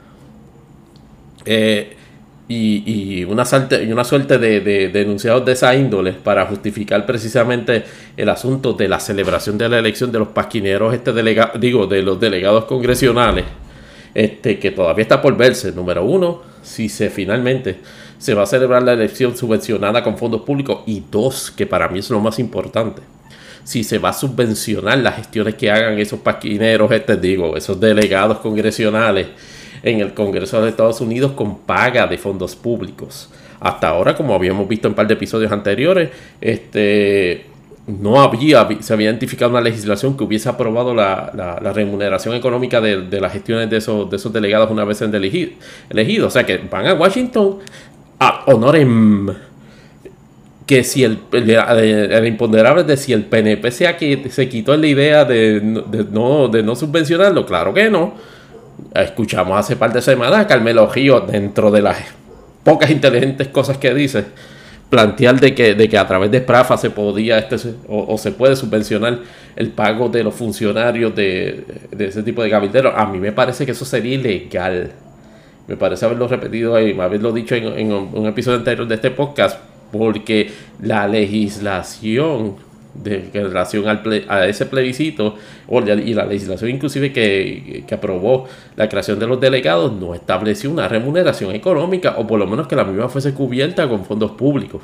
Y, 2.46 3.24
una, 3.24 3.44
y 3.82 3.92
una 3.92 4.04
suerte 4.04 4.38
de, 4.38 4.60
de, 4.60 4.90
denunciados 4.90 5.44
de 5.44 5.54
esa 5.54 5.74
índole 5.76 6.12
para 6.12 6.46
justificar 6.46 7.04
precisamente 7.06 7.84
el 8.16 8.30
asunto 8.30 8.74
de 8.74 8.88
la 8.88 9.00
celebración 9.00 9.58
de 9.58 9.70
la 9.70 9.80
elección 9.80 10.12
de 10.12 10.20
los 10.20 10.28
pasquineros 10.28 10.94
este 10.94 11.14
delega, 11.14 11.54
digo 11.60 11.88
de 11.88 12.04
los 12.04 12.20
delegados 12.20 12.66
congresionales 12.66 13.46
este, 14.14 14.60
que 14.60 14.72
todavía 14.72 15.04
está 15.04 15.22
por 15.22 15.36
verse. 15.38 15.72
Número 15.72 16.04
uno, 16.04 16.42
si 16.62 16.90
se 16.90 17.10
finalmente 17.10 17.78
se 18.18 18.34
va 18.34 18.44
a 18.44 18.46
celebrar 18.46 18.84
la 18.84 18.94
elección 18.94 19.36
subvencionada 19.36 20.02
con 20.04 20.18
fondos 20.18 20.42
públicos. 20.42 20.80
Y 20.86 21.04
dos, 21.12 21.52
que 21.52 21.66
para 21.66 21.90
mí 21.90 22.00
es 22.00 22.10
lo 22.10 22.20
más 22.20 22.40
importante, 22.40 23.02
si 23.64 23.84
se 23.84 23.98
va 23.98 24.10
a 24.10 24.14
subvencionar 24.14 24.98
las 25.00 25.18
gestiones 25.18 25.56
que 25.56 25.72
hagan 25.72 26.00
esos 26.00 26.20
paquineros, 26.20 26.92
este, 26.92 27.18
digo, 27.18 27.58
esos 27.58 27.80
delegados 27.80 28.40
congresionales 28.40 29.28
en 29.84 30.00
el 30.00 30.14
Congreso 30.14 30.62
de 30.62 30.70
Estados 30.70 31.02
Unidos 31.02 31.34
con 31.34 31.60
paga 31.60 32.08
de 32.08 32.18
fondos 32.18 32.56
públicos. 32.56 33.30
Hasta 33.60 33.90
ahora, 33.90 34.16
como 34.16 34.34
habíamos 34.34 34.68
visto 34.68 34.88
en 34.88 34.92
un 34.92 34.96
par 34.96 35.08
de 35.08 35.14
episodios 35.14 35.52
anteriores, 35.52 36.10
este 36.40 37.46
no 37.86 38.22
había, 38.22 38.68
se 38.80 38.94
había 38.94 39.10
identificado 39.10 39.52
una 39.52 39.62
legislación 39.62 40.16
que 40.16 40.24
hubiese 40.24 40.48
aprobado 40.48 40.94
la, 40.94 41.60
remuneración 41.74 42.36
económica 42.36 42.80
de, 42.80 43.20
las 43.20 43.34
gestiones 43.34 43.70
de 43.70 43.78
esos, 43.78 44.10
de 44.10 44.16
esos 44.16 44.32
delegados 44.32 44.72
una 44.72 44.86
vez 44.86 45.02
elegidos. 45.02 46.28
O 46.28 46.30
sea 46.30 46.46
que 46.46 46.58
van 46.58 46.88
a 46.88 46.94
Washington 46.94 47.60
a 48.20 48.44
honorem 48.46 49.34
que 50.66 50.84
si 50.86 51.04
el, 51.04 51.20
el, 51.34 52.26
imponderable 52.26 52.84
de 52.86 52.96
si 52.96 53.12
el 53.12 53.26
PNP 53.26 53.70
se, 53.70 54.30
se 54.30 54.48
quitó 54.50 54.78
la 54.78 54.88
idea 54.88 55.26
de, 55.26 55.60
no, 55.62 56.48
de 56.48 56.64
no 56.64 56.76
subvencionarlo, 56.76 57.46
claro 57.46 57.74
que 57.74 57.90
no. 57.90 58.14
Escuchamos 58.96 59.60
hace 59.60 59.76
par 59.76 59.92
de 59.92 60.02
semanas 60.02 60.40
a 60.40 60.48
Carmelo 60.48 60.90
Río 60.90 61.20
dentro 61.20 61.70
de 61.70 61.82
las 61.82 61.98
pocas 62.64 62.90
inteligentes 62.90 63.50
cosas 63.50 63.78
que 63.78 63.94
dice 63.94 64.24
plantear 64.94 65.40
de 65.40 65.56
que, 65.56 65.74
de 65.74 65.90
que 65.90 65.98
a 65.98 66.06
través 66.06 66.30
de 66.30 66.38
Sprafa 66.38 66.78
se 66.78 66.92
podía 66.92 67.40
este, 67.40 67.56
o, 67.88 68.16
se 68.16 68.32
puede 68.32 68.56
subvencionar 68.56 69.22
el 69.56 69.70
pago 69.70 70.08
de 70.08 70.24
los 70.24 70.36
funcionarios 70.36 71.16
de, 71.16 71.66
ese 71.98 72.22
tipo 72.22 72.44
de 72.44 72.50
gabineros, 72.50 72.94
a 72.96 73.08
mí 73.08 73.18
me 73.18 73.32
parece 73.32 73.66
que 73.66 73.72
eso 73.72 73.86
sería 73.86 74.14
ilegal. 74.14 74.92
Me 75.68 75.78
parece 75.78 76.06
haberlo 76.06 76.28
repetido 76.28 76.76
ahí, 76.76 76.96
haberlo 77.00 77.32
dicho 77.32 77.56
en, 77.56 77.92
un 77.92 78.28
episodio 78.28 78.60
anterior 78.60 78.88
de 78.88 78.94
este 78.94 79.10
podcast, 79.10 79.60
porque 79.92 80.52
la 80.80 81.08
legislación 81.08 82.58
de 82.94 83.30
relación 83.34 83.88
al 83.88 84.02
a 84.28 84.46
ese 84.46 84.66
plebiscito 84.66 85.36
y 85.70 86.14
la 86.14 86.26
legislación 86.26 86.70
inclusive 86.70 87.12
que, 87.12 87.84
que, 87.88 87.96
aprobó 87.96 88.48
la 88.76 88.88
creación 88.88 89.20
de 89.20 89.28
los 89.28 89.40
delegados 89.40 89.92
no 89.94 90.14
estableció 90.14 90.70
una 90.70 90.88
remuneración 90.88 91.56
económica 91.56 92.16
o 92.18 92.28
por 92.28 92.40
lo 92.40 92.46
menos 92.46 92.68
que 92.68 92.76
la 92.76 92.84
misma 92.84 93.10
fuese 93.10 93.34
cubierta 93.34 93.88
con 93.90 94.06
fondos 94.06 94.32
públicos. 94.32 94.82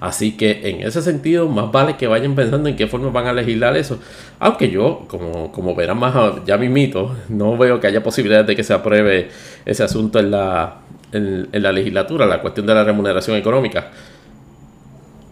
Así 0.00 0.32
que 0.32 0.62
en 0.64 0.80
ese 0.80 1.02
sentido, 1.02 1.46
más 1.46 1.70
vale 1.70 1.96
que 1.96 2.06
vayan 2.06 2.34
pensando 2.34 2.70
en 2.70 2.74
qué 2.74 2.86
forma 2.86 3.10
van 3.10 3.26
a 3.26 3.34
legislar 3.34 3.76
eso. 3.76 3.98
Aunque 4.38 4.70
yo, 4.70 5.04
como, 5.08 5.52
como 5.52 5.74
verán 5.74 5.98
más 5.98 6.14
ya 6.46 6.56
mi 6.56 6.70
mito, 6.70 7.14
no 7.28 7.58
veo 7.58 7.78
que 7.78 7.86
haya 7.86 8.02
posibilidad 8.02 8.42
de 8.42 8.56
que 8.56 8.64
se 8.64 8.72
apruebe 8.72 9.28
ese 9.66 9.82
asunto 9.82 10.18
en 10.18 10.30
la, 10.30 10.78
en 11.12 11.48
la 11.52 11.70
legislatura, 11.70 12.24
la 12.24 12.40
cuestión 12.40 12.66
de 12.66 12.74
la 12.74 12.82
remuneración 12.82 13.36
económica 13.36 13.90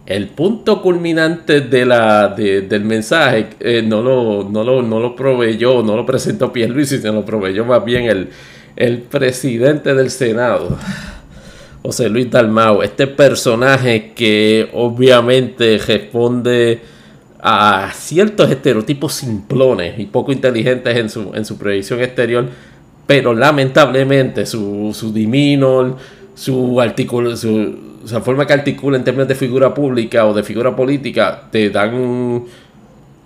el 0.09 0.28
punto 0.28 0.80
culminante 0.80 1.60
de 1.60 1.85
la, 1.85 2.28
del 2.28 2.82
mensaje 2.82 3.48
eh, 3.60 3.82
no, 3.82 4.01
lo, 4.01 4.48
no, 4.48 4.64
lo, 4.64 4.80
no 4.80 5.01
lo 5.01 5.14
proveyó, 5.14 5.82
no 5.82 5.97
lo 5.97 6.06
presentó 6.06 6.51
Pierluisi, 6.51 6.97
sino 6.97 7.12
lo 7.12 7.26
proveyó 7.26 7.66
más 7.66 7.85
bien 7.85 8.05
el, 8.05 8.30
el 8.74 9.02
presidente 9.02 9.94
del 9.94 10.09
Senado, 10.09 10.78
José 11.82 12.09
Luis 12.09 12.30
Dalmau. 12.30 12.80
Este 12.80 13.06
personaje 13.06 14.12
que 14.16 14.70
obviamente 14.72 15.76
responde 15.76 16.80
a 17.39 17.90
ciertos 17.94 18.51
estereotipos 18.51 19.12
simplones 19.12 19.98
y 19.98 20.06
poco 20.06 20.32
inteligentes 20.32 20.97
en 20.97 21.10
su, 21.10 21.32
en 21.35 21.44
su 21.44 21.59
previsión 21.59 22.01
exterior, 22.01 22.47
pero 23.06 23.35
lamentablemente 23.35 24.47
su, 24.47 24.90
su 24.98 25.12
dimino, 25.12 25.98
su 26.35 26.80
artículo, 26.80 27.36
o 28.02 28.06
sea, 28.06 28.20
forma 28.20 28.46
que 28.46 28.52
articula 28.52 28.96
en 28.96 29.04
términos 29.04 29.28
de 29.28 29.34
figura 29.34 29.74
pública 29.74 30.26
o 30.26 30.34
de 30.34 30.42
figura 30.42 30.74
política, 30.74 31.44
te 31.50 31.70
dan, 31.70 32.44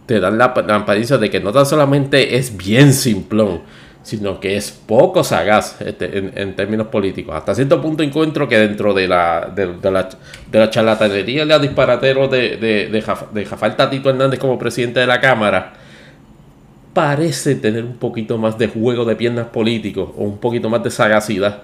te 0.06 0.20
dan 0.20 0.38
la, 0.38 0.44
apariencia 0.44 1.18
de 1.18 1.30
que 1.30 1.40
no 1.40 1.52
tan 1.52 1.66
solamente 1.66 2.36
es 2.36 2.56
bien 2.56 2.92
simplón, 2.92 3.60
sino 4.02 4.40
que 4.40 4.56
es 4.56 4.70
poco 4.70 5.22
sagaz 5.22 5.80
este, 5.80 6.32
en, 6.34 6.56
términos 6.56 6.88
políticos. 6.88 7.34
Hasta 7.34 7.54
cierto 7.54 7.80
punto 7.80 8.02
encuentro 8.02 8.48
que 8.48 8.58
dentro 8.58 8.94
de 8.94 9.06
la, 9.06 9.52
de, 9.54 9.66
la, 9.90 10.08
de 10.50 10.58
la 10.58 10.70
charlatanería 10.70 11.44
y 11.44 11.46
la 11.46 11.58
disparatero 11.58 12.28
de, 12.28 12.56
de, 12.56 12.88
de, 12.88 13.04
de 13.32 13.44
Jafal 13.44 13.76
Tatito 13.76 14.10
Hernández 14.10 14.40
como 14.40 14.58
presidente 14.58 15.00
de 15.00 15.06
la 15.06 15.20
Cámara, 15.20 15.74
parece 16.92 17.54
tener 17.54 17.84
un 17.84 17.96
poquito 17.96 18.38
más 18.38 18.58
de 18.58 18.68
juego 18.68 19.04
de 19.04 19.16
piernas 19.16 19.46
políticos 19.46 20.10
o 20.16 20.24
un 20.24 20.38
poquito 20.38 20.68
más 20.68 20.82
de 20.82 20.90
sagacidad 20.90 21.62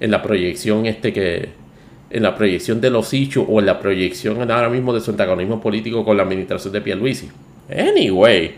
en 0.00 0.10
la 0.10 0.22
proyección 0.22 0.86
este 0.86 1.12
que 1.12 1.63
en 2.10 2.22
la 2.22 2.36
proyección 2.36 2.80
de 2.80 2.90
los 2.90 3.12
hechos 3.12 3.44
o 3.48 3.60
en 3.60 3.66
la 3.66 3.80
proyección 3.80 4.50
ahora 4.50 4.68
mismo 4.68 4.92
de 4.92 5.00
su 5.00 5.10
antagonismo 5.10 5.60
político 5.60 6.04
con 6.04 6.16
la 6.16 6.22
administración 6.22 6.72
de 6.72 6.80
Pierluisi. 6.80 7.28
Anyway, 7.70 8.54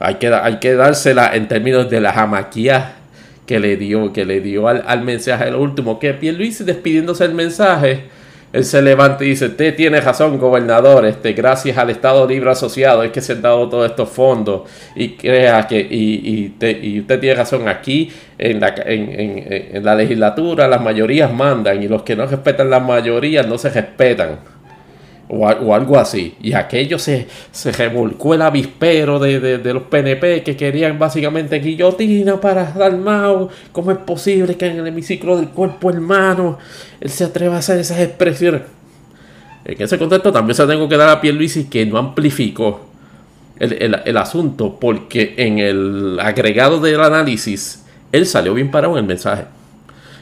hay 0.00 0.14
que, 0.16 0.28
hay 0.28 0.58
que 0.58 0.74
dársela 0.74 1.34
en 1.34 1.48
términos 1.48 1.90
de 1.90 2.00
la 2.00 2.12
jamaquía 2.12 2.94
que 3.46 3.60
le 3.60 3.76
dio, 3.76 4.12
que 4.12 4.24
le 4.24 4.40
dio 4.40 4.68
al, 4.68 4.84
al 4.86 5.02
mensaje, 5.02 5.48
el 5.48 5.54
último, 5.54 5.98
que 5.98 6.12
Pierluisi 6.14 6.64
despidiéndose 6.64 7.24
el 7.24 7.34
mensaje, 7.34 8.04
él 8.52 8.64
se 8.64 8.80
levanta 8.80 9.24
y 9.24 9.30
dice, 9.30 9.46
usted 9.46 9.76
tiene 9.76 10.00
razón, 10.00 10.38
gobernador, 10.38 11.04
este, 11.04 11.32
gracias 11.32 11.76
al 11.76 11.90
Estado 11.90 12.26
Libre 12.26 12.50
Asociado 12.50 13.02
es 13.02 13.12
que 13.12 13.20
se 13.20 13.32
han 13.34 13.42
dado 13.42 13.68
todos 13.68 13.90
estos 13.90 14.08
fondos 14.08 14.62
y 14.94 15.10
crea 15.10 15.66
que, 15.66 15.78
y, 15.78 16.52
y, 16.60 17.00
usted 17.00 17.20
tiene 17.20 17.34
razón, 17.34 17.68
aquí 17.68 18.10
en 18.38 18.60
la, 18.60 18.74
en, 18.86 19.46
en 19.76 19.84
la 19.84 19.94
legislatura 19.94 20.66
las 20.66 20.80
mayorías 20.80 21.32
mandan 21.32 21.82
y 21.82 21.88
los 21.88 22.02
que 22.02 22.16
no 22.16 22.26
respetan 22.26 22.70
las 22.70 22.82
mayorías 22.82 23.46
no 23.46 23.58
se 23.58 23.68
respetan 23.68 24.38
o, 25.28 25.74
algo 25.74 25.98
así. 25.98 26.34
Y 26.42 26.54
aquello 26.54 26.98
se, 26.98 27.26
se 27.52 27.72
revolcó 27.72 28.34
el 28.34 28.42
avispero 28.42 29.18
de, 29.18 29.60
los 29.72 29.82
PNP 29.84 30.42
que 30.42 30.56
querían 30.56 30.98
básicamente 30.98 31.58
guillotina 31.58 32.40
para 32.40 32.72
Dalmau. 32.72 33.48
¿Cómo 33.72 33.90
es 33.90 33.98
posible 33.98 34.56
que 34.56 34.66
en 34.66 34.78
el 34.78 34.86
hemiciclo 34.86 35.36
del 35.36 35.48
cuerpo 35.48 35.90
hermano 35.90 36.58
él 37.00 37.10
se 37.10 37.24
atreva 37.24 37.56
a 37.56 37.58
hacer 37.58 37.78
esas 37.78 38.00
expresiones? 38.00 38.62
En 39.64 39.82
ese 39.82 39.98
contexto 39.98 40.32
también 40.32 40.54
se 40.54 40.66
tengo 40.66 40.88
que 40.88 40.96
dar 40.96 41.10
a 41.10 41.20
Pierluisi 41.20 41.64
que 41.64 41.84
no 41.84 41.98
amplificó 41.98 42.86
el, 43.58 44.00
el 44.04 44.16
asunto 44.16 44.78
porque 44.80 45.34
en 45.36 45.58
el 45.58 46.18
agregado 46.20 46.80
del 46.80 47.00
análisis 47.00 47.84
él 48.12 48.24
salió 48.24 48.54
bien 48.54 48.70
parado 48.70 48.94
en 48.94 49.00
el 49.00 49.08
mensaje. 49.08 49.44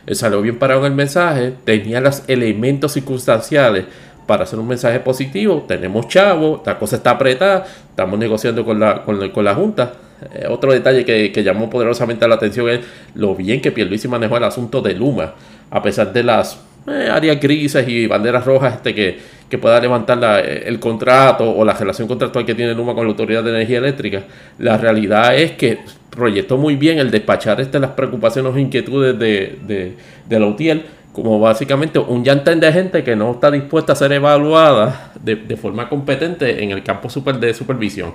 Él 0.06 0.16
salió 0.16 0.40
bien 0.40 0.58
parado 0.58 0.80
en 0.80 0.92
el 0.92 0.96
mensaje, 0.96 1.52
tenía 1.64 2.00
los 2.00 2.22
elementos 2.28 2.92
circunstanciales 2.92 3.86
para 4.26 4.44
hacer 4.44 4.58
un 4.58 4.68
mensaje 4.68 5.00
positivo. 5.00 5.64
Tenemos 5.66 6.08
chavo, 6.08 6.62
la 6.66 6.78
cosa 6.78 6.96
está 6.96 7.12
apretada, 7.12 7.64
estamos 7.90 8.18
negociando 8.18 8.64
con 8.64 8.78
la, 8.80 9.02
con 9.02 9.44
la, 9.44 9.54
Junta. 9.54 9.94
Eh, 10.34 10.46
otro 10.48 10.72
detalle 10.72 11.04
que, 11.04 11.42
llamó 11.42 11.70
poderosamente 11.70 12.26
la 12.26 12.34
atención 12.34 12.68
es 12.68 12.80
lo 13.14 13.34
bien 13.34 13.60
que 13.60 13.70
Pierluisi 13.70 14.08
manejó 14.08 14.36
el 14.36 14.44
asunto 14.44 14.80
de 14.80 14.94
Luma, 14.94 15.34
a 15.70 15.82
pesar 15.82 16.12
de 16.12 16.22
las 16.22 16.58
eh, 16.88 17.08
áreas 17.10 17.38
grises 17.40 17.86
y 17.88 18.06
banderas 18.06 18.44
rojas 18.44 18.74
este, 18.76 18.94
que, 18.94 19.18
que 19.48 19.58
pueda 19.58 19.80
levantar 19.80 20.18
eh, 20.44 20.64
el 20.66 20.80
contrato 20.80 21.50
o 21.50 21.64
la 21.64 21.74
relación 21.74 22.08
contractual 22.08 22.44
que 22.44 22.54
tiene 22.54 22.74
Luma 22.74 22.94
con 22.94 23.04
la 23.04 23.10
Autoridad 23.10 23.44
de 23.44 23.50
Energía 23.50 23.78
Eléctrica. 23.78 24.22
La 24.58 24.78
realidad 24.78 25.36
es 25.36 25.52
que 25.52 25.78
proyectó 26.10 26.56
muy 26.56 26.76
bien 26.76 26.98
el 26.98 27.10
despachar 27.10 27.60
este, 27.60 27.78
las 27.78 27.90
preocupaciones 27.90 28.54
o 28.54 28.58
inquietudes 28.58 29.18
de, 29.18 29.58
de, 29.66 29.94
de 30.26 30.40
la 30.40 30.46
UTIEL 30.46 30.82
como 31.16 31.40
básicamente 31.40 31.98
un 31.98 32.22
llantén 32.22 32.60
de 32.60 32.70
gente 32.70 33.02
que 33.02 33.16
no 33.16 33.30
está 33.30 33.50
dispuesta 33.50 33.94
a 33.94 33.96
ser 33.96 34.12
evaluada 34.12 35.12
de, 35.18 35.56
forma 35.56 35.88
competente 35.88 36.62
en 36.62 36.72
el 36.72 36.82
campo 36.82 37.08
super 37.08 37.40
de 37.40 37.54
supervisión. 37.54 38.12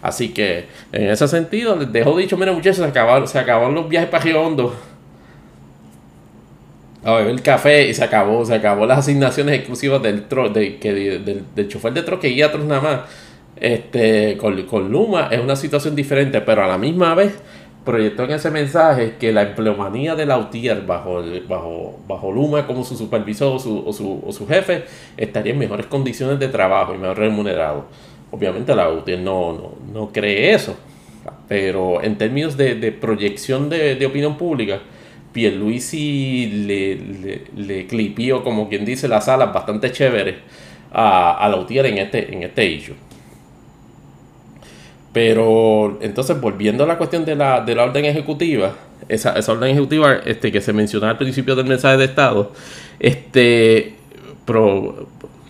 Así 0.00 0.28
que 0.28 0.66
en 0.92 1.08
ese 1.08 1.26
sentido, 1.26 1.74
les 1.74 1.92
dejo 1.92 2.16
dicho, 2.16 2.36
mira 2.36 2.52
muchachos, 2.52 2.76
se 2.76 2.84
acabaron, 2.84 3.26
se 3.26 3.40
acabaron 3.40 3.74
los 3.74 3.88
viajes 3.88 4.08
para 4.08 4.22
Río 4.22 4.40
Hondo. 4.40 4.72
A 7.02 7.14
beber 7.14 7.42
café 7.42 7.88
y 7.88 7.94
se 7.94 8.04
acabó, 8.04 8.44
se 8.44 8.54
acabó 8.54 8.86
las 8.86 9.00
asignaciones 9.00 9.56
exclusivas 9.56 10.00
del, 10.00 10.28
tro, 10.28 10.48
de, 10.48 10.78
que, 10.78 10.92
del, 10.92 11.68
chofer 11.68 11.92
de 11.92 12.02
troque 12.04 12.28
y 12.28 12.40
otros 12.44 12.64
nada 12.64 12.80
más. 12.80 13.00
Este, 13.56 14.36
con, 14.36 14.62
con 14.62 14.92
Luma 14.92 15.26
es 15.32 15.40
una 15.40 15.56
situación 15.56 15.96
diferente, 15.96 16.40
pero 16.40 16.62
a 16.62 16.68
la 16.68 16.78
misma 16.78 17.16
vez 17.16 17.36
proyectó 17.88 18.24
en 18.24 18.32
ese 18.32 18.50
mensaje 18.50 19.14
que 19.18 19.32
la 19.32 19.40
empleomanía 19.40 20.14
de 20.14 20.26
la 20.26 20.36
UTIER 20.36 20.84
bajo, 20.84 21.24
bajo, 21.48 21.98
bajo 22.06 22.30
Luma 22.30 22.66
como 22.66 22.84
su 22.84 22.94
supervisor 22.94 23.56
o 23.56 23.58
su, 23.58 23.78
o 23.78 23.94
su, 23.94 24.22
o 24.26 24.30
su, 24.30 24.46
jefe 24.46 24.84
estaría 25.16 25.54
en 25.54 25.58
mejores 25.58 25.86
condiciones 25.86 26.38
de 26.38 26.48
trabajo 26.48 26.94
y 26.94 26.98
mejor 26.98 27.16
remunerado. 27.16 27.86
Obviamente 28.30 28.74
la 28.74 28.90
UTIER 28.90 29.20
no, 29.20 29.72
no, 29.90 30.12
cree 30.12 30.52
eso, 30.52 30.76
pero 31.48 32.02
en 32.02 32.18
términos 32.18 32.58
de, 32.58 32.74
de 32.74 32.92
proyección 32.92 33.70
de, 33.70 33.94
de, 33.94 34.04
opinión 34.04 34.36
pública, 34.36 34.80
Pierluisi 35.32 36.66
le, 36.66 37.46
le, 37.56 37.86
clipió, 37.86 38.44
como 38.44 38.68
quien 38.68 38.84
dice, 38.84 39.08
las 39.08 39.28
alas 39.28 39.50
bastante 39.50 39.90
chéveres 39.92 40.34
a, 40.92 41.42
a 41.42 41.48
la 41.48 41.56
UTIER 41.56 41.86
en 41.86 41.96
este, 41.96 42.34
en 42.34 42.42
este 42.42 42.66
issue. 42.66 43.07
Pero 45.18 45.98
entonces, 46.00 46.40
volviendo 46.40 46.84
a 46.84 46.86
la 46.86 46.96
cuestión 46.96 47.24
de 47.24 47.34
la, 47.34 47.60
de 47.60 47.74
la 47.74 47.82
orden 47.82 48.04
ejecutiva, 48.04 48.74
esa, 49.08 49.32
esa, 49.32 49.50
orden 49.50 49.70
ejecutiva 49.70 50.20
este, 50.24 50.52
que 50.52 50.60
se 50.60 50.72
mencionaba 50.72 51.10
al 51.10 51.18
principio 51.18 51.56
del 51.56 51.66
mensaje 51.66 51.96
de 51.96 52.04
Estado, 52.04 52.52
este, 53.00 53.96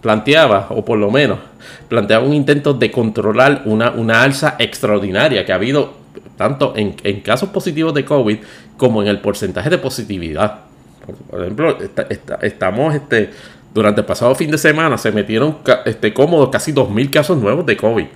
planteaba, 0.01 0.69
o 0.71 0.87
por 0.87 0.99
lo 0.99 1.11
menos, 1.11 1.41
planteaba 1.87 2.25
un 2.25 2.33
intento 2.33 2.73
de 2.73 2.91
controlar 2.91 3.61
una, 3.67 3.91
una 3.91 4.23
alza 4.23 4.57
extraordinaria 4.59 5.45
que 5.45 5.53
ha 5.53 5.57
habido 5.57 5.93
tanto 6.39 6.73
en, 6.75 6.97
en, 7.05 7.21
casos 7.21 7.51
positivos 7.51 7.93
de 7.93 8.07
COVID 8.07 8.39
como 8.79 9.03
en 9.03 9.09
el 9.09 9.21
porcentaje 9.21 9.69
de 9.69 9.77
positividad. 9.77 10.61
Por, 11.31 11.43
ejemplo, 11.43 11.77
estamos 12.41 12.95
este, 12.95 13.33
durante 13.75 14.01
el 14.01 14.07
pasado 14.07 14.35
fin 14.35 14.51
de 14.51 14.57
semana 14.57 14.97
se 14.97 15.13
metieron 15.13 15.59
este, 15.85 16.15
cómodos 16.15 16.49
casi 16.49 16.73
2.000 16.73 17.11
casos 17.11 17.37
nuevos 17.37 17.67
de 17.67 17.77
COVID 17.77 18.07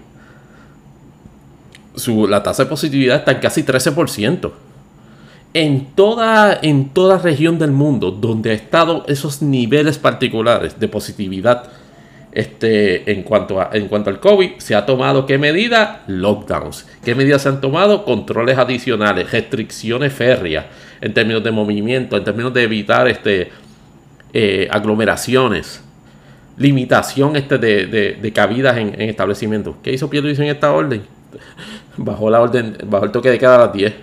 su, 1.95 2.27
la 2.27 2.43
tasa 2.43 2.65
de 2.65 2.71
positividad 2.71 3.19
está 3.19 3.33
en 3.33 3.39
casi 3.39 3.63
13%. 3.63 4.51
En 5.55 5.95
toda, 5.95 6.59
en 6.63 6.89
toda 6.91 7.19
región 7.19 7.59
del 7.59 7.73
mundo 7.73 8.11
donde 8.11 8.51
ha 8.51 8.55
estado 8.55 9.05
esos 9.07 9.43
niveles 9.43 9.99
particulares 9.99 10.81
de 10.81 10.89
positividad 10.89 11.71
este, 12.33 13.13
en, 13.13 13.23
cuanto 13.23 13.61
a, 13.61 13.69
en 13.75 13.89
cuanto 13.89 14.09
al 14.09 14.19
COVID, 14.19 14.53
se 14.57 14.75
ha 14.75 14.87
tomado 14.87 15.27
qué 15.27 15.37
medida? 15.37 16.03
Lockdowns. 16.07 16.87
¿Qué 17.05 17.15
medidas 17.15 17.43
se 17.43 17.51
han 17.51 17.61
tomado? 17.61 18.05
Controles 18.05 18.57
adicionales, 18.57 19.31
restricciones 19.31 20.15
férreas 20.15 20.65
en 21.03 21.13
términos 21.13 21.45
de 21.45 21.51
movimiento, 21.51 22.17
en 22.17 22.25
términos 22.25 22.55
de 22.55 22.63
evitar 22.63 23.07
este, 23.09 23.51
eh, 24.33 24.67
aglomeraciones, 24.71 25.83
limitación 26.57 27.37
este 27.37 27.59
de, 27.59 27.87
de, 28.19 28.33
cabidas 28.33 28.79
en, 28.79 28.95
en, 28.95 29.11
establecimientos. 29.11 29.77
¿Qué 29.83 29.93
hizo 29.93 30.09
Pierre 30.09 30.33
en 30.33 30.45
esta 30.45 30.73
orden? 30.73 31.03
Bajó 31.97 32.31
la 32.31 32.41
orden, 32.41 32.77
bajó 32.87 33.05
el 33.05 33.13
toque 33.13 33.31
de 33.31 33.39
cada 33.39 33.59
las 33.59 33.73
10. 33.73 33.95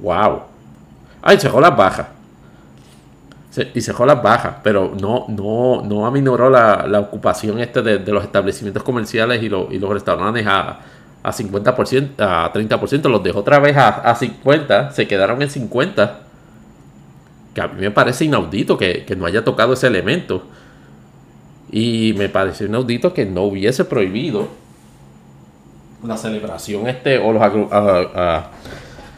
¡Wow! 0.00 0.42
¡Ay, 1.22 1.38
cerró 1.38 1.60
las 1.60 1.76
bajas! 1.76 2.06
y 3.74 3.80
cerró 3.80 4.06
las 4.06 4.22
bajas, 4.22 4.56
pero 4.62 4.92
no, 5.00 5.24
no, 5.28 5.82
no 5.82 6.06
aminoró 6.06 6.48
la, 6.48 6.86
la 6.86 7.00
ocupación 7.00 7.58
este 7.58 7.82
de, 7.82 7.98
los 8.12 8.22
establecimientos 8.22 8.82
comerciales 8.84 9.42
y, 9.42 9.46
y 9.46 9.78
los 9.78 9.90
restaurantes 9.90 10.46
a, 10.46 10.78
a 11.22 11.32
50%, 11.32 12.10
a 12.18 12.52
30%, 12.52 13.08
los 13.08 13.22
dejó 13.22 13.40
otra 13.40 13.58
vez 13.58 13.76
a, 13.76 13.88
a 13.88 14.14
50, 14.14 14.92
se 14.92 15.08
quedaron 15.08 15.42
en 15.42 15.50
50. 15.50 16.20
Que 17.54 17.60
a 17.60 17.66
mí 17.66 17.80
me 17.80 17.90
parece 17.90 18.24
inaudito 18.24 18.78
que, 18.78 19.04
que 19.04 19.16
no 19.16 19.26
haya 19.26 19.44
tocado 19.44 19.72
ese 19.72 19.88
elemento. 19.88 20.44
Y 21.72 22.14
me 22.16 22.28
parece 22.28 22.66
inaudito 22.66 23.12
que 23.12 23.26
no 23.26 23.42
hubiese 23.42 23.84
prohibido 23.84 24.48
la 26.02 26.16
celebración 26.16 26.88
este 26.88 27.18
o 27.18 27.32
los 27.32 27.42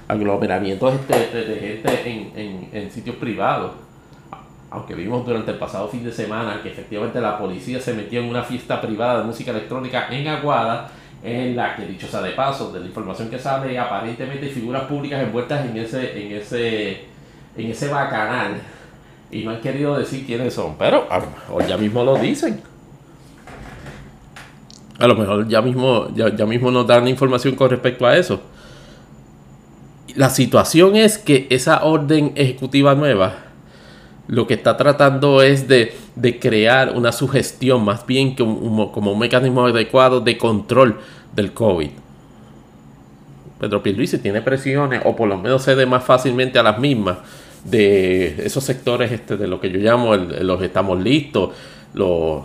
aglomeramientos 0.09 0.95
este, 0.95 1.45
de, 1.45 1.57
gente 1.61 2.71
en, 2.73 2.91
sitios 2.91 3.17
privados. 3.17 3.73
Aunque 4.71 4.95
vimos 4.95 5.25
durante 5.27 5.51
el 5.51 5.59
pasado 5.59 5.89
fin 5.89 6.03
de 6.03 6.13
semana 6.13 6.61
que 6.63 6.71
efectivamente 6.71 7.21
la 7.21 7.39
policía 7.39 7.79
se 7.79 7.93
metió 7.93 8.21
en 8.21 8.29
una 8.29 8.43
fiesta 8.43 8.81
privada 8.81 9.21
de 9.21 9.25
música 9.25 9.51
electrónica 9.51 10.09
en 10.11 10.29
Aguada, 10.29 10.91
en 11.23 11.55
la 11.55 11.77
que, 11.77 11.87
dicho 11.87 12.07
sea 12.09 12.23
de 12.23 12.31
paso, 12.31 12.73
de 12.73 12.81
la 12.81 12.87
información 12.87 13.29
que 13.29 13.39
sale, 13.39 13.79
aparentemente 13.79 14.49
figuras 14.49 14.85
públicas 14.85 15.23
envueltas 15.23 15.67
en 15.67 15.77
ese, 15.77 16.27
en 16.27 16.33
ese, 16.33 17.05
en 17.57 17.71
ese 17.71 17.89
bacanal. 17.89 18.55
Y 19.31 19.45
no 19.45 19.51
han 19.51 19.61
querido 19.61 19.97
decir 19.97 20.27
quiénes 20.27 20.55
son, 20.55 20.77
pero 20.79 21.07
a 21.11 21.67
ya 21.67 21.77
mismo 21.77 22.03
lo 22.03 22.17
dicen 22.17 22.72
a 25.03 25.09
lo 25.09 25.17
mejor 25.17 25.49
ya 25.49 25.61
mismo, 25.61 26.15
ya, 26.15 26.47
mismo 26.47 26.71
nos 26.71 26.87
dan 26.87 27.09
información 27.09 27.57
con 27.57 27.69
respecto 27.69 28.07
a 28.07 28.17
eso. 28.17 28.41
La 30.15 30.31
situación 30.31 30.95
es 30.95 31.19
que 31.19 31.49
esa 31.51 31.83
orden 31.83 32.31
ejecutiva 32.37 32.95
nueva 32.95 33.35
lo 34.29 34.47
que 34.47 34.55
está 34.55 34.77
tratando 34.77 35.43
es 35.43 35.67
de, 35.67 35.93
crear 36.41 36.93
una 36.95 37.11
sugestión, 37.11 37.85
más 37.85 38.07
bien 38.07 38.37
que 38.37 38.45
como 38.45 39.13
un 39.13 39.19
mecanismo 39.19 39.67
adecuado 39.67 40.21
de 40.21 40.39
control 40.39 41.01
del 41.35 41.53
COVID. 41.53 41.91
Pedro 43.59 43.83
Pierluisi 43.83 44.19
tiene 44.19 44.41
presiones 44.41 45.03
o 45.05 45.17
por 45.17 45.29
lo 45.29 45.37
menos 45.37 45.65
cede 45.65 45.85
más 45.85 46.05
fácilmente 46.05 46.61
a 46.61 46.63
las 46.63 46.79
mismas 46.79 47.19
de 47.65 48.47
esos 48.47 48.63
sectores 48.63 49.11
este, 49.11 49.37
de 49.37 49.49
lo 49.49 49.61
que 49.61 49.69
yo 49.69 49.81
llamo 49.81 50.15
los 50.15 50.63
estamos 50.63 51.03
listos, 51.03 51.51
los, 51.93 52.45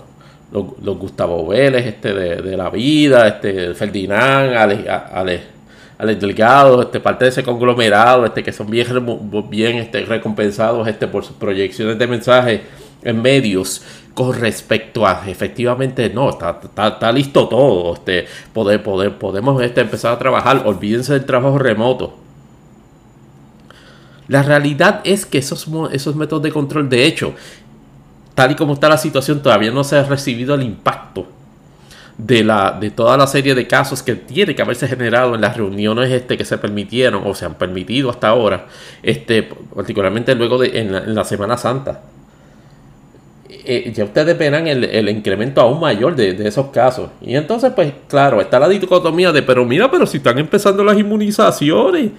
los, 0.51 0.97
Gustavo 0.97 1.47
Vélez 1.47 1.85
este, 1.85 2.13
de, 2.13 2.57
la 2.57 2.69
vida, 2.69 3.27
este, 3.27 3.73
Ferdinand, 3.73 4.53
Alex, 4.55 6.19
Delgado, 6.19 6.81
este, 6.81 6.99
parte 6.99 7.25
de 7.25 7.29
ese 7.29 7.43
conglomerado, 7.43 8.25
este, 8.25 8.43
que 8.43 8.53
son 8.53 8.69
bien, 8.69 8.87
bien 9.49 9.77
este, 9.77 10.05
recompensados 10.05 10.87
este, 10.87 11.07
por 11.07 11.25
sus 11.25 11.35
proyecciones 11.35 11.97
de 11.97 12.07
mensajes 12.07 12.61
en 13.03 13.21
medios 13.21 13.81
con 14.13 14.33
respecto 14.33 15.05
a 15.05 15.21
efectivamente 15.27 16.09
no, 16.09 16.31
está, 16.31 16.59
está, 16.63 17.11
listo 17.11 17.47
todo, 17.47 17.93
este, 17.93 18.25
poder, 18.51 18.81
poder, 18.81 19.15
podemos 19.17 19.61
este, 19.61 19.81
empezar 19.81 20.13
a 20.13 20.17
trabajar, 20.17 20.63
olvídense 20.65 21.13
del 21.13 21.25
trabajo 21.25 21.59
remoto. 21.59 22.15
La 24.27 24.43
realidad 24.43 25.01
es 25.03 25.25
que 25.25 25.37
esos, 25.37 25.67
esos 25.91 26.15
métodos 26.15 26.43
de 26.43 26.51
control, 26.51 26.89
de 26.89 27.05
hecho, 27.05 27.33
tal 28.37 28.51
y 28.51 28.55
como 28.55 28.73
está 28.73 28.87
la 28.87 28.99
situación, 28.99 29.41
todavía 29.41 29.71
no 29.71 29.83
se 29.83 29.95
ha 29.95 30.03
recibido 30.03 30.53
el 30.53 30.61
impacto 30.61 31.25
de, 32.19 32.43
la, 32.43 32.77
de 32.79 32.91
toda 32.91 33.17
la 33.17 33.25
serie 33.25 33.55
de 33.55 33.65
casos 33.65 34.03
que 34.03 34.13
tiene 34.13 34.53
que 34.53 34.61
haberse 34.61 34.87
generado 34.87 35.33
en 35.33 35.41
las 35.41 35.57
reuniones 35.57 36.11
este, 36.11 36.37
que 36.37 36.45
se 36.45 36.59
permitieron 36.59 37.23
o 37.25 37.33
se 37.33 37.45
han 37.45 37.55
permitido 37.55 38.11
hasta 38.11 38.27
ahora, 38.27 38.67
este, 39.01 39.41
particularmente 39.73 40.35
luego 40.35 40.59
de 40.59 40.79
en 40.79 41.15
la 41.15 41.23
Semana 41.23 41.57
Santa. 41.57 42.01
Eh, 43.49 43.91
ya 43.95 44.03
ustedes 44.03 44.37
verán 44.37 44.67
el, 44.67 45.09
incremento 45.09 45.59
aún 45.59 45.79
mayor 45.79 46.15
de, 46.15 46.47
esos 46.47 46.67
casos. 46.67 47.09
Y 47.21 47.35
entonces, 47.35 47.71
pues 47.75 47.91
claro, 48.07 48.39
está 48.39 48.59
la 48.59 48.69
dicotomía 48.69 49.31
de, 49.31 49.41
pero 49.41 49.65
mira, 49.65 49.89
pero 49.89 50.05
si 50.05 50.17
están 50.17 50.37
empezando 50.37 50.83
las 50.83 50.99
inmunizaciones, 50.99 52.11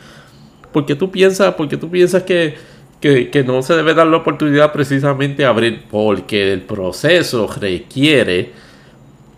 ¿por 0.72 0.84
qué 0.84 0.96
tú 0.96 1.12
piensas, 1.12 1.54
porque 1.54 1.76
tú 1.76 1.88
piensas 1.88 2.24
que, 2.24 2.56
que, 3.00 3.44
no 3.46 3.62
se 3.62 3.74
debe 3.74 3.94
dar 3.94 4.06
la 4.06 4.16
oportunidad 4.16 4.72
precisamente 4.72 5.44
a 5.44 5.50
abrir? 5.50 5.82
Porque 5.90 6.52
el 6.52 6.62
proceso 6.62 7.48
requiere 7.60 8.52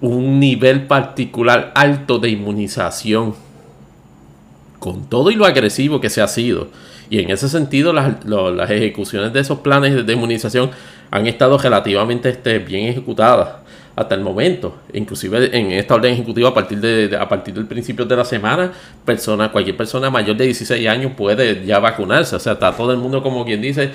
un 0.01 0.41
nivel 0.41 0.87
particular 0.87 1.73
alto 1.75 2.19
de 2.19 2.31
inmunización. 2.31 3.35
Con 4.79 5.11
todo 5.11 5.31
y 5.31 5.35
lo 5.35 5.45
agresivo 5.45 6.01
que 6.01 6.09
se 6.09 6.23
ha 6.23 6.29
sido. 6.29 6.69
Y 7.11 7.19
en 7.19 7.31
ese 7.31 7.49
sentido, 7.49 7.93
las, 7.93 8.25
las 8.25 8.71
ejecuciones 8.71 9.33
de 9.33 9.41
esos 9.41 9.59
planes 9.59 10.07
de 10.07 10.13
inmunización 10.13 10.71
han 11.11 11.27
estado 11.27 11.59
relativamente 11.59 12.31
este, 12.31 12.61
bien 12.61 12.87
ejecutadas 12.87 13.61
hasta 13.97 14.15
el 14.15 14.21
momento. 14.21 14.77
Inclusive 14.93 15.57
en 15.57 15.73
esta 15.73 15.95
orden 15.95 16.13
ejecutiva 16.13 16.51
a 16.51 16.55
partir 16.55 16.81
de, 16.81 17.17
a 17.17 17.29
partir 17.29 17.55
del 17.55 17.67
principio 17.67 18.05
de 18.05 18.17
la 18.17 18.25
semana, 18.25 18.73
persona, 19.05 19.51
cualquier 19.53 19.77
persona 19.77 20.11
mayor 20.11 20.37
de 20.37 20.47
16 20.47 20.89
años 20.89 21.13
puede 21.17 21.65
ya 21.65 21.79
vacunarse. 21.79 22.37
O 22.37 22.39
sea, 22.39 22.55
está 22.55 22.73
todo 22.73 22.93
el 22.93 22.99
mundo 22.99 23.23
como 23.23 23.45
quien 23.45 23.61
dice 23.61 23.91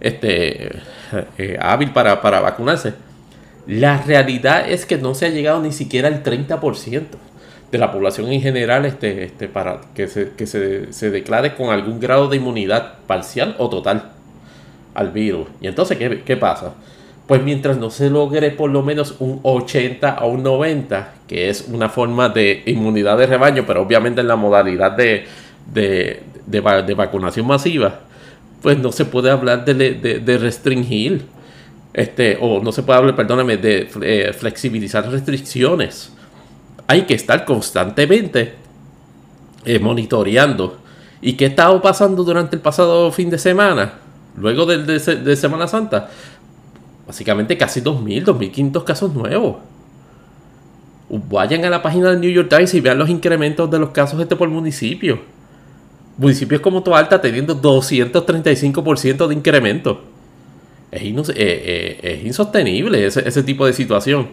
este 0.00 0.70
eh, 1.38 1.58
hábil 1.60 1.90
para, 1.90 2.20
para 2.20 2.40
vacunarse. 2.40 2.94
La 3.66 4.02
realidad 4.02 4.70
es 4.70 4.86
que 4.86 4.96
no 4.96 5.14
se 5.14 5.26
ha 5.26 5.28
llegado 5.28 5.60
ni 5.60 5.72
siquiera 5.72 6.08
al 6.08 6.22
30% 6.22 7.04
de 7.70 7.78
la 7.78 7.92
población 7.92 8.32
en 8.32 8.40
general 8.40 8.84
este, 8.84 9.24
este, 9.24 9.46
para 9.46 9.80
que, 9.94 10.08
se, 10.08 10.32
que 10.32 10.46
se, 10.46 10.92
se 10.92 11.10
declare 11.10 11.54
con 11.54 11.70
algún 11.70 12.00
grado 12.00 12.28
de 12.28 12.36
inmunidad 12.36 12.94
parcial 13.06 13.54
o 13.58 13.68
total 13.68 14.10
al 14.94 15.10
virus. 15.10 15.48
Y 15.60 15.68
entonces, 15.68 15.98
¿qué, 15.98 16.36
pasa? 16.36 16.74
Pues 17.30 17.44
mientras 17.44 17.78
no 17.78 17.90
se 17.90 18.10
logre 18.10 18.50
por 18.50 18.70
lo 18.70 18.82
menos 18.82 19.14
un 19.20 19.38
80 19.44 20.18
o 20.22 20.30
un 20.30 20.42
90, 20.42 21.14
que 21.28 21.48
es 21.48 21.64
una 21.68 21.88
forma 21.88 22.28
de 22.28 22.64
inmunidad 22.66 23.16
de 23.18 23.26
rebaño, 23.26 23.62
pero 23.64 23.82
obviamente 23.82 24.20
en 24.20 24.26
la 24.26 24.34
modalidad 24.34 24.90
de, 24.90 25.26
de, 25.72 26.24
de, 26.44 26.94
vacunación 26.94 27.46
masiva, 27.46 28.00
pues 28.60 28.78
no 28.78 28.90
se 28.90 29.04
puede 29.04 29.30
hablar 29.30 29.64
de, 29.64 30.38
restringir, 30.38 31.24
este, 31.92 32.36
o 32.40 32.60
no 32.64 32.72
se 32.72 32.82
puede 32.82 32.98
hablar, 32.98 33.14
perdóname, 33.14 33.58
de 33.58 33.88
eh, 34.02 34.32
flexibilizar 34.32 35.08
restricciones. 35.08 36.12
Hay 36.88 37.02
que 37.02 37.14
estar 37.14 37.44
constantemente 37.44 38.54
eh, 39.64 39.78
monitoreando. 39.78 40.78
¿Y 41.22 41.34
qué 41.34 41.46
estado 41.46 41.80
pasando 41.80 42.24
durante 42.24 42.56
el 42.56 42.62
pasado 42.62 43.12
fin 43.12 43.30
de 43.30 43.38
semana? 43.38 44.00
luego 44.36 44.66
de, 44.66 45.36
Semana 45.36 45.66
Santa, 45.66 46.08
básicamente 47.06 47.56
casi 47.56 47.80
2.000, 47.80 48.24
2.500 48.24 48.84
casos 48.84 49.14
nuevos. 49.14 49.56
Vayan 51.08 51.64
a 51.64 51.70
la 51.70 51.82
página 51.82 52.10
del 52.10 52.20
New 52.20 52.30
York 52.30 52.48
Times 52.48 52.72
y 52.74 52.80
vean 52.80 52.98
los 52.98 53.08
incrementos 53.08 53.70
de 53.70 53.78
los 53.78 53.90
casos 53.90 54.20
este 54.20 54.36
por 54.36 54.48
municipio. 54.48 55.18
Municipios 56.16 56.60
como 56.60 56.82
Toalta 56.82 57.20
teniendo 57.20 57.60
235% 57.60 59.26
de 59.26 59.34
incremento. 59.34 60.02
Es, 60.92 61.02
eh, 61.02 61.98
eh, 62.02 62.22
insostenible 62.24 63.06
ese, 63.06 63.42
tipo 63.42 63.66
de 63.66 63.72
situación. 63.72 64.28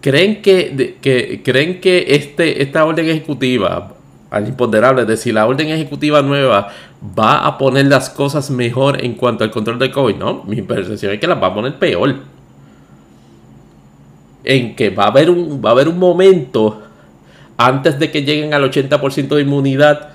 ¿Creen 0.00 0.42
que, 0.42 0.96
que, 1.00 1.42
¿creen 1.42 1.80
que 1.80 2.06
este, 2.08 2.62
esta 2.62 2.84
orden 2.84 3.08
ejecutiva 3.08 3.94
al 4.30 4.46
imponderable 4.46 5.04
de 5.04 5.16
si 5.16 5.32
la 5.32 5.46
orden 5.46 5.68
ejecutiva 5.68 6.22
nueva 6.22 6.68
va 7.18 7.44
a 7.46 7.58
poner 7.58 7.86
las 7.86 8.10
cosas 8.10 8.50
mejor 8.50 9.04
en 9.04 9.14
cuanto 9.14 9.44
al 9.44 9.50
control 9.50 9.78
de 9.78 9.90
COVID. 9.90 10.16
No, 10.16 10.44
mi 10.44 10.62
percepción 10.62 11.12
es 11.12 11.20
que 11.20 11.26
las 11.26 11.42
va 11.42 11.48
a 11.48 11.54
poner 11.54 11.74
peor. 11.78 12.14
En 14.44 14.76
que 14.76 14.90
va 14.90 15.04
a 15.04 15.08
haber 15.08 15.30
un, 15.30 15.60
va 15.62 15.70
a 15.70 15.72
haber 15.72 15.88
un 15.88 15.98
momento 15.98 16.82
antes 17.56 17.98
de 17.98 18.10
que 18.10 18.22
lleguen 18.22 18.54
al 18.54 18.70
80% 18.70 19.28
de 19.28 19.42
inmunidad 19.42 20.10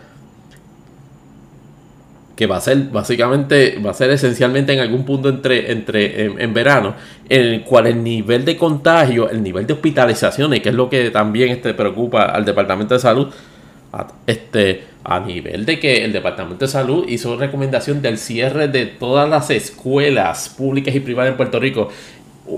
que 2.36 2.48
va 2.48 2.58
a 2.58 2.62
ser 2.62 2.78
básicamente, 2.92 3.80
va 3.86 3.92
a 3.92 3.94
ser 3.94 4.10
esencialmente 4.12 4.74
en 4.74 4.80
algún 4.80 5.06
punto 5.06 5.30
entre, 5.30 5.72
entre 5.72 6.26
en, 6.26 6.54
verano, 6.54 6.96
en 7.30 7.42
el 7.42 7.64
cual 7.64 7.88
el 7.88 8.04
nivel 8.04 8.44
de 8.44 8.58
contagio, 8.58 9.30
el 9.30 9.42
nivel 9.42 9.66
de 9.66 9.74
hospitalizaciones, 9.74 10.62
que 10.62 10.70
es 10.70 10.76
lo 10.76 10.90
que 10.90 11.12
también 11.12 11.50
este, 11.50 11.74
preocupa 11.74 12.24
al 12.24 12.44
Departamento 12.44 12.94
de 12.94 13.00
Salud, 13.00 13.28
este, 14.28 14.84
a 15.04 15.20
nivel 15.20 15.66
de 15.66 15.80
que 15.80 16.04
el 16.04 16.12
Departamento 16.12 16.66
de 16.66 16.72
Salud 16.72 17.06
hizo 17.08 17.38
recomendación 17.38 18.02
del 18.02 18.18
cierre 18.18 18.68
de 18.68 18.86
todas 18.86 19.30
las 19.30 19.50
escuelas 19.52 20.50
públicas 20.50 20.96
y 20.96 21.00
privadas 21.00 21.32
en 21.32 21.38
Puerto 21.38 21.60
Rico. 21.60 21.90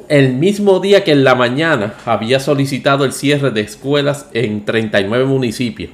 El 0.09 0.33
mismo 0.33 0.79
día 0.79 1.03
que 1.03 1.11
en 1.11 1.23
la 1.23 1.35
mañana 1.35 1.93
había 2.05 2.39
solicitado 2.39 3.05
el 3.05 3.13
cierre 3.13 3.51
de 3.51 3.61
escuelas 3.61 4.27
en 4.33 4.65
39 4.65 5.25
municipios. 5.25 5.91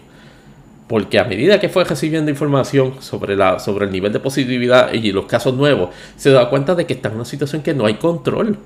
Porque 0.88 1.18
a 1.20 1.24
medida 1.24 1.60
que 1.60 1.70
fue 1.70 1.84
recibiendo 1.86 2.30
información 2.30 3.02
sobre, 3.02 3.36
la, 3.36 3.60
sobre 3.60 3.86
el 3.86 3.92
nivel 3.92 4.14
de 4.14 4.20
positividad 4.20 4.94
y 4.94 5.12
los 5.12 5.26
casos 5.26 5.56
nuevos, 5.56 5.90
se 6.18 6.32
da 6.32 6.50
cuenta 6.50 6.76
de 6.76 6.86
que 6.86 6.94
está 6.94 7.10
en 7.10 7.16
una 7.16 7.26
situación 7.26 7.64
que 7.64 7.74
no 7.74 7.86
hay 7.86 7.96
control. 7.96 8.58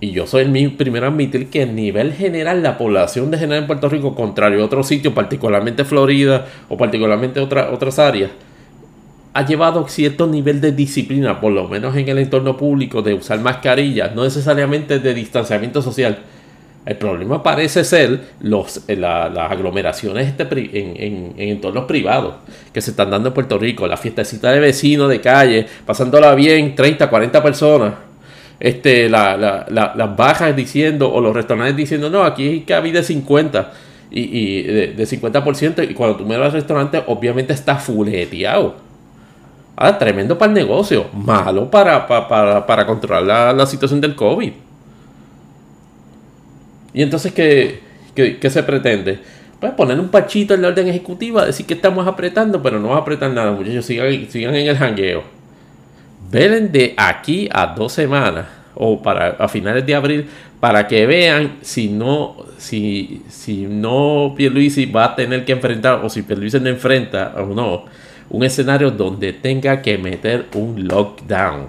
Y 0.00 0.12
yo 0.12 0.26
soy 0.26 0.44
el 0.44 0.72
primero 0.72 1.06
a 1.06 1.10
admitir 1.10 1.50
que 1.50 1.62
a 1.62 1.66
nivel 1.66 2.14
general, 2.14 2.62
la 2.62 2.78
población 2.78 3.30
de 3.30 3.36
general 3.36 3.62
en 3.62 3.66
Puerto 3.66 3.90
Rico, 3.90 4.14
contrario 4.14 4.62
a 4.62 4.64
otros 4.64 4.88
sitios, 4.88 5.12
particularmente 5.12 5.84
Florida 5.84 6.46
o 6.70 6.78
particularmente 6.78 7.38
otras 7.38 7.98
áreas, 7.98 8.30
ha 9.34 9.44
llevado 9.44 9.86
cierto 9.88 10.26
nivel 10.26 10.62
de 10.62 10.72
disciplina, 10.72 11.38
por 11.38 11.52
lo 11.52 11.68
menos 11.68 11.94
en 11.96 12.08
el 12.08 12.18
entorno 12.18 12.56
público, 12.56 13.02
de 13.02 13.12
usar 13.12 13.40
mascarillas, 13.40 14.14
no 14.14 14.24
necesariamente 14.24 15.00
de 15.00 15.12
distanciamiento 15.12 15.82
social. 15.82 16.18
El 16.86 16.96
problema 16.96 17.42
parece 17.42 17.84
ser 17.84 18.20
los, 18.40 18.88
eh, 18.88 18.96
las 18.96 19.52
aglomeraciones 19.52 20.28
este 20.28 20.44
en, 20.44 20.96
en, 20.96 21.34
en, 21.36 21.48
entornos 21.50 21.84
privados 21.84 22.36
que 22.72 22.80
se 22.80 22.92
están 22.92 23.10
dando 23.10 23.28
en 23.28 23.34
Puerto 23.34 23.58
Rico, 23.58 23.86
la 23.86 23.98
fiestecita 23.98 24.50
de 24.50 24.60
vecinos 24.60 25.10
de 25.10 25.20
calle, 25.20 25.66
pasándola 25.84 26.34
bien, 26.34 26.74
30, 26.74 27.10
40 27.10 27.42
personas 27.42 28.09
este, 28.60 29.08
la, 29.08 29.36
la, 29.36 29.66
las 29.96 30.16
bajas 30.16 30.54
diciendo, 30.54 31.10
o 31.10 31.20
los 31.20 31.34
restaurantes 31.34 31.76
diciendo, 31.76 32.10
no, 32.10 32.22
aquí 32.22 32.46
hay 32.46 32.60
cabida 32.60 33.00
de 33.00 33.04
50 33.04 33.72
y, 34.10 34.20
y 34.20 34.62
de, 34.62 34.96
50%, 35.06 35.90
y 35.90 35.94
cuando 35.94 36.16
tú 36.16 36.26
me 36.26 36.36
vas 36.36 36.48
al 36.48 36.52
restaurante, 36.52 37.02
obviamente 37.06 37.54
está 37.54 37.76
fuleteado. 37.76 38.76
Ah, 39.76 39.96
tremendo 39.96 40.36
para 40.36 40.50
el 40.50 40.54
negocio, 40.54 41.06
malo 41.14 41.70
para, 41.70 42.06
para, 42.06 42.66
para 42.66 42.86
controlar 42.86 43.54
la, 43.54 43.66
situación 43.66 43.98
del 44.00 44.14
COVID. 44.14 44.52
Y 46.92 47.02
entonces, 47.02 47.32
¿qué, 47.32 47.80
qué, 48.14 48.50
se 48.50 48.62
pretende? 48.62 49.20
Pues 49.58 49.72
poner 49.72 49.98
un 49.98 50.08
pachito 50.08 50.52
en 50.52 50.60
la 50.60 50.68
orden 50.68 50.88
ejecutiva, 50.88 51.46
decir 51.46 51.64
que 51.64 51.74
estamos 51.74 52.06
apretando, 52.06 52.62
pero 52.62 52.78
no 52.78 52.88
va 52.88 52.96
a 52.96 53.00
apretar 53.00 53.30
nada, 53.30 53.52
muchachos, 53.52 53.86
sigan, 53.86 54.28
sigan 54.28 54.54
en 54.54 54.68
el 54.68 54.76
jangueo. 54.76 55.39
Velen 56.30 56.70
de 56.70 56.94
aquí 56.96 57.48
a 57.52 57.66
dos 57.66 57.92
semanas 57.92 58.46
o 58.74 59.02
para 59.02 59.30
a 59.30 59.48
finales 59.48 59.84
de 59.84 59.94
abril 59.94 60.28
para 60.60 60.86
que 60.86 61.04
vean 61.06 61.56
si 61.62 61.88
no 61.88 62.36
si, 62.56 63.22
si 63.28 63.66
no 63.66 64.34
Pierluisi 64.36 64.86
va 64.86 65.06
a 65.06 65.16
tener 65.16 65.44
que 65.44 65.52
enfrentar 65.52 66.04
o 66.04 66.08
si 66.08 66.22
Pierluisi 66.22 66.60
no 66.60 66.68
enfrenta 66.68 67.34
o 67.36 67.46
no 67.54 67.84
un 68.30 68.44
escenario 68.44 68.90
donde 68.90 69.32
tenga 69.32 69.82
que 69.82 69.98
meter 69.98 70.46
un 70.54 70.86
lockdown. 70.86 71.66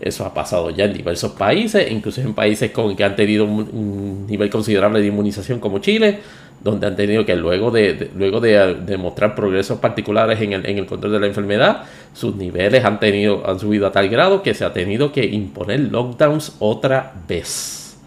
Eso 0.00 0.24
ha 0.24 0.32
pasado 0.32 0.70
ya 0.70 0.84
en 0.84 0.94
diversos 0.94 1.32
países, 1.32 1.90
incluso 1.90 2.20
en 2.22 2.32
países 2.32 2.70
con, 2.70 2.96
que 2.96 3.04
han 3.04 3.16
tenido 3.16 3.44
un, 3.44 4.26
nivel 4.26 4.48
considerable 4.48 5.00
de 5.00 5.08
inmunización 5.08 5.60
como 5.60 5.80
Chile, 5.80 6.20
donde 6.62 6.86
han 6.86 6.96
tenido 6.96 7.24
que 7.24 7.36
luego 7.36 7.70
de, 7.70 8.10
luego 8.14 8.40
de, 8.40 8.74
demostrar 8.74 9.34
progresos 9.34 9.78
particulares 9.78 10.40
en 10.40 10.52
el, 10.52 10.66
en 10.66 10.78
el, 10.78 10.86
control 10.86 11.12
de 11.12 11.20
la 11.20 11.26
enfermedad, 11.26 11.84
sus 12.12 12.36
niveles 12.36 12.84
han, 12.84 13.00
tenido, 13.00 13.48
han 13.48 13.58
subido 13.58 13.86
a 13.86 13.92
tal 13.92 14.08
grado 14.08 14.42
que 14.42 14.54
se 14.54 14.64
ha 14.64 14.72
tenido 14.72 15.12
que 15.12 15.24
imponer 15.24 15.80
lockdowns 15.80 16.56
otra 16.58 17.12
vez. 17.26 17.98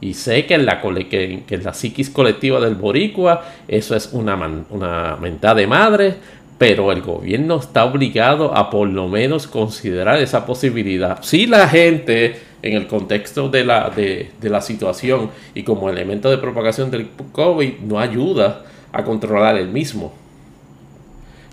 Y 0.00 0.14
sé 0.14 0.46
que 0.46 0.54
en 0.54 0.66
la, 0.66 0.80
que, 0.80 1.44
en 1.48 1.64
la 1.64 1.72
psiquis 1.72 2.10
colectiva 2.10 2.60
del 2.60 2.74
boricua 2.74 3.44
eso 3.68 3.94
es 3.94 4.10
una, 4.12 4.36
una 4.70 5.16
mentada 5.16 5.54
de 5.54 5.66
madre, 5.66 6.14
pero 6.58 6.92
el 6.92 7.02
gobierno 7.02 7.56
está 7.56 7.84
obligado 7.84 8.54
a 8.56 8.68
por 8.68 8.88
lo 8.88 9.08
menos 9.08 9.46
considerar 9.46 10.20
esa 10.20 10.44
posibilidad. 10.44 11.22
Si 11.22 11.46
la 11.46 11.68
gente, 11.68 12.36
en 12.62 12.74
el 12.74 12.86
contexto 12.86 13.48
de 13.48 13.64
la, 13.64 13.90
de, 13.90 14.30
la 14.40 14.60
situación 14.60 15.30
y 15.54 15.64
como 15.64 15.90
elemento 15.90 16.30
de 16.30 16.38
propagación 16.38 16.90
del 16.90 17.08
COVID, 17.32 17.80
no 17.80 17.98
ayuda 17.98 18.62
a 18.92 19.04
controlar 19.04 19.56
el 19.56 19.68
mismo. 19.68 20.12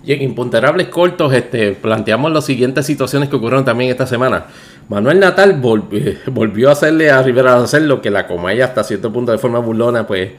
Y 0.06 0.14
en 0.14 0.22
Imponderables 0.22 0.88
Cortos 0.88 1.34
este, 1.34 1.73
planteamos 1.73 2.31
las 2.31 2.45
siguientes 2.45 2.86
situaciones 2.86 3.27
que 3.27 3.36
ocurrieron 3.36 3.65
también 3.65 3.91
esta 3.91 4.07
semana. 4.07 4.45
Manuel 4.88 5.19
Natal 5.19 5.60
volvió 5.61 6.69
a 6.69 6.72
hacerle 6.72 7.11
a 7.11 7.22
Rivera 7.22 7.61
hacer 7.61 7.84
lo 7.84 8.02
que 8.02 8.10
la 8.10 8.26
Comaya 8.26 8.65
hasta 8.65 8.84
cierto 8.84 9.11
punto 9.11 9.31
de 9.31 9.38
forma 9.38 9.60
burlona 9.60 10.07
pues 10.07 10.31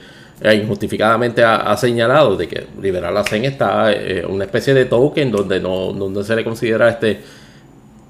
eh, 0.42 0.54
injustificadamente 0.54 1.44
ha, 1.44 1.76
señalado 1.76 2.34
de 2.34 2.48
que 2.48 2.66
Liberal 2.80 3.14
Hacen 3.18 3.44
está 3.44 3.92
eh, 3.92 4.24
una 4.26 4.44
especie 4.44 4.72
de 4.72 4.86
token 4.86 5.30
donde 5.30 5.60
no, 5.60 6.24
se 6.24 6.34
le 6.34 6.44
considera 6.44 6.88
este 6.88 7.20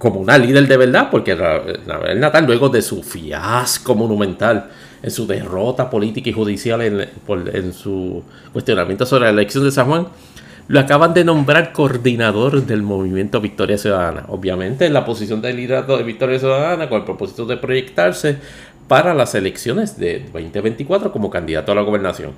como 0.01 0.18
una 0.18 0.39
líder 0.39 0.66
de 0.66 0.78
verdad, 0.78 1.09
porque 1.10 1.35
Rafael 1.35 2.18
Natal, 2.18 2.47
luego 2.47 2.70
de 2.70 2.81
su 2.81 3.02
fiasco 3.02 3.94
monumental, 3.94 4.70
en 5.02 5.10
su 5.10 5.27
derrota 5.27 5.90
política 5.90 6.31
y 6.31 6.32
judicial 6.32 6.81
en, 6.81 7.72
su 7.74 8.22
cuestionamiento 8.51 9.05
sobre 9.05 9.27
la 9.27 9.31
elección 9.32 9.62
de 9.62 9.70
San 9.70 9.89
Juan, 9.89 10.06
lo 10.68 10.81
acaban 10.81 11.12
de 11.12 11.22
nombrar 11.22 11.74
coordinador 11.74 12.64
del 12.64 12.82
movimiento 12.82 13.43
Victoria 13.43 13.77
Ciudadana. 13.77 14.24
Obviamente 14.28 14.86
en 14.86 14.94
la 14.94 15.05
posición 15.05 15.43
de 15.43 15.52
liderato 15.52 15.98
de 15.98 16.02
Victoria 16.02 16.39
Ciudadana 16.39 16.89
con 16.89 17.01
el 17.01 17.05
propósito 17.05 17.44
de 17.44 17.59
proyectarse 17.59 18.39
para 18.89 19.12
las 19.12 19.35
elecciones 19.35 19.98
de 19.98 20.20
2024 20.32 21.12
como 21.12 21.28
candidato 21.28 21.72
a 21.72 21.74
la 21.74 21.82
gobernación. 21.82 22.31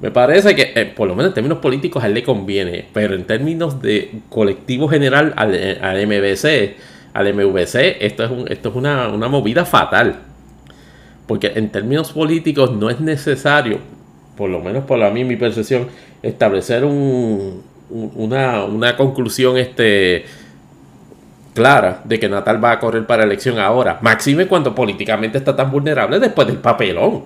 Me 0.00 0.10
parece 0.10 0.56
que, 0.56 0.72
eh, 0.74 0.86
por 0.86 1.06
lo 1.06 1.14
menos 1.14 1.30
en 1.30 1.34
términos 1.34 1.58
políticos, 1.58 2.02
a 2.02 2.08
él 2.08 2.14
le 2.14 2.24
conviene, 2.24 2.84
pero 2.92 3.14
en 3.14 3.24
términos 3.24 3.80
de 3.80 4.10
colectivo 4.28 4.88
general 4.88 5.32
al, 5.36 5.54
eh, 5.54 6.06
MBC, 6.06 6.95
al 7.16 7.32
MVC, 7.32 7.96
esto 8.00 8.24
es, 8.24 8.30
esto 8.50 8.68
es 8.68 8.74
una, 8.74 9.08
movida 9.08 9.64
fatal. 9.64 10.16
Porque 11.26 11.52
en 11.56 11.70
términos 11.70 12.12
políticos 12.12 12.72
no 12.72 12.90
es 12.90 13.00
necesario, 13.00 13.78
por 14.36 14.50
lo 14.50 14.60
menos 14.60 14.84
por 14.84 15.02
a 15.02 15.10
mí 15.10 15.24
mi 15.24 15.36
percepción, 15.36 15.88
establecer 16.22 16.84
una, 16.84 18.64
una 18.64 18.96
conclusión 18.98 19.56
este, 19.56 20.26
clara 21.54 22.02
de 22.04 22.20
que 22.20 22.28
Natal 22.28 22.62
va 22.62 22.72
a 22.72 22.78
correr 22.78 23.06
para 23.06 23.24
elección 23.24 23.58
ahora. 23.58 23.98
Máxime 24.02 24.46
cuando 24.46 24.74
políticamente 24.74 25.38
está 25.38 25.56
tan 25.56 25.70
vulnerable 25.70 26.20
después 26.20 26.46
del 26.46 26.58
papelón. 26.58 27.24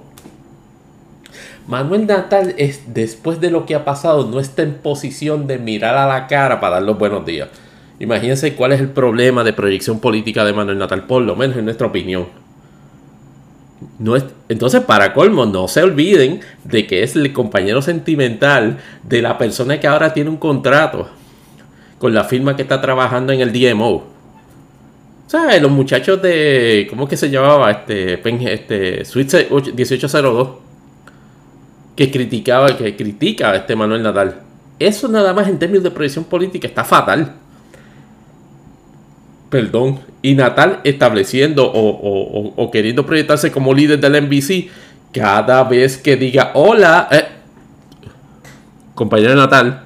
Manuel 1.67 2.07
Natal 2.07 2.55
es, 2.59 2.95
después 2.95 3.41
de 3.41 3.51
lo 3.51 3.67
que 3.67 3.75
ha 3.75 3.85
pasado, 3.85 4.29
no 4.29 4.39
está 4.39 4.63
en 4.63 4.75
posición 4.75 5.49
de 5.49 5.59
mirar 5.59 5.97
a 5.97 6.07
la 6.07 6.29
cara 6.29 6.61
para 6.61 6.77
dar 6.77 6.85
los 6.85 6.97
buenos 6.97 7.27
días. 7.27 7.49
Imagínense 8.01 8.55
cuál 8.55 8.73
es 8.73 8.81
el 8.81 8.89
problema 8.89 9.45
de 9.45 9.53
proyección 9.53 10.01
política 10.01 10.43
de 10.45 10.55
Manuel 10.55 10.79
Natal, 10.79 11.07
por 11.07 11.23
lo 11.23 11.37
menos 11.37 11.57
en 11.59 11.67
nuestra 11.67 11.87
opinión. 11.87 12.27
No 13.99 14.17
es, 14.17 14.25
entonces, 14.49 14.81
para 14.83 15.13
colmo, 15.13 15.45
no 15.45 15.69
se 15.69 15.83
olviden 15.83 16.41
de 16.65 16.87
que 16.87 17.03
es 17.03 17.15
el 17.15 17.31
compañero 17.35 17.83
sentimental 17.83 18.79
de 19.03 19.21
la 19.21 19.37
persona 19.37 19.79
que 19.79 19.87
ahora 19.87 20.15
tiene 20.15 20.31
un 20.31 20.39
contrato 20.39 21.11
con 21.99 22.15
la 22.15 22.25
firma 22.25 22.57
que 22.57 22.63
está 22.63 22.81
trabajando 22.81 23.35
en 23.35 23.41
el 23.43 23.53
DMO. 23.53 24.05
¿Sabes? 25.27 25.61
Los 25.61 25.71
muchachos 25.71 26.21
de. 26.23 26.87
¿Cómo 26.89 27.05
es 27.05 27.11
que 27.11 27.17
se 27.19 27.31
llamaba? 27.31 27.71
Este. 27.71 28.15
Este. 28.53 29.05
Switch 29.05 29.33
1802. 29.51 30.49
Que 31.95 32.11
criticaba, 32.11 32.77
que 32.77 32.97
critica 32.97 33.51
a 33.51 33.57
este 33.57 33.77
Manuel 33.77 34.03
Nadal. 34.03 34.41
Eso 34.79 35.07
nada 35.09 35.35
más 35.35 35.47
en 35.49 35.59
términos 35.59 35.85
de 35.85 35.91
proyección 35.91 36.25
política 36.25 36.67
está 36.67 36.83
fatal. 36.83 37.35
Perdón. 39.51 40.01
Y 40.23 40.35
Natal 40.35 40.81
estableciendo 40.85 41.71
o, 41.73 42.71
queriendo 42.71 43.05
proyectarse 43.05 43.51
como 43.51 43.75
líder 43.75 43.99
del 43.99 44.25
NBC 44.25 44.71
cada 45.13 45.65
vez 45.65 45.99
que 45.99 46.17
diga 46.17 46.53
hola. 46.55 47.09
Eh, 47.11 47.25
compañero 48.95 49.35
Natal, 49.35 49.85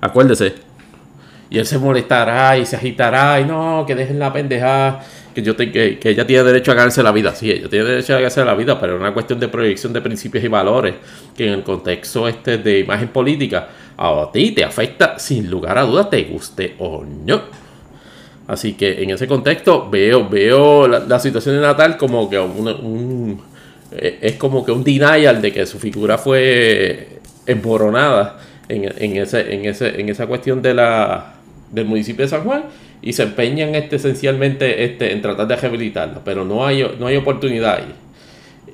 acuérdese, 0.00 0.54
y 1.50 1.58
él 1.58 1.66
se 1.66 1.78
molestará 1.78 2.58
y 2.58 2.66
se 2.66 2.76
agitará 2.76 3.40
y 3.40 3.44
no, 3.44 3.84
que 3.86 3.94
dejen 3.94 4.18
la 4.18 4.32
pendeja, 4.32 5.00
que, 5.34 5.42
yo 5.42 5.54
te, 5.54 5.70
que, 5.70 5.98
ella 6.02 6.26
tiene 6.26 6.42
derecho 6.42 6.72
a 6.72 6.74
ganarse 6.74 7.02
la 7.02 7.12
vida. 7.12 7.34
Sí, 7.34 7.50
ella 7.50 7.68
tiene 7.68 7.84
derecho 7.84 8.14
a 8.14 8.16
ganarse 8.16 8.44
la 8.44 8.54
vida, 8.54 8.80
pero 8.80 8.94
es 8.94 9.00
una 9.00 9.12
cuestión 9.12 9.38
de 9.38 9.48
proyección 9.48 9.92
de 9.92 10.00
principios 10.00 10.42
y 10.42 10.48
valores 10.48 10.94
que 11.36 11.46
en 11.46 11.52
el 11.52 11.62
contexto 11.62 12.26
este 12.26 12.58
de 12.58 12.80
imagen 12.80 13.08
política 13.08 13.68
a 13.96 14.28
ti 14.32 14.52
te 14.52 14.64
afecta 14.64 15.18
sin 15.18 15.50
lugar 15.50 15.78
a 15.78 15.82
dudas, 15.82 16.10
te 16.10 16.24
guste 16.24 16.74
o 16.78 17.04
no. 17.04 17.65
Así 18.48 18.74
que 18.74 19.02
en 19.02 19.10
ese 19.10 19.26
contexto 19.26 19.90
veo, 19.90 20.28
veo 20.28 20.86
la, 20.86 21.18
situación 21.18 21.56
de 21.56 21.62
Natal 21.62 21.96
como 21.96 22.30
que 22.30 22.38
un, 22.38 23.40
eh, 23.90 24.18
es 24.20 24.34
como 24.36 24.64
que 24.64 24.70
un 24.70 24.84
denial 24.84 25.42
de 25.42 25.52
que 25.52 25.66
su 25.66 25.78
figura 25.78 26.16
fue 26.16 27.18
emboronada 27.44 28.38
en, 28.68 28.84
en, 28.84 29.16
ese, 29.16 29.52
en, 29.52 29.64
ese, 29.64 30.00
en 30.00 30.08
esa 30.08 30.26
cuestión 30.26 30.62
de 30.62 30.74
la 30.74 31.34
del 31.70 31.86
municipio 31.86 32.24
de 32.24 32.28
San 32.28 32.44
Juan 32.44 32.64
y 33.02 33.12
se 33.12 33.24
empeñan 33.24 33.74
este, 33.74 33.96
esencialmente 33.96 34.84
este, 34.84 35.12
en 35.12 35.22
tratar 35.22 35.46
de 35.46 35.56
rehabilitarlo, 35.56 36.22
pero 36.24 36.44
no 36.44 36.66
hay, 36.66 36.96
no 36.98 37.06
hay 37.06 37.16
oportunidad 37.16 37.76
ahí. 37.76 37.94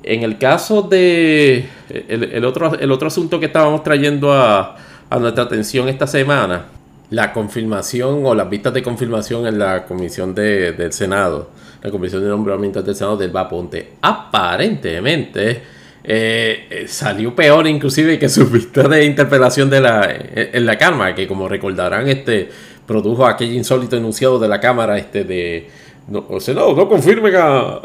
En 0.03 0.23
el 0.23 0.37
caso 0.37 0.81
de 0.81 1.65
el, 1.89 2.43
otro, 2.45 2.77
el 2.77 2.91
otro 2.91 3.07
asunto 3.07 3.39
que 3.39 3.45
estábamos 3.45 3.83
trayendo 3.83 4.33
a, 4.33 4.75
nuestra 5.19 5.43
atención 5.43 5.87
esta 5.87 6.07
semana, 6.07 6.65
la 7.09 7.31
confirmación 7.31 8.25
o 8.25 8.33
las 8.33 8.49
vistas 8.49 8.73
de 8.73 8.81
confirmación 8.81 9.45
en 9.47 9.59
la 9.59 9.85
comisión 9.85 10.33
del 10.33 10.93
Senado, 10.93 11.49
la 11.81 11.91
comisión 11.91 12.23
de 12.23 12.29
nombramiento 12.29 12.81
del 12.81 12.95
Senado 12.95 13.17
del 13.17 13.31
Vaponte, 13.31 13.93
aparentemente 14.01 15.61
eh, 16.03 16.67
eh, 16.69 16.87
salió 16.87 17.33
peor 17.35 17.67
inclusive 17.67 18.19
que 18.19 18.27
su 18.27 18.45
vista 18.49 18.87
de 18.87 19.05
interpelación 19.05 19.69
de 19.69 19.81
la, 19.81 20.09
en 20.09 20.65
la 20.65 20.77
Cámara, 20.77 21.15
que 21.15 21.27
como 21.27 21.47
recordarán, 21.47 22.07
este 22.09 22.49
produjo 22.85 23.25
aquel 23.25 23.53
insólito 23.53 23.95
enunciado 23.95 24.39
de 24.39 24.47
la 24.47 24.59
Cámara 24.59 24.97
este 24.97 25.23
de 25.23 25.69
no, 26.07 26.25
o 26.29 26.39
sea, 26.39 26.53
no, 26.53 26.89
confirmen 26.89 27.33
a, 27.35 27.79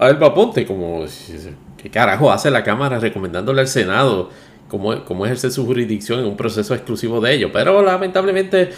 a 0.00 0.08
Elba 0.08 0.34
como 0.66 1.04
¿qué 1.80 1.90
carajo 1.90 2.32
hace 2.32 2.50
la 2.50 2.64
Cámara 2.64 2.98
recomendándole 2.98 3.60
al 3.60 3.68
Senado 3.68 4.30
cómo, 4.72 5.04
cómo 5.04 5.26
ejerce 5.26 5.50
su 5.50 5.66
jurisdicción 5.66 6.20
en 6.20 6.24
un 6.24 6.36
proceso 6.36 6.74
exclusivo 6.74 7.20
de 7.20 7.34
ellos? 7.34 7.50
Pero 7.52 7.82
lamentablemente 7.82 8.70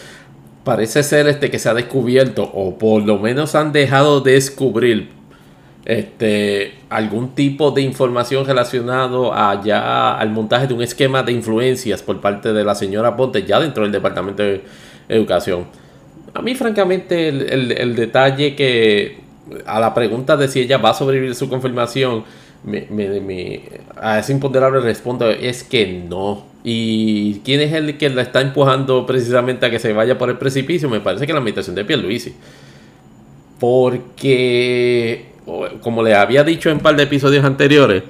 parece 0.64 1.04
ser 1.04 1.28
este 1.28 1.52
que 1.52 1.60
se 1.60 1.68
ha 1.68 1.74
descubierto, 1.74 2.42
o 2.42 2.76
por 2.76 3.04
lo 3.04 3.18
menos 3.18 3.54
han 3.54 3.70
dejado 3.70 4.20
descubrir 4.20 5.10
este, 5.84 6.74
algún 6.90 7.36
tipo 7.36 7.70
de 7.70 7.82
información 7.82 8.44
relacionado 8.44 9.32
allá 9.32 10.18
al 10.18 10.30
montaje 10.30 10.66
de 10.66 10.74
un 10.74 10.82
esquema 10.82 11.22
de 11.22 11.30
influencias 11.30 12.02
por 12.02 12.20
parte 12.20 12.52
de 12.52 12.64
la 12.64 12.74
señora 12.74 13.16
Ponte 13.16 13.44
ya 13.44 13.60
dentro 13.60 13.84
del 13.84 13.92
Departamento 13.92 14.42
de 14.42 14.62
Educación. 15.08 15.66
A 16.32 16.42
mí, 16.42 16.56
francamente, 16.56 17.28
el, 17.28 17.94
detalle 17.94 18.56
que 18.56 19.20
a 19.64 19.78
la 19.78 19.94
pregunta 19.94 20.36
de 20.36 20.48
si 20.48 20.58
ella 20.58 20.78
va 20.78 20.90
a 20.90 20.94
sobrevivir 20.94 21.36
su 21.36 21.48
confirmación, 21.48 22.24
a 23.96 24.18
ese 24.18 24.32
imponderable 24.32 24.80
respondo 24.80 25.30
es 25.30 25.64
que 25.64 25.86
no. 26.08 26.46
¿Y 26.62 27.40
quién 27.44 27.60
es 27.60 27.72
el 27.74 27.98
que 27.98 28.08
la 28.08 28.22
está 28.22 28.40
empujando 28.40 29.04
precisamente 29.04 29.66
a 29.66 29.70
que 29.70 29.78
se 29.78 29.92
vaya 29.92 30.16
por 30.16 30.30
el 30.30 30.38
precipicio? 30.38 30.88
Me 30.88 31.00
parece 31.00 31.26
que 31.26 31.32
la 31.32 31.40
administración 31.40 31.76
de 31.76 31.84
Pierluisi. 31.84 32.34
Porque, 33.60 35.26
como 35.82 36.02
le 36.02 36.14
había 36.14 36.42
dicho 36.42 36.70
en 36.70 36.76
un 36.76 36.82
par 36.82 36.96
de 36.96 37.02
episodios 37.02 37.44
anteriores, 37.44 38.04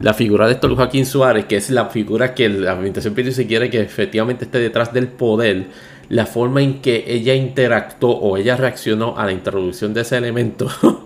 la 0.00 0.14
figura 0.14 0.46
de 0.46 0.54
esto 0.54 0.74
Joaquín 0.74 1.06
Suárez, 1.06 1.46
que 1.46 1.56
es 1.56 1.70
la 1.70 1.86
figura 1.86 2.34
que 2.34 2.48
la 2.48 2.72
administración 2.72 3.14
Pierluisi 3.14 3.46
quiere 3.46 3.70
que 3.70 3.80
efectivamente 3.80 4.46
esté 4.46 4.58
detrás 4.58 4.92
del 4.92 5.06
poder, 5.06 5.66
la 6.08 6.26
forma 6.26 6.62
en 6.62 6.80
que 6.80 7.04
ella 7.06 7.34
interactuó 7.34 8.10
o 8.10 8.36
ella 8.36 8.56
reaccionó 8.56 9.16
a 9.16 9.26
la 9.26 9.32
introducción 9.32 9.94
de 9.94 10.02
ese 10.02 10.16
elemento 10.16 10.68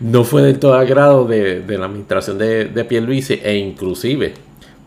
no 0.00 0.24
fue 0.24 0.42
del 0.42 0.58
todo 0.58 0.74
agrado 0.74 1.24
de, 1.24 1.64
la 1.66 1.86
administración 1.86 2.38
de, 2.38 2.66
de 2.66 2.84
Pierluisi 2.84 3.40
e 3.42 3.56
inclusive 3.56 4.34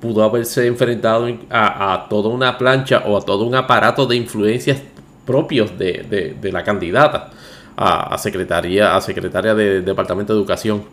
pudo 0.05 0.23
haberse 0.23 0.67
enfrentado 0.67 1.27
a, 1.49 2.05
toda 2.09 2.29
una 2.29 2.57
plancha 2.57 3.03
o 3.05 3.17
a 3.17 3.21
todo 3.21 3.43
un 3.45 3.55
aparato 3.55 4.05
de 4.05 4.15
influencias 4.15 4.81
propios 5.25 5.77
de, 5.77 6.35
la 6.43 6.63
candidata 6.63 7.31
a, 7.75 8.15
secretaría 8.17 8.95
a 8.95 9.01
secretaria 9.01 9.55
del 9.55 9.83
Departamento 9.83 10.33
de 10.33 10.39
Educación. 10.39 10.83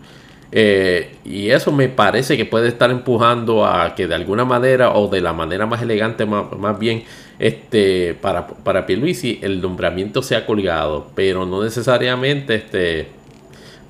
Eh, 0.55 1.17
y 1.25 1.49
eso 1.49 1.73
me 1.73 1.89
parece 1.89 2.37
que 2.37 2.45
puede 2.45 2.69
estar 2.69 2.91
empujando 2.91 3.67
a 3.67 3.95
que 3.95 4.07
de 4.07 4.15
alguna 4.15 4.45
manera 4.45 4.93
o 4.93 5.09
de 5.09 5.21
la 5.21 5.33
manera 5.33 5.67
más 5.67 5.81
elegante, 5.83 6.27
más, 6.27 6.79
bien, 6.79 7.05
este, 7.39 8.15
para, 8.15 8.47
para 8.47 8.85
Pierluisi, 8.87 9.41
el 9.43 9.61
nombramiento 9.61 10.23
sea 10.23 10.45
colgado, 10.45 11.09
pero 11.15 11.47
no 11.47 11.63
necesariamente 11.63 12.57
este, 12.57 13.09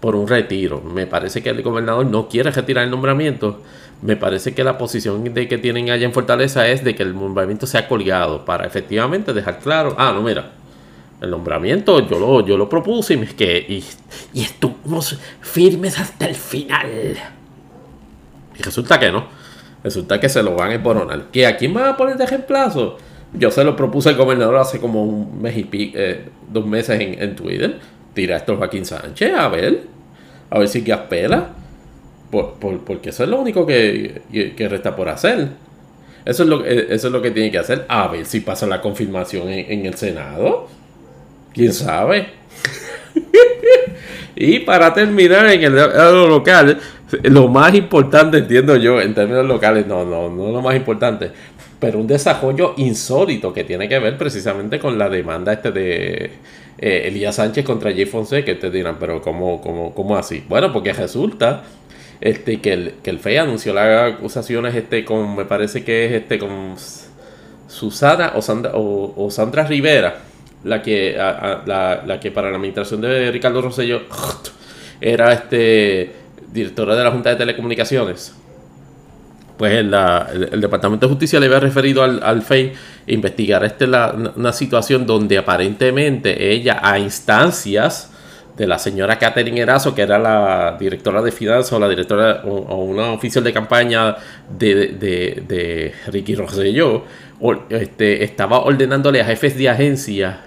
por 0.02 0.16
un 0.16 0.26
retiro. 0.26 0.80
Me 0.80 1.06
parece 1.06 1.44
que 1.44 1.50
el 1.50 1.62
gobernador 1.62 2.04
no 2.06 2.28
quiere 2.28 2.50
retirar 2.50 2.82
el 2.82 2.90
nombramiento. 2.90 3.60
Me 4.02 4.16
parece 4.16 4.52
que 4.52 4.64
la 4.64 4.76
posición 4.76 5.22
de 5.32 5.46
que 5.46 5.58
tienen 5.58 5.90
allá 5.90 6.04
en 6.04 6.12
Fortaleza 6.12 6.66
es 6.66 6.82
de 6.82 6.96
que 6.96 7.04
el 7.04 7.14
nombramiento 7.14 7.68
sea 7.68 7.86
colgado 7.86 8.44
para 8.44 8.66
efectivamente 8.66 9.32
dejar 9.32 9.60
claro, 9.60 9.94
ah, 9.96 10.10
no, 10.12 10.20
mira, 10.22 10.50
el 11.20 11.30
nombramiento 11.30 12.04
yo 12.08 12.18
lo, 12.18 12.44
yo 12.44 12.56
lo 12.56 12.68
propuse 12.68 13.14
y, 13.14 13.26
que, 13.26 13.58
y, 13.58 13.84
y 14.34 14.42
estuvimos 14.42 15.16
firmes 15.40 16.00
hasta 16.00 16.26
el 16.26 16.34
final. 16.34 17.16
Y 18.58 18.62
resulta 18.62 18.98
que 18.98 19.12
no. 19.12 19.26
Resulta 19.84 20.18
que 20.18 20.28
se 20.28 20.42
lo 20.42 20.56
van 20.56 20.72
a 20.72 20.74
emboronar. 20.74 21.26
¿Que 21.30 21.46
a 21.46 21.56
quién 21.56 21.72
van 21.72 21.86
a 21.86 21.96
poner 21.96 22.16
de 22.16 22.26
reemplazo? 22.26 22.98
Yo 23.34 23.52
se 23.52 23.62
lo 23.62 23.76
propuse 23.76 24.08
al 24.08 24.16
gobernador 24.16 24.56
hace 24.56 24.80
como 24.80 25.04
un 25.04 25.40
mes 25.40 25.56
y 25.56 25.64
pico, 25.64 25.96
eh, 25.96 26.28
dos 26.50 26.66
meses 26.66 27.00
en, 27.00 27.34
Twitter. 27.34 27.78
Tira 28.14 28.36
esto 28.36 28.56
Joaquín 28.56 28.84
Sánchez, 28.84 29.34
a 29.34 29.48
ver. 29.48 29.84
A 30.50 30.58
ver 30.58 30.68
si 30.68 30.82
que 30.82 30.92
apela. 30.92 31.50
Por, 32.30 32.54
porque 32.84 33.10
eso 33.10 33.24
es 33.24 33.28
lo 33.28 33.40
único 33.40 33.66
que, 33.66 34.22
resta 34.58 34.96
por 34.96 35.08
hacer. 35.08 35.48
Eso 36.24 36.44
es, 36.44 36.48
lo, 36.48 36.64
eh, 36.64 36.86
eso 36.90 37.08
es 37.08 37.12
lo 37.12 37.20
que 37.20 37.30
tiene 37.30 37.50
que 37.50 37.58
hacer. 37.58 37.84
A 37.88 38.08
ver 38.08 38.24
si 38.24 38.40
pasa 38.40 38.66
la 38.66 38.80
confirmación 38.80 39.48
en, 39.48 39.70
en 39.70 39.86
el 39.86 39.94
Senado. 39.94 40.68
¿Quién 41.52 41.72
sabe? 41.72 42.28
y 44.36 44.60
para 44.60 44.94
terminar 44.94 45.46
en 45.46 45.62
el, 45.62 45.74
local, 45.74 46.78
lo 47.22 47.48
más 47.48 47.74
importante, 47.74 48.38
entiendo 48.38 48.76
yo, 48.76 49.00
en 49.00 49.14
términos 49.14 49.46
locales, 49.46 49.86
no, 49.86 50.04
no, 50.04 50.28
no 50.28 50.50
lo 50.50 50.62
más 50.62 50.76
importante, 50.76 51.30
pero 51.78 51.98
un 51.98 52.06
desarrollo 52.06 52.74
insólito 52.76 53.52
que 53.52 53.64
tiene 53.64 53.88
que 53.88 53.98
ver 53.98 54.16
precisamente 54.16 54.78
con 54.78 54.98
la 54.98 55.08
demanda 55.08 55.52
este 55.52 55.72
de 55.72 56.30
eh, 56.78 57.02
Elías 57.06 57.36
Sánchez 57.36 57.64
contra 57.64 57.92
Jay 57.92 58.06
Fonseca, 58.06 58.46
que 58.46 58.54
te 58.54 58.70
dirán, 58.70 58.96
pero 58.98 59.20
¿cómo, 59.20 59.60
cómo, 59.60 59.94
cómo 59.94 60.16
así? 60.16 60.44
Bueno, 60.48 60.72
porque 60.72 60.92
resulta 60.92 61.62
este, 62.20 62.60
que, 62.60 62.72
el, 62.72 62.94
que 63.02 63.10
el 63.10 63.18
FEI 63.18 63.38
anunció 63.38 63.74
las 63.74 64.14
acusaciones 64.14 64.74
este, 64.74 65.04
con, 65.04 65.36
me 65.36 65.44
parece 65.44 65.84
que 65.84 66.06
es 66.06 66.12
este, 66.12 66.38
con 66.38 66.76
Susana 67.68 68.32
o 68.36 68.42
Sandra, 68.42 68.72
o 68.74 69.28
Sandra 69.30 69.64
Rivera 69.64 70.32
la 70.64 70.82
que, 70.82 71.14
la, 71.16 72.18
que 72.20 72.30
para 72.30 72.50
la 72.50 72.56
administración 72.56 73.00
de 73.00 73.30
Ricardo 73.30 73.62
Rosselló 73.62 74.02
era 75.00 75.32
este 75.32 76.12
directora 76.52 76.94
de 76.94 77.04
la 77.04 77.10
Junta 77.10 77.30
de 77.30 77.36
Telecomunicaciones. 77.36 78.34
Pues 79.56 79.74
el, 79.74 79.90
Departamento 80.60 81.06
de 81.06 81.10
Justicia 81.10 81.38
le 81.38 81.46
había 81.46 81.60
referido 81.60 82.02
al, 82.02 82.22
al 82.22 82.42
FEI 82.42 82.72
investigar 83.06 83.64
este 83.64 83.86
una 83.86 84.52
situación 84.52 85.06
donde 85.06 85.38
aparentemente 85.38 86.52
ella 86.52 86.80
a 86.82 86.98
instancias 86.98 88.10
de 88.56 88.66
la 88.66 88.78
señora 88.78 89.18
Catherine 89.18 89.60
Erazo, 89.60 89.94
que 89.94 90.02
era 90.02 90.18
la 90.18 90.76
directora 90.78 91.22
de 91.22 91.32
finanzas 91.32 91.72
o 91.72 91.78
la 91.78 91.88
directora 91.88 92.42
o, 92.44 92.84
una 92.84 93.12
oficial 93.12 93.42
de 93.42 93.52
campaña 93.52 94.16
de, 94.48 94.88
de, 94.88 95.94
Ricky 96.08 96.34
Rosselló, 96.34 97.04
este, 97.70 98.24
estaba 98.24 98.60
ordenándole 98.60 99.20
a 99.20 99.24
jefes 99.24 99.56
de 99.56 99.68
agencia 99.68 100.40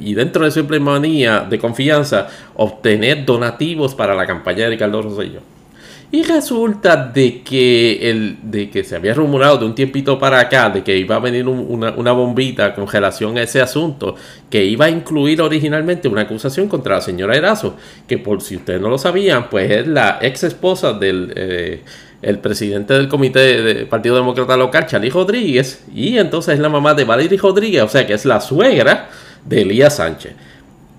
y 0.00 0.14
dentro 0.14 0.44
de 0.44 0.50
su 0.50 0.60
empleomanía 0.60 1.46
de 1.48 1.58
confianza, 1.58 2.28
obtener 2.54 3.24
donativos 3.24 3.94
para 3.94 4.14
la 4.14 4.26
campaña 4.26 4.64
de 4.64 4.70
Ricardo 4.70 5.02
Rosselló. 5.02 5.40
Y 6.12 6.22
resulta 6.22 6.96
de 6.96 7.42
que, 7.42 8.10
el, 8.10 8.38
de 8.42 8.70
que 8.70 8.84
se 8.84 8.94
había 8.94 9.12
rumorado 9.12 9.58
de 9.58 9.64
un 9.64 9.74
tiempito 9.74 10.18
para 10.20 10.38
acá 10.38 10.70
de 10.70 10.84
que 10.84 10.96
iba 10.96 11.16
a 11.16 11.18
venir 11.18 11.48
una, 11.48 11.90
una, 11.90 12.12
bombita 12.12 12.74
con 12.74 12.86
relación 12.86 13.36
a 13.36 13.42
ese 13.42 13.60
asunto, 13.60 14.14
que 14.48 14.64
iba 14.64 14.84
a 14.84 14.90
incluir 14.90 15.42
originalmente 15.42 16.06
una 16.06 16.22
acusación 16.22 16.68
contra 16.68 16.96
la 16.96 17.00
señora 17.00 17.36
Erazo, 17.36 17.76
que 18.06 18.18
por 18.18 18.40
si 18.40 18.56
ustedes 18.56 18.80
no 18.80 18.88
lo 18.88 18.98
sabían, 18.98 19.50
pues 19.50 19.68
es 19.70 19.88
la 19.88 20.18
ex 20.22 20.44
esposa 20.44 20.92
del 20.92 21.32
eh, 21.34 21.82
el 22.22 22.38
presidente 22.38 22.94
del 22.94 23.08
comité 23.08 23.60
del 23.60 23.86
Partido 23.86 24.16
Demócrata 24.16 24.56
Local, 24.56 24.86
Charlie 24.86 25.10
Rodríguez, 25.10 25.84
y 25.94 26.18
entonces 26.18 26.54
es 26.54 26.60
la 26.60 26.68
mamá 26.68 26.94
de 26.94 27.04
Valerie 27.04 27.38
Rodríguez, 27.38 27.82
o 27.82 27.88
sea 27.88 28.06
que 28.06 28.14
es 28.14 28.24
la 28.24 28.40
suegra 28.40 29.10
de 29.48 29.62
Elías 29.62 29.96
Sánchez. 29.96 30.34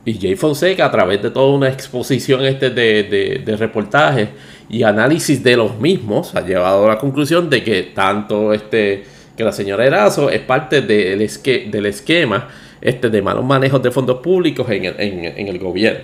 Y 0.05 0.17
Jay 0.19 0.35
Fonseca, 0.35 0.85
a 0.85 0.91
través 0.91 1.21
de 1.21 1.31
toda 1.31 1.53
una 1.53 1.67
exposición 1.67 2.45
este 2.45 2.69
de, 2.69 3.41
de, 3.43 3.57
reportajes 3.57 4.29
y 4.69 4.83
análisis 4.83 5.43
de 5.43 5.57
los 5.57 5.77
mismos, 5.79 6.33
ha 6.33 6.41
llevado 6.41 6.85
a 6.85 6.93
la 6.93 6.97
conclusión 6.97 7.49
de 7.49 7.61
que 7.61 7.83
tanto 7.83 8.53
este, 8.53 9.03
que 9.35 9.43
la 9.43 9.51
señora 9.51 9.85
Erazo 9.85 10.29
es 10.29 10.39
parte 10.39 10.81
del, 10.81 11.21
esque, 11.21 11.67
del 11.69 11.87
esquema 11.87 12.47
este, 12.79 13.09
de 13.09 13.21
malos 13.21 13.43
manejos 13.43 13.83
de 13.83 13.91
fondos 13.91 14.21
públicos 14.21 14.65
en 14.69 14.85
el, 14.85 14.95
en, 14.97 15.47
el 15.47 15.59
gobierno, 15.59 16.01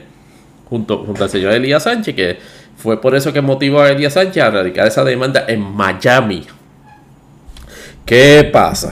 junto, 0.70 1.06
junto 1.06 1.24
al 1.24 1.30
señor 1.30 1.54
Elías 1.54 1.84
Sánchez, 1.84 2.14
que 2.14 2.38
fue 2.76 3.00
por 3.00 3.16
eso 3.16 3.32
que 3.32 3.42
motivó 3.42 3.80
a 3.80 3.92
Elías 3.92 4.14
Sánchez 4.14 4.44
a 4.44 4.52
radicar 4.52 4.86
esa 4.86 5.06
demanda 5.06 5.46
en 5.48 5.62
Miami. 5.62 6.46
¿Qué 8.06 8.50
pasa? 8.52 8.92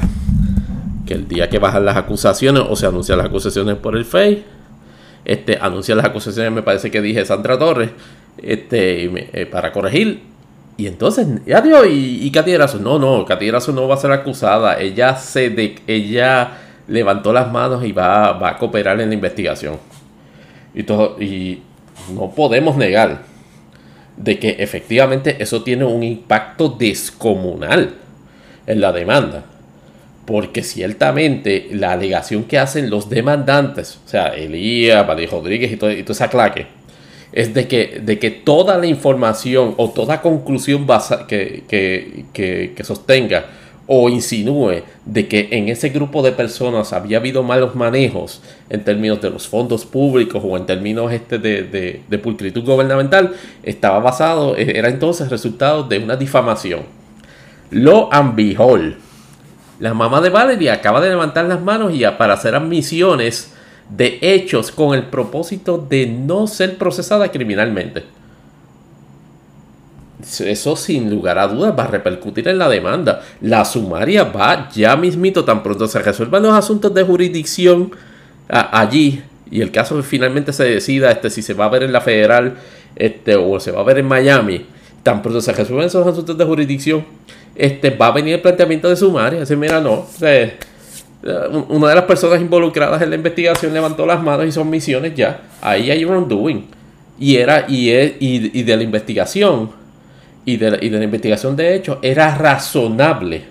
El 1.08 1.28
día 1.28 1.50
que 1.50 1.60
bajan 1.60 1.86
las 1.86 1.98
acusaciones 1.98 2.64
o 2.68 2.76
se 2.76 2.86
anuncian 2.86 3.18
las 3.18 3.28
acusaciones 3.28 3.76
por 3.76 3.96
el 3.96 4.06
FEI, 4.06 4.44
este, 5.26 5.58
anuncia 5.60 5.96
las 5.96 6.06
acusaciones, 6.06 6.52
me 6.52 6.64
parece 6.64 6.90
que 6.90 7.02
dije 7.02 7.24
Sandra 7.26 7.58
Torres, 7.58 7.92
este, 8.38 9.42
eh, 9.42 9.46
para 9.46 9.72
corregir. 9.72 10.22
Y 10.78 10.88
entonces, 10.88 11.28
ya 11.46 11.62
digo, 11.62 11.86
y, 11.86 12.26
y 12.26 12.32
Katy 12.32 12.54
no, 12.80 12.98
no, 12.98 13.26
Katy 13.26 13.52
no 13.74 13.88
va 13.88 13.96
a 13.96 13.98
ser 13.98 14.12
acusada, 14.12 14.80
ella 14.80 15.16
se 15.16 15.50
de, 15.50 15.76
ella 15.86 16.58
levantó 16.88 17.34
las 17.34 17.52
manos 17.52 17.84
y 17.86 17.92
va, 17.92 18.34
va 18.34 18.50
a 18.52 18.58
cooperar 18.58 19.00
en 19.00 19.10
la 19.10 19.14
investigación. 19.14 19.78
Y, 20.74 20.84
todo, 20.84 21.22
y 21.22 21.62
no 22.16 22.32
podemos 22.32 22.78
negar 22.78 23.24
de 24.18 24.40
que 24.40 24.56
efectivamente 24.60 25.38
eso 25.40 25.64
tiene 25.64 25.86
un 25.86 26.04
impacto 26.04 26.70
descomunal 26.70 27.96
en 28.66 28.82
la 28.82 28.92
demanda 28.92 29.51
porque 30.26 30.64
ciertamente 30.64 31.70
la 31.72 31.94
alegación 31.94 32.44
que 32.44 32.60
hacen 32.60 32.90
los 32.90 33.10
demandantes, 33.10 34.00
o 34.06 34.10
sea, 34.10 34.28
Elías, 34.28 35.08
Valle 35.08 35.28
Rodríguez 35.28 35.72
y 35.72 35.78
todo, 35.78 35.92
y 35.92 36.06
esa 36.08 36.30
claque, 36.30 36.68
es 37.32 37.54
de 37.54 37.68
que, 37.68 38.02
de 38.04 38.20
que 38.20 38.30
toda 38.30 38.78
la 38.78 38.86
información 38.86 39.74
o 39.78 39.90
toda 39.90 40.22
conclusión 40.22 40.86
que, 41.28 41.64
que, 42.34 42.84
sostenga 42.84 43.46
o 43.88 44.10
insinúe 44.10 44.84
de 45.06 45.28
que 45.28 45.50
en 45.52 45.70
ese 45.70 45.90
grupo 45.90 46.22
de 46.22 46.34
personas 46.34 46.94
había 46.94 47.18
habido 47.18 47.42
malos 47.42 47.76
manejos 47.76 48.42
en 48.70 48.84
términos 48.84 49.22
de 49.22 49.30
los 49.30 49.48
fondos 49.48 49.86
públicos 49.86 50.42
o 50.46 50.56
en 50.56 50.66
términos 50.66 51.12
este 51.12 51.40
de, 51.40 52.02
de 52.08 52.20
pulcritud 52.20 52.64
gubernamental, 52.64 53.34
estaba 53.64 54.00
basado, 54.00 54.56
era 54.56 54.90
entonces 54.90 55.30
resultado 55.30 55.84
de 55.84 56.00
una 56.00 56.16
difamación. 56.16 56.82
Lo 57.72 58.14
ambijol 58.14 58.98
la 59.82 59.96
mamá 59.96 60.22
de 60.22 60.30
Valerie 60.30 60.70
acaba 60.70 61.02
de 61.02 61.10
levantar 61.10 61.46
las 61.46 61.60
manos 61.60 61.92
y 61.96 62.06
para 62.18 62.36
hacer 62.36 62.54
admisiones 62.54 63.52
de 63.90 64.20
hechos 64.22 64.72
con 64.72 64.94
el 64.94 65.08
propósito 65.08 65.80
de 65.80 66.06
no 66.06 66.46
ser 66.46 66.78
procesada 66.78 67.32
criminalmente. 67.32 68.04
Eso 70.22 70.76
sin 70.76 71.10
lugar 71.10 71.40
a 71.40 71.48
dudas 71.48 71.74
va 71.78 71.86
a 71.86 71.88
repercutir 71.88 72.48
en 72.48 72.60
la 72.60 72.70
demanda. 72.70 73.24
La 73.42 73.66
sumaria 73.66 74.26
va 74.26 74.70
ya 74.70 74.96
mismito, 74.96 75.44
tan 75.44 75.64
pronto 75.64 75.88
se 75.88 75.98
resuelvan 75.98 76.44
los 76.44 76.54
asuntos 76.54 76.94
de 76.94 77.02
jurisdicción 77.02 77.92
allí 78.48 79.24
y 79.50 79.62
el 79.62 79.72
caso 79.72 80.04
finalmente 80.04 80.54
se 80.54 80.64
decida 80.66 81.10
este, 81.10 81.32
si 81.32 81.42
se 81.42 81.56
va 81.56 81.66
a 81.66 81.70
ver 81.70 81.82
en 81.82 81.92
la 81.92 82.02
federal 82.02 82.54
este, 82.96 83.36
o 83.36 83.60
se 83.60 83.72
va 83.72 83.82
a 83.82 83.86
ver 83.86 83.98
en 83.98 84.08
Miami, 84.08 84.64
tan 85.02 85.24
pronto 85.24 85.42
se 85.42 85.54
resuelvan 85.54 85.88
esos 85.88 86.06
asuntos 86.06 86.38
de 86.38 86.46
jurisdicción 86.46 87.04
este, 87.56 87.90
va 87.92 88.08
a 88.08 88.12
venir 88.12 88.36
el 88.36 88.42
planteamiento 88.42 88.90
de 88.90 88.96
sumaria. 88.96 89.40
Decir, 89.40 89.58
mira, 89.58 89.80
no, 89.80 90.06
eh, 90.22 90.58
una 91.70 91.90
de 91.90 91.96
las 91.96 92.06
personas 92.06 92.42
involucradas 92.42 93.02
en 93.02 93.10
la 93.10 93.16
investigación 93.16 93.74
levantó 93.74 94.06
las 94.06 94.22
manos 94.22 94.46
y 94.46 94.52
son 94.52 94.70
misiones 94.70 95.14
ya. 95.16 95.42
Ahí 95.62 95.92
hay 95.92 96.04
wrongdoing. 96.04 96.66
Y 97.20 97.36
era, 97.36 97.66
y, 97.68 97.92
y, 97.92 98.64
de 98.64 98.78
la 98.78 98.84
investigación, 98.84 99.70
y 100.44 100.58
de, 100.58 100.80
y 100.82 100.90
de 100.90 100.98
la 100.98 101.04
investigación 101.04 101.56
de 101.56 101.76
hecho 101.76 102.00
era 102.02 102.34
razonable 102.36 103.44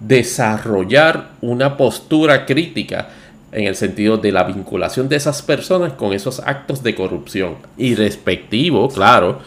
desarrollar 0.00 1.32
una 1.42 1.76
postura 1.76 2.46
crítica 2.46 3.08
en 3.52 3.66
el 3.66 3.76
sentido 3.76 4.16
de 4.16 4.32
la 4.32 4.44
vinculación 4.44 5.08
de 5.08 5.16
esas 5.16 5.42
personas 5.42 5.92
con 5.94 6.12
esos 6.12 6.40
actos 6.40 6.82
de 6.82 6.94
corrupción. 6.94 7.56
Y 7.76 7.94
respectivo, 7.94 8.88
claro, 8.88 9.40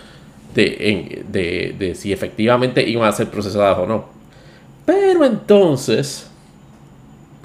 de, 0.53 1.75
de, 1.77 1.95
si 1.95 2.13
efectivamente 2.13 2.87
iban 2.87 3.07
a 3.07 3.11
ser 3.11 3.29
procesadas 3.29 3.77
o 3.77 3.85
no. 3.85 4.05
Pero 4.85 5.25
entonces, 5.25 6.27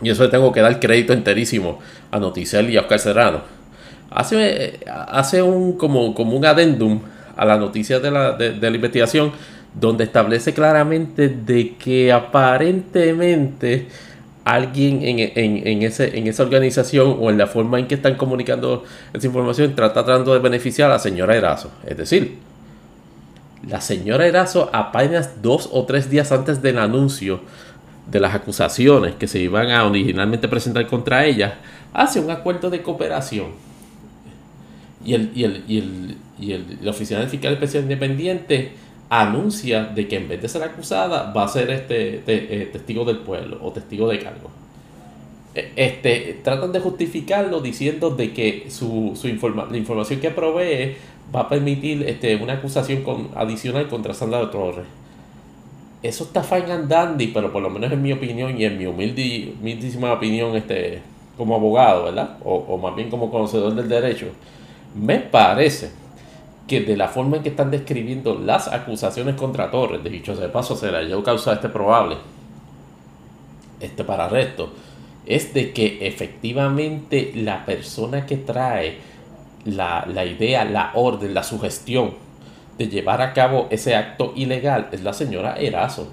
y 0.02 0.10
eso 0.10 0.24
le 0.24 0.28
tengo 0.28 0.52
que 0.52 0.60
dar 0.60 0.80
crédito 0.80 1.12
enterísimo 1.12 1.78
a 2.10 2.18
Noticel 2.18 2.70
y 2.70 2.76
a 2.76 2.82
Oscar 2.82 2.98
Serrano, 2.98 3.40
hace, 4.10 4.80
hace 4.86 5.43
un, 5.43 5.76
como, 5.76 6.14
como 6.14 6.36
un 6.36 6.44
adendum 6.44 7.01
a 7.36 7.44
la 7.44 7.56
noticia 7.56 8.01
de 8.01 8.10
la, 8.10 8.32
de, 8.32 8.59
la 8.59 8.74
investigación, 8.74 9.32
donde 9.78 10.05
establece 10.05 10.52
claramente 10.55 11.28
de 11.28 11.76
que 11.76 12.12
aparentemente 12.12 13.86
alguien 14.44 15.02
en, 15.02 15.18
en, 15.66 15.82
ese, 15.82 16.18
en 16.18 16.26
esa 16.26 16.43
organización 16.43 17.16
o 17.20 17.30
en 17.30 17.36
la 17.36 17.47
forma 17.47 17.78
en 17.78 17.86
que 17.86 17.94
están 17.94 18.14
comunicando 18.14 18.82
esa 19.12 19.26
información 19.26 19.74
trata 19.74 20.05
tratando 20.05 20.32
de 20.32 20.40
beneficiar 20.40 20.90
a 20.90 20.94
la 20.94 20.98
señora 20.98 21.36
Erazo. 21.36 21.70
Es 21.86 21.98
decir, 21.98 22.48
la 23.66 23.80
señora 23.80 24.26
Erazo 24.26 24.70
apenas 24.72 25.43
dos 25.43 25.68
o 25.72 25.85
tres 25.85 26.10
días 26.10 26.30
antes 26.32 26.62
del 26.62 26.78
anuncio 26.78 27.40
de 28.10 28.20
las 28.20 28.35
acusaciones 28.35 29.14
que 29.14 29.26
se 29.26 29.39
iban 29.39 29.70
a 29.70 29.85
originalmente 29.85 30.48
presentar 30.48 30.86
contra 30.86 31.24
ella, 31.26 31.59
hace 31.93 32.20
un 32.20 32.30
acuerdo 32.30 32.70
de 32.70 32.82
cooperación. 32.82 33.48
Y 35.05 35.14
el, 35.14 35.30
y 35.35 35.44
el, 35.44 35.64
y 35.68 35.78
el, 35.78 36.16
y 36.40 36.52
el, 36.52 36.89
oficial 36.89 37.20
del 37.20 37.28
fiscal 37.28 37.52
especial 37.52 37.82
independiente 37.85 38.72
anuncia 39.10 39.85
de 39.85 40.09
que 40.09 40.16
en 40.16 40.28
vez 40.28 40.43
de 40.43 40.48
ser 40.48 40.62
acusada 40.62 41.32
va 41.32 41.44
a 41.44 41.48
ser 41.48 41.70
este 41.70 42.22
eh, 42.26 42.68
testigo 42.72 43.05
del 43.05 43.18
pueblo 43.18 43.59
o 43.62 43.72
testigo 43.72 44.09
de 44.09 44.18
cargo. 44.18 44.51
E, 45.55 45.72
este, 45.76 46.40
tratan 46.43 46.72
de 46.72 46.80
justificarlo 46.80 47.60
diciendo 47.60 48.10
de 48.10 48.32
que 48.32 48.66
su, 48.70 49.12
su 49.14 49.28
la 49.28 49.76
información 49.76 50.20
que 50.20 50.30
provee 50.30 50.97
va 51.35 51.41
a 51.41 51.49
permitir 51.49 52.03
este, 52.05 52.37
una 52.37 52.55
acusación 52.55 53.03
con, 53.03 53.29
adicional 53.35 53.89
contra 53.89 54.15
Sandra 54.15 54.51
Torres 54.51 54.87
eso 56.03 56.25
está 56.25 56.43
fine 56.43 56.73
and 56.73 56.89
dandy, 56.89 57.29
pero 57.29 57.53
por 57.53 57.63
lo 57.63 57.71
menos 57.71 57.91
en 57.91 58.01
mi 58.01 58.13
opinión 58.13 58.59
y 58.59 58.65
en 58.65 58.79
mi 58.79 58.87
humilde, 58.87 59.53
humildísima 59.59 60.13
opinión 60.13 60.55
este, 60.55 61.03
como 61.37 61.57
abogado, 61.57 62.05
¿verdad? 62.05 62.37
O, 62.45 62.79
más 62.79 62.95
bien 62.95 63.11
como 63.11 63.31
conocedor 63.31 63.75
del 63.75 63.89
derecho, 63.89 64.27
me 64.95 65.19
parece 65.19 65.91
que 66.69 66.83
de 66.83 66.97
la 66.97 67.09
forma 67.09 67.39
en 67.39 67.43
que 67.43 67.49
están 67.49 67.71
describiendo 67.71 68.35
las 68.35 68.69
acusaciones 68.69 69.35
contra 69.35 69.71
Torres, 69.71 70.05
de 70.05 70.11
dicho 70.11 70.37
de 70.37 70.49
paso, 70.49 70.77
se 70.77 70.91
le 70.93 70.99
haya 70.99 71.23
causado 71.23 71.57
este 71.57 71.69
probable, 71.69 72.17
este 73.81 74.05
para 74.05 74.27
arresto, 74.27 74.71
es 75.27 75.53
de 75.53 75.73
que 75.73 76.07
efectivamente 76.07 77.33
la 77.35 77.65
persona 77.65 78.25
que 78.25 78.37
trae 78.37 78.99
la, 79.64 80.06
la 80.12 80.24
idea, 80.24 80.64
la 80.64 80.93
orden, 80.94 81.35
la 81.35 81.43
sugestión, 81.43 82.14
de 82.78 82.89
llevar 82.89 83.20
a 83.20 83.32
cabo 83.35 83.66
ese 83.70 83.97
acto 83.97 84.32
ilegal 84.36 84.89
es 84.93 85.02
la 85.02 85.12
señora 85.12 85.56
Erazo. 85.56 86.09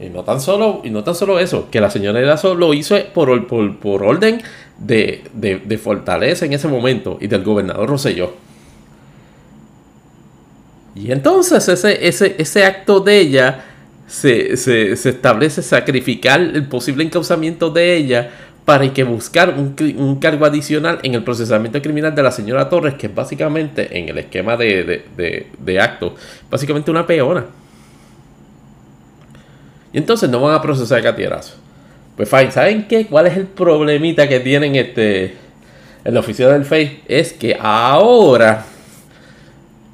Y 0.00 0.08
no 0.08 0.24
tan 0.24 0.40
solo, 0.40 0.80
y 0.82 0.90
no 0.90 1.04
tan 1.04 1.14
solo 1.14 1.38
eso, 1.38 1.68
que 1.70 1.80
la 1.80 1.90
señora 1.90 2.18
Erazo 2.18 2.54
lo 2.54 2.74
hizo 2.74 2.96
por, 3.14 3.46
por, 3.46 4.02
orden 4.02 4.42
de, 4.78 5.78
Fortaleza 5.80 6.46
en 6.46 6.54
ese 6.54 6.66
momento 6.66 7.18
y 7.20 7.26
del 7.26 7.44
gobernador 7.44 7.88
Roselló. 7.88 8.32
Y 10.94 11.12
entonces 11.12 11.68
ese, 11.68 12.06
ese, 12.06 12.34
ese 12.38 12.64
acto 12.64 13.00
de 13.00 13.18
ella 13.18 13.64
se, 14.06 14.56
se, 14.56 14.96
se, 14.96 15.10
establece 15.10 15.62
sacrificar 15.62 16.40
el 16.40 16.66
posible 16.66 17.04
encauzamiento 17.04 17.70
de 17.70 17.96
ella 17.96 18.30
para 18.64 18.92
que 18.92 19.02
buscar 19.02 19.54
un, 19.56 20.18
cargo 20.20 20.46
adicional 20.46 21.00
en 21.02 21.14
el 21.14 21.24
procesamiento 21.24 21.82
criminal 21.82 22.14
de 22.14 22.22
la 22.22 22.30
señora 22.30 22.68
Torres, 22.68 22.94
que 22.94 23.08
es 23.08 23.14
básicamente 23.14 23.98
en 23.98 24.08
el 24.08 24.18
esquema 24.18 24.56
de, 24.56 25.04
de, 25.16 25.80
acto, 25.80 26.14
básicamente 26.50 26.90
una 26.90 27.06
peona. 27.06 27.46
Y 29.92 29.98
entonces 29.98 30.30
no 30.30 30.40
van 30.40 30.54
a 30.54 30.62
procesar 30.62 31.00
a 31.00 31.02
Catierazo. 31.02 31.54
Pues 32.16 32.28
fine, 32.28 32.52
¿saben 32.52 32.86
qué? 32.86 33.06
¿Cuál 33.06 33.26
es 33.26 33.36
el 33.36 33.46
problemita 33.46 34.28
que 34.28 34.40
tienen 34.40 34.76
este 34.76 35.34
en 36.04 36.14
la 36.14 36.20
oficina 36.20 36.50
del 36.50 36.64
FEI? 36.64 37.02
Es 37.08 37.32
que 37.32 37.56
ahora, 37.58 38.64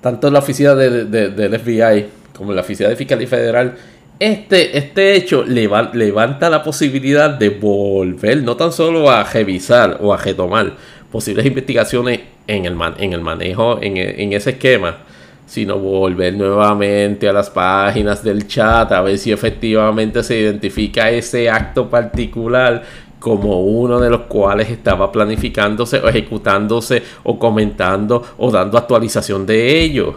tanto 0.03 0.31
la 0.31 0.40
oficina 0.40 0.74
del 0.74 1.61
FBI 1.61 2.19
como 2.39 2.53
la 2.53 2.61
oficina 2.61 2.89
de 2.89 2.97
Fiscalía 2.97 3.27
Federal, 3.27 3.77
este, 4.19 4.77
este 4.77 5.15
hecho 5.15 5.45
levanta 5.45 6.51
la 6.51 6.62
posibilidad 6.62 7.31
de 7.31 7.51
volver 7.51 8.43
no 8.43 8.57
tan 8.57 8.73
solo 8.73 9.11
a 9.11 9.24
revisar 9.24 9.99
o 10.01 10.12
a 10.12 10.16
retomar 10.16 10.73
posibles 11.11 11.47
investigaciones 11.47 12.20
en 12.47 12.65
el, 12.65 12.77
en 12.99 13.12
el 13.12 13.20
manejo, 13.20 13.78
en, 13.81 13.97
en 13.97 14.32
ese 14.32 14.51
esquema, 14.51 14.99
sino 15.47 15.78
volver 15.78 16.35
nuevamente 16.35 17.28
a 17.28 17.32
las 17.32 17.51
páginas 17.51 18.23
del 18.23 18.47
chat 18.47 18.90
a 18.93 19.03
ver 19.03 19.19
si 19.19 19.32
efectivamente 19.32 20.23
se 20.23 20.39
identifica 20.39 21.11
ese 21.11 21.49
acto 21.49 21.89
particular 21.89 22.82
como 23.19 23.62
uno 23.62 23.99
de 23.99 24.11
los 24.11 24.23
cuales 24.23 24.70
estaba 24.70 25.11
planificándose 25.11 25.99
o 25.99 26.09
ejecutándose 26.09 27.03
o 27.24 27.39
comentando 27.39 28.23
o 28.39 28.51
dando 28.51 28.78
actualización 28.78 29.47
de 29.47 29.81
ello. 29.81 30.15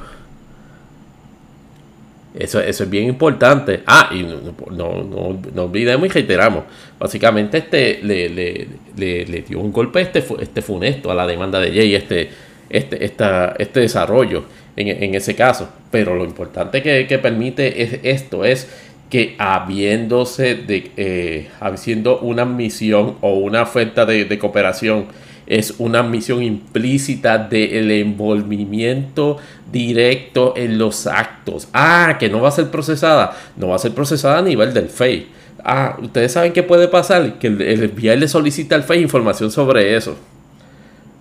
Eso, 2.33 2.61
eso 2.61 2.83
es 2.83 2.89
bien 2.89 3.05
importante. 3.05 3.81
Ah, 3.85 4.09
y 4.11 4.23
no, 4.23 5.39
no, 5.53 5.63
olvidemos 5.63 6.05
y 6.07 6.09
reiteramos. 6.09 6.63
Básicamente 6.97 7.57
este 7.57 7.99
le, 8.03 8.29
le, 8.29 9.41
dio 9.47 9.59
un 9.59 9.71
golpe 9.71 10.01
este, 10.01 10.23
este 10.39 10.61
funesto 10.61 11.11
a 11.11 11.15
la 11.15 11.27
demanda 11.27 11.59
de 11.59 11.71
Jay, 11.71 11.93
este, 11.93 12.29
este, 12.69 13.03
esta, 13.03 13.53
este 13.59 13.81
desarrollo 13.81 14.45
en, 14.77 15.13
ese 15.15 15.35
caso. 15.35 15.69
Pero 15.91 16.15
lo 16.15 16.23
importante 16.23 16.81
que, 16.81 17.19
permite 17.19 17.83
es 17.83 17.99
esto 18.03 18.45
es 18.45 18.69
que 19.09 19.35
habiéndose 19.37 20.55
de 20.55 20.91
eh, 20.95 21.49
haciendo 21.59 22.19
una 22.19 22.45
misión 22.45 23.17
o 23.19 23.33
una 23.33 23.63
oferta 23.63 24.05
de, 24.05 24.23
de 24.23 24.39
cooperación 24.39 25.07
es 25.51 25.75
una 25.79 26.01
misión 26.01 26.41
implícita 26.41 27.37
del 27.37 27.91
envolvimiento 27.91 29.35
directo 29.69 30.53
en 30.55 30.77
los 30.77 31.07
actos. 31.07 31.67
Ah, 31.73 32.15
que 32.17 32.29
no 32.29 32.39
va 32.39 32.47
a 32.47 32.51
ser 32.51 32.69
procesada. 32.71 33.35
No 33.57 33.67
va 33.67 33.75
a 33.75 33.79
ser 33.79 33.91
procesada 33.91 34.37
a 34.37 34.41
nivel 34.41 34.73
del 34.73 34.87
FEI. 34.87 35.27
Ah, 35.61 35.97
ustedes 36.01 36.31
saben 36.31 36.53
qué 36.53 36.63
puede 36.63 36.87
pasar. 36.87 37.37
Que 37.37 37.47
el, 37.47 37.61
el 37.61 38.19
le 38.19 38.27
solicita 38.29 38.75
al 38.75 38.83
FEI 38.83 39.01
información 39.01 39.51
sobre 39.51 39.97
eso. 39.97 40.15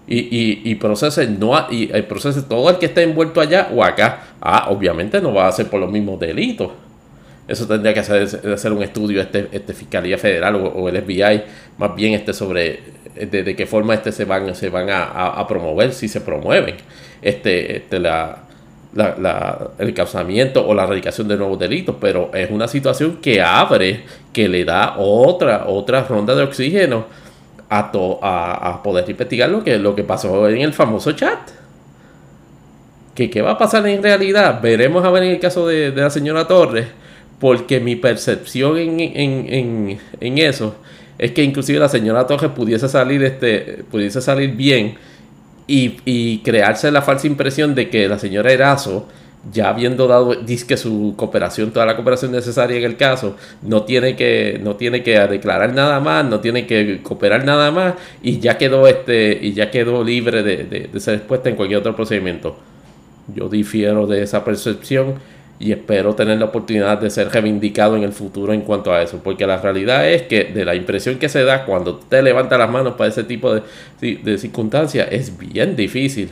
Y, 0.07 0.61
y, 0.65 0.74
procese, 0.77 1.27
no, 1.27 1.66
y 1.69 1.86
procese 2.02 2.43
todo 2.43 2.70
el 2.70 2.78
que 2.78 2.86
esté 2.86 3.02
envuelto 3.02 3.40
allá 3.40 3.69
o 3.74 3.82
acá. 3.82 4.23
Ah, 4.40 4.66
obviamente 4.69 5.20
no 5.20 5.35
va 5.35 5.48
a 5.48 5.52
ser 5.52 5.66
por 5.69 5.81
los 5.81 5.90
mismos 5.90 6.20
delitos. 6.20 6.70
Eso 7.51 7.66
tendría 7.66 7.93
que 7.93 7.98
hacer, 7.98 8.23
hacer 8.55 8.73
un 8.73 8.81
estudio 8.81 9.20
este, 9.20 9.48
este 9.51 9.74
Fiscalía 9.74 10.16
Federal 10.16 10.55
o, 10.55 10.89
el 10.89 11.02
FBI, 11.02 11.43
más 11.78 11.97
bien 11.97 12.15
este 12.15 12.32
sobre 12.32 12.78
de, 13.14 13.56
qué 13.56 13.66
forma 13.66 13.94
este 13.94 14.12
se 14.12 14.24
van, 14.24 14.54
se 14.54 14.68
van 14.68 14.88
a, 14.90 15.46
promover, 15.48 15.92
si 15.92 16.08
se 16.08 16.20
promueven 16.20 16.76
este, 17.22 17.76
este 17.76 17.98
la, 17.98 18.38
el 19.78 19.94
causamiento 19.94 20.66
o 20.66 20.74
la 20.74 20.84
erradicación 20.84 21.28
de 21.28 21.36
nuevos 21.36 21.58
delitos, 21.58 21.96
pero 22.00 22.30
es 22.34 22.50
una 22.50 22.68
situación 22.68 23.18
que 23.22 23.40
abre, 23.40 24.04
que 24.32 24.48
le 24.48 24.64
da 24.64 24.96
otra, 24.98 25.66
otra 25.66 26.04
ronda 26.04 26.34
de 26.34 26.42
oxígeno 26.42 27.06
a, 27.68 27.90
a, 27.90 28.82
poder 28.82 29.08
investigar 29.08 29.48
lo 29.48 29.62
que, 29.62 29.78
lo 29.78 29.94
que 29.94 30.02
pasó 30.02 30.48
en 30.48 30.60
el 30.62 30.72
famoso 30.72 31.12
chat. 31.12 31.38
¿Qué, 33.14 33.30
¿Qué 33.30 33.42
va 33.42 33.52
a 33.52 33.58
pasar 33.58 33.86
en 33.86 34.02
realidad? 34.02 34.60
Veremos 34.60 35.04
a 35.04 35.10
ver 35.10 35.24
en 35.24 35.30
el 35.30 35.40
caso 35.40 35.66
de, 35.66 35.90
de 35.90 36.00
la 36.00 36.10
señora 36.10 36.46
Torres 36.46 36.86
porque 37.40 37.80
mi 37.80 37.96
percepción 37.96 38.76
en, 38.78 39.98
eso 40.20 40.76
es 41.20 41.32
que 41.32 41.44
inclusive 41.44 41.78
la 41.78 41.90
señora 41.90 42.26
Torres 42.26 42.51
pudiese 42.51 42.88
salir, 42.88 43.22
este, 43.22 43.84
pudiese 43.90 44.22
salir 44.22 44.52
bien 44.52 44.94
y, 45.66 46.38
crearse 46.38 46.90
la 46.90 47.02
falsa 47.02 47.26
impresión 47.26 47.74
de 47.74 47.90
que 47.90 48.09
la 48.09 48.18
señora 48.18 48.51
Erazo, 48.51 49.06
ya 49.52 49.68
habiendo 49.68 50.09
dado 50.09 50.34
disque 50.34 50.78
su 50.78 51.12
cooperación, 51.18 51.72
toda 51.72 51.84
la 51.84 51.94
cooperación 51.94 52.32
necesaria 52.32 52.78
en 52.78 52.84
el 52.84 52.97
caso, 52.97 53.36
no 53.60 53.82
tiene 53.82 54.16
que, 54.16 54.59
no 54.62 54.76
tiene 54.76 55.02
que 55.02 55.20
declarar 55.20 55.74
nada 55.74 56.01
más, 56.01 56.24
no 56.24 56.40
tiene 56.40 56.66
que 56.66 57.01
cooperar 57.02 57.44
nada 57.44 57.70
más 57.70 57.94
y 58.22 58.38
ya 58.38 58.56
quedó 58.56 58.88
este, 58.88 59.38
y 59.42 59.52
ya 59.52 59.70
quedó 59.70 60.02
libre 60.02 60.42
de, 60.42 60.88
de 60.90 61.01
ser 61.01 61.16
expuesta 61.16 61.51
en 61.51 61.56
cualquier 61.56 61.80
otro 61.80 61.94
procedimiento. 61.94 62.56
Yo 63.34 63.51
difiero 63.51 64.06
de 64.06 64.22
esa 64.22 64.42
percepción 64.42 65.16
y 65.60 65.72
espero 65.72 66.14
tener 66.14 66.38
la 66.38 66.46
oportunidad 66.46 66.98
de 66.98 67.10
ser 67.10 67.28
reivindicado 67.28 67.94
en 67.94 68.02
el 68.02 68.12
futuro 68.12 68.54
en 68.54 68.62
cuanto 68.62 68.92
a 68.92 69.02
eso, 69.02 69.20
porque 69.22 69.46
la 69.46 69.58
realidad 69.58 70.08
es 70.08 70.22
que 70.22 70.44
de 70.44 70.64
la 70.64 70.74
impresión 70.74 71.18
que 71.18 71.28
se 71.28 71.44
da 71.44 71.66
cuando 71.66 71.96
te 71.96 72.22
levanta 72.22 72.56
las 72.56 72.70
manos 72.70 72.94
para 72.94 73.10
ese 73.10 73.24
tipo 73.24 73.54
de, 73.54 73.62
de 74.00 74.38
circunstancias 74.38 75.06
es 75.10 75.38
bien 75.38 75.76
difícil 75.76 76.30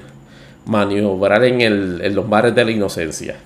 maniobrar 0.64 1.44
en, 1.44 1.60
el, 1.60 2.00
en 2.02 2.14
los 2.14 2.26
mares 2.26 2.55
de 2.55 2.64
la 2.64 2.70
inocencia. 2.70 3.36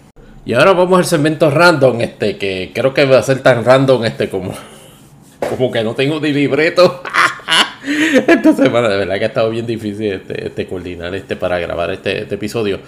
Y 0.44 0.54
ahora 0.54 0.72
vamos 0.72 0.98
al 0.98 1.04
segmento 1.04 1.50
random, 1.50 2.00
este, 2.00 2.36
que 2.36 2.70
creo 2.72 2.94
que 2.94 3.04
va 3.04 3.18
a 3.18 3.22
ser 3.22 3.42
tan 3.42 3.64
random 3.64 4.04
este 4.04 4.28
como, 4.28 4.52
como 5.50 5.70
que 5.70 5.82
no 5.82 5.94
tengo 5.94 6.20
ni 6.20 6.32
libreto. 6.32 7.02
Esta 8.26 8.52
semana 8.52 8.88
de 8.88 8.96
verdad 8.96 9.18
que 9.18 9.24
ha 9.24 9.28
estado 9.28 9.50
bien 9.50 9.66
difícil 9.66 10.12
este, 10.12 10.46
este 10.46 10.66
coordinar 10.66 11.14
este 11.16 11.34
para 11.34 11.59
grabar 11.59 11.90
este, 11.90 12.22
este 12.22 12.36
episodio 12.36 12.78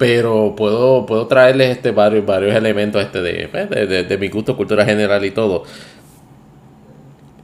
pero 0.00 0.54
puedo, 0.56 1.04
puedo 1.04 1.26
traerles 1.26 1.76
este 1.76 1.90
varios, 1.90 2.24
varios 2.24 2.56
elementos 2.56 3.02
este 3.02 3.48
pues, 3.48 3.68
de, 3.68 4.04
de, 4.04 4.16
mi 4.16 4.30
gusto, 4.30 4.56
cultura 4.56 4.82
general 4.82 5.22
y 5.26 5.30
todo. 5.30 5.64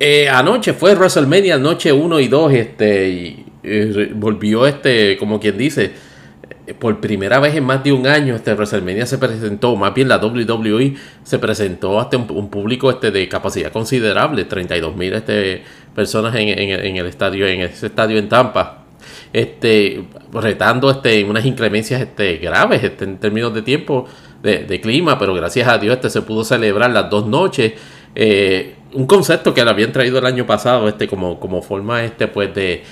Eh, 0.01 0.27
anoche 0.31 0.73
fue 0.73 0.95
WrestleMania, 0.95 1.59
noche 1.59 1.93
1 1.93 2.19
y 2.19 2.29
2, 2.29 2.53
este, 2.55 3.09
y, 3.11 3.45
volvió 4.15 4.67
este, 4.67 5.19
como 5.19 5.39
quien 5.39 5.59
dice, 5.59 5.93
por 6.79 6.99
primera 6.99 7.41
vez 7.41 7.55
en 7.57 7.65
más 7.65 7.85
de 7.85 7.93
un 7.93 8.07
año 8.07 8.35
este 8.35 8.55
WrestleMania 8.55 9.05
se 9.05 9.19
presentó, 9.19 9.77
más 9.77 9.93
bien 9.93 10.09
la 10.09 10.17
WWE 10.17 10.95
se 11.25 11.39
presentó 11.39 12.01
hasta 12.01 12.17
un, 12.17 12.49
público 12.49 12.91
este 12.91 13.11
de 13.11 13.29
capacidad 13.29 13.71
considerable, 13.71 14.45
32 14.45 14.97
mil 14.97 15.13
este, 15.13 15.63
personas 15.95 16.35
en, 16.37 16.49
el 16.49 17.07
estadio, 17.07 17.47
en 17.47 17.61
ese 17.61 17.89
estadio 17.89 18.17
en 18.17 18.31
Tampa, 18.31 18.86
este, 19.33 20.05
retando 20.33 20.91
este, 20.91 21.25
unas 21.25 21.45
inclemencias 21.45 22.01
este, 22.01 22.37
graves 22.37 22.83
este, 22.83 23.05
en 23.05 23.19
términos 23.19 23.55
de 23.55 23.63
tiempo, 23.63 24.07
de, 24.43 24.81
clima, 24.81 25.19
pero 25.19 25.35
gracias 25.35 25.67
a 25.67 25.79
Dios 25.79 25.97
este 25.97 26.09
se 26.11 26.23
pudo 26.23 26.45
celebrar 26.45 26.91
las 26.91 27.11
dos 27.11 27.27
noches. 27.27 27.73
Eh, 28.15 28.77
un 28.95 29.07
concepto 29.07 29.53
que 29.53 29.65
le 29.65 29.71
habían 29.71 29.93
traído 29.93 30.19
el 30.19 30.27
año 30.27 30.47
pasado 30.47 30.89
este 30.89 31.09
como, 31.09 31.41
como 31.41 31.63
forma 31.63 32.05
este 32.05 32.29
pues 32.29 32.55
de 32.55 32.83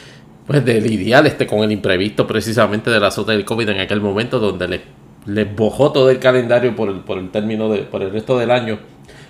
pues 0.47 0.65
de 0.65 0.81
lidiar 0.81 1.27
este 1.27 1.47
con 1.47 1.61
el 1.61 1.73
imprevisto 1.73 2.27
precisamente 2.27 2.91
de 2.91 3.01
la 3.01 3.11
sota 3.11 3.33
del 3.33 3.45
COVID 3.45 3.71
en 3.71 3.81
aquel 3.81 4.01
momento 4.01 4.39
donde 4.39 4.69
les 4.69 4.81
le 5.27 5.45
bojó 5.45 5.93
todo 5.93 6.11
el 6.11 6.19
calendario 6.19 6.77
por 6.77 6.89
el, 6.89 6.97
por 7.01 7.19
el 7.19 7.31
término 7.31 7.71
de, 7.71 7.79
por 7.81 8.03
el 8.03 8.11
resto 8.11 8.39
del 8.39 8.51
año 8.51 8.79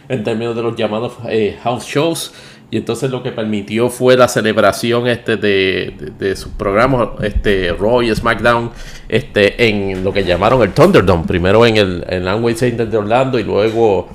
en 0.08 0.24
términos 0.24 0.56
de 0.56 0.62
los 0.62 0.76
llamados 0.76 1.14
eh, 1.28 1.56
house 1.62 1.86
shows 1.86 2.34
y 2.74 2.78
entonces 2.78 3.08
lo 3.08 3.22
que 3.22 3.30
permitió 3.30 3.88
fue 3.88 4.16
la 4.16 4.26
celebración 4.26 5.06
este 5.06 5.36
de, 5.36 5.94
de, 6.18 6.34
sus 6.34 6.50
programas 6.54 7.10
este 7.22 7.72
Raw 7.72 8.02
y 8.02 8.12
SmackDown 8.12 8.72
este 9.08 9.68
en 9.68 10.02
lo 10.02 10.12
que 10.12 10.24
llamaron 10.24 10.60
el 10.60 10.72
Thunderdome 10.72 11.24
primero 11.24 11.64
en 11.64 11.76
el 11.76 12.04
en 12.08 12.56
Center 12.56 12.88
de 12.88 12.96
Orlando 12.96 13.38
y 13.38 13.44
luego 13.44 14.08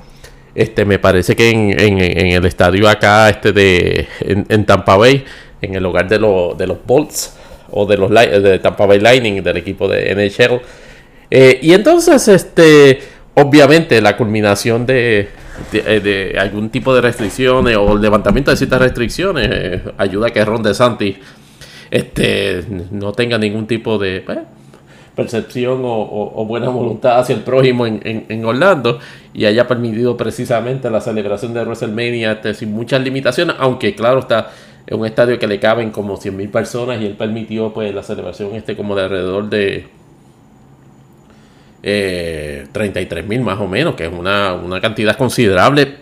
este 0.54 0.84
me 0.84 0.98
parece 0.98 1.34
que 1.34 1.48
en, 1.48 1.80
en, 1.80 1.98
en 2.00 2.26
el 2.26 2.44
estadio 2.44 2.86
acá 2.86 3.30
este 3.30 3.52
de 3.54 4.06
en 4.20 4.66
Tampa 4.66 4.98
Bay 4.98 5.24
en 5.62 5.74
el 5.74 5.86
hogar 5.86 6.06
de, 6.06 6.18
de 6.18 6.66
los 6.66 6.84
Bolts 6.86 7.38
o 7.70 7.86
de 7.86 7.96
los 7.96 8.10
de 8.10 8.58
Tampa 8.58 8.84
Bay 8.84 9.00
Lightning 9.00 9.42
del 9.42 9.56
equipo 9.56 9.88
de 9.88 10.14
NHL. 10.14 10.60
Eh, 11.30 11.60
y 11.62 11.72
entonces, 11.72 12.26
este, 12.28 13.00
obviamente, 13.34 14.00
la 14.00 14.16
culminación 14.16 14.86
de, 14.86 15.28
de, 15.72 16.36
algún 16.38 16.70
tipo 16.70 16.94
de 16.94 17.00
restricciones 17.00 17.76
o 17.76 17.96
levantamiento 17.96 18.50
de 18.50 18.56
ciertas 18.56 18.80
restricciones 18.80 19.48
eh, 19.50 19.82
ayuda 19.98 20.28
a 20.28 20.30
que 20.30 20.44
Ron 20.44 20.62
DeSantis 20.62 21.16
este, 21.90 22.64
no 22.90 23.12
tenga 23.12 23.38
ningún 23.38 23.66
tipo 23.66 23.98
de 23.98 24.20
pues, 24.20 24.38
percepción 25.14 25.80
o, 25.84 26.44
buena 26.46 26.68
voluntad 26.68 27.18
hacia 27.18 27.34
el 27.34 27.42
prójimo 27.42 27.86
en, 27.86 28.00
en, 28.28 28.44
Orlando 28.44 28.98
y 29.34 29.44
haya 29.44 29.66
permitido 29.66 30.16
precisamente 30.16 30.88
la 30.90 31.00
celebración 31.00 31.52
de 31.52 31.62
WrestleMania 31.62 32.32
este, 32.32 32.54
sin 32.54 32.72
muchas 32.72 33.02
limitaciones, 33.02 33.56
aunque 33.58 33.94
claro 33.94 34.20
está 34.20 34.50
es 34.86 34.96
un 34.96 35.06
estadio 35.06 35.38
que 35.38 35.46
le 35.46 35.60
caben 35.60 35.90
como 35.90 36.16
100.000 36.16 36.50
personas 36.50 37.00
y 37.00 37.06
él 37.06 37.14
permitió 37.14 37.72
pues 37.72 37.94
la 37.94 38.02
celebración 38.02 38.54
este 38.54 38.76
como 38.76 38.96
de 38.96 39.02
alrededor 39.02 39.48
de 39.48 39.86
eh, 41.82 42.66
33.000 42.72 43.40
más 43.40 43.58
o 43.60 43.66
menos, 43.66 43.94
que 43.94 44.06
es 44.06 44.12
una, 44.12 44.60
cantidad 44.80 45.16
considerable 45.16 45.96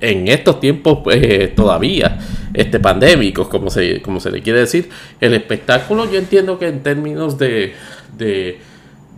en 0.00 0.28
estos 0.28 0.60
tiempos 0.60 0.98
pues, 1.02 1.54
todavía 1.54 2.18
este 2.52 2.78
pandémicos, 2.78 3.48
como 3.48 3.70
se, 3.70 4.00
como 4.02 4.20
se 4.20 4.30
le 4.30 4.42
quiere 4.42 4.60
decir. 4.60 4.88
El 5.20 5.34
espectáculo 5.34 6.10
yo 6.10 6.18
entiendo 6.18 6.58
que 6.58 6.68
en 6.68 6.82
términos 6.82 7.38
de, 7.38 7.74
de, 8.16 8.58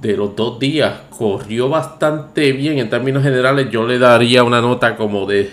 de 0.01 0.17
los 0.17 0.35
dos 0.37 0.59
días 0.59 0.93
corrió 1.11 1.69
bastante 1.69 2.53
bien 2.53 2.79
en 2.79 2.89
términos 2.89 3.23
generales. 3.23 3.69
Yo 3.71 3.87
le 3.87 3.99
daría 3.99 4.43
una 4.43 4.61
nota 4.61 4.97
como 4.97 5.27
de 5.27 5.51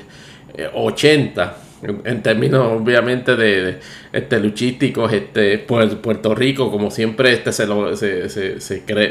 80 0.73 1.62
en, 2.03 2.23
términos 2.23 2.81
obviamente 2.81 3.35
de, 3.35 3.79
este, 4.11 4.39
luchísticos, 4.39 5.11
este, 5.13 5.57
Puerto 5.59 6.35
Rico, 6.35 6.71
como 6.71 6.91
siempre, 6.91 7.33
este 7.33 7.51
se, 7.51 7.67
se, 8.59 8.59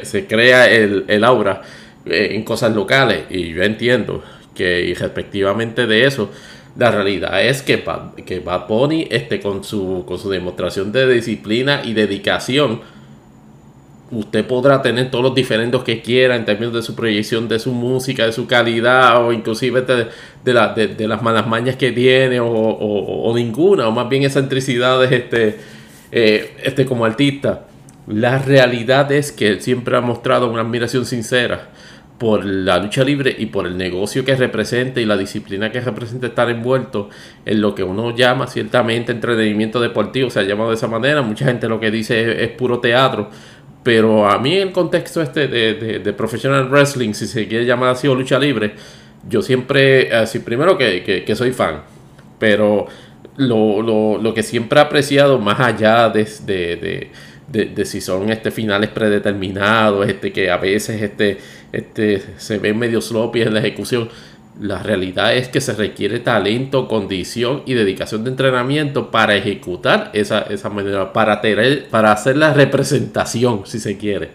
se, 0.04 0.26
crea 0.26 0.70
el, 0.70 1.24
aura 1.24 1.62
eh, 2.06 2.30
en 2.32 2.42
cosas 2.44 2.74
locales. 2.74 3.24
Y 3.30 3.52
yo 3.52 3.62
entiendo 3.62 4.22
que 4.54 4.82
y 4.84 4.94
respectivamente 4.94 5.86
de 5.86 6.06
eso, 6.06 6.30
la 6.76 6.90
realidad 6.90 7.42
es 7.44 7.62
que, 7.62 7.84
que 8.24 8.40
Bad 8.40 8.66
Bunny, 8.66 9.08
este, 9.10 9.40
con, 9.40 9.62
su, 9.64 10.04
con 10.06 10.18
su 10.18 10.30
demostración 10.30 10.92
de 10.92 11.12
disciplina 11.12 11.82
y 11.84 11.92
dedicación, 11.92 12.80
usted 14.12 14.46
podrá 14.46 14.82
tener 14.82 15.10
todos 15.10 15.24
los 15.24 15.34
diferentes 15.34 15.80
que 15.82 16.02
quiera 16.02 16.36
en 16.36 16.44
términos 16.44 16.74
de 16.74 16.82
su 16.82 16.94
proyección, 16.94 17.48
de 17.48 17.58
su 17.58 17.72
música, 17.72 18.26
de 18.26 18.32
su 18.32 18.46
calidad, 18.46 19.24
o 19.24 19.32
inclusive 19.32 19.82
de, 19.82 21.08
las 21.08 21.22
malas 21.22 21.46
mañas 21.46 21.76
que 21.76 21.92
tiene, 21.92 22.38
o, 22.40 23.32
ninguna, 23.34 23.88
o 23.88 23.92
más 23.92 24.08
bien 24.08 24.22
excentricidades 24.22 25.10
este, 25.10 25.58
eh, 26.12 26.56
este 26.62 26.84
como 26.84 27.06
artista. 27.06 27.64
La 28.06 28.38
realidad 28.38 29.10
es 29.12 29.32
que 29.32 29.60
siempre 29.60 29.96
ha 29.96 30.00
mostrado 30.00 30.50
una 30.50 30.60
admiración 30.60 31.06
sincera 31.06 31.70
por 32.22 32.44
la 32.44 32.78
lucha 32.78 33.02
libre 33.02 33.34
y 33.36 33.46
por 33.46 33.66
el 33.66 33.76
negocio 33.76 34.24
que 34.24 34.36
representa 34.36 35.00
y 35.00 35.04
la 35.04 35.16
disciplina 35.16 35.72
que 35.72 35.80
representa 35.80 36.28
estar 36.28 36.48
envuelto 36.50 37.08
en 37.44 37.60
lo 37.60 37.74
que 37.74 37.82
uno 37.82 38.14
llama 38.14 38.46
ciertamente 38.46 39.10
entretenimiento 39.10 39.80
deportivo, 39.80 40.30
se 40.30 40.38
ha 40.38 40.44
llamado 40.44 40.70
de 40.70 40.76
esa 40.76 40.86
manera, 40.86 41.22
mucha 41.22 41.46
gente 41.46 41.68
lo 41.68 41.80
que 41.80 41.90
dice 41.90 42.44
es 42.44 42.50
puro 42.50 42.78
teatro, 42.78 43.28
pero 43.82 44.28
a 44.28 44.38
mí 44.38 44.54
el 44.54 44.72
contexto 44.72 45.20
este 45.20 45.48
de, 45.48 45.98
de, 45.98 46.12
professional 46.12 46.68
wrestling, 46.68 47.14
si 47.14 47.26
se 47.26 47.48
quiere 47.48 47.64
llamar 47.64 47.90
así 47.90 48.06
o 48.06 48.14
lucha 48.14 48.38
libre, 48.38 48.74
yo 49.28 49.42
siempre, 49.42 50.14
así 50.14 50.38
primero 50.38 50.78
que, 50.78 51.24
que, 51.26 51.36
soy 51.36 51.52
fan, 51.52 51.82
pero 52.38 52.86
lo, 53.36 53.82
lo, 53.82 54.18
lo, 54.18 54.34
que 54.34 54.42
siempre 54.42 54.78
he 54.78 54.82
apreciado 54.82 55.38
más 55.38 55.58
allá 55.58 56.08
de, 56.10 56.28
de, 56.44 57.10
de, 57.48 57.84
si 57.84 58.00
son 58.00 58.30
este 58.30 58.50
finales 58.50 58.90
predeterminados, 58.90 60.08
este 60.08 60.32
que 60.32 60.50
a 60.50 60.56
veces 60.58 61.02
este, 61.02 61.38
este 61.72 62.22
se 62.36 62.58
ven 62.58 62.78
medio 62.78 63.00
sloppy 63.00 63.42
en 63.42 63.54
la 63.54 63.60
ejecución, 63.60 64.08
la 64.60 64.82
realidad 64.82 65.34
es 65.34 65.48
que 65.48 65.60
se 65.60 65.72
requiere 65.72 66.20
talento, 66.20 66.86
condición 66.86 67.62
y 67.64 67.74
dedicación 67.74 68.24
de 68.24 68.30
entrenamiento 68.30 69.10
para 69.10 69.34
ejecutar 69.34 70.10
esa, 70.12 70.40
esa 70.42 70.68
manera, 70.68 71.12
para, 71.12 71.40
tener, 71.40 71.88
para 71.88 72.12
hacer 72.12 72.36
la 72.36 72.52
representación, 72.52 73.62
si 73.64 73.80
se 73.80 73.96
quiere, 73.96 74.30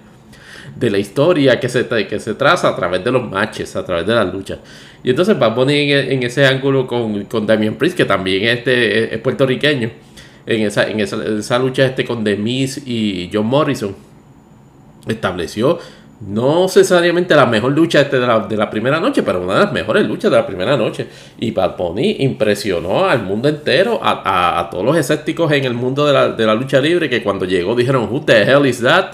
de 0.76 0.90
la 0.90 0.98
historia 0.98 1.60
que 1.60 1.70
se, 1.70 1.88
que 1.88 2.20
se 2.20 2.34
traza 2.34 2.70
a 2.70 2.76
través 2.76 3.04
de 3.04 3.12
los 3.12 3.30
matches, 3.30 3.76
a 3.76 3.86
través 3.86 4.08
de 4.08 4.16
las 4.16 4.34
luchas. 4.34 4.60
Y 5.04 5.12
entonces 5.12 5.40
va 5.40 5.48
a 5.48 5.56
poner 5.56 6.12
en, 6.12 6.24
ese 6.24 6.46
ángulo 6.46 6.88
con, 6.88 7.26
con 7.26 7.46
Damien 7.46 7.76
Priest, 7.76 7.96
que 7.96 8.06
también 8.06 8.44
es, 8.44 9.20
puertorriqueño, 9.20 9.92
en 10.48 10.62
esa, 10.62 10.90
en 10.90 11.00
esa, 11.00 11.24
esa 11.24 11.60
lucha 11.60 11.86
este 11.86 12.06
con 12.06 12.24
The 12.24 12.36
Miz 12.36 12.82
y 12.86 13.30
John 13.32 13.46
Morrison. 13.46 13.96
Estableció 15.08 15.80
no 16.20 16.64
necesariamente 16.64 17.36
la 17.36 17.46
mejor 17.46 17.74
lucha 17.74 18.02
este 18.02 18.20
de, 18.20 18.58
la, 18.58 18.70
primera 18.70 19.00
noche, 19.00 19.22
pero 19.22 19.42
una 19.42 19.54
de 19.54 19.60
las 19.66 19.72
mejores 19.72 20.08
luchas 20.08 20.32
de 20.32 20.38
la 20.38 20.48
primera 20.48 20.76
noche. 20.76 21.08
Y 21.40 21.52
Bad 21.52 21.78
Bunny 21.78 22.18
impresionó 22.20 23.06
al 23.06 23.24
mundo 23.24 23.48
entero, 23.48 24.00
a, 24.02 24.68
todos 24.72 24.84
los 24.84 24.98
escépticos 24.98 25.52
en 25.52 25.66
el 25.66 25.76
mundo 25.76 26.06
de 26.06 26.46
la, 26.46 26.56
lucha 26.56 26.82
libre, 26.82 27.10
que 27.10 27.22
cuando 27.22 27.46
llegó 27.46 27.76
dijeron, 27.76 28.08
Who 28.12 28.22
the 28.22 28.42
hell 28.42 28.66
is 28.66 28.82
that? 28.82 29.12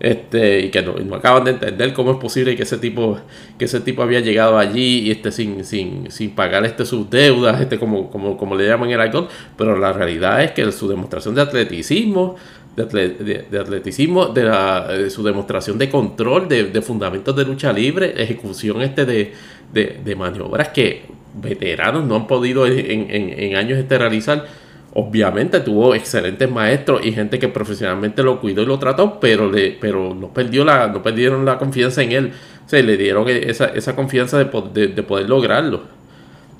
Este, 0.00 0.60
y 0.60 0.70
que 0.70 0.82
no, 0.82 1.14
acaban 1.14 1.44
de 1.44 1.52
entender 1.52 1.94
cómo 1.94 2.10
es 2.10 2.18
posible 2.18 2.56
que 2.56 2.64
ese 2.64 2.76
tipo, 2.78 3.18
que 3.56 3.64
ese 3.64 3.80
tipo 3.80 4.02
había 4.02 4.20
llegado 4.20 4.58
allí 4.58 4.98
y 4.98 5.10
este 5.10 5.30
sin, 5.30 5.64
sin, 5.64 6.10
sin 6.10 6.34
pagar 6.34 6.66
este 6.66 6.84
sus 6.84 7.08
deudas, 7.08 7.60
este 7.60 7.78
como, 7.78 8.10
como, 8.10 8.36
como 8.36 8.56
le 8.56 8.66
llaman 8.66 8.90
el 8.90 9.00
alcohol, 9.00 9.28
pero 9.56 9.78
la 9.78 9.92
realidad 9.92 10.42
es 10.42 10.50
que 10.50 10.70
su 10.72 10.88
demostración 10.88 11.34
de 11.36 11.42
atleticismo, 11.42 12.34
de, 12.76 13.58
atleticismo, 13.60 14.26
de, 14.26 15.10
su 15.10 15.22
demostración 15.22 15.78
de 15.78 15.88
control, 15.90 16.48
de, 16.48 16.82
fundamentos 16.82 17.34
de 17.36 17.44
lucha 17.44 17.72
libre, 17.72 18.14
ejecución 18.16 18.82
este 18.82 19.04
de, 19.04 20.16
maniobras 20.16 20.68
que 20.68 21.02
veteranos 21.34 22.04
no 22.04 22.16
han 22.16 22.26
podido 22.26 22.66
en, 22.66 23.56
años 23.56 23.78
este 23.78 23.98
realizar. 23.98 24.44
Obviamente 24.96 25.58
tuvo 25.58 25.92
excelentes 25.96 26.48
maestros 26.48 27.04
y 27.04 27.10
gente 27.10 27.40
que 27.40 27.48
profesionalmente 27.48 28.22
lo 28.22 28.40
cuidó 28.40 28.62
y 28.62 28.66
lo 28.66 28.78
trató, 28.78 29.18
pero, 29.18 29.50
le, 29.50 29.72
pero 29.80 30.14
no, 30.14 30.32
perdió 30.32 30.64
la, 30.64 30.86
no 30.86 31.02
perdieron 31.02 31.44
la 31.44 31.58
confianza 31.58 32.02
en 32.02 32.12
él. 32.12 32.32
se 32.66 32.80
le 32.82 32.96
dieron 32.96 33.28
esa, 33.28 33.66
esa 33.66 33.96
confianza 33.96 34.38
de, 34.38 34.44
poder 35.02 35.28
lograrlo 35.28 36.03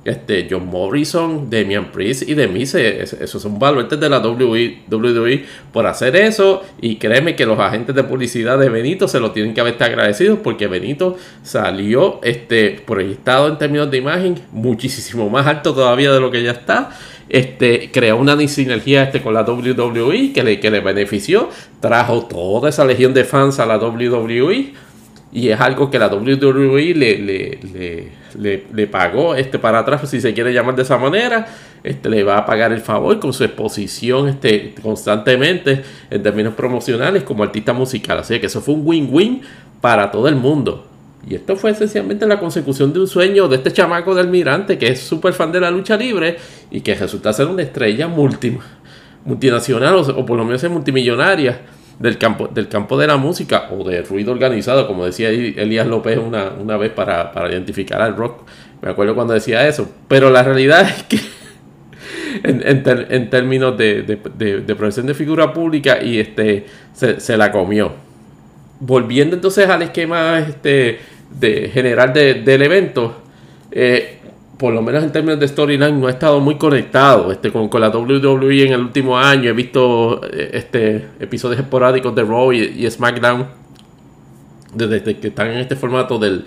este, 0.05 0.47
John 0.51 0.66
Morrison, 0.66 1.48
Damian 1.48 1.90
Priest 1.90 2.28
y 2.28 2.35
de 2.35 2.47
mí, 2.47 2.62
esos 2.62 3.40
son 3.40 3.59
baluartes 3.59 3.98
de 3.98 4.09
la 4.09 4.18
WWE, 4.18 5.44
por 5.72 5.86
hacer 5.86 6.16
eso. 6.16 6.62
Y 6.81 6.97
créeme 6.97 7.35
que 7.36 7.47
los 7.47 7.59
agentes 7.59 7.94
de 7.94 8.05
publicidad 8.05 8.59
de 8.59 8.68
Benito 8.68 9.09
se 9.09 9.20
lo 9.20 9.32
tienen 9.32 9.55
que 9.55 9.60
haber 9.60 9.82
agradecidos 9.82 10.39
porque 10.43 10.66
Benito 10.66 11.16
salió 11.43 12.20
este, 12.22 12.82
proyectado 12.85 13.48
en 13.48 13.59
términos 13.59 13.90
de 13.90 13.98
imagen 13.98 14.40
muchísimo 14.52 15.28
más 15.31 15.47
alto 15.47 15.74
todavía 15.74 16.12
de 16.12 16.20
lo 16.20 16.31
que 16.31 16.43
ya 16.43 16.52
está. 16.52 16.90
Este, 17.28 17.90
creó 17.90 18.18
una 18.18 18.36
sinergia 18.47 19.05
este, 19.05 19.22
con 19.22 19.32
la 19.32 19.43
WWE 19.43 20.32
que 20.35 20.43
le, 20.43 20.60
que 20.60 20.70
le 20.70 20.81
benefició, 20.81 21.48
trajo 21.81 22.26
toda 22.26 22.68
esa 22.68 22.85
legión 22.85 23.14
de 23.14 23.24
fans 23.24 23.59
a 23.59 23.66
la 23.66 23.78
WWE 23.78 24.74
y 25.32 25.48
es 25.48 25.60
algo 25.60 25.90
que 25.90 25.98
la 25.98 26.09
WWE 26.09 26.94
le, 26.94 27.18
le, 27.18 28.09
le, 28.39 28.86
pagó 28.86 29.35
este 29.35 29.59
para 29.59 29.81
atrás, 29.81 30.09
si 30.09 30.20
se 30.20 30.35
quiere 30.35 30.52
llamar 30.52 30.77
de 30.77 30.82
esa 30.82 30.98
manera. 30.98 31.47
este, 31.82 32.09
le 32.09 32.24
va 32.24 32.39
a 32.39 32.47
pagar 32.47 32.73
el 32.73 32.81
favor 32.81 33.20
con 33.20 33.32
su 33.32 33.44
exposición 33.44 34.28
este, 34.28 34.74
constantemente 34.82 35.82
en 36.11 36.23
términos 36.23 36.55
promocionales 36.55 37.23
como 37.23 37.43
artista 37.43 37.73
musical. 37.73 38.19
Así 38.19 38.39
que 38.40 38.47
eso 38.47 38.61
fue 38.61 38.74
un 38.74 38.82
win-win 38.85 39.43
para 39.81 40.11
todo 40.11 40.28
el 40.28 40.36
mundo. 40.36 40.86
Y 41.28 41.35
esto 41.35 41.56
fue 41.56 41.70
esencialmente 41.70 42.27
la 42.27 42.39
consecución 42.39 42.93
de 42.93 43.01
un 43.01 43.06
sueño 43.06 43.48
de 43.48 43.56
este 43.56 43.73
chamaco 43.73 44.15
de 44.15 44.20
almirante 44.20 44.77
que 44.77 44.89
es 44.89 45.01
súper 45.01 45.32
fan 45.32 45.52
de 45.52 45.61
la 45.61 45.70
lucha 45.70 45.97
libre 45.97 46.36
y 46.70 46.82
que 46.82 46.94
resulta 46.94 47.32
ser 47.32 47.47
una 47.47 47.62
estrella 47.62 48.09
multinacional 48.09 49.94
o, 49.97 50.27
por 50.27 50.36
lo 50.36 50.44
menos 50.44 50.62
multimillonaria 50.70 51.61
del 51.99 52.19
campo, 52.19 52.49
del 52.49 52.69
campo 52.69 52.99
de 52.99 53.07
la 53.07 53.16
música 53.16 53.69
o 53.71 53.89
de 53.89 54.03
ruido 54.03 54.33
organizado, 54.33 54.87
como 54.87 55.05
decía 55.05 55.29
Elías 55.31 55.87
López 55.87 56.19
una, 56.19 56.51
una 56.51 56.77
vez 56.77 56.93
para, 56.93 57.33
identificar 57.51 58.01
al 58.01 58.16
rock. 58.16 58.43
Me 58.83 58.91
acuerdo 58.91 59.15
cuando 59.15 59.35
decía 59.35 59.66
eso. 59.66 59.91
Pero 60.09 60.31
la 60.31 60.43
realidad 60.43 60.83
es 60.89 61.03
que 61.05 61.19
en, 62.43 63.31
términos 63.31 63.79
de, 63.79 64.03
de, 64.03 64.75
profesión 64.75 65.07
de 65.07 65.15
figura 65.15 65.53
pública 65.53 66.03
y 66.03 66.19
este 66.19 66.66
se, 66.93 67.37
la 67.37 67.51
comió. 67.51 67.93
Volviendo 68.81 69.37
entonces 69.37 69.69
al 69.69 69.83
esquema 69.83 70.41
este, 70.41 70.99
de 71.39 71.71
general 71.73 72.12
del 72.12 72.62
evento, 72.62 73.23
eh, 73.71 74.19
por 74.59 74.72
lo 74.72 74.82
menos 74.82 75.02
en 75.02 75.12
términos 75.12 75.40
de 75.40 75.48
storyline, 75.48 76.01
no 76.01 76.09
he 76.09 76.12
estado 76.12 76.40
muy 76.40 76.56
conectado 76.56 77.32
este, 77.32 77.51
con, 77.51 77.68
con, 77.68 77.81
la 77.81 77.89
WWE 77.89 78.66
en 78.66 78.72
el 78.72 78.81
último 78.81 79.18
año. 79.18 79.51
He 79.51 79.52
visto 79.52 80.20
eh, 80.24 80.51
este, 80.52 81.06
episodios 81.18 81.60
esporádicos 81.60 82.14
de 82.14 82.22
Raw 82.22 82.52
y, 82.52 82.89
SmackDown 82.90 83.47
desde, 84.74 85.16
que 85.16 85.28
están 85.28 85.48
en 85.48 85.59
este 85.59 85.76
formato 85.76 86.18
del, 86.18 86.44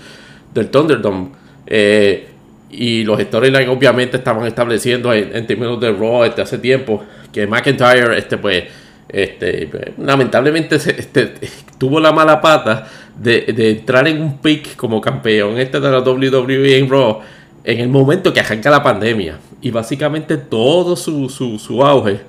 del 0.54 0.70
Thunderdome. 0.70 1.30
Eh, 1.66 2.28
y 2.70 3.04
los 3.04 3.20
storylines 3.22 3.70
obviamente 3.70 4.18
estaban 4.18 4.46
estableciendo 4.46 5.14
en, 5.14 5.46
términos 5.48 5.80
de 5.80 5.92
Raw 5.92 6.24
este, 6.24 6.42
hace 6.42 6.58
tiempo 6.58 7.04
que 7.32 7.48
McIntyre 7.48 8.18
este, 8.18 8.38
pues, 8.38 8.64
este, 9.10 9.70
lamentablemente 9.98 10.76
este, 10.76 11.34
tuvo 11.78 12.00
la 12.00 12.12
mala 12.12 12.42
pata 12.42 12.88
de, 13.18 13.46
entrar 13.58 14.08
en 14.08 14.22
un 14.22 14.38
pick 14.40 14.76
como 14.76 15.00
campeón 15.00 15.58
este 15.58 15.80
de 15.80 15.92
la 15.92 16.00
WWE 16.00 16.78
en 16.78 16.90
Raw 16.90 17.22
en 17.68 17.82
el 17.82 17.90
momento 17.90 18.34
que 18.34 18.40
arranca 18.40 18.70
la 18.70 18.82
pandemia. 18.82 19.40
Y 19.62 19.72
básicamente 19.72 20.38
todo 20.38 20.96
su, 20.96 21.28
su, 21.30 21.84
auge 21.84 22.22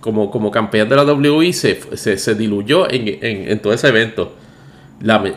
como, 0.00 0.30
como 0.30 0.50
campeón 0.50 0.88
de 0.88 0.96
la 0.96 1.04
WWE 1.04 1.52
se, 1.52 1.76
se, 1.96 2.34
diluyó 2.34 2.90
en, 2.90 3.48
en, 3.50 3.58
todo 3.60 3.74
ese 3.74 3.88
evento. 3.88 4.32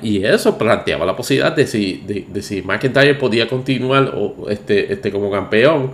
y 0.02 0.24
eso 0.24 0.58
planteaba 0.58 1.06
la 1.06 1.18
posibilidad 1.18 1.54
de 1.54 1.68
si, 1.68 2.04
de, 2.08 2.42
si 2.42 2.62
McIntyre 2.62 3.16
podía 3.16 3.50
continuar 3.50 4.14
o, 4.16 4.50
este, 4.50 4.94
este, 4.94 5.12
como 5.12 5.30
campeón 5.30 5.92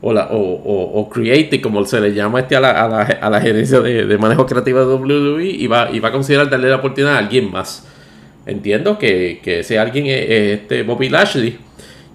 o, 0.00 0.12
la, 0.12 0.26
o, 0.32 1.00
o, 1.00 1.08
creative, 1.08 1.62
como 1.62 1.84
se 1.84 2.00
le 2.00 2.12
llama 2.12 2.40
este 2.40 2.56
a, 2.56 2.60
la, 2.60 2.84
a, 2.84 2.88
la, 2.88 3.02
a 3.02 3.30
la 3.30 3.40
gerencia 3.40 3.78
de, 3.80 4.06
de, 4.06 4.18
manejo 4.18 4.44
creativo 4.44 4.80
de 4.80 4.86
WWE, 4.86 5.44
y 5.44 5.68
va, 5.68 5.88
y 5.92 6.00
va 6.00 6.08
a 6.08 6.12
considerar 6.12 6.50
darle 6.50 6.68
la 6.68 6.76
oportunidad 6.76 7.14
a 7.14 7.18
alguien 7.18 7.48
más. 7.50 7.86
Entiendo 8.46 8.98
que, 8.98 9.40
que 9.42 9.60
ese 9.60 9.78
alguien 9.78 10.06
es, 10.06 10.60
este 10.60 10.82
Bobby 10.82 11.08
Lashley, 11.08 11.58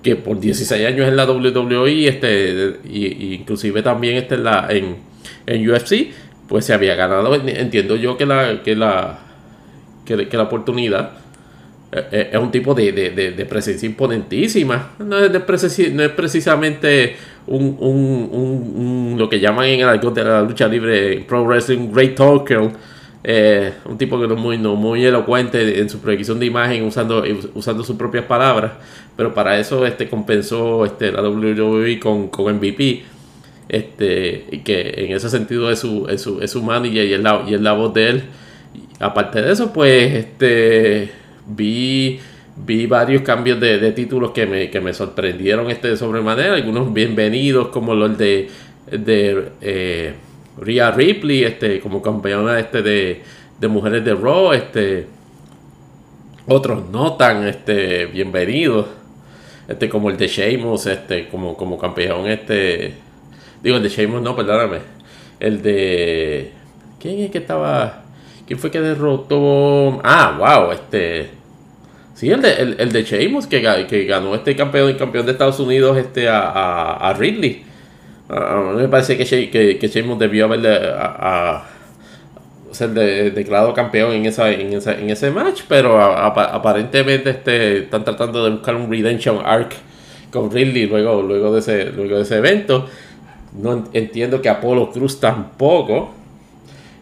que 0.03 0.17
por 0.17 0.39
16 0.39 0.85
años 0.85 1.07
en 1.07 1.15
la 1.15 1.25
WWE, 1.25 2.07
este, 2.07 2.75
y, 2.83 3.35
inclusive 3.35 3.81
también 3.81 4.17
este 4.17 4.35
en, 4.35 4.43
la, 4.43 4.67
en, 4.69 4.97
en, 5.47 5.69
UFC, 5.69 6.09
pues 6.47 6.65
se 6.65 6.73
había 6.73 6.93
ganado, 6.95 7.33
entiendo 7.33 7.95
yo 7.95 8.17
que 8.17 8.25
la, 8.25 8.61
que 8.61 8.75
la, 8.75 9.19
que, 10.05 10.27
la 10.29 10.43
oportunidad 10.43 11.11
eh, 11.91 12.05
eh, 12.11 12.29
es 12.33 12.39
un 12.39 12.51
tipo 12.51 12.73
de, 12.73 12.91
de, 12.91 13.45
presencia 13.45 13.87
imponentísima. 13.87 14.91
No 14.99 15.17
es, 15.19 15.31
no 15.31 16.03
es 16.03 16.09
precisamente 16.11 17.15
un, 17.47 17.77
un, 17.79 18.29
un, 18.31 19.15
lo 19.17 19.29
que 19.29 19.39
llaman 19.39 19.65
en 19.67 19.79
el 19.79 19.87
algo 19.87 20.11
de 20.11 20.23
la 20.23 20.41
lucha 20.41 20.67
libre 20.67 21.23
Pro 21.27 21.45
Wrestling 21.45 21.91
Great 21.91 22.15
Talker 22.15 22.71
eh, 23.23 23.73
un 23.85 23.97
tipo 23.97 24.19
que 24.19 24.27
no 24.27 24.33
es 24.33 24.39
muy, 24.39 24.57
muy 24.57 25.05
elocuente 25.05 25.79
en 25.79 25.89
su 25.89 25.99
proyección 25.99 26.39
de 26.39 26.45
imagen 26.45 26.83
usando, 26.83 27.23
usando 27.53 27.83
sus 27.83 27.95
propias 27.95 28.25
palabras, 28.25 28.73
pero 29.15 29.33
para 29.33 29.57
eso 29.59 29.85
este, 29.85 30.09
compensó 30.09 30.85
este, 30.85 31.11
la 31.11 31.21
WWE 31.21 31.99
con, 31.99 32.27
con 32.27 32.53
MVP. 32.55 33.03
Este, 33.69 34.45
y 34.51 34.59
que 34.59 34.93
en 34.97 35.15
ese 35.15 35.29
sentido 35.29 35.71
es 35.71 35.79
su, 35.79 36.07
es 36.09 36.21
su, 36.21 36.41
es 36.41 36.51
su 36.51 36.59
y 36.85 36.99
es, 36.99 37.19
la, 37.21 37.43
y 37.47 37.53
es 37.53 37.61
la 37.61 37.73
voz 37.73 37.93
de 37.93 38.09
él. 38.09 38.23
aparte 38.99 39.41
de 39.41 39.51
eso, 39.53 39.71
pues 39.71 40.13
este, 40.13 41.09
vi, 41.47 42.19
vi 42.57 42.85
varios 42.87 43.21
cambios 43.21 43.59
de, 43.59 43.91
títulos 43.93 44.31
que 44.31 44.45
me, 44.45 44.69
que 44.69 44.81
me 44.81 44.93
sorprendieron 44.93 45.71
este, 45.71 45.89
de 45.89 45.97
sobremanera. 45.97 46.55
Algunos 46.55 46.93
bienvenidos, 46.93 47.69
como 47.69 47.95
los 47.95 48.17
de, 48.17 48.49
de 48.91 49.49
eh, 49.61 50.13
Rhea 50.57 50.91
Ripley, 50.91 51.43
este, 51.43 51.79
como 51.79 52.01
campeona 52.01 52.59
este 52.59 52.81
de, 52.81 53.21
de 53.59 53.67
mujeres 53.67 54.05
de 54.05 54.13
Raw, 54.13 54.53
este, 54.53 55.07
otros 56.47 56.89
no 56.89 57.13
tan 57.13 57.47
este, 57.47 58.05
bienvenidos, 58.05 58.87
este, 59.67 59.89
como 59.89 60.09
el 60.09 60.17
de 60.17 60.27
Sheamus, 60.27 60.85
este, 60.85 61.27
como, 61.29 61.57
como 61.57 61.77
campeón, 61.77 62.27
este, 62.27 62.93
digo 63.63 63.77
el 63.77 63.83
de 63.83 63.89
Sheamus, 63.89 64.21
no, 64.21 64.35
perdóname, 64.35 64.79
el 65.39 65.61
de, 65.61 66.51
¿quién 66.99 67.19
es 67.19 67.31
que 67.31 67.39
estaba? 67.39 68.03
¿Quién 68.45 68.59
fue 68.59 68.69
que 68.69 68.81
derrotó? 68.81 70.01
Ah, 70.03 70.35
wow, 70.37 70.71
este, 70.71 71.29
sí, 72.13 72.29
el 72.29 72.41
de, 72.41 72.75
el, 72.77 72.91
de 72.91 73.03
Sheamus 73.03 73.47
que, 73.47 73.61
ganó 74.05 74.35
este 74.35 74.55
campeón, 74.55 74.93
campeón 74.95 75.25
de 75.25 75.31
Estados 75.31 75.59
Unidos, 75.59 75.97
este, 75.97 76.27
a, 76.27 76.41
a, 76.41 77.09
a. 77.09 77.13
A 78.35 78.71
mí 78.73 78.81
me 78.81 78.87
parece 78.87 79.17
que, 79.17 79.49
que, 79.49 79.77
que 79.77 79.87
Sheamus 79.87 80.17
debió 80.19 80.45
haber 80.45 80.65
a, 80.97 81.65
ser 82.71 82.89
declarado 82.89 83.73
campeón 83.73 84.13
en, 84.13 84.25
esa, 84.25 84.49
en, 84.49 84.73
esa, 84.73 84.93
en 84.99 85.09
ese 85.09 85.29
match, 85.29 85.61
pero 85.67 86.01
aparentemente 86.01 87.29
este, 87.29 87.77
están 87.79 88.03
tratando 88.03 88.43
de 88.43 88.51
buscar 88.51 88.75
un 88.75 88.89
redemption 88.89 89.39
arc 89.45 89.73
con 90.31 90.51
Ridley 90.51 90.87
luego, 90.87 91.21
luego, 91.21 91.53
de, 91.53 91.59
ese, 91.59 91.91
luego 91.91 92.17
de 92.17 92.23
ese 92.23 92.37
evento. 92.37 92.87
No 93.53 93.87
entiendo 93.93 94.41
que 94.41 94.49
Apolo 94.49 94.91
Cruz 94.91 95.19
tampoco. 95.19 96.11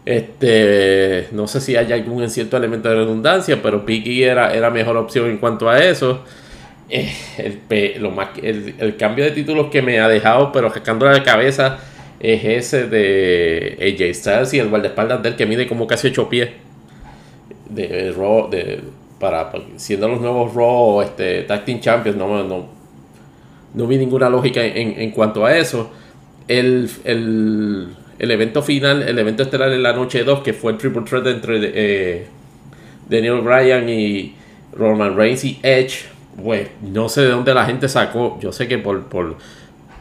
Este, 0.04 1.28
no 1.32 1.46
sé 1.46 1.60
si 1.60 1.76
hay 1.76 1.92
algún 1.92 2.28
cierto 2.28 2.56
elemento 2.56 2.88
de 2.88 2.96
redundancia, 2.96 3.62
pero 3.62 3.86
Piggy 3.86 4.24
era, 4.24 4.52
era 4.52 4.68
mejor 4.70 4.96
opción 4.96 5.30
en 5.30 5.38
cuanto 5.38 5.70
a 5.70 5.82
eso. 5.82 6.20
Eh, 6.94 7.10
el, 7.38 8.96
cambio 8.98 9.24
de 9.24 9.30
títulos 9.30 9.70
que 9.70 9.80
me 9.80 9.98
ha 9.98 10.08
dejado, 10.08 10.52
pero 10.52 10.70
sacando 10.70 11.06
la 11.06 11.22
cabeza, 11.22 11.78
es 12.20 12.44
ese 12.44 12.86
de 12.86 13.78
AJ 13.80 14.14
Styles 14.14 14.52
y 14.52 14.58
el 14.58 14.68
guardaespaldas 14.68 15.22
del 15.22 15.34
que 15.34 15.46
mide 15.46 15.66
como 15.66 15.86
casi 15.86 16.08
8 16.08 16.28
pies. 16.28 16.50
De 17.70 18.12
de, 18.50 18.80
para, 19.18 19.50
siendo 19.76 20.06
los 20.06 20.20
nuevos 20.20 20.54
Raw 20.54 21.00
este, 21.00 21.44
Tag 21.44 21.64
Team 21.64 21.80
Champions, 21.80 22.18
no, 22.18 22.44
no, 22.44 22.66
no 23.72 23.86
vi 23.86 23.96
ninguna 23.96 24.28
lógica 24.28 24.62
en, 24.62 25.00
en 25.00 25.10
cuanto 25.12 25.46
a 25.46 25.56
eso. 25.56 25.90
El, 26.46 26.90
el, 27.04 27.88
el, 28.18 28.30
evento 28.30 28.60
final, 28.60 29.00
el 29.00 29.18
evento 29.18 29.44
estelar 29.44 29.72
en 29.72 29.82
la 29.82 29.94
noche 29.94 30.24
2, 30.24 30.40
que 30.40 30.52
fue 30.52 30.72
el 30.72 30.78
Triple 30.78 31.02
Threat 31.08 31.26
entre 31.26 31.58
eh, 31.62 32.26
Daniel 33.08 33.40
Bryan 33.40 33.88
y 33.88 34.34
Roman 34.74 35.16
Reigns 35.16 35.44
y 35.46 35.58
Edge 35.62 36.11
pues 36.40 36.68
no 36.80 37.08
sé 37.08 37.22
de 37.22 37.30
dónde 37.30 37.54
la 37.54 37.66
gente 37.66 37.88
sacó. 37.88 38.38
Yo 38.40 38.52
sé 38.52 38.68
que 38.68 38.78
por, 38.78 39.04
por, 39.04 39.36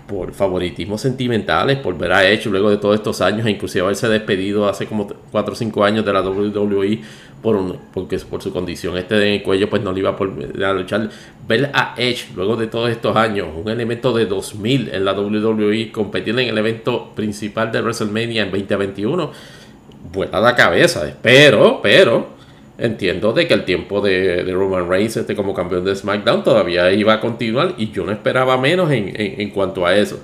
por 0.08 0.34
favoritismos 0.34 1.02
sentimentales, 1.02 1.78
por 1.78 1.98
ver 1.98 2.12
a 2.12 2.28
Edge 2.30 2.48
luego 2.50 2.70
de 2.70 2.78
todos 2.78 2.96
estos 2.96 3.22
años, 3.22 3.48
inclusive 3.48 3.84
haberse 3.84 4.08
despedido 4.08 4.68
hace 4.68 4.86
como 4.86 5.08
4 5.32 5.54
o 5.54 5.56
5 5.56 5.84
años 5.84 6.06
de 6.06 6.14
la 6.14 6.22
WWE 6.22 7.02
por 7.42 7.56
un, 7.56 7.78
porque 7.94 8.18
por 8.20 8.42
su 8.42 8.52
condición 8.54 8.98
este 8.98 9.16
en 9.16 9.34
el 9.36 9.44
cuello, 9.44 9.70
pues 9.70 9.82
no 9.82 9.92
le 9.92 10.00
iba 10.00 10.16
a, 10.16 10.74
luchar. 10.74 11.10
Ver 11.48 11.72
a 11.74 11.96
Edge 11.98 12.28
luego 12.36 12.56
de 12.56 12.68
todos 12.68 12.90
estos 12.90 13.16
años, 13.16 13.48
un 13.56 13.70
elemento 13.70 14.14
de 14.14 14.26
2000 14.26 14.90
en 14.94 15.06
la 15.06 15.14
WWE, 15.14 15.92
competir 15.92 16.38
en 16.38 16.48
el 16.48 16.58
evento 16.58 17.12
principal 17.16 17.72
de 17.72 17.82
WrestleMania 17.82 18.44
en 18.44 18.52
2021, 18.52 19.32
vuela 20.14 20.40
la 20.40 20.56
cabeza. 20.56 21.12
Pero, 21.22 21.80
pero 21.82 22.41
entiendo 22.82 23.32
de 23.32 23.48
que 23.48 23.54
el 23.54 23.64
tiempo 23.64 24.02
de, 24.02 24.44
Roman 24.52 24.90
Reigns 24.90 25.16
este, 25.16 25.36
como 25.36 25.54
campeón 25.54 25.86
de 25.86 25.96
SmackDown 25.96 26.44
todavía 26.44 26.92
iba 26.92 27.14
a 27.14 27.22
continuar 27.22 27.76
y 27.78 27.92
yo 27.92 28.04
no 28.06 28.12
esperaba 28.12 28.58
menos 28.58 28.92
en, 28.92 29.50
cuanto 29.52 29.86
a 29.86 29.96
eso. 29.96 30.20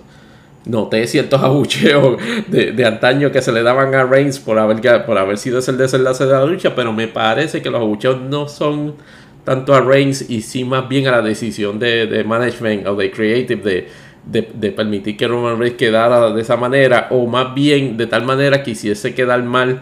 Noté 0.66 1.06
ciertos 1.08 1.42
abucheos 1.44 2.18
de, 2.48 2.86
antaño 2.86 3.32
que 3.32 3.42
se 3.42 3.52
le 3.52 3.62
daban 3.62 3.94
a 3.94 4.04
Reigns 4.04 4.40
por 4.40 4.58
haber, 4.58 5.06
por 5.06 5.18
haber 5.18 5.38
sido 5.38 5.60
ese 5.60 5.72
el 5.72 5.78
desenlace 5.78 6.26
de 6.26 6.32
la 6.34 6.46
lucha, 6.46 6.76
pero 6.76 6.92
me 6.92 7.08
parece 7.08 7.62
que 7.62 7.70
los 7.70 7.80
abucheos 7.80 8.20
no 8.22 8.48
son 8.48 8.96
tanto 9.44 9.74
a 9.74 9.80
Reigns 9.80 10.30
y 10.30 10.42
sí 10.42 10.66
más 10.66 10.90
bien 10.90 11.08
a 11.08 11.12
la 11.12 11.22
decisión 11.22 11.80
de, 11.80 12.24
management 12.26 12.88
o 12.88 12.96
de 12.96 13.12
creative 13.12 13.88
de, 14.26 14.42
de, 14.42 14.72
permitir 14.72 15.16
que 15.16 15.28
Roman 15.28 15.60
Reigns 15.60 15.78
quedara 15.78 16.32
de 16.32 16.42
esa 16.42 16.58
manera 16.58 17.08
o 17.12 17.28
más 17.28 17.54
bien 17.54 17.96
de 17.96 18.08
tal 18.08 18.26
manera 18.26 18.64
que 18.64 18.72
hiciese 18.72 19.14
quedar 19.16 19.42
mal 19.44 19.80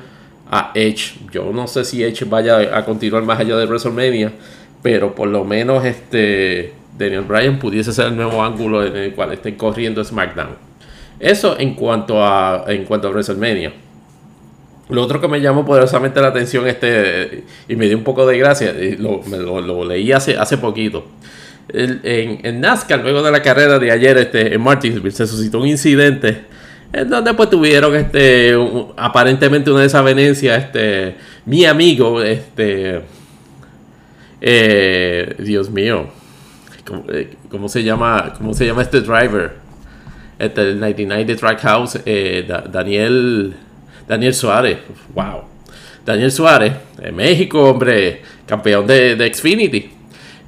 a 0.50 0.72
Edge. 0.74 1.16
Yo 1.32 1.52
no 1.54 1.68
sé 1.68 1.84
si 1.86 2.04
Edge 2.04 2.26
vaya 2.26 2.78
a 2.78 2.86
continuar 2.86 3.24
más 3.24 3.40
allá 3.40 3.58
de 3.58 3.66
WrestleMania, 3.66 4.32
pero 4.82 5.16
por 5.16 5.28
lo 5.28 5.44
menos 5.44 5.84
este 5.86 6.74
Daniel 6.98 7.22
Bryan 7.22 7.60
pudiese 7.60 7.92
ser 7.92 8.08
el 8.08 8.16
nuevo 8.16 8.44
ángulo 8.44 8.86
en 8.86 8.96
el 8.96 9.14
cual 9.14 9.34
estén 9.34 9.56
corriendo 9.56 10.04
SmackDown. 10.04 10.56
Eso 11.20 11.58
en 11.60 11.76
cuanto 11.76 12.24
a, 12.24 12.66
en 12.68 12.86
cuanto 12.86 13.08
a 13.08 13.12
WrestleMania. 13.12 13.74
Lo 14.90 15.02
otro 15.02 15.20
que 15.20 15.28
me 15.28 15.42
llamó 15.42 15.66
poderosamente 15.66 16.22
la 16.22 16.28
atención 16.28 16.68
este 16.68 17.44
y 17.68 17.76
me 17.76 17.88
dio 17.88 17.98
un 17.98 18.04
poco 18.04 18.26
de 18.28 18.38
gracia, 18.38 18.74
lo, 19.00 19.24
lo, 19.62 19.84
leí 19.84 20.12
hace, 20.12 20.38
hace 20.38 20.58
poquito. 20.58 21.06
en, 21.70 22.62
NASCAR, 22.62 23.02
luego 23.02 23.24
de 23.24 23.32
la 23.32 23.42
carrera 23.42 23.80
de 23.80 23.92
ayer 23.92 24.16
este, 24.18 24.54
en 24.54 24.62
Martinsville, 24.62 25.12
se 25.12 25.26
suscitó 25.26 25.60
un 25.60 25.68
incidente 25.68 26.44
en 26.96 27.10
donde 27.10 27.34
pues 27.34 27.50
tuvieron 27.50 27.94
este 27.96 28.56
aparentemente 28.96 29.70
una 29.70 29.82
desavenencia 29.82 30.56
este 30.56 31.16
mi 31.46 31.66
amigo 31.66 32.22
este 32.22 33.02
eh, 34.40 35.36
Dios 35.40 35.70
mío 35.70 36.08
eh, 37.10 37.36
¿cómo, 37.50 37.68
se 37.68 37.84
llama 37.84 38.34
cómo 38.38 38.54
se 38.54 38.66
llama 38.66 38.82
este 38.82 39.02
driver 39.02 39.54
este 40.40 40.62
el 40.62 40.80
99 40.80 41.26
de 41.26 41.36
Trackhouse 41.36 42.00
eh, 42.06 42.48
Daniel 42.72 43.56
Daniel 44.08 44.34
Suárez 44.34 44.78
wow. 45.14 45.42
Daniel 46.06 46.32
Suárez 46.32 46.74
de 46.98 47.12
México 47.12 47.72
hombre 47.72 48.22
campeón 48.46 48.88
de, 48.88 49.18
de 49.18 49.34
Xfinity 49.34 49.95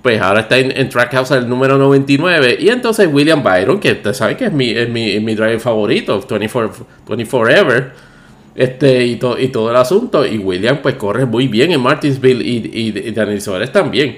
pues 0.07 0.21
ahora 0.21 0.39
está 0.39 0.57
en, 0.57 0.87
Trackhouse 0.87 1.31
el 1.31 1.49
número 1.49 1.77
99. 1.77 2.59
Y 2.61 2.69
entonces 2.69 3.09
William 3.11 3.43
Byron, 3.43 3.77
que 3.77 3.91
usted 3.91 4.13
sabe 4.13 4.37
que 4.37 4.45
es 4.45 4.53
mi, 4.53 4.69
es 4.69 4.87
mi, 4.87 5.19
mi 5.19 5.35
driver 5.35 5.59
favorito, 5.59 6.25
24, 6.29 6.87
24 7.09 7.49
Ever. 7.53 7.91
Este, 8.55 9.05
y, 9.05 9.19
y 9.39 9.47
todo 9.49 9.69
el 9.69 9.75
asunto. 9.75 10.25
Y 10.25 10.37
William 10.37 10.77
pues 10.81 10.95
corre 10.95 11.25
muy 11.25 11.49
bien 11.49 11.73
en 11.73 11.81
Martinsville 11.81 12.41
y, 12.41 12.71
y, 12.73 13.11
Daniel 13.11 13.41
Suárez 13.41 13.69
también. 13.69 14.15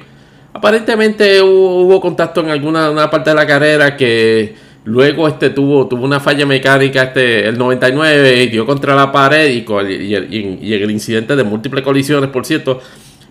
Aparentemente 0.53 1.41
hubo, 1.41 1.99
contacto 1.99 2.41
en 2.41 2.52
alguna 2.52 2.91
una 2.91 3.10
parte 3.10 3.32
de 3.32 3.36
la 3.36 3.48
carrera 3.48 3.98
que 3.98 4.53
luego 4.84 5.28
este 5.28 5.49
tuvo, 5.49 5.88
tuvo 5.88 6.06
una 6.06 6.20
falla 6.20 6.45
mecánica 6.45 7.02
este, 7.02 7.48
el 7.48 7.57
99 7.57 8.44
y 8.44 8.48
dio 8.49 8.64
contra 8.68 8.94
la 8.94 9.11
pared 9.11 9.49
y, 9.49 9.66
y, 9.68 10.60
y 10.61 10.74
el 10.76 10.91
incidente 10.91 11.36
de 11.36 11.44
múltiples 11.44 11.84
colisiones, 11.84 12.30
por 12.30 12.45
cierto, 12.45 12.80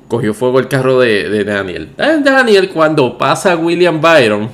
cogió 0.09 0.35
fuego 0.35 0.59
el 0.59 0.69
carro 0.69 0.99
de, 0.99 1.45
Daniel. 1.45 1.91
Eh, 1.99 2.19
Daniel 2.23 2.71
cuando 2.71 3.17
pasa 3.17 3.53
a 3.53 3.57
William 3.57 4.01
Byron 4.01 4.49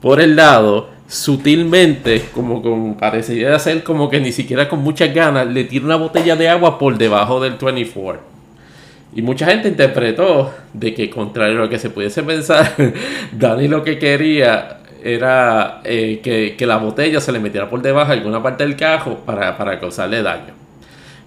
por 0.00 0.20
el 0.20 0.36
lado, 0.36 0.88
sutilmente, 1.08 2.26
como, 2.32 2.62
como 2.62 2.96
parecería 2.96 3.58
ser 3.58 3.82
como 3.82 4.08
que 4.08 4.20
ni 4.20 4.30
siquiera 4.30 4.68
con 4.68 4.80
muchas 4.80 5.12
ganas, 5.12 5.46
le 5.46 5.64
tira 5.64 5.84
una 5.84 5.96
botella 5.96 6.36
de 6.36 6.48
agua 6.48 6.78
por 6.78 6.96
debajo 6.96 7.40
del 7.40 7.54
24. 7.54 8.22
Y 9.14 9.22
mucha 9.22 9.46
gente 9.46 9.68
interpretó 9.68 10.52
de 10.72 10.94
que, 10.94 11.10
contrario 11.10 11.58
a 11.58 11.60
lo 11.62 11.68
que 11.68 11.78
se 11.78 11.90
pudiese 11.90 12.22
pensar, 12.22 12.74
Dani 13.32 13.66
lo 13.66 13.82
que 13.82 13.98
quería 13.98 14.78
era 15.02 15.80
eh, 15.84 16.20
que, 16.56 16.66
la 16.66 16.76
botella 16.76 17.20
se 17.20 17.32
le 17.32 17.40
metiera 17.40 17.70
por 17.70 17.80
debajo 17.80 18.12
de 18.12 18.18
alguna 18.18 18.42
parte 18.42 18.64
del 18.64 18.76
cajo 18.76 19.16
para, 19.24 19.56
para 19.56 19.80
causarle 19.80 20.22
daño. 20.22 20.67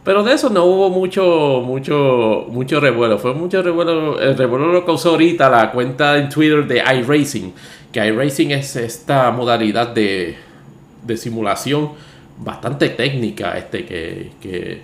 Pero 0.04 0.24
de 0.24 0.34
eso 0.34 0.50
no 0.50 0.66
hubo 0.66 0.90
mucho, 0.90 1.62
mucho, 1.64 2.48
mucho 2.50 2.80
revuelo. 2.80 3.20
Fue 3.20 3.34
mucho 3.34 3.62
revuelo. 3.62 4.20
El 4.20 4.36
revuelo 4.36 4.68
lo 4.68 4.84
causó 4.84 5.12
ahorita 5.12 5.50
la 5.50 5.72
cuenta 5.72 6.18
en 6.18 6.28
Twitter 6.30 6.66
de 6.66 6.80
iRacing. 6.80 7.54
Que 7.92 8.08
iRacing 8.08 8.52
es 8.52 8.76
esta 8.76 9.30
modalidad 9.32 9.90
de, 9.90 10.36
de 11.04 11.18
simulación 11.18 11.92
bastante 12.40 12.90
técnica. 12.90 13.56
Este, 13.56 13.86
que, 13.86 14.32
que, 14.42 14.82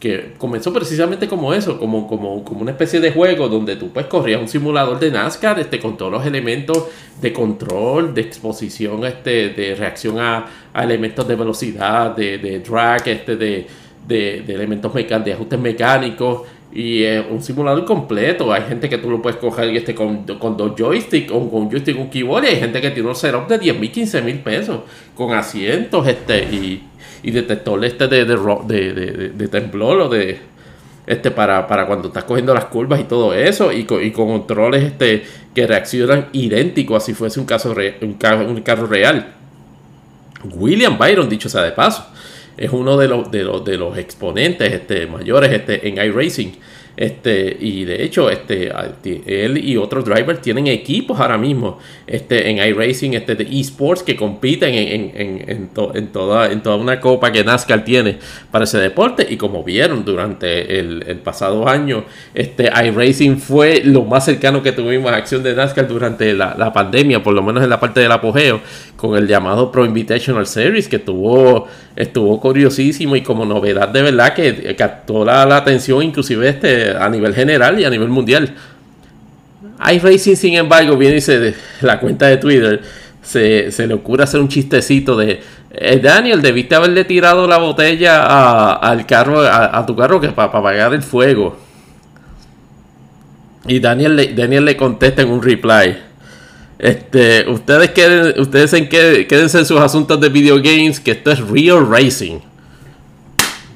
que, 0.00 0.32
comenzó 0.36 0.72
precisamente 0.72 1.28
como 1.28 1.54
eso, 1.54 1.78
como, 1.78 2.08
como, 2.08 2.42
como 2.42 2.62
una 2.62 2.72
especie 2.72 2.98
de 2.98 3.12
juego 3.12 3.48
donde 3.48 3.76
tú 3.76 3.90
pues 3.90 4.06
corrías 4.06 4.40
un 4.40 4.48
simulador 4.48 4.98
de 4.98 5.12
NASCAR 5.12 5.60
este, 5.60 5.78
con 5.78 5.96
todos 5.96 6.10
los 6.10 6.26
elementos 6.26 6.86
de 7.20 7.32
control, 7.32 8.14
de 8.14 8.22
exposición, 8.22 9.04
este, 9.04 9.50
de 9.50 9.76
reacción 9.76 10.18
a, 10.18 10.44
a 10.74 10.82
elementos 10.82 11.26
de 11.28 11.36
velocidad, 11.36 12.16
de, 12.16 12.38
de 12.38 12.58
drag, 12.58 13.06
este, 13.06 13.36
de 13.36 13.85
de, 14.06 14.38
elementos 14.48 14.92
mecánicos, 14.94 15.24
de 15.24 15.32
ajustes 15.32 15.58
mecánicos 15.58 16.42
y 16.72 17.04
un 17.30 17.42
simulador 17.42 17.84
completo. 17.84 18.52
Hay 18.52 18.62
gente 18.68 18.88
que 18.88 18.98
tú 18.98 19.10
lo 19.10 19.22
puedes 19.22 19.38
coger 19.38 19.74
este, 19.76 19.94
con, 19.94 20.24
con 20.24 20.56
dos 20.56 20.72
joysticks 20.76 21.32
o 21.32 21.50
con 21.50 21.62
un 21.62 21.70
joystick, 21.70 21.98
un 21.98 22.10
keyboard 22.10 22.44
y 22.44 22.48
hay 22.48 22.56
gente 22.56 22.80
que 22.80 22.90
tiene 22.90 23.08
un 23.08 23.16
setup 23.16 23.48
de 23.48 23.58
10 23.58 23.78
mil, 23.78 23.90
15 23.90 24.22
mil 24.22 24.38
pesos 24.40 24.80
con 25.14 25.32
asientos 25.32 26.06
este 26.06 26.44
y, 26.44 26.82
y 27.22 27.30
detector 27.30 27.82
este 27.84 28.08
de, 28.08 28.24
de, 28.24 28.36
de, 28.66 29.28
de, 29.30 29.48
temblor 29.48 30.00
o 30.00 30.08
de 30.08 30.38
este 31.06 31.30
para, 31.30 31.66
para 31.66 31.86
cuando 31.86 32.08
estás 32.08 32.24
cogiendo 32.24 32.52
las 32.52 32.66
curvas 32.66 33.00
y 33.00 33.04
todo 33.04 33.32
eso 33.32 33.72
y 33.72 33.84
con, 33.84 34.04
y 34.04 34.10
con 34.10 34.28
controles 34.28 34.84
este 34.84 35.24
que 35.54 35.66
reaccionan 35.66 36.26
idénticos 36.32 37.02
así 37.02 37.14
fuese 37.14 37.40
un 37.40 37.46
caso 37.46 37.74
un, 38.02 38.14
carro, 38.14 38.48
un 38.48 38.60
carro 38.60 38.86
real 38.86 39.32
William 40.44 40.98
Byron 40.98 41.28
dicho 41.28 41.48
sea 41.48 41.62
de 41.62 41.72
paso 41.72 42.06
es 42.56 42.70
uno 42.72 42.96
de 42.96 43.08
los, 43.08 43.30
de 43.30 43.44
los, 43.44 43.64
de 43.64 43.76
los 43.76 43.98
exponentes 43.98 44.72
este, 44.72 45.06
mayores 45.06 45.52
este, 45.52 45.88
en 45.88 45.96
iRacing. 45.96 46.52
Este, 46.96 47.54
y 47.60 47.84
de 47.84 48.02
hecho, 48.02 48.30
este, 48.30 48.72
él 49.26 49.58
y 49.58 49.76
otros 49.76 50.04
drivers 50.04 50.40
tienen 50.40 50.66
equipos 50.66 51.20
ahora 51.20 51.36
mismo 51.36 51.78
este, 52.06 52.48
en 52.48 52.56
iRacing 52.56 53.14
este, 53.14 53.34
de 53.34 53.44
esports 53.60 54.02
que 54.02 54.16
compiten 54.16 54.74
en, 54.74 55.12
en, 55.14 55.44
en, 55.46 55.68
toda, 56.08 56.50
en 56.50 56.62
toda 56.62 56.76
una 56.76 56.98
copa 57.00 57.30
que 57.30 57.44
NASCAR 57.44 57.84
tiene 57.84 58.18
para 58.50 58.64
ese 58.64 58.78
deporte. 58.78 59.26
Y 59.28 59.36
como 59.36 59.62
vieron 59.62 60.04
durante 60.04 60.78
el, 60.78 61.04
el 61.06 61.18
pasado 61.18 61.68
año, 61.68 62.04
este, 62.34 62.70
iRacing 62.84 63.38
fue 63.38 63.82
lo 63.84 64.04
más 64.04 64.24
cercano 64.24 64.62
que 64.62 64.72
tuvimos 64.72 65.12
a 65.12 65.16
acción 65.16 65.42
de 65.42 65.54
NASCAR 65.54 65.88
durante 65.88 66.32
la, 66.32 66.54
la 66.56 66.72
pandemia, 66.72 67.22
por 67.22 67.34
lo 67.34 67.42
menos 67.42 67.62
en 67.62 67.70
la 67.70 67.78
parte 67.78 68.00
del 68.00 68.12
apogeo, 68.12 68.60
con 68.96 69.16
el 69.16 69.26
llamado 69.26 69.70
Pro 69.70 69.84
Invitational 69.84 70.46
Series, 70.46 70.88
que 70.88 70.98
tuvo, 70.98 71.68
estuvo 71.94 72.40
curiosísimo 72.40 73.16
y 73.16 73.22
como 73.22 73.44
novedad 73.44 73.88
de 73.88 74.02
verdad 74.02 74.32
que 74.34 74.74
captó 74.76 75.24
la, 75.24 75.44
la 75.44 75.58
atención 75.58 76.02
inclusive 76.02 76.48
este 76.48 76.85
a 76.90 77.08
nivel 77.08 77.34
general 77.34 77.78
y 77.80 77.84
a 77.84 77.90
nivel 77.90 78.08
mundial. 78.08 78.54
iRacing, 79.92 80.36
sin 80.36 80.54
embargo, 80.54 80.96
viene 80.96 81.20
la 81.80 82.00
cuenta 82.00 82.26
de 82.26 82.36
Twitter 82.36 82.82
se, 83.26 83.86
le 83.86 83.94
ocurre 83.94 84.24
hacer 84.24 84.40
un 84.40 84.48
chistecito 84.48 85.16
de 85.16 85.40
eh, 85.72 85.98
Daniel, 85.98 86.40
debiste 86.40 86.74
haberle 86.74 87.04
tirado 87.04 87.46
la 87.46 87.58
botella 87.58 88.74
al 88.74 89.04
carro, 89.04 89.40
a, 89.40 89.84
tu 89.84 89.96
carro 89.96 90.20
que 90.20 90.28
para 90.28 90.48
apagar 90.48 90.94
el 90.94 91.02
fuego. 91.02 91.58
Y 93.66 93.80
Daniel 93.80 94.16
le, 94.16 94.32
Daniel 94.32 94.64
le 94.64 94.76
contesta 94.76 95.22
en 95.22 95.28
un 95.28 95.42
reply. 95.42 95.98
Este, 96.78 97.48
ustedes 97.48 97.90
queden, 97.90 98.40
ustedes 98.40 98.72
en 98.74 98.88
quédense 98.88 99.58
en 99.58 99.66
sus 99.66 99.80
asuntos 99.80 100.20
de 100.20 100.28
video 100.28 100.56
games, 100.56 101.00
que 101.00 101.10
esto 101.12 101.32
es 101.32 101.40
real 101.40 101.86
racing. 101.90 102.38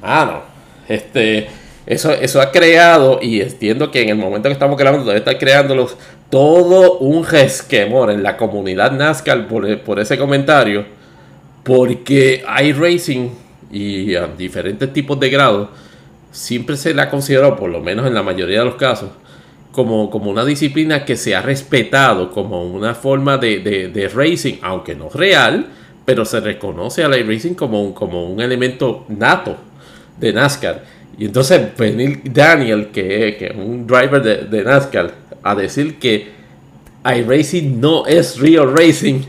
Ah, 0.00 0.24
no. 0.30 0.42
Este, 0.88 1.48
eso, 1.90 2.12
eso 2.12 2.40
ha 2.40 2.52
creado, 2.52 3.18
y 3.20 3.40
entiendo 3.40 3.90
que 3.90 4.00
en 4.00 4.10
el 4.10 4.16
momento 4.16 4.48
que 4.48 4.52
estamos 4.52 4.78
grabando 4.78 5.06
debe 5.06 5.18
estar 5.18 5.36
creándolos 5.38 5.96
todo 6.30 6.98
un 6.98 7.26
resquemor 7.26 8.12
en 8.12 8.22
la 8.22 8.36
comunidad 8.36 8.92
NASCAR 8.92 9.48
por, 9.48 9.98
ese 9.98 10.16
comentario, 10.16 10.84
porque 11.64 12.44
iRacing 12.62 13.32
y 13.72 14.14
a 14.14 14.28
diferentes 14.28 14.92
tipos 14.92 15.18
de 15.18 15.30
grados 15.30 15.68
siempre 16.30 16.76
se 16.76 16.94
la 16.94 17.02
ha 17.02 17.10
considerado, 17.10 17.56
por 17.56 17.68
lo 17.68 17.80
menos 17.80 18.06
en 18.06 18.14
la 18.14 18.22
mayoría 18.22 18.60
de 18.60 18.66
los 18.66 18.76
casos, 18.76 19.10
como, 19.72 20.10
como 20.10 20.30
una 20.30 20.44
disciplina 20.44 21.04
que 21.04 21.16
se 21.16 21.34
ha 21.34 21.42
respetado 21.42 22.30
como 22.30 22.62
una 22.62 22.94
forma 22.94 23.36
de, 23.36 24.10
racing, 24.14 24.58
aunque 24.62 24.94
no 24.94 25.08
real, 25.08 25.66
pero 26.04 26.24
se 26.24 26.38
reconoce 26.38 27.02
al 27.02 27.18
iRacing 27.18 27.56
como 27.56 27.82
un, 27.82 27.92
como 27.94 28.30
un 28.30 28.40
elemento 28.40 29.06
nato 29.08 29.56
de 30.20 30.32
NASCAR. 30.32 30.99
Y 31.20 31.26
entonces 31.26 31.76
venir 31.76 32.22
Daniel, 32.32 32.88
que, 32.94 33.28
es 33.38 33.54
un 33.54 33.86
driver 33.86 34.22
de, 34.22 34.64
NASCAR, 34.64 35.12
a 35.42 35.54
decir 35.54 35.98
que 35.98 36.30
iRacing 37.04 37.78
no 37.78 38.06
es 38.06 38.40
real 38.40 38.74
racing, 38.74 39.20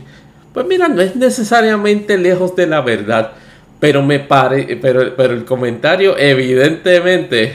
pues 0.54 0.64
mira, 0.66 0.88
no 0.88 1.02
es 1.02 1.14
necesariamente 1.14 2.16
lejos 2.16 2.56
de 2.56 2.66
la 2.66 2.80
verdad. 2.80 3.32
Pero 3.78 4.02
me 4.02 4.20
pare, 4.20 4.78
pero, 4.80 5.14
pero 5.14 5.34
el 5.34 5.44
comentario 5.44 6.16
evidentemente 6.16 7.52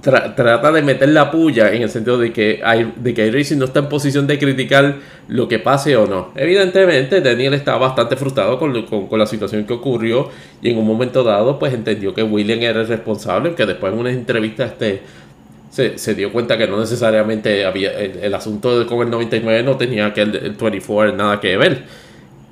trata 0.00 0.72
de 0.72 0.82
meter 0.82 1.08
la 1.08 1.30
puya 1.30 1.72
en 1.72 1.82
el 1.82 1.90
sentido 1.90 2.18
de 2.18 2.32
que, 2.32 2.60
hay, 2.64 2.92
de 2.96 3.14
que 3.14 3.26
iRacing 3.26 3.58
no 3.58 3.64
está 3.64 3.80
en 3.80 3.88
posición 3.88 4.26
de 4.26 4.38
criticar 4.38 4.96
lo 5.28 5.48
que 5.48 5.58
pase 5.58 5.96
o 5.96 6.06
no. 6.06 6.30
Evidentemente, 6.36 7.20
Daniel 7.20 7.54
estaba 7.54 7.78
bastante 7.78 8.16
frustrado 8.16 8.58
con, 8.58 8.82
con, 8.86 9.18
la 9.18 9.26
situación 9.26 9.64
que 9.64 9.72
ocurrió 9.72 10.30
y 10.62 10.70
en 10.70 10.78
un 10.78 10.86
momento 10.86 11.22
dado, 11.24 11.58
pues 11.58 11.74
entendió 11.74 12.14
que 12.14 12.22
William 12.22 12.60
era 12.60 12.80
el 12.80 12.88
responsable, 12.88 13.54
que 13.54 13.66
después 13.66 13.92
en 13.92 13.98
una 13.98 14.10
entrevista 14.10 14.64
este, 14.64 15.02
se, 15.70 16.14
dio 16.14 16.32
cuenta 16.32 16.56
que 16.56 16.66
no 16.66 16.78
necesariamente 16.78 17.64
había 17.64 17.92
el, 17.92 18.34
asunto 18.34 18.78
de, 18.78 18.86
con 18.86 19.00
el 19.00 19.10
99 19.10 19.62
no 19.62 19.76
tenía 19.76 20.12
que 20.12 20.22
el, 20.22 20.36
el 20.36 20.52
24 20.52 21.16
nada 21.16 21.40
que 21.40 21.56
ver. 21.56 21.84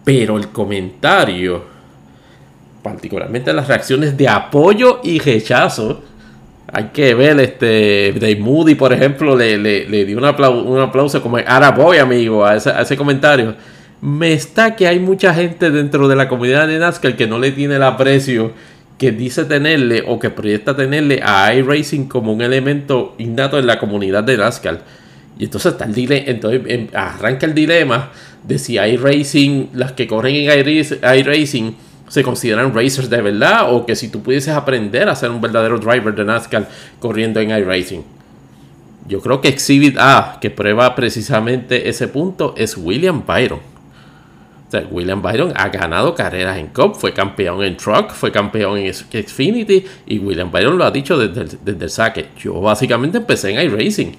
Pero 0.05 0.37
el 0.37 0.49
comentario, 0.49 1.65
particularmente 2.83 3.53
las 3.53 3.67
reacciones 3.67 4.17
de 4.17 4.29
apoyo 4.29 5.01
y 5.03 5.19
rechazo, 5.19 6.03
hay 6.73 6.85
que 6.93 7.15
ver, 7.15 7.39
este, 7.41 8.13
Dave 8.19 8.37
Moody, 8.37 8.75
por 8.75 8.93
ejemplo, 8.93 9.37
le, 9.37 10.05
dio 10.05 10.19
un 10.19 10.25
aplauso, 10.25 10.63
un 10.65 10.81
aplauso 10.81 11.23
como 11.23 11.37
Araboy, 11.37 11.99
amigo, 11.99 12.45
a 12.45 12.57
ese, 12.57 12.97
comentario. 12.97 13.55
me 14.01 14.33
está 14.33 14.75
que 14.75 14.87
hay 14.87 14.99
mucha 14.99 15.33
gente 15.33 15.71
dentro 15.71 16.09
de 16.09 16.17
la 16.17 16.29
comunidad 16.29 16.67
de 16.67 16.79
NASCAR 16.79 17.17
que 17.17 17.27
no 17.27 17.39
le 17.39 17.53
tiene 17.53 17.77
el 17.77 17.83
aprecio 17.83 18.53
que 18.99 19.13
dice 19.13 19.45
tenerle 19.45 20.03
o 20.07 20.19
que 20.19 20.31
proyecta 20.31 20.75
tenerle 20.75 21.21
a 21.23 21.55
iRacing 21.55 22.09
como 22.09 22.33
un 22.33 22.41
elemento 22.41 23.15
innato 23.19 23.59
en 23.59 23.67
la 23.67 23.79
comunidad 23.79 24.25
de 24.25 24.37
NASCAR. 24.37 24.81
Y 25.39 25.45
entonces 25.45 25.73
está 25.73 25.85
el 25.85 25.95
dilema, 25.95 26.25
entonces 26.27 26.63
em, 26.67 26.89
arranca 26.95 27.47
el 27.47 27.55
dilema 27.55 28.11
de 28.43 28.59
si 28.59 28.75
iRacing, 28.75 29.71
las 29.75 29.93
que 29.93 30.07
corren 30.07 30.35
en 30.35 30.67
iRacing, 30.69 31.77
se 32.09 32.23
consideran 32.23 32.75
racers 32.75 33.11
de 33.11 33.21
verdad 33.21 33.73
o 33.73 33.85
que 33.85 33.97
si 33.97 34.09
tú 34.09 34.23
pudieses 34.23 34.55
aprender 34.55 35.09
a 35.09 35.17
ser 35.17 35.31
un 35.31 35.41
verdadero 35.41 35.79
driver 35.79 36.15
de 36.15 36.25
NASCAR 36.25 36.69
corriendo 37.01 37.41
en 37.41 37.51
iRacing. 37.51 38.05
Yo 39.09 39.21
creo 39.21 39.41
que 39.41 39.49
Exhibit 39.49 39.97
A, 39.99 40.39
que 40.41 40.51
prueba 40.51 40.95
precisamente 40.95 41.89
ese 41.89 42.09
punto, 42.09 42.55
es 42.57 42.77
William 42.77 43.25
Byron. 43.25 43.61
O 44.67 44.71
sea, 44.71 44.85
William 44.91 45.23
Byron 45.23 45.53
ha 45.55 45.69
ganado 45.69 46.15
carreras 46.15 46.59
en 46.59 46.69
Cup, 46.69 46.97
fue 46.97 47.13
campeón 47.13 47.63
en 47.63 47.77
Truck, 47.77 48.11
fue 48.11 48.33
campeón 48.33 48.79
en 48.79 48.93
Xfinity 48.93 49.85
y 50.07 50.19
William 50.19 50.51
Byron 50.51 50.77
lo 50.77 50.85
ha 50.85 50.91
dicho 50.91 51.17
desde 51.17 51.43
el, 51.43 51.59
desde 51.65 51.85
el 51.85 51.91
saque. 51.91 52.27
Yo 52.37 52.61
básicamente 52.61 53.19
empecé 53.19 53.51
en 53.51 53.65
iRacing. 53.65 54.17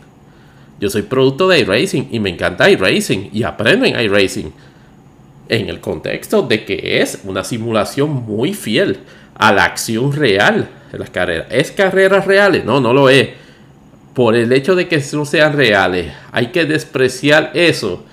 Yo 0.80 0.89
soy 0.89 1.01
producto 1.01 1.49
de 1.49 1.59
iRacing 1.59 2.07
y 2.11 2.19
me 2.19 2.30
encanta 2.30 2.69
iRacing 2.69 3.30
y 3.34 3.43
aprendo 3.43 3.85
en 3.85 3.99
iRacing. 3.99 4.53
En 5.49 5.69
el 5.69 5.80
contexto 5.80 6.41
de 6.41 6.65
que 6.65 7.02
es 7.02 7.22
una 7.24 7.44
simulación 7.44 8.11
muy 8.11 8.53
fiel 8.53 8.99
a 9.36 9.52
la 9.52 9.65
acción 9.65 10.14
real 10.14 10.69
de 10.91 10.99
las 10.99 11.10
carreras. 11.10 11.48
¿Es 11.49 11.72
carreras 11.72 12.26
reales? 12.26 12.65
No, 12.65 12.80
no 12.82 12.94
lo 12.94 13.10
es. 13.10 13.30
Por 14.14 14.36
el 14.36 14.52
hecho 14.52 14.76
de 14.76 14.88
que 14.88 15.02
no 15.14 15.26
sean 15.26 15.53
reales, 15.53 16.11
hay 16.32 16.48
que 16.48 16.65
despreciar 16.65 17.52
eso 17.53 18.03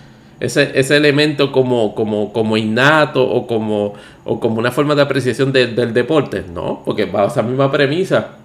ese, 0.41 0.73
ese 0.75 0.97
elemento 0.97 1.53
como, 1.53 1.95
como, 1.95 2.33
como 2.33 2.57
innato 2.57 3.23
o 3.23 3.47
como, 3.47 3.95
o 4.25 4.41
como 4.41 4.59
una 4.59 4.71
forma 4.71 4.95
de 4.95 5.03
apreciación 5.03 5.53
del 5.53 5.95
deporte, 5.95 6.45
¿no? 6.53 6.83
Porque 6.85 7.05
va 7.07 7.25
a 7.25 7.27
esa 7.29 7.43
misma 7.43 7.71
premisa. 7.71 8.37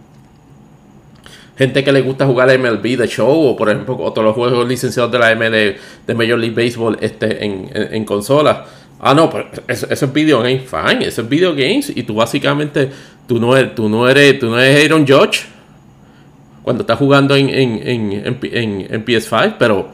Gente 1.59 1.83
que 1.83 1.91
le 1.91 1.99
gusta 1.99 2.25
jugar 2.25 2.57
MLB 2.57 2.95
de 2.97 3.05
show 3.05 3.47
o 3.47 3.53
por 3.57 3.69
ejemplo 3.69 3.97
otros 3.97 4.23
los 4.23 4.33
juegos 4.33 4.65
licenciados 4.65 5.11
de 5.11 5.19
la 5.19 5.35
ML 5.35 5.75
de 6.07 6.13
Major 6.15 6.39
League 6.39 6.55
Baseball 6.55 6.97
este, 7.01 7.43
en, 7.43 7.69
en, 7.73 8.05
consola. 8.05 8.65
Ah, 8.97 9.13
no, 9.13 9.29
pero 9.29 9.49
eso, 9.67 9.85
es 9.91 10.13
video 10.13 10.39
game, 10.39 10.59
fine, 10.61 11.05
eso 11.05 11.21
es 11.21 11.27
video 11.27 11.51
games 11.51 11.91
y 11.93 12.03
tú 12.03 12.15
básicamente, 12.15 12.89
tú 13.27 13.41
no 13.41 13.57
eres, 13.57 13.75
tú 13.75 13.89
no 13.89 14.07
eres, 14.07 14.39
tú 14.39 14.49
no 14.49 14.57
eres 14.57 14.85
Aaron 14.85 15.05
Judge 15.05 15.47
cuando 16.63 16.83
estás 16.83 16.97
jugando 16.97 17.35
en, 17.35 17.49
en, 17.49 17.83
en, 17.83 18.87
en 18.89 19.05
PS5, 19.05 19.55
pero 19.59 19.89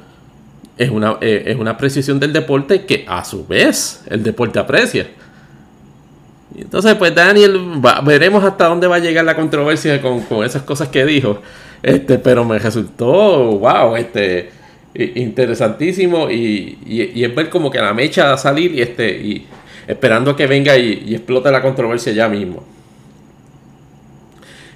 es 0.78 0.92
una, 0.92 1.18
eh, 1.20 1.46
es 1.48 1.58
una 1.58 1.72
apreciación 1.72 2.20
del 2.20 2.32
deporte 2.32 2.86
que 2.86 3.06
a 3.08 3.26
su 3.26 3.48
vez 3.48 4.04
el 4.08 4.22
deporte 4.22 4.60
aprecia. 4.60 5.08
Entonces, 6.58 6.96
pues 6.96 7.14
Daniel, 7.14 7.60
veremos 8.04 8.44
hasta 8.44 8.68
dónde 8.68 8.88
va 8.88 8.96
a 8.96 9.00
llegar 9.00 9.26
la 9.26 9.36
controversia 9.36 10.02
con, 10.02 10.24
esas 10.44 10.64
cosas 10.64 10.88
que 10.88 11.06
dijo. 11.06 11.42
Este, 11.84 12.18
pero 12.18 12.46
me 12.46 12.58
resultó, 12.58 13.60
wow, 13.60 13.96
este, 13.96 14.50
interesantísimo 14.94 16.32
y, 16.32 16.80
y, 16.86 17.24
es 17.24 17.36
ver 17.36 17.50
como 17.50 17.70
que 17.70 17.80
la 17.80 17.94
mecha 17.94 18.26
va 18.26 18.34
a 18.34 18.38
salir 18.38 18.74
y, 18.74 18.82
este, 18.82 19.10
y 19.12 19.46
esperando 19.88 20.36
que 20.36 20.48
venga 20.48 20.78
y, 20.78 21.14
explote 21.14 21.52
la 21.52 21.62
controversia 21.62 22.14
ya 22.14 22.30
mismo. 22.30 22.64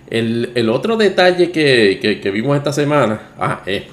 El, 0.10 0.70
otro 0.70 0.98
detalle 0.98 1.52
que, 1.52 2.20
que, 2.22 2.32
vimos 2.32 2.58
esta 2.58 2.74
semana, 2.74 3.22
ah, 3.40 3.62
es 3.66 3.84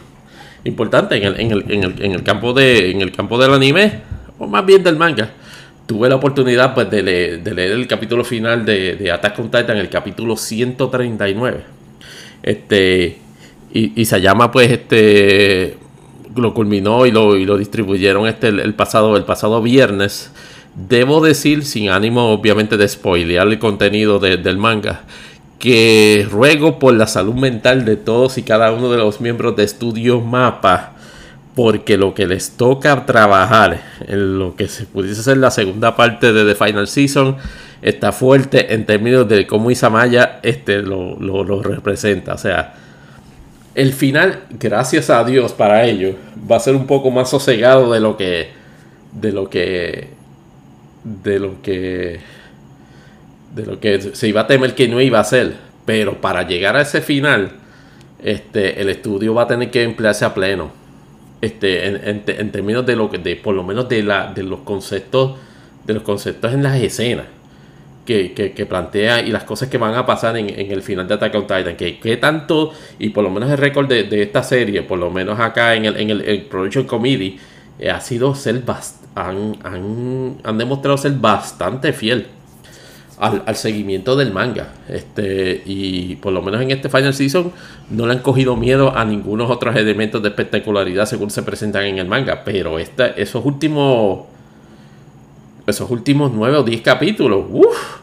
importante 0.65 1.17
en 1.17 1.25
el, 1.25 1.41
en 1.41 1.53
el, 1.53 1.71
en 1.71 1.85
el, 1.85 2.03
en 2.03 2.13
el 2.13 2.23
campo, 2.23 2.53
de, 2.53 2.91
en 2.91 3.03
el 3.03 3.13
campo 3.13 3.39
del 3.39 3.53
anime, 3.53 4.01
o 4.39 4.47
más 4.47 4.65
bien 4.65 4.83
del 4.83 4.97
manga. 4.97 5.31
Tuve 5.87 6.09
la 6.09 6.17
oportunidad 6.17 6.75
pues, 6.75 6.91
de, 6.91 7.03
leer, 7.03 7.73
el 7.73 7.87
capítulo 7.87 8.25
final 8.25 8.65
de, 8.65 8.97
de, 8.97 9.13
Attack 9.13 9.39
on 9.39 9.51
Titan, 9.51 9.77
el 9.77 9.89
capítulo 9.89 10.37
139. 10.37 11.61
Este, 12.43 13.19
y, 13.73 14.01
y 14.01 14.05
se 14.05 14.21
llama 14.21 14.51
pues 14.51 14.71
este 14.71 15.77
lo 16.35 16.53
culminó 16.53 17.07
y 17.07 17.11
lo, 17.11 17.37
y 17.37 17.47
lo 17.47 17.57
distribuyeron 17.57 18.27
este 18.29 18.49
el, 18.49 18.75
pasado 18.75 19.17
el 19.17 19.25
pasado 19.25 19.63
viernes 19.63 20.31
debo 20.75 21.23
decir 21.23 21.65
sin 21.65 21.89
ánimo 21.89 22.31
obviamente 22.31 22.77
de 22.77 22.87
spoilear 22.87 23.47
el 23.49 23.59
contenido 23.59 24.19
del 24.19 24.59
manga 24.59 25.03
que 25.59 26.27
ruego 26.31 26.79
por 26.79 26.95
la 26.95 27.07
salud 27.07 27.35
mental 27.35 27.85
de 27.85 27.97
todos 27.97 28.39
y 28.39 28.43
cada 28.43 28.73
uno 28.73 28.91
de 28.91 28.99
los 28.99 29.21
miembros 29.21 29.57
de 29.57 29.65
Estudio 29.65 30.21
Mapa, 30.21 30.93
porque 31.57 31.97
lo 31.97 32.13
que 32.13 32.27
les 32.27 32.51
toca 32.59 33.07
trabajar 33.07 33.81
en 34.07 34.39
lo 34.39 34.55
que 34.57 34.69
se 34.69 34.85
pudiese 34.85 35.23
ser 35.23 35.39
la 35.39 35.51
segunda 35.51 35.97
parte 35.97 36.35
de 36.35 36.45
The 36.45 36.55
Final 36.55 36.87
Season 36.87 37.39
está 37.81 38.13
fuerte 38.13 38.75
en 38.75 38.85
términos 38.85 39.27
de 39.27 39.47
cómo 39.47 39.71
Isamaya 39.71 40.39
este, 40.43 40.83
lo, 40.83 41.19
lo, 41.19 41.63
representa. 41.63 42.35
O 42.35 42.39
sea, 42.39 42.75
el 43.75 43.95
final, 43.95 44.41
gracias 44.51 45.09
a 45.09 45.25
Dios 45.25 45.55
para 45.55 45.87
ellos, 45.87 46.15
va 46.49 46.57
a 46.57 46.61
ser 46.61 46.75
un 46.75 46.87
poco 46.87 47.11
más 47.11 47.31
sosegado 47.31 47.91
de 47.91 48.01
lo 48.01 48.19
que. 48.19 48.51
de 49.13 49.33
lo 49.33 49.49
que. 49.49 50.11
de 51.05 51.39
lo 51.39 51.63
que 51.63 52.21
de 53.55 53.65
lo 53.65 53.81
que 53.81 54.03
se 54.15 54.29
iba 54.29 54.43
a 54.43 54.47
temer 54.47 54.75
que 54.75 54.89
no 54.89 55.01
iba 55.01 55.21
a 55.21 55.25
ser. 55.25 55.55
Pero 55.87 56.21
para 56.21 56.47
llegar 56.47 56.77
a 56.77 56.83
ese 56.83 57.01
final, 57.01 57.53
este, 58.23 58.83
el 58.83 58.91
estudio 58.91 59.33
va 59.33 59.45
a 59.45 59.47
tener 59.47 59.71
que 59.71 59.85
emplearse 59.85 60.27
a 60.27 60.35
pleno. 60.35 60.86
Este, 61.41 61.87
en, 61.87 62.51
términos 62.51 62.87
de 62.87 62.97
lo 62.97 63.11
que, 63.11 63.19
de, 63.19 63.37
por 63.37 63.55
lo 63.55 63.63
menos 63.63 63.89
de 63.89 64.03
la, 64.03 64.33
de 64.33 64.43
los 64.43 64.61
conceptos, 64.61 65.37
de 65.85 65.95
los 65.95 66.03
conceptos 66.03 66.53
en 66.55 66.63
las 66.63 66.81
escenas 66.81 67.27
que, 68.07 68.67
plantea 68.69 69.21
y 69.21 69.31
las 69.31 69.45
cosas 69.45 69.69
que 69.69 69.79
van 69.79 69.95
a 69.95 70.07
pasar 70.07 70.37
en, 70.37 70.49
el 70.49 70.83
final 70.83 71.07
de 71.07 71.15
Attack 71.15 71.35
on 71.35 71.43
Titan. 71.43 71.77
Que, 71.77 71.99
que, 71.99 72.17
tanto, 72.17 72.73
y 72.99 73.11
por 73.11 73.25
lo 73.25 73.31
menos 73.31 73.51
el 73.51 73.59
récord 73.59 73.89
de, 73.89 74.23
esta 74.23 74.43
serie, 74.43 74.83
por 74.83 74.99
lo 74.99 75.11
menos 75.11 75.39
acá 75.39 75.75
en 75.75 75.85
el, 75.85 75.97
en 75.97 76.11
el, 76.11 76.43
Production 76.43 76.85
Committee, 76.85 77.39
eh, 77.79 77.91
ha 77.91 78.01
sido 78.01 78.35
ser 78.35 78.63
han, 79.15 79.57
han, 79.63 80.39
han 80.43 80.59
demostrado 80.59 80.97
ser 80.97 81.13
bastante 81.13 81.93
fiel 81.93 82.27
al, 83.19 83.57
seguimiento 83.57 84.17
del 84.17 84.33
manga. 84.33 84.69
Este, 84.89 85.63
y 85.65 86.17
por 86.17 86.33
lo 86.33 86.43
menos 86.43 86.61
en 86.61 86.71
este 86.71 86.89
Final 86.89 87.15
Season 87.15 87.53
no 87.91 88.07
le 88.07 88.13
han 88.13 88.19
cogido 88.21 88.57
miedo 88.57 88.97
a 88.97 89.05
ningunos 89.05 89.51
otros 89.51 89.75
elementos 89.77 90.23
de 90.23 90.29
espectacularidad 90.29 91.07
según 91.07 91.31
se 91.31 91.43
presentan 91.43 91.85
en 91.85 91.99
el 91.99 92.07
manga. 92.07 92.43
Pero 92.45 92.79
este, 92.79 93.21
esos 93.21 93.45
últimos. 93.45 94.27
Esos 95.67 95.91
últimos 95.91 96.31
nueve 96.33 96.59
o 96.59 96.63
diez 96.63 96.83
capítulos. 96.83 97.45
Uff. 97.51 98.01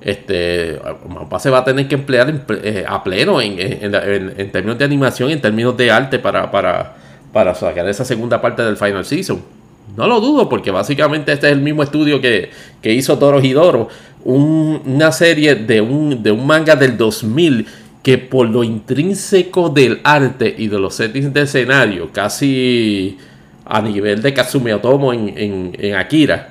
Este. 0.00 0.80
Mapa 1.08 1.38
se 1.38 1.50
va 1.50 1.58
a 1.58 1.64
tener 1.64 1.86
que 1.86 1.94
emplear 1.94 2.44
eh, 2.62 2.84
a 2.86 3.02
pleno 3.04 3.40
en, 3.40 3.56
en, 3.58 4.50
términos 4.50 4.78
de 4.78 4.84
animación, 4.84 5.30
en 5.30 5.40
términos 5.40 5.76
de 5.76 5.90
arte 5.90 6.18
para, 6.18 6.50
para, 6.50 6.96
para 7.32 7.54
sacar 7.54 7.88
esa 7.88 8.04
segunda 8.04 8.40
parte 8.40 8.62
del 8.62 8.76
Final 8.76 9.04
Season. 9.04 9.63
No 9.96 10.06
lo 10.06 10.20
dudo, 10.20 10.48
porque 10.48 10.70
básicamente 10.70 11.32
este 11.32 11.46
es 11.46 11.52
el 11.52 11.60
mismo 11.60 11.82
estudio 11.82 12.20
que, 12.20 12.50
que 12.82 12.92
hizo 12.92 13.18
Toro 13.18 13.40
Hidoro 13.40 13.88
una 14.24 15.12
serie 15.12 15.54
de 15.54 15.80
un, 15.80 16.22
de 16.22 16.32
un 16.32 16.46
manga 16.46 16.76
del 16.76 16.96
2000 16.96 17.66
que 18.02 18.18
por 18.18 18.48
lo 18.48 18.64
intrínseco 18.64 19.70
del 19.70 20.00
arte 20.04 20.54
y 20.56 20.68
de 20.68 20.78
los 20.78 20.94
settings 20.94 21.32
de 21.32 21.42
escenario, 21.42 22.10
casi 22.12 23.16
a 23.64 23.80
nivel 23.80 24.20
de 24.20 24.34
Katsumi 24.34 24.72
Otomo 24.72 25.12
en, 25.12 25.74
en, 25.78 25.94
Akira, 25.94 26.50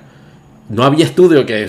no 0.69 0.83
había 0.83 1.05
estudio 1.05 1.45
que 1.45 1.67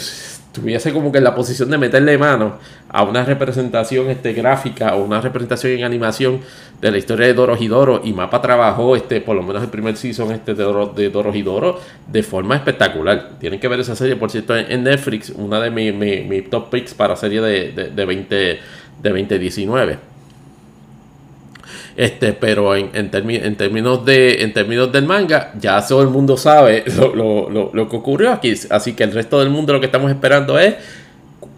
estuviese 0.55 0.93
como 0.93 1.11
que 1.11 1.19
en 1.19 1.25
la 1.25 1.35
posición 1.35 1.69
de 1.69 1.79
meterle 1.79 2.17
mano 2.17 2.59
a 2.89 3.03
una 3.03 3.25
representación 3.25 4.09
este, 4.09 4.33
gráfica 4.33 4.95
o 4.95 5.03
una 5.03 5.21
representación 5.21 5.73
en 5.73 5.85
animación 5.85 6.43
de 6.81 6.93
la 6.93 6.99
historia 6.99 7.27
de 7.27 7.35
Doro 7.35 7.57
Hidoro 7.61 8.01
y 8.05 8.13
Mapa 8.13 8.41
trabajó 8.41 8.95
este 8.95 9.21
por 9.21 9.35
lo 9.35 9.43
menos 9.43 9.65
el 9.65 9.69
primer 9.69 9.97
season 9.97 10.31
este 10.31 10.55
de 10.55 10.63
Doro, 10.63 10.87
de 10.87 11.11
Doro 11.11 11.35
Hidoro 11.35 11.81
de 12.07 12.23
forma 12.23 12.55
espectacular. 12.55 13.31
Tienen 13.41 13.59
que 13.59 13.67
ver 13.67 13.81
esa 13.81 13.97
serie 13.97 14.15
por 14.15 14.31
cierto 14.31 14.57
en 14.57 14.85
Netflix 14.85 15.31
una 15.31 15.59
de 15.59 15.71
mis 15.71 16.49
top 16.51 16.71
picks 16.71 16.95
para 16.95 17.17
serie 17.17 17.41
de, 17.41 17.73
de, 17.73 18.05
20 18.05 18.35
de 18.35 18.61
2019 19.03 20.14
este, 21.97 22.33
pero 22.33 22.75
en, 22.75 22.91
en, 22.93 23.11
en, 23.13 23.57
términos 23.57 24.05
de, 24.05 24.43
en 24.43 24.53
términos 24.53 24.91
del 24.91 25.05
manga, 25.05 25.53
ya 25.59 25.85
todo 25.87 26.03
el 26.03 26.09
mundo 26.09 26.37
sabe 26.37 26.85
lo, 26.97 27.15
lo, 27.15 27.71
lo, 27.73 27.89
que 27.89 27.97
ocurrió 27.97 28.33
aquí. 28.33 28.53
Así 28.71 28.95
que 28.95 29.05
el 29.05 29.13
resto 29.13 29.39
del 29.39 29.51
mundo 29.51 29.73
lo 29.73 29.81
que 29.81 29.87
estamos 29.87 30.11
esperando 30.11 30.59
es 30.59 30.75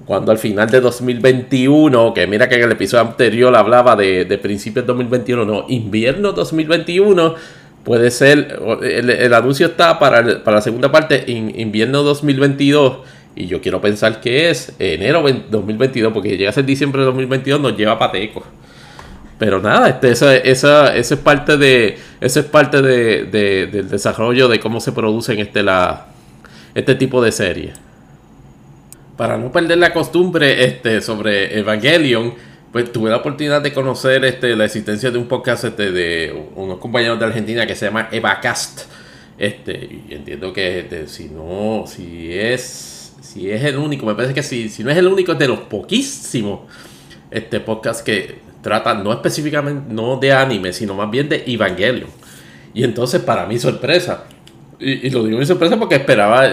cuando 0.04 0.30
al 0.30 0.38
final 0.38 0.70
de 0.70 0.80
2021, 0.80 2.14
que 2.14 2.26
mira 2.26 2.48
que 2.48 2.54
en 2.54 2.62
el 2.62 2.72
episodio 2.72 3.02
anterior 3.02 3.54
hablaba 3.56 3.96
de, 3.96 4.24
de 4.24 4.38
principios 4.38 4.84
de 4.84 4.88
2021, 4.88 5.44
no, 5.44 5.64
invierno 5.68 6.32
2021, 6.32 7.34
puede 7.82 8.10
ser, 8.10 8.58
el, 8.82 9.34
anuncio 9.34 9.66
está 9.66 9.98
para, 9.98 10.44
para, 10.44 10.56
la 10.56 10.62
segunda 10.62 10.92
parte, 10.92 11.24
invierno 11.26 12.02
2022, 12.04 12.98
y 13.34 13.46
yo 13.46 13.60
quiero 13.60 13.80
pensar 13.80 14.20
que 14.20 14.48
es 14.50 14.74
enero 14.78 15.24
2022, 15.50 16.12
porque 16.12 16.36
llega 16.36 16.50
a 16.50 16.52
ser 16.52 16.64
diciembre 16.64 17.00
de 17.00 17.06
2022, 17.06 17.60
nos 17.60 17.76
lleva 17.76 17.98
pateco. 17.98 18.44
Pero 19.38 19.60
nada, 19.60 19.88
este, 19.88 20.10
esa, 20.10 20.36
esa, 20.36 20.96
esa 20.96 21.14
es 21.14 21.20
parte 21.20 21.56
de. 21.56 21.98
Eso 22.20 22.40
es 22.40 22.46
parte 22.46 22.80
de, 22.80 23.26
del 23.70 23.88
desarrollo 23.88 24.48
de 24.48 24.60
cómo 24.60 24.80
se 24.80 24.92
producen 24.92 25.38
este, 25.38 25.62
la, 25.62 26.06
este 26.74 26.94
tipo 26.94 27.22
de 27.22 27.32
series. 27.32 27.74
Para 29.16 29.36
no 29.36 29.52
perder 29.52 29.78
la 29.78 29.92
costumbre 29.92 30.64
este, 30.64 31.00
sobre 31.02 31.58
Evangelion, 31.58 32.34
pues 32.72 32.90
tuve 32.92 33.10
la 33.10 33.16
oportunidad 33.16 33.62
de 33.62 33.72
conocer 33.72 34.24
este, 34.24 34.56
la 34.56 34.66
existencia 34.66 35.10
de 35.10 35.18
un 35.18 35.28
podcast 35.28 35.64
este, 35.64 35.90
de 35.90 36.48
unos 36.54 36.78
compañeros 36.78 37.18
de 37.18 37.26
Argentina 37.26 37.66
que 37.66 37.74
se 37.74 37.86
llama 37.86 38.08
EvaCast. 38.10 38.82
Este, 39.38 39.72
y 39.74 40.14
entiendo 40.14 40.52
que 40.52 40.80
este, 40.80 41.08
si 41.08 41.28
no, 41.28 41.84
si 41.86 42.32
es, 42.32 43.14
si 43.20 43.50
es 43.50 43.62
el 43.64 43.76
único, 43.76 44.06
me 44.06 44.14
parece 44.14 44.32
que 44.32 44.42
si, 44.42 44.70
si 44.70 44.82
no 44.82 44.90
es 44.90 44.96
el 44.96 45.06
único, 45.06 45.32
es 45.32 45.38
de 45.38 45.48
los 45.48 45.60
poquísimos 45.60 46.60
este 47.30 47.60
podcast 47.60 48.04
que 48.04 48.45
trata 48.66 48.94
no 48.94 49.12
específicamente, 49.12 49.94
no 49.94 50.16
de 50.16 50.32
anime, 50.32 50.72
sino 50.72 50.94
más 50.94 51.08
bien 51.08 51.28
de 51.28 51.44
Evangelion. 51.46 52.10
Y 52.74 52.82
entonces, 52.82 53.22
para 53.22 53.46
mi 53.46 53.60
sorpresa, 53.60 54.24
y, 54.80 55.08
lo 55.10 55.22
digo 55.22 55.38
mi 55.38 55.46
sorpresa 55.46 55.78
porque 55.78 55.94
esperaba, 55.94 56.48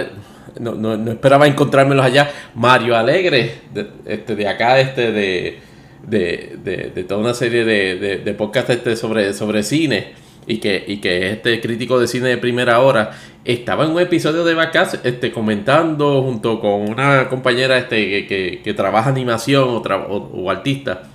no, 0.59 0.75
no, 0.75 1.11
esperaba 1.11 1.47
encontrármelos 1.47 2.05
allá, 2.05 2.29
Mario 2.53 2.95
Alegre, 2.95 3.55
de, 3.73 3.87
este, 4.05 4.35
de 4.35 4.47
acá, 4.47 4.79
este, 4.79 5.11
de, 5.11 5.59
de, 6.03 6.91
de, 6.93 7.03
toda 7.03 7.19
una 7.19 7.33
serie 7.33 7.65
de, 7.65 8.19
de, 8.23 8.33
podcasts 8.35 8.69
este 8.69 8.95
sobre, 8.95 9.33
sobre 9.33 9.63
cine 9.63 10.13
y 10.45 10.57
que, 10.57 10.83
y 10.87 10.97
que 10.97 11.31
este 11.31 11.59
crítico 11.61 11.99
de 11.99 12.07
cine 12.07 12.29
de 12.29 12.37
primera 12.37 12.79
hora 12.79 13.11
estaba 13.43 13.85
en 13.85 13.91
un 13.91 13.99
episodio 13.99 14.43
de 14.43 14.53
Vacas 14.53 14.99
este, 15.03 15.31
comentando 15.31 16.21
junto 16.21 16.59
con 16.59 16.89
una 16.91 17.27
compañera 17.27 17.75
este, 17.79 18.27
que, 18.27 18.61
que, 18.63 18.73
trabaja 18.75 19.09
animación 19.09 19.63
o, 19.67 19.79
o, 19.79 20.51
artista 20.51 21.09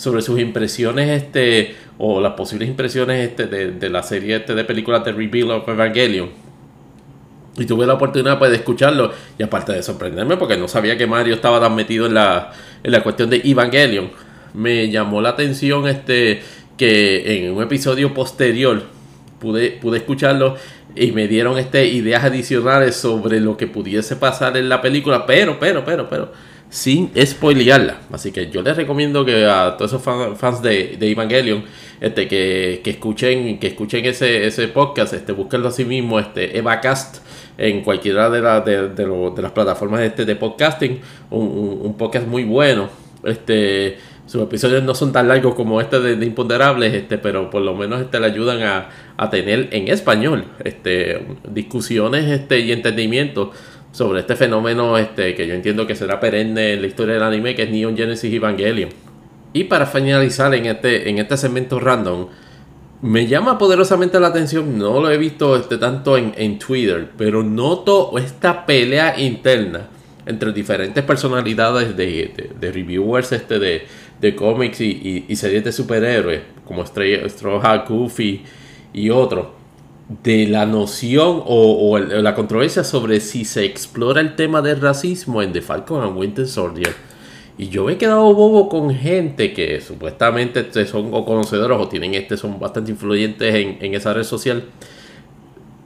sobre 0.00 0.22
sus 0.22 0.40
impresiones 0.40 1.10
este, 1.10 1.74
o 1.98 2.22
las 2.22 2.32
posibles 2.32 2.66
impresiones 2.70 3.28
este, 3.28 3.46
de, 3.46 3.90
la 3.90 4.02
serie 4.02 4.36
este, 4.36 4.54
de 4.54 4.64
películas 4.64 5.04
de 5.04 5.12
Reveal 5.12 5.50
of 5.50 5.68
Evangelion. 5.68 6.30
Y 7.58 7.66
tuve 7.66 7.86
la 7.86 7.94
oportunidad 7.94 8.38
pues, 8.38 8.50
de 8.50 8.56
escucharlo 8.56 9.12
y 9.38 9.42
aparte 9.42 9.74
de 9.74 9.82
sorprenderme 9.82 10.38
porque 10.38 10.56
no 10.56 10.68
sabía 10.68 10.96
que 10.96 11.06
Mario 11.06 11.34
estaba 11.34 11.60
tan 11.60 11.74
metido 11.74 12.06
en 12.06 12.14
la, 12.14 12.50
en 12.82 12.92
la 12.92 13.02
cuestión 13.02 13.28
de 13.28 13.42
Evangelion, 13.44 14.10
me 14.54 14.88
llamó 14.88 15.20
la 15.20 15.30
atención 15.30 15.86
este 15.86 16.40
que 16.78 17.36
en 17.36 17.52
un 17.52 17.62
episodio 17.62 18.14
posterior 18.14 18.84
pude, 19.38 19.72
pude 19.72 19.98
escucharlo 19.98 20.56
y 20.96 21.12
me 21.12 21.28
dieron 21.28 21.58
este, 21.58 21.84
ideas 21.84 22.24
adicionales 22.24 22.96
sobre 22.96 23.38
lo 23.38 23.58
que 23.58 23.66
pudiese 23.66 24.16
pasar 24.16 24.56
en 24.56 24.70
la 24.70 24.80
película, 24.80 25.26
pero, 25.26 25.58
pero, 25.60 25.84
pero, 25.84 26.08
pero, 26.08 26.32
sin 26.70 27.10
spoilearla. 27.20 27.98
Así 28.12 28.32
que 28.32 28.48
yo 28.48 28.62
les 28.62 28.76
recomiendo 28.76 29.24
que 29.24 29.44
a 29.44 29.76
todos 29.76 29.92
esos 29.92 30.38
fans 30.38 30.62
de, 30.62 30.96
Evangelion, 31.00 31.64
este, 32.00 32.28
que, 32.28 32.80
escuchen, 32.84 33.58
que 33.58 33.66
escuchen 33.66 34.06
ese, 34.06 34.46
ese 34.46 34.68
podcast, 34.68 35.12
este, 35.12 35.32
búsquenlo 35.32 35.68
a 35.68 35.72
sí 35.72 35.84
mismo, 35.84 36.18
este, 36.18 36.56
EvaCast, 36.56 37.18
en 37.58 37.82
cualquiera 37.82 38.30
de, 38.30 38.88
de, 38.88 39.42
las 39.42 39.52
plataformas 39.52 40.00
este, 40.00 40.24
de 40.24 40.36
podcasting, 40.36 41.00
un, 41.30 41.94
podcast 41.98 42.26
muy 42.26 42.44
bueno. 42.44 42.88
Este, 43.24 43.98
sus 44.24 44.42
episodios 44.42 44.82
no 44.84 44.94
son 44.94 45.12
tan 45.12 45.26
largos 45.26 45.54
como 45.56 45.80
este 45.80 45.98
de, 46.00 46.24
Imponderables, 46.24 46.94
este, 46.94 47.18
pero 47.18 47.50
por 47.50 47.62
lo 47.62 47.74
menos 47.74 48.00
este, 48.00 48.20
le 48.20 48.26
ayudan 48.26 48.62
a, 48.62 48.88
tener 49.30 49.68
en 49.72 49.88
español 49.88 50.46
este, 50.64 51.26
discusiones 51.46 52.30
este, 52.30 52.60
y 52.60 52.72
entendimiento 52.72 53.52
sobre 53.92 54.20
este 54.20 54.36
fenómeno 54.36 54.96
este, 54.98 55.34
que 55.34 55.46
yo 55.46 55.54
entiendo 55.54 55.86
que 55.86 55.94
será 55.94 56.20
perenne 56.20 56.74
en 56.74 56.80
la 56.82 56.86
historia 56.86 57.14
del 57.14 57.22
anime, 57.22 57.54
que 57.54 57.64
es 57.64 57.70
Neon 57.70 57.96
Genesis 57.96 58.32
Evangelion. 58.32 58.90
Y 59.52 59.64
para 59.64 59.86
finalizar 59.86 60.54
en 60.54 60.66
este, 60.66 61.08
en 61.08 61.18
este 61.18 61.36
segmento 61.36 61.80
random, 61.80 62.28
me 63.02 63.26
llama 63.26 63.58
poderosamente 63.58 64.20
la 64.20 64.28
atención, 64.28 64.78
no 64.78 65.00
lo 65.00 65.10
he 65.10 65.16
visto 65.16 65.56
este, 65.56 65.78
tanto 65.78 66.16
en, 66.16 66.34
en 66.36 66.58
Twitter, 66.58 67.10
pero 67.16 67.42
noto 67.42 68.16
esta 68.18 68.66
pelea 68.66 69.18
interna 69.18 69.88
entre 70.26 70.52
diferentes 70.52 71.02
personalidades 71.02 71.96
de, 71.96 72.52
de 72.60 72.72
reviewers 72.72 73.32
este, 73.32 73.58
de, 73.58 73.86
de 74.20 74.36
cómics 74.36 74.80
y, 74.80 75.34
series 75.34 75.64
de 75.64 75.72
superhéroes, 75.72 76.42
como 76.64 76.84
Straw 76.84 77.60
Hat, 77.62 77.88
Goofy 77.88 78.42
y 78.92 79.10
otros, 79.10 79.46
de 80.22 80.46
la 80.48 80.66
noción 80.66 81.42
o, 81.46 81.98
la 81.98 82.34
controversia 82.34 82.82
sobre 82.82 83.20
si 83.20 83.44
se 83.44 83.64
explora 83.64 84.20
el 84.20 84.34
tema 84.34 84.60
del 84.60 84.80
racismo 84.80 85.40
en 85.40 85.52
The 85.52 85.62
Falcon 85.62 86.02
and 86.02 86.18
Winter 86.18 86.46
Soldier. 86.48 86.92
Y 87.56 87.68
yo 87.68 87.84
me 87.84 87.92
he 87.92 87.98
quedado 87.98 88.34
bobo 88.34 88.68
con 88.68 88.92
gente 88.92 89.52
que 89.52 89.80
supuestamente 89.80 90.86
son 90.86 91.10
o 91.12 91.24
conocedores 91.24 91.78
o 91.78 91.88
tienen 91.88 92.14
este, 92.14 92.36
son 92.36 92.58
bastante 92.58 92.90
influyentes 92.90 93.54
en, 93.54 93.78
en 93.80 93.94
esa 93.94 94.12
red 94.12 94.24
social, 94.24 94.64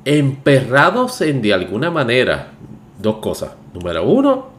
emperrados 0.04 1.20
en 1.20 1.42
de 1.42 1.52
alguna 1.52 1.90
manera 1.90 2.52
dos 3.02 3.16
cosas. 3.16 3.52
Número 3.74 4.08
uno, 4.08 4.54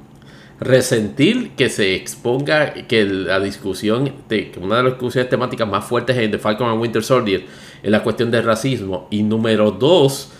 resentir 0.59 1.51
que 1.51 1.69
se 1.69 1.95
exponga 1.95 2.73
que 2.73 3.05
la 3.05 3.39
discusión, 3.39 4.11
de, 4.29 4.51
que 4.51 4.59
una 4.59 4.77
de 4.77 4.83
las 4.83 4.93
discusiones 4.93 5.29
temáticas 5.29 5.67
más 5.67 5.85
fuertes 5.85 6.17
en 6.17 6.31
The 6.31 6.37
Falcon 6.37 6.69
and 6.69 6.81
Winter 6.81 7.03
Soldier 7.03 7.45
es 7.86 7.91
la 7.91 8.02
cuestión 8.02 8.32
del 8.32 8.44
racismo. 8.44 9.07
Y 9.12 9.22
número 9.22 9.70
dos, 9.70 10.32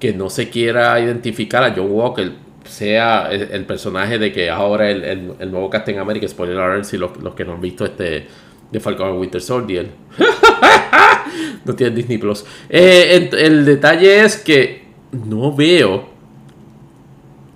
que 0.00 0.12
no 0.12 0.28
se 0.28 0.50
quiera 0.50 0.98
identificar 0.98 1.62
a 1.62 1.72
John 1.72 1.86
Walker 1.88 2.32
sea 2.64 3.30
el, 3.30 3.64
personaje 3.64 4.18
de 4.18 4.32
que 4.32 4.50
ahora 4.50 4.90
el, 4.90 5.04
el, 5.38 5.50
nuevo 5.50 5.70
Captain 5.70 5.98
America, 6.00 6.26
spoiler 6.26 6.58
alert, 6.58 6.84
si 6.84 6.98
los, 6.98 7.16
los, 7.22 7.34
que 7.34 7.44
no 7.44 7.54
han 7.54 7.60
visto 7.60 7.84
este 7.84 8.26
de 8.72 8.80
Falcon 8.80 9.10
and 9.10 9.20
Winter 9.20 9.40
Soldier. 9.40 9.88
no 11.64 11.74
tienen 11.76 11.94
Disney 11.94 12.18
Plus. 12.18 12.44
Eh, 12.68 13.30
el 13.38 13.64
detalle 13.64 14.24
es 14.24 14.36
que 14.36 14.84
no 15.12 15.54
veo 15.54 16.08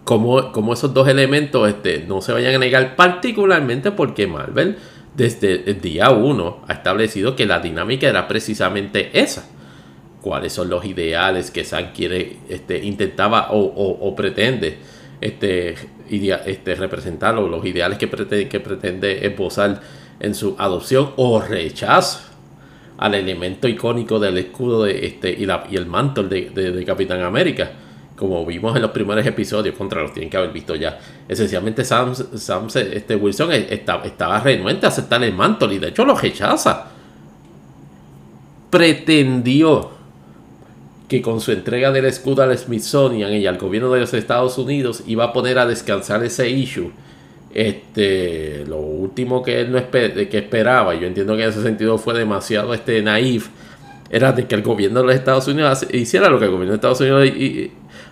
como, 0.05 0.73
esos 0.73 0.95
dos 0.95 1.09
elementos 1.09 1.69
este, 1.69 2.05
no 2.07 2.21
se 2.21 2.33
vayan 2.33 2.55
a 2.55 2.59
negar, 2.59 2.95
particularmente 2.95 3.91
porque 3.91 4.29
Marvel 4.29 4.77
desde 5.15 5.71
el 5.71 5.81
día 5.81 6.11
1 6.11 6.65
ha 6.67 6.73
establecido 6.73 7.37
que 7.37 7.47
la 7.47 7.61
dinámica 7.61 8.09
era 8.09 8.27
precisamente 8.27 9.11
esa. 9.19 9.49
¿Cuáles 10.21 10.53
son 10.53 10.71
los 10.71 10.85
ideales 10.85 11.51
que 11.51 11.65
Sam 11.65 11.93
quiere, 11.95 12.39
este, 12.49 12.83
intentaba 12.83 13.49
o, 13.51 14.15
pretende 14.17 14.79
este, 15.21 15.75
este, 16.09 16.75
representar, 16.75 17.37
o 17.37 17.47
los 17.47 17.65
ideales 17.67 17.99
que 17.99 18.09
pretende, 18.09 18.49
que 18.49 18.61
pretende 18.61 19.27
esbozar 19.27 19.81
en 20.21 20.35
su 20.35 20.57
adopción 20.59 21.11
o 21.17 21.41
rechazo 21.41 22.21
al 22.97 23.15
elemento 23.15 23.69
icónico 23.69 24.19
del 24.19 24.39
escudo 24.39 24.85
de 24.85 25.07
este, 25.07 25.31
y, 25.31 25.45
la, 25.45 25.67
y 25.71 25.77
el 25.77 25.87
manto 25.87 26.23
de, 26.23 26.51
de 26.51 26.85
Capitán 26.85 27.21
América? 27.21 27.71
Como 28.17 28.47
vimos 28.47 28.77
en 28.77 28.83
los 28.83 28.93
primeros 28.93 29.27
episodios, 29.27 29.75
contra 29.75 30.03
los 30.03 30.13
tienen 30.13 30.31
que 30.31 30.37
haber 30.37 30.53
visto 30.53 30.75
ya. 30.77 30.99
Esencialmente, 31.29 31.85
Sam, 31.85 32.13
este 32.75 33.17
Wilson 33.17 33.53
estaba, 33.53 34.05
estaba 34.05 34.41
renuente 34.41 34.87
a 34.87 34.91
aceptar 34.91 35.23
el 35.25 35.35
manto 35.35 35.71
y 35.73 35.79
de 35.79 35.89
hecho 35.89 36.05
lo 36.05 36.15
rechaza. 36.15 36.87
Pretendió 38.71 39.91
que 41.09 41.21
con 41.21 41.41
su 41.41 41.53
entrega 41.53 41.93
del 41.93 42.07
escudo 42.07 42.43
al 42.43 42.57
Smithsonian 42.57 43.33
y 43.33 43.47
al 43.47 43.59
gobierno 43.59 43.93
de 43.93 44.01
los 44.01 44.15
Estados 44.15 44.59
Unidos 44.59 45.03
iba 45.07 45.25
a 45.25 45.33
poner 45.33 45.59
a 45.59 45.67
descansar 45.67 46.25
ese 46.25 46.49
issue. 46.49 46.93
Este, 47.53 48.65
lo 48.67 48.79
último 48.79 49.43
que 49.43 49.61
él 49.61 49.71
no 49.71 49.79
que 49.91 50.39
esperaba, 50.39 50.95
yo 50.95 51.07
entiendo 51.07 51.37
que 51.37 51.45
en 51.45 51.51
ese 51.51 51.63
sentido 51.63 51.99
fue 51.99 52.15
demasiado 52.15 52.75
este, 52.75 53.01
naif, 53.03 53.49
era 54.11 54.33
de 54.33 54.47
que 54.47 54.55
el 54.55 54.63
gobierno 54.63 55.01
de 55.01 55.07
los 55.07 55.15
Estados 55.15 55.47
Unidos 55.47 55.87
hiciera 55.93 56.29
lo 56.29 56.39
que 56.39 56.47
el 56.47 56.51
gobierno 56.51 56.73
de 56.73 56.77
Estados 56.77 57.01
Unidos 57.01 57.29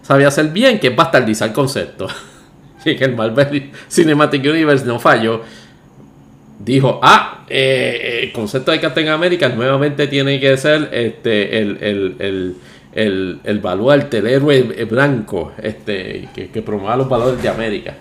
sabía 0.02 0.28
hacer 0.28 0.48
bien, 0.48 0.78
que 0.78 0.88
es 0.88 0.96
bastardizar 0.96 1.48
el 1.48 1.54
concepto. 1.54 2.08
y 2.84 2.96
que 2.96 3.04
el 3.04 3.16
Marvel 3.16 3.70
Cinematic 3.90 4.42
Universe 4.44 4.84
no 4.84 4.98
falló. 4.98 5.42
Dijo, 6.58 7.00
ah, 7.02 7.44
eh, 7.48 8.20
el 8.22 8.32
concepto 8.32 8.70
de 8.70 8.80
Captain 8.80 9.08
America 9.08 9.48
nuevamente 9.48 10.06
tiene 10.06 10.38
que 10.38 10.56
ser 10.56 10.90
este, 10.92 11.58
el, 11.58 11.78
el, 11.80 12.16
el, 12.20 12.56
el, 12.92 13.40
el 13.42 13.58
baluarte, 13.58 14.18
el 14.18 14.28
héroe 14.28 14.62
blanco 14.84 15.52
este, 15.60 16.28
que, 16.34 16.50
que 16.50 16.62
promueva 16.62 16.96
los 16.96 17.08
valores 17.08 17.42
de 17.42 17.48
América. 17.48 17.94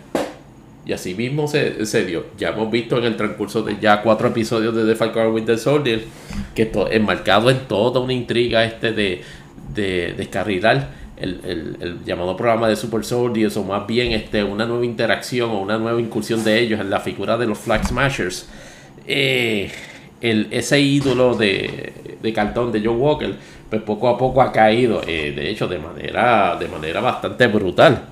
Y 0.85 0.93
así 0.93 1.13
mismo 1.13 1.47
se, 1.47 1.85
se, 1.85 2.05
dio. 2.05 2.25
Ya 2.37 2.49
hemos 2.49 2.69
visto 2.71 2.97
en 2.97 3.05
el 3.05 3.15
transcurso 3.15 3.61
de 3.61 3.77
ya 3.79 4.01
cuatro 4.01 4.27
episodios 4.27 4.75
de 4.75 4.85
The 4.85 4.95
Falcon 4.95 5.33
Winter 5.33 5.57
Soldier 5.57 6.03
que 6.55 6.63
es 6.63 6.69
enmarcado 6.91 7.49
en 7.49 7.59
toda 7.67 7.99
una 7.99 8.13
intriga 8.13 8.63
este 8.63 8.91
de, 8.91 9.21
de 9.73 10.13
descarrilar 10.17 11.00
el, 11.21 11.99
llamado 12.05 12.35
programa 12.35 12.67
de 12.67 12.75
Super 12.75 13.03
Soldiers 13.03 13.55
o 13.57 13.63
más 13.63 13.85
bien 13.87 14.11
este, 14.11 14.43
una 14.43 14.65
nueva 14.65 14.85
interacción 14.85 15.51
o 15.51 15.61
una 15.61 15.77
nueva 15.77 15.99
incursión 16.01 16.43
de 16.43 16.59
ellos 16.59 16.79
en 16.79 16.89
la 16.89 16.99
figura 16.99 17.37
de 17.37 17.45
los 17.45 17.57
Flag 17.57 17.87
Smashers. 17.87 18.47
Eh, 19.07 19.71
el, 20.21 20.47
ese 20.51 20.79
ídolo 20.79 21.35
de, 21.35 22.17
de, 22.21 22.33
cartón 22.33 22.71
de 22.71 22.81
John 22.83 22.99
Walker, 22.99 23.35
pues 23.69 23.81
poco 23.81 24.09
a 24.09 24.17
poco 24.17 24.41
ha 24.41 24.51
caído, 24.51 25.01
eh, 25.07 25.31
de 25.35 25.49
hecho, 25.49 25.67
de 25.67 25.79
manera, 25.79 26.55
de 26.59 26.67
manera 26.67 27.01
bastante 27.01 27.47
brutal. 27.47 28.03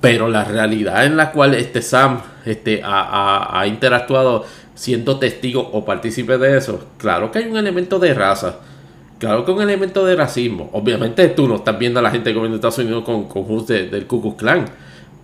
Pero 0.00 0.28
la 0.28 0.44
realidad 0.44 1.04
en 1.04 1.16
la 1.16 1.32
cual 1.32 1.54
este 1.54 1.82
Sam 1.82 2.20
este, 2.44 2.80
ha, 2.84 3.64
interactuado 3.66 4.44
siendo 4.74 5.18
testigo 5.18 5.68
o 5.72 5.84
partícipe 5.84 6.38
de 6.38 6.56
eso, 6.56 6.88
claro 6.98 7.32
que 7.32 7.40
hay 7.40 7.46
un 7.46 7.56
elemento 7.56 7.98
de 7.98 8.14
raza. 8.14 8.60
Claro 9.18 9.44
un 9.50 9.62
elemento 9.62 10.06
de 10.06 10.14
racismo. 10.14 10.70
Obviamente 10.72 11.28
tú 11.28 11.48
no 11.48 11.56
estás 11.56 11.78
viendo 11.78 11.98
a 11.98 12.02
la 12.02 12.10
gente 12.10 12.32
comiendo 12.32 12.56
Estados 12.56 12.78
Unidos 12.78 13.04
con, 13.04 13.28
con 13.28 13.66
del 13.66 14.06
Ku 14.06 14.20
Klux 14.20 14.36
Klan. 14.36 14.66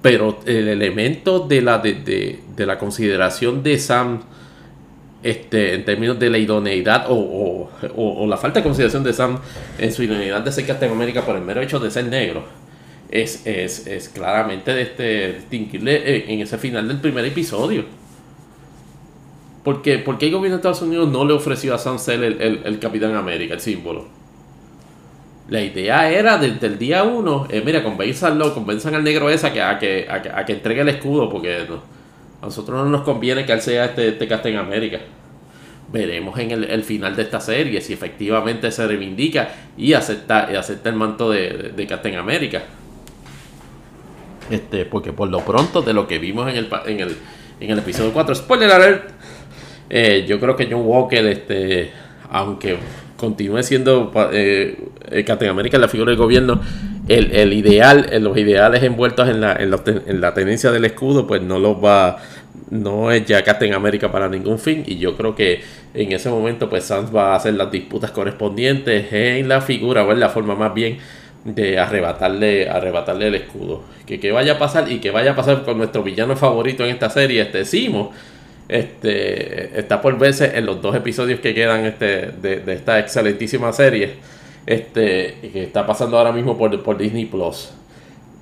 Pero 0.02 0.40
el 0.44 0.68
elemento 0.68 1.40
de 1.40 1.62
la, 1.62 1.78
de, 1.78 2.38
la 2.58 2.78
consideración 2.78 3.62
de 3.62 3.78
Sam 3.78 4.20
este, 5.22 5.74
en 5.74 5.84
términos 5.84 6.18
de 6.18 6.28
la 6.28 6.36
idoneidad 6.36 7.06
o, 7.08 7.70
la 8.28 8.36
falta 8.36 8.60
de 8.60 8.64
consideración 8.64 9.02
de 9.04 9.12
Sam 9.14 9.38
en 9.78 9.92
su 9.92 10.02
idoneidad 10.02 10.42
de 10.42 10.52
ser 10.52 10.66
América 10.84 11.22
por 11.22 11.36
el 11.36 11.42
mero 11.42 11.62
hecho 11.62 11.78
de 11.78 11.90
ser 11.90 12.04
negro 12.04 12.44
es, 13.10 13.46
es, 13.46 13.86
es 13.86 14.08
claramente 14.08 14.74
de 14.74 14.82
este, 14.82 15.32
distinguirle 15.34 15.94
eh, 16.04 16.24
en 16.28 16.40
ese 16.40 16.58
final 16.58 16.88
del 16.88 16.98
primer 16.98 17.24
episodio. 17.24 17.84
Porque, 19.64 19.98
¿Por 19.98 20.18
qué 20.18 20.26
el 20.26 20.32
gobierno 20.32 20.56
de 20.56 20.60
Estados 20.60 20.82
Unidos 20.82 21.08
no 21.08 21.24
le 21.24 21.32
ofreció 21.32 21.74
a 21.74 21.78
Sansel 21.78 22.22
el, 22.22 22.60
el, 22.64 22.78
Capitán 22.78 23.14
América, 23.14 23.54
el 23.54 23.60
símbolo? 23.60 24.04
La 25.48 25.62
idea 25.62 26.10
era 26.10 26.36
desde 26.36 26.66
el 26.66 26.78
día 26.78 27.02
uno, 27.02 27.46
eh, 27.48 27.62
mira, 27.64 27.82
convenzanlo, 27.82 28.52
convenzan 28.54 28.94
al 28.94 29.02
negro 29.02 29.30
esa 29.30 29.52
que, 29.52 29.62
a, 29.62 29.78
que, 29.78 30.06
a, 30.08 30.44
que, 30.44 30.52
entregue 30.52 30.82
el 30.82 30.90
escudo, 30.90 31.30
porque 31.30 31.66
a 32.42 32.44
nosotros 32.44 32.84
no 32.84 32.90
nos 32.90 33.02
conviene 33.02 33.46
que 33.46 33.52
él 33.52 33.62
sea 33.62 33.86
este, 33.86 34.08
este 34.08 34.28
Capitán 34.28 34.56
América. 34.56 35.00
Veremos 35.90 36.38
en 36.38 36.50
el, 36.50 36.82
final 36.82 37.16
de 37.16 37.22
esta 37.22 37.40
serie 37.40 37.80
si 37.80 37.94
efectivamente 37.94 38.70
se 38.70 38.86
reivindica 38.86 39.48
y 39.78 39.94
acepta, 39.94 40.44
acepta 40.58 40.90
el 40.90 40.96
manto 40.96 41.30
de, 41.30 41.72
de 41.74 41.86
Captain 41.86 42.16
América. 42.16 42.62
Este, 44.50 44.84
porque 44.84 45.12
por 45.12 45.30
lo 45.30 45.40
pronto, 45.40 45.80
de 45.80 45.94
lo 45.94 46.06
que 46.06 46.18
vimos 46.18 46.50
en 46.50 46.56
el, 46.56 46.68
en 46.86 47.00
el, 47.00 47.16
en 47.60 47.70
el 47.70 47.78
episodio 47.78 48.12
4, 48.12 48.34
spoiler 48.34 48.70
alert, 48.70 49.10
eh, 49.90 50.24
yo 50.26 50.40
creo 50.40 50.56
que 50.56 50.68
John 50.70 50.82
Walker, 50.84 51.24
este, 51.26 51.90
aunque 52.30 52.76
continúe 53.16 53.62
siendo 53.62 54.12
eh, 54.32 54.76
America 55.48 55.78
la 55.78 55.88
figura 55.88 56.10
del 56.10 56.18
gobierno, 56.18 56.60
el, 57.08 57.32
el 57.32 57.52
ideal, 57.52 58.08
los 58.20 58.36
ideales 58.36 58.82
envueltos 58.82 59.28
en 59.28 59.40
la, 59.40 59.56
en, 59.56 60.20
la 60.20 60.34
tenencia 60.34 60.70
del 60.70 60.84
escudo, 60.84 61.26
pues 61.26 61.42
no 61.42 61.58
los 61.58 61.76
va, 61.82 62.18
no 62.70 63.10
es 63.10 63.24
ya 63.26 63.42
Captain 63.44 63.74
América 63.74 64.10
para 64.10 64.28
ningún 64.28 64.58
fin. 64.58 64.82
Y 64.86 64.98
yo 64.98 65.16
creo 65.16 65.34
que 65.34 65.62
en 65.92 66.12
ese 66.12 66.30
momento, 66.30 66.68
pues 66.68 66.84
Sans 66.84 67.14
va 67.14 67.32
a 67.32 67.36
hacer 67.36 67.54
las 67.54 67.70
disputas 67.70 68.10
correspondientes 68.10 69.12
en 69.12 69.48
la 69.48 69.60
figura, 69.60 70.04
o 70.04 70.12
en 70.12 70.20
la 70.20 70.30
forma 70.30 70.54
más 70.54 70.74
bien 70.74 70.98
de 71.44 71.78
arrebatarle, 71.78 72.68
arrebatarle 72.68 73.28
el 73.28 73.34
escudo. 73.34 73.82
Que, 74.06 74.18
que 74.18 74.32
vaya 74.32 74.54
a 74.54 74.58
pasar 74.58 74.90
y 74.90 74.98
que 74.98 75.10
vaya 75.10 75.32
a 75.32 75.36
pasar 75.36 75.62
con 75.62 75.78
nuestro 75.78 76.02
villano 76.02 76.36
favorito 76.36 76.84
en 76.84 76.90
esta 76.90 77.10
serie, 77.10 77.42
este 77.42 77.64
Simo. 77.64 78.12
Este, 78.68 79.78
está 79.78 80.00
por 80.00 80.18
verse 80.18 80.52
en 80.56 80.66
los 80.66 80.80
dos 80.80 80.96
episodios 80.96 81.40
que 81.40 81.54
quedan 81.54 81.84
este, 81.84 82.30
de, 82.40 82.62
esta 82.72 82.98
excelentísima 82.98 83.72
serie. 83.72 84.14
Este, 84.66 85.36
que 85.52 85.64
está 85.64 85.86
pasando 85.86 86.16
ahora 86.16 86.32
mismo 86.32 86.56
por, 86.56 86.82
por 86.82 86.96
Disney 86.96 87.26
Plus. 87.26 87.70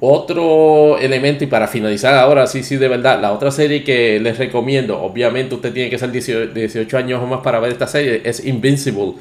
Otro 0.05 0.99
elemento, 0.99 1.45
y 1.45 1.47
para 1.47 1.69
finalizar 1.69 2.15
ahora, 2.15 2.47
sí, 2.49 2.65
sí, 2.65 2.77
de 2.77 2.89
verdad, 2.89 3.21
la 3.21 3.33
otra 3.33 3.53
serie 3.53 3.85
que 3.85 4.19
les 4.19 4.37
recomiendo, 4.37 5.01
obviamente 5.01 5.55
usted 5.55 5.73
tiene 5.73 5.91
que 5.91 5.99
ser 5.99 6.11
18 6.11 6.99
años 6.99 7.23
o 7.23 7.27
más 7.27 7.41
para 7.41 7.61
ver 7.61 7.71
esta 7.71 7.87
serie, 7.87 8.21
es 8.25 8.45
Invincible 8.45 9.15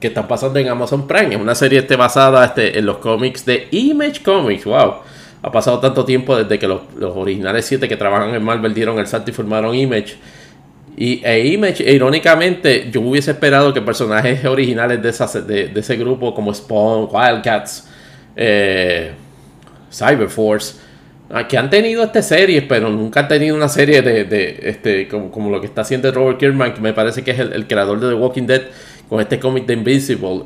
que 0.00 0.08
están 0.08 0.26
pasando 0.26 0.58
en 0.58 0.68
Amazon 0.68 1.06
Prime. 1.06 1.34
Es 1.34 1.40
una 1.40 1.54
serie 1.54 1.80
este, 1.80 1.94
basada 1.94 2.44
este, 2.44 2.78
en 2.78 2.86
los 2.86 2.96
cómics 2.98 3.44
de 3.44 3.68
Image 3.70 4.22
Comics. 4.22 4.64
¡Wow! 4.64 4.94
Ha 5.42 5.50
pasado 5.50 5.80
tanto 5.80 6.04
tiempo 6.04 6.36
desde 6.36 6.58
que 6.58 6.68
los, 6.68 6.82
originales 6.98 7.64
7 7.64 7.88
que 7.88 7.96
trabajan 7.96 8.34
en 8.34 8.42
Marvel 8.42 8.74
dieron 8.74 8.98
el 8.98 9.06
salto 9.06 9.30
y 9.30 9.34
formaron 9.34 9.74
Image. 9.74 10.16
Y 10.96 11.22
e 11.24 11.46
Image, 11.46 11.88
e 11.88 11.94
irónicamente, 11.94 12.90
yo 12.90 13.00
hubiese 13.00 13.30
esperado 13.30 13.72
que 13.72 13.80
personajes 13.80 14.44
originales 14.44 15.00
de, 15.00 15.68
de, 15.68 15.80
ese 15.80 15.96
grupo, 15.96 16.34
como 16.34 16.52
Spawn, 16.52 17.08
Wildcats, 17.10 17.88
eh, 18.36 19.12
Cyberforce, 19.90 20.74
ah, 21.30 21.48
que 21.48 21.56
han 21.56 21.70
tenido 21.70 22.02
esta 22.04 22.20
serie, 22.20 22.60
pero 22.60 22.90
nunca 22.90 23.20
han 23.20 23.28
tenido 23.28 23.56
una 23.56 23.68
serie 23.68 24.02
de, 24.02 24.60
este, 24.62 25.08
como, 25.08 25.48
lo 25.48 25.58
que 25.60 25.66
está 25.66 25.80
haciendo 25.80 26.12
Robert 26.12 26.38
Kirkman, 26.38 26.74
que 26.74 26.82
me 26.82 26.92
parece 26.92 27.24
que 27.24 27.30
es 27.30 27.38
el, 27.38 27.54
el 27.54 27.66
creador 27.66 27.98
de 27.98 28.08
The 28.08 28.14
Walking 28.14 28.46
Dead 28.46 28.62
con 29.08 29.20
este 29.20 29.40
cómic 29.40 29.66
de 29.66 29.74
Invisible, 29.74 30.44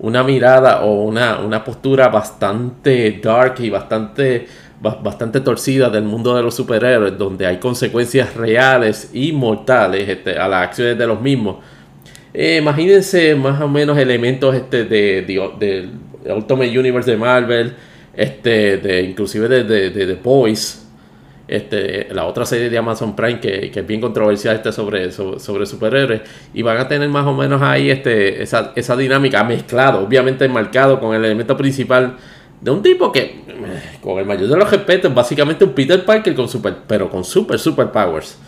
una 0.00 0.22
mirada 0.22 0.84
o 0.84 1.02
una, 1.02 1.38
una, 1.40 1.64
postura 1.64 2.08
bastante 2.08 3.20
dark 3.22 3.56
y 3.58 3.70
bastante, 3.70 4.46
bastante 4.80 5.40
torcida 5.40 5.90
del 5.90 6.04
mundo 6.04 6.36
de 6.36 6.42
los 6.42 6.54
superhéroes, 6.54 7.18
donde 7.18 7.46
hay 7.46 7.58
consecuencias 7.58 8.36
reales 8.36 9.10
y 9.12 9.32
mortales 9.32 10.08
este, 10.08 10.38
a 10.38 10.46
las 10.46 10.68
acciones 10.68 10.96
de 10.98 11.06
los 11.06 11.20
mismos. 11.20 11.56
Eh, 12.32 12.58
imagínense 12.60 13.34
más 13.34 13.60
o 13.60 13.68
menos 13.68 13.98
elementos 13.98 14.54
este, 14.54 14.84
de, 14.84 15.22
de, 15.22 15.88
Ultimate 16.32 16.78
Universe 16.78 17.10
de 17.10 17.16
Marvel, 17.16 17.74
este, 18.14 18.76
de, 18.78 19.02
inclusive 19.02 19.48
de, 19.48 19.64
de, 19.64 19.90
de 19.90 20.06
The 20.06 20.20
Boys, 20.22 20.87
este, 21.48 22.08
la 22.12 22.26
otra 22.26 22.44
serie 22.44 22.68
de 22.68 22.76
Amazon 22.76 23.16
Prime 23.16 23.40
que, 23.40 23.72
es 23.74 23.86
bien 23.86 24.02
controversial 24.02 24.56
este 24.56 24.70
sobre, 24.70 25.10
sobre, 25.10 25.66
superhéroes 25.66 26.20
y 26.52 26.60
van 26.62 26.76
a 26.76 26.86
tener 26.86 27.08
más 27.08 27.26
o 27.26 27.34
menos 27.34 27.62
ahí 27.62 27.90
este, 27.90 28.42
esa, 28.42 28.72
esa 28.76 28.94
dinámica 28.96 29.42
mezclado, 29.44 30.04
obviamente 30.04 30.46
marcado 30.46 31.00
con 31.00 31.16
el 31.16 31.24
elemento 31.24 31.56
principal 31.56 32.16
de 32.60 32.70
un 32.70 32.82
tipo 32.82 33.10
que, 33.10 33.20
eh, 33.20 33.98
con 34.02 34.18
el 34.18 34.26
mayor 34.26 34.48
de 34.48 34.56
los 34.56 34.70
respetos, 34.70 35.14
básicamente 35.14 35.64
un 35.64 35.72
Peter 35.72 36.04
Parker 36.04 36.34
con 36.34 36.48
super, 36.48 36.76
pero 36.86 37.08
con 37.08 37.24
super, 37.24 37.58
super 37.58 37.90
powers. 37.90 38.38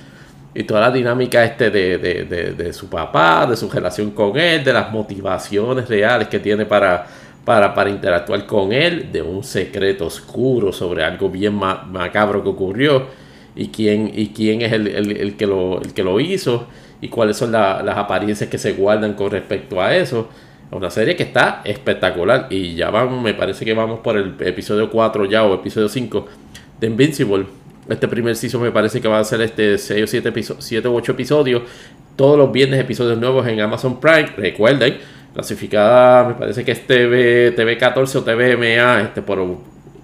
Y 0.52 0.64
toda 0.64 0.80
la 0.80 0.90
dinámica 0.90 1.44
este 1.44 1.70
de, 1.70 1.96
de, 1.96 2.24
de 2.24 2.72
su 2.72 2.88
papá, 2.88 3.46
de 3.46 3.56
su 3.56 3.70
relación 3.70 4.10
con 4.10 4.36
él, 4.36 4.64
de 4.64 4.72
las 4.72 4.90
motivaciones 4.90 5.88
reales 5.88 6.26
que 6.26 6.40
tiene 6.40 6.66
para, 6.66 7.06
para, 7.44 7.74
para 7.74 7.90
interactuar 7.90 8.46
con 8.46 8.72
él 8.72 9.10
de 9.12 9.22
un 9.22 9.42
secreto 9.42 10.06
oscuro 10.06 10.72
sobre 10.72 11.04
algo 11.04 11.28
bien 11.30 11.54
macabro 11.54 12.42
que 12.42 12.48
ocurrió 12.48 13.06
y 13.56 13.68
quién, 13.68 14.10
y 14.14 14.28
quién 14.28 14.62
es 14.62 14.72
el, 14.72 15.36
que, 15.36 15.46
lo, 15.46 15.80
el 15.80 15.92
que 15.92 16.02
lo 16.02 16.20
hizo 16.20 16.66
y 17.00 17.08
cuáles 17.08 17.36
son 17.36 17.52
las 17.52 17.96
apariencias 17.96 18.48
que 18.48 18.58
se 18.58 18.72
guardan 18.72 19.14
con 19.14 19.30
respecto 19.30 19.80
a 19.80 19.96
eso. 19.96 20.28
Una 20.70 20.90
serie 20.90 21.16
que 21.16 21.24
está 21.24 21.62
espectacular 21.64 22.46
y 22.48 22.74
ya 22.74 22.90
vamos, 22.90 23.20
me 23.20 23.34
parece 23.34 23.64
que 23.64 23.74
vamos 23.74 24.00
por 24.00 24.16
el 24.16 24.34
episodio 24.38 24.88
4 24.88 25.24
ya 25.24 25.44
o 25.44 25.54
episodio 25.54 25.88
5 25.88 26.26
de 26.78 26.86
Invincible. 26.86 27.46
Este 27.88 28.06
primer 28.06 28.36
season 28.36 28.62
me 28.62 28.70
parece 28.70 29.00
que 29.00 29.08
va 29.08 29.18
a 29.18 29.24
ser 29.24 29.40
este 29.40 29.76
6 29.76 30.04
o 30.04 30.06
7, 30.06 30.32
7 30.58 30.88
o 30.88 30.94
8 30.94 31.12
episodios. 31.12 31.62
Todos 32.14 32.38
los 32.38 32.52
viernes 32.52 32.78
episodios 32.78 33.18
nuevos 33.18 33.48
en 33.48 33.60
Amazon 33.60 33.98
Prime. 33.98 34.28
Recuerden, 34.36 34.98
clasificada, 35.32 36.28
me 36.28 36.34
parece 36.34 36.64
que 36.64 36.72
es 36.72 36.86
TV, 36.86 37.54
TV14 37.56 38.16
o 38.16 38.22
TVMA, 38.22 39.02
este, 39.02 39.22
por 39.22 39.58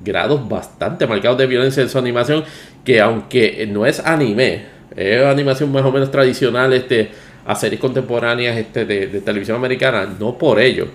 grados 0.05 0.49
bastante 0.49 1.07
marcados 1.07 1.39
de 1.39 1.47
violencia 1.47 1.83
en 1.83 1.89
su 1.89 1.99
animación, 1.99 2.45
que 2.85 3.01
aunque 3.01 3.67
no 3.71 3.85
es 3.85 4.01
anime, 4.01 4.67
es 4.95 5.23
animación 5.25 5.73
más 5.73 5.85
o 5.85 5.93
menos 5.93 6.11
tradicional 6.11 6.73
este, 6.73 7.11
a 7.45 7.55
series 7.55 7.81
contemporáneas 7.81 8.57
este, 8.57 8.85
de, 8.85 9.21
televisión 9.21 9.57
americana, 9.57 10.09
no 10.19 10.39
por 10.39 10.61
ello. 10.61 10.89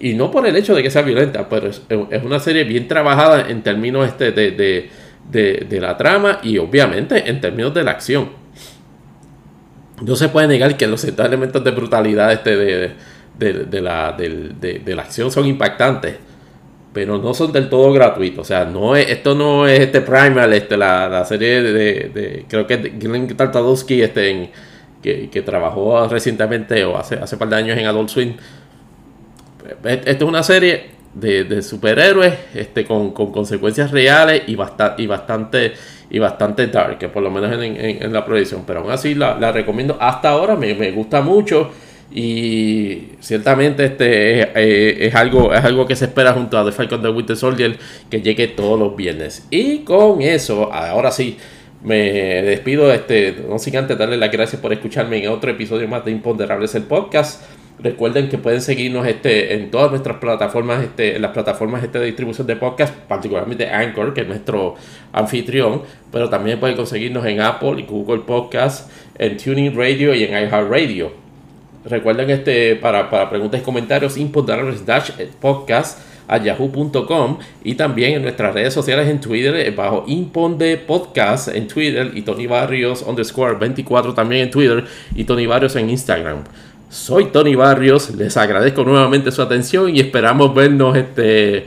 Y 0.00 0.14
no 0.14 0.30
por 0.30 0.46
el 0.46 0.56
hecho 0.56 0.74
de 0.74 0.82
que 0.82 0.90
sea 0.90 1.02
violenta, 1.02 1.48
pero 1.48 1.68
es, 1.68 1.82
una 2.22 2.40
serie 2.40 2.64
bien 2.64 2.88
trabajada 2.88 3.48
en 3.48 3.62
términos 3.62 4.06
este, 4.06 4.32
de, 4.32 4.50
de, 5.30 5.80
la 5.80 5.96
trama 5.96 6.40
y 6.42 6.58
obviamente 6.58 7.28
en 7.28 7.40
términos 7.40 7.72
de 7.74 7.82
la 7.82 7.92
acción. 7.92 8.30
No 10.02 10.16
se 10.16 10.28
puede 10.28 10.48
negar 10.48 10.76
que 10.76 10.86
los 10.86 11.04
elementos 11.04 11.62
de 11.62 11.70
brutalidad 11.70 12.32
este 12.32 12.56
de, 12.56 12.92
de, 13.38 13.80
la, 13.80 14.12
de, 14.12 14.82
la 14.94 15.02
acción 15.02 15.30
son 15.30 15.46
impactantes, 15.46 16.16
pero 16.92 17.18
no 17.18 17.34
son 17.34 17.52
del 17.52 17.68
todo 17.68 17.92
gratuitos. 17.92 18.40
O 18.40 18.44
sea, 18.44 18.64
no 18.64 18.96
es, 18.96 19.10
esto 19.10 19.34
no 19.34 19.66
es 19.66 19.80
este 19.80 20.00
Primal, 20.00 20.52
este, 20.52 20.76
la, 20.76 21.24
serie 21.24 21.62
de, 21.62 22.44
creo 22.48 22.66
que 22.66 22.76
Glenn 22.76 23.28
Tartakovsky 23.36 24.02
este, 24.02 24.50
que, 25.02 25.42
trabajó 25.44 26.06
recientemente 26.08 26.84
o 26.84 26.96
hace, 26.96 27.16
hace 27.16 27.36
par 27.36 27.48
de 27.48 27.56
años 27.56 27.78
en 27.78 27.86
Adult 27.86 28.08
Swim. 28.08 28.34
Esto 29.84 30.24
es 30.24 30.28
una 30.28 30.42
serie 30.42 30.90
de, 31.14 31.62
superhéroes 31.62 32.34
este, 32.54 32.84
con, 32.84 33.12
consecuencias 33.12 33.90
reales 33.90 34.42
y, 34.46 34.56
bastante 34.56 35.02
y 35.02 35.06
bastante 35.06 35.72
y 36.10 36.18
bastante 36.18 36.66
dark, 36.68 36.98
que 36.98 37.08
por 37.08 37.22
lo 37.22 37.30
menos 37.30 37.50
en, 37.52 38.12
la 38.12 38.24
proyección. 38.24 38.62
Pero 38.66 38.80
aún 38.80 38.90
así 38.92 39.14
la, 39.14 39.50
recomiendo 39.52 39.96
hasta 40.00 40.30
ahora, 40.30 40.54
me, 40.54 40.74
me 40.74 40.92
gusta 40.92 41.22
mucho. 41.22 41.70
Y 42.12 43.08
ciertamente 43.20 43.84
este 43.84 44.42
eh, 44.42 45.06
es, 45.06 45.14
algo, 45.14 45.52
es 45.52 45.64
algo 45.64 45.86
que 45.86 45.96
se 45.96 46.04
espera 46.04 46.32
junto 46.32 46.58
a 46.58 46.64
The 46.64 46.72
Falcon 46.72 47.02
The 47.02 47.08
Winter 47.08 47.36
Soldier 47.36 47.76
que 48.08 48.20
llegue 48.22 48.48
todos 48.48 48.78
los 48.78 48.96
viernes. 48.96 49.46
Y 49.50 49.78
con 49.78 50.22
eso, 50.22 50.72
ahora 50.72 51.10
sí, 51.10 51.36
me 51.84 52.42
despido, 52.42 52.92
este, 52.92 53.44
no 53.48 53.58
sin 53.58 53.76
antes 53.76 53.98
darle 53.98 54.16
las 54.16 54.30
gracias 54.30 54.60
por 54.60 54.72
escucharme 54.72 55.22
en 55.22 55.30
otro 55.30 55.50
episodio 55.50 55.86
más 55.86 56.04
de 56.04 56.12
Imponderables 56.12 56.74
el 56.74 56.84
podcast. 56.84 57.42
Recuerden 57.78 58.28
que 58.28 58.38
pueden 58.38 58.62
seguirnos 58.62 59.06
este, 59.06 59.54
en 59.54 59.70
todas 59.70 59.90
nuestras 59.90 60.18
plataformas, 60.18 60.82
este, 60.82 61.16
en 61.16 61.22
las 61.22 61.32
plataformas 61.32 61.82
este, 61.82 61.98
de 61.98 62.06
distribución 62.06 62.46
de 62.46 62.56
podcast, 62.56 62.94
particularmente 62.94 63.68
Anchor, 63.68 64.14
que 64.14 64.20
es 64.20 64.28
nuestro 64.28 64.76
anfitrión, 65.12 65.82
pero 66.12 66.30
también 66.30 66.60
pueden 66.60 66.76
conseguirnos 66.76 67.26
en 67.26 67.40
Apple 67.40 67.74
y 67.78 67.82
Google 67.82 68.20
Podcast, 68.20 68.90
en 69.18 69.36
Tuning 69.36 69.76
Radio 69.76 70.14
y 70.14 70.22
en 70.22 70.30
iHeartRadio. 70.30 71.23
Recuerden 71.84 72.30
este, 72.30 72.76
para, 72.76 73.10
para 73.10 73.28
preguntas 73.28 73.60
y 73.60 73.64
comentarios, 73.64 74.16
imponderables 74.16 74.86
dash 74.86 75.10
podcast 75.40 75.98
a 76.26 76.38
yahoo.com 76.38 77.38
y 77.62 77.74
también 77.74 78.14
en 78.14 78.22
nuestras 78.22 78.54
redes 78.54 78.72
sociales 78.72 79.08
en 79.08 79.20
Twitter 79.20 79.54
eh, 79.56 79.70
bajo 79.70 80.04
Imponde 80.06 80.76
Podcast 80.78 81.48
en 81.48 81.68
Twitter 81.68 82.12
y 82.14 82.22
Tony 82.22 82.46
Barrios 82.46 83.02
underscore 83.02 83.56
24 83.56 84.14
también 84.14 84.42
en 84.42 84.50
Twitter 84.50 84.84
y 85.14 85.24
Tony 85.24 85.46
Barrios 85.46 85.76
en 85.76 85.90
Instagram. 85.90 86.44
Soy 86.88 87.26
Tony 87.26 87.56
Barrios, 87.56 88.14
les 88.14 88.36
agradezco 88.36 88.84
nuevamente 88.84 89.32
su 89.32 89.42
atención 89.42 89.94
y 89.94 90.00
esperamos 90.00 90.54
vernos 90.54 90.96
este, 90.96 91.66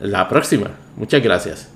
la 0.00 0.28
próxima. 0.28 0.72
Muchas 0.96 1.22
gracias. 1.22 1.75